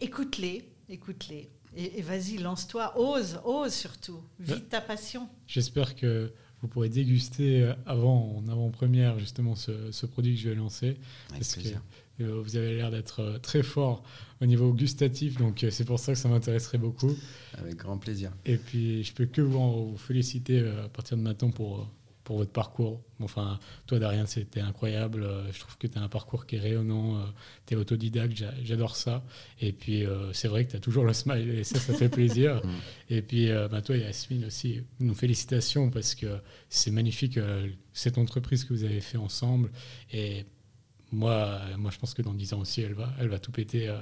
écoute-les, 0.00 0.70
écoute-les. 0.88 1.50
Et, 1.76 1.98
et 1.98 2.02
vas-y, 2.02 2.38
lance-toi, 2.38 2.98
ose, 2.98 3.40
ose 3.44 3.72
surtout. 3.72 4.20
Vis 4.38 4.62
ta 4.62 4.80
passion. 4.80 5.28
J'espère 5.46 5.96
que 5.96 6.32
vous 6.64 6.68
pourrez 6.68 6.88
déguster 6.88 7.62
euh, 7.62 7.74
avant, 7.84 8.36
en 8.38 8.48
avant-première, 8.50 9.18
justement, 9.18 9.54
ce, 9.54 9.92
ce 9.92 10.06
produit 10.06 10.34
que 10.34 10.40
je 10.40 10.48
vais 10.48 10.54
lancer. 10.54 10.96
Avec 11.28 11.40
parce 11.40 11.56
que 11.56 11.68
euh, 12.22 12.40
vous 12.42 12.56
avez 12.56 12.76
l'air 12.76 12.90
d'être 12.90 13.20
euh, 13.20 13.38
très 13.38 13.62
fort 13.62 14.02
au 14.40 14.46
niveau 14.46 14.72
gustatif, 14.72 15.36
donc 15.36 15.66
c'est 15.70 15.84
pour 15.84 15.98
ça 15.98 16.12
que 16.14 16.18
ça 16.18 16.28
m'intéresserait 16.30 16.78
beaucoup. 16.78 17.12
Avec 17.58 17.76
grand 17.76 17.98
plaisir. 17.98 18.30
Et 18.46 18.56
puis, 18.56 19.04
je 19.04 19.12
peux 19.12 19.26
que 19.26 19.42
vous, 19.42 19.58
en- 19.58 19.82
vous 19.90 19.96
féliciter 19.98 20.60
à 20.60 20.88
partir 20.88 21.18
de 21.18 21.22
maintenant 21.22 21.50
pour, 21.50 21.86
pour 22.24 22.38
votre 22.38 22.50
parcours. 22.52 23.02
Enfin, 23.20 23.58
toi, 23.86 23.98
Darien, 23.98 24.24
c'était 24.26 24.60
incroyable. 24.60 25.22
Euh, 25.22 25.52
Je 25.52 25.60
trouve 25.60 25.76
que 25.76 25.86
tu 25.86 25.98
as 25.98 26.02
un 26.02 26.08
parcours 26.08 26.46
qui 26.46 26.56
est 26.56 26.58
rayonnant. 26.58 27.22
Tu 27.66 27.74
es 27.74 27.76
autodidacte, 27.76 28.34
j'a- 28.36 28.54
j'adore 28.64 28.96
ça. 28.96 29.22
Et 29.60 29.72
puis, 29.72 30.06
euh, 30.06 30.32
c'est 30.32 30.48
vrai 30.48 30.64
que 30.64 30.70
tu 30.70 30.76
as 30.76 30.80
toujours 30.80 31.04
le 31.04 31.12
smile 31.12 31.50
et 31.50 31.64
ça, 31.64 31.78
ça 31.78 31.92
fait 31.94 32.08
plaisir. 32.08 32.60
Mm. 32.64 32.70
Et 33.10 33.20
puis, 33.22 33.50
euh, 33.50 33.68
bah, 33.68 33.82
toi, 33.82 33.96
Yasmine 33.96 34.46
aussi, 34.46 34.80
nos 35.00 35.14
félicitations 35.14 35.90
parce 35.90 36.14
que 36.14 36.38
c'est 36.70 36.90
magnifique 36.90 37.36
euh, 37.36 37.68
cette 37.92 38.16
entreprise 38.16 38.64
que 38.64 38.72
vous 38.72 38.84
avez 38.84 39.00
fait 39.02 39.18
ensemble. 39.18 39.70
Et 40.12 40.46
moi, 41.12 41.32
euh, 41.32 41.76
moi, 41.76 41.90
je 41.92 41.98
pense 41.98 42.14
que 42.14 42.22
dans 42.22 42.32
10 42.32 42.54
ans 42.54 42.60
aussi, 42.60 42.80
elle 42.80 42.94
va, 42.94 43.12
elle 43.20 43.28
va 43.28 43.38
tout 43.38 43.52
péter. 43.52 43.88
euh. 43.88 43.98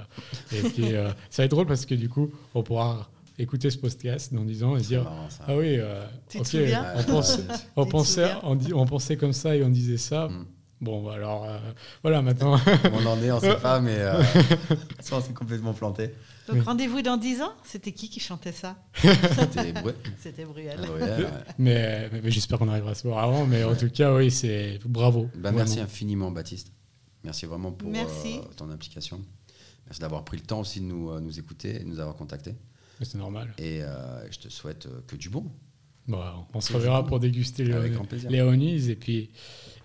et 0.53 0.61
puis, 0.69 0.93
euh, 0.95 1.09
ça 1.29 1.41
va 1.41 1.45
être 1.45 1.51
drôle 1.51 1.67
parce 1.67 1.85
que 1.85 1.93
du 1.95 2.07
coup, 2.09 2.31
on 2.55 2.63
pourra 2.63 3.11
écouter 3.39 3.69
ce 3.69 3.77
podcast 3.77 4.33
dans 4.33 4.43
10 4.45 4.63
ans 4.63 4.77
et 4.77 4.81
dire 4.81 5.03
marrant. 5.03 5.27
Ah 5.47 5.55
oui, 5.57 5.77
euh, 5.79 6.03
on, 6.35 6.37
pense- 6.39 7.37
pensait, 7.89 8.21
souviens 8.23 8.39
on, 8.43 8.55
dit- 8.55 8.73
on 8.73 8.85
pensait 8.85 9.17
comme 9.17 9.33
ça 9.33 9.55
et 9.55 9.63
on 9.63 9.69
disait 9.69 9.97
ça. 9.97 10.27
Mm. 10.27 10.45
Bon, 10.81 11.01
bah 11.01 11.13
alors, 11.13 11.45
euh, 11.45 11.57
voilà, 12.01 12.21
maintenant. 12.21 12.59
On 12.91 13.05
en 13.05 13.17
est, 13.23 13.31
on 13.31 13.35
ne 13.37 13.39
sait 13.39 13.55
pas, 13.55 13.79
mais 13.79 13.95
euh, 13.99 14.21
ça, 14.99 15.15
on 15.17 15.21
s'est 15.21 15.31
complètement 15.31 15.71
planté. 15.73 16.07
Donc 16.49 16.57
Oui. 16.57 16.59
rendez-vous 16.59 17.01
dans 17.01 17.15
10 17.15 17.41
ans? 17.41 17.53
C'était 17.63 17.93
qui 17.93 18.09
qui 18.09 18.19
chantait 18.19 18.51
ça? 18.51 18.75
C'était 19.01 19.71
Bruel. 19.71 19.95
C'était 20.19 20.43
Bruel. 20.43 20.77
Ouais. 20.81 21.25
mais 21.57 22.09
mais- 22.11 22.21
mais 22.21 22.31
j'espère 22.31 22.59
qu'on 22.59 22.67
arrivera 22.67 22.91
à 22.91 22.95
se 22.95 23.07
voir 23.07 23.23
avant. 23.23 23.45
Mais 23.45 23.63
en 23.63 23.75
tout 23.77 23.89
cas, 23.89 24.13
oui, 24.13 24.29
c'est 24.29 24.77
bravo. 24.85 25.29
Bah, 25.37 25.53
merci 25.53 25.79
infiniment, 25.79 26.31
Baptiste. 26.31 26.73
Merci 27.23 27.45
vraiment 27.45 27.71
pour 27.71 27.89
Merci. 27.89 28.39
euh, 28.39 28.53
ton 28.57 28.69
implication. 28.69 29.21
Merci 29.85 30.01
d'avoir 30.01 30.25
pris 30.25 30.35
le 30.35 30.43
temps 30.43 30.59
aussi 30.59 30.81
de 30.81 30.85
nous, 30.85 31.11
euh, 31.11 31.21
nous 31.21 31.39
écouter 31.39 31.77
et 31.77 31.79
de 31.79 31.85
nous 31.87 32.01
avoir 32.01 32.17
contactés. 32.17 32.55
C'est 33.01 33.17
normal. 33.17 33.53
Et 33.57 33.83
euh, 33.83 34.31
je 34.31 34.39
te 34.39 34.49
souhaite 34.49 34.85
euh, 34.85 35.01
que 35.07 35.15
du 35.15 35.29
bon. 35.29 35.51
Bon, 36.07 36.21
on 36.53 36.61
se 36.61 36.73
reverra 36.73 37.05
pour 37.05 37.19
déguster 37.19 37.63
les, 37.63 37.89
les 38.29 38.89
et 38.89 38.95
puis, 38.95 39.29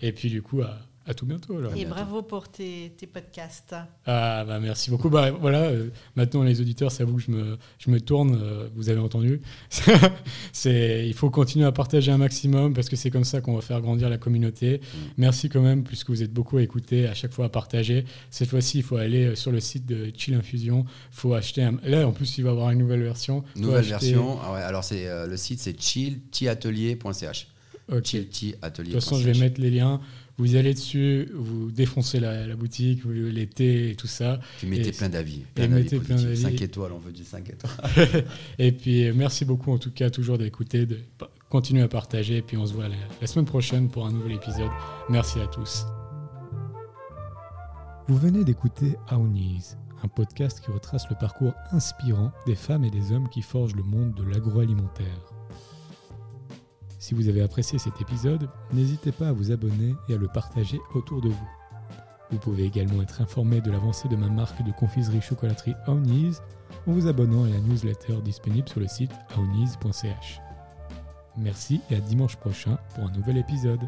et 0.01 0.11
puis 0.11 0.29
du 0.29 0.41
coup, 0.41 0.61
à, 0.61 0.77
à 1.07 1.13
tout 1.13 1.25
bientôt 1.25 1.57
alors. 1.57 1.71
Et 1.73 1.77
bientôt. 1.77 1.89
bravo 1.95 2.21
pour 2.21 2.49
tes, 2.49 2.93
tes 2.97 3.07
podcasts. 3.07 3.75
Ah 4.05 4.43
bah 4.45 4.59
merci 4.59 4.91
beaucoup. 4.91 5.09
Bah 5.09 5.31
voilà, 5.31 5.63
euh, 5.63 5.89
maintenant 6.15 6.43
les 6.43 6.61
auditeurs, 6.61 6.91
c'est 6.91 7.03
à 7.03 7.05
vous 7.05 7.15
que 7.15 7.21
je 7.23 7.31
me, 7.31 7.57
je 7.79 7.89
me 7.89 7.99
tourne. 7.99 8.39
euh, 8.41 8.67
vous 8.75 8.89
avez 8.89 8.99
entendu. 8.99 9.41
c'est, 10.51 11.07
il 11.07 11.13
faut 11.13 11.29
continuer 11.29 11.65
à 11.65 11.71
partager 11.71 12.11
un 12.11 12.17
maximum 12.17 12.73
parce 12.73 12.89
que 12.89 12.95
c'est 12.95 13.09
comme 13.11 13.23
ça 13.23 13.41
qu'on 13.41 13.55
va 13.55 13.61
faire 13.61 13.81
grandir 13.81 14.09
la 14.09 14.17
communauté. 14.17 14.81
Merci 15.17 15.49
quand 15.49 15.61
même 15.61 15.83
puisque 15.83 16.09
vous 16.09 16.21
êtes 16.23 16.33
beaucoup 16.33 16.57
à 16.57 16.61
écouter, 16.61 17.07
à 17.07 17.13
chaque 17.13 17.31
fois 17.33 17.45
à 17.45 17.49
partager. 17.49 18.05
Cette 18.29 18.49
fois-ci, 18.49 18.79
il 18.79 18.83
faut 18.83 18.97
aller 18.97 19.25
euh, 19.27 19.35
sur 19.35 19.51
le 19.51 19.59
site 19.59 19.85
de 19.85 20.11
Chill 20.15 20.33
Infusion. 20.35 20.85
faut 21.11 21.33
acheter 21.33 21.63
un... 21.63 21.77
Là, 21.83 22.07
en 22.07 22.11
plus, 22.11 22.37
il 22.37 22.43
va 22.43 22.49
y 22.49 22.53
avoir 22.53 22.69
une 22.71 22.79
nouvelle 22.79 23.03
version. 23.03 23.43
Nouvelle 23.55 23.79
acheter- 23.79 23.89
version. 23.89 24.37
Ah 24.43 24.53
ouais, 24.53 24.61
alors 24.61 24.83
c'est 24.83 25.07
euh, 25.07 25.25
le 25.27 25.37
site 25.37 25.59
c'est 25.59 25.79
chill-atelier.ch. 25.81 27.47
Ok. 27.91 28.05
Chill-atelier.ch. 28.05 28.87
De 28.87 28.91
toute 28.93 28.93
façon, 29.03 29.17
je 29.17 29.29
vais 29.29 29.39
mettre 29.39 29.59
les 29.59 29.71
liens. 29.71 29.99
Vous 30.39 30.55
allez 30.55 30.73
dessus, 30.73 31.29
vous 31.35 31.69
défoncez 31.69 32.19
la, 32.19 32.47
la 32.47 32.55
boutique, 32.55 33.03
vous- 33.05 33.11
les 33.11 33.45
thés 33.45 33.91
et 33.91 33.95
tout 33.95 34.07
ça. 34.07 34.39
Mettez 34.63 34.87
Et- 34.87 34.91
plein 34.93 35.09
d'avis. 35.09 35.41
et 35.41 35.45
Plein 35.53 35.67
d'avis 35.67 35.83
mettez 35.83 35.99
plein 35.99 36.15
positifs. 36.15 36.43
d'avis. 36.43 36.57
5 36.57 36.61
étoiles, 36.61 36.91
on 36.93 36.97
veut 36.99 37.11
du 37.11 37.23
5 37.25 37.49
étoiles. 37.49 38.25
Et 38.57 38.71
puis, 38.71 39.05
euh, 39.07 39.13
merci 39.13 39.43
beaucoup 39.45 39.71
en 39.71 39.77
tout 39.77 39.91
cas, 39.91 40.09
toujours 40.09 40.37
d'écouter, 40.37 40.85
de 40.85 40.97
continuer 41.49 41.81
à 41.83 41.87
partager. 41.89 42.37
Et 42.37 42.41
puis, 42.41 42.55
on 42.57 42.65
se 42.65 42.73
voit 42.73 42.87
la, 42.87 42.95
la 43.19 43.27
semaine 43.27 43.45
prochaine 43.45 43.89
pour 43.89 44.05
un 44.07 44.11
nouvel 44.13 44.31
épisode. 44.33 44.71
Merci 45.09 45.39
à 45.41 45.47
tous. 45.47 45.85
Vous 48.07 48.17
venez 48.17 48.43
d'écouter 48.43 48.95
Aounis, 49.09 49.75
un 50.03 50.07
podcast 50.07 50.61
qui 50.63 50.71
retrace 50.71 51.07
le 51.09 51.15
parcours 51.19 51.53
inspirant 51.71 52.31
des 52.47 52.55
femmes 52.55 52.83
et 52.85 52.89
des 52.89 53.11
hommes 53.11 53.29
qui 53.29 53.41
forgent 53.41 53.75
le 53.75 53.83
monde 53.83 54.13
de 54.15 54.23
l'agroalimentaire. 54.23 55.28
Si 56.99 57.13
vous 57.13 57.29
avez 57.29 57.41
apprécié 57.41 57.79
cet 57.79 58.01
épisode, 58.01 58.49
n'hésitez 58.73 59.13
pas 59.13 59.29
à 59.29 59.31
vous 59.31 59.51
abonner 59.51 59.95
et 60.09 60.15
à 60.15 60.17
le 60.17 60.27
partager 60.27 60.79
autour 60.93 61.21
de 61.21 61.29
vous. 61.29 61.49
Vous 62.29 62.37
pouvez 62.37 62.65
également 62.65 63.01
être 63.01 63.21
informé 63.21 63.61
de 63.61 63.71
l'avancée 63.71 64.09
de 64.09 64.17
ma 64.17 64.27
marque 64.27 64.61
de 64.63 64.71
confiserie 64.73 65.21
chocolaterie 65.21 65.75
Aounis 65.87 66.35
en 66.85 66.91
vous 66.91 67.07
abonnant 67.07 67.45
à 67.45 67.49
la 67.49 67.59
newsletter 67.59 68.21
disponible 68.23 68.67
sur 68.67 68.81
le 68.81 68.87
site 68.87 69.11
aounis.ch. 69.35 70.41
Merci 71.37 71.79
et 71.89 71.95
à 71.95 72.01
dimanche 72.01 72.35
prochain 72.35 72.77
pour 72.93 73.05
un 73.05 73.11
nouvel 73.11 73.37
épisode. 73.37 73.87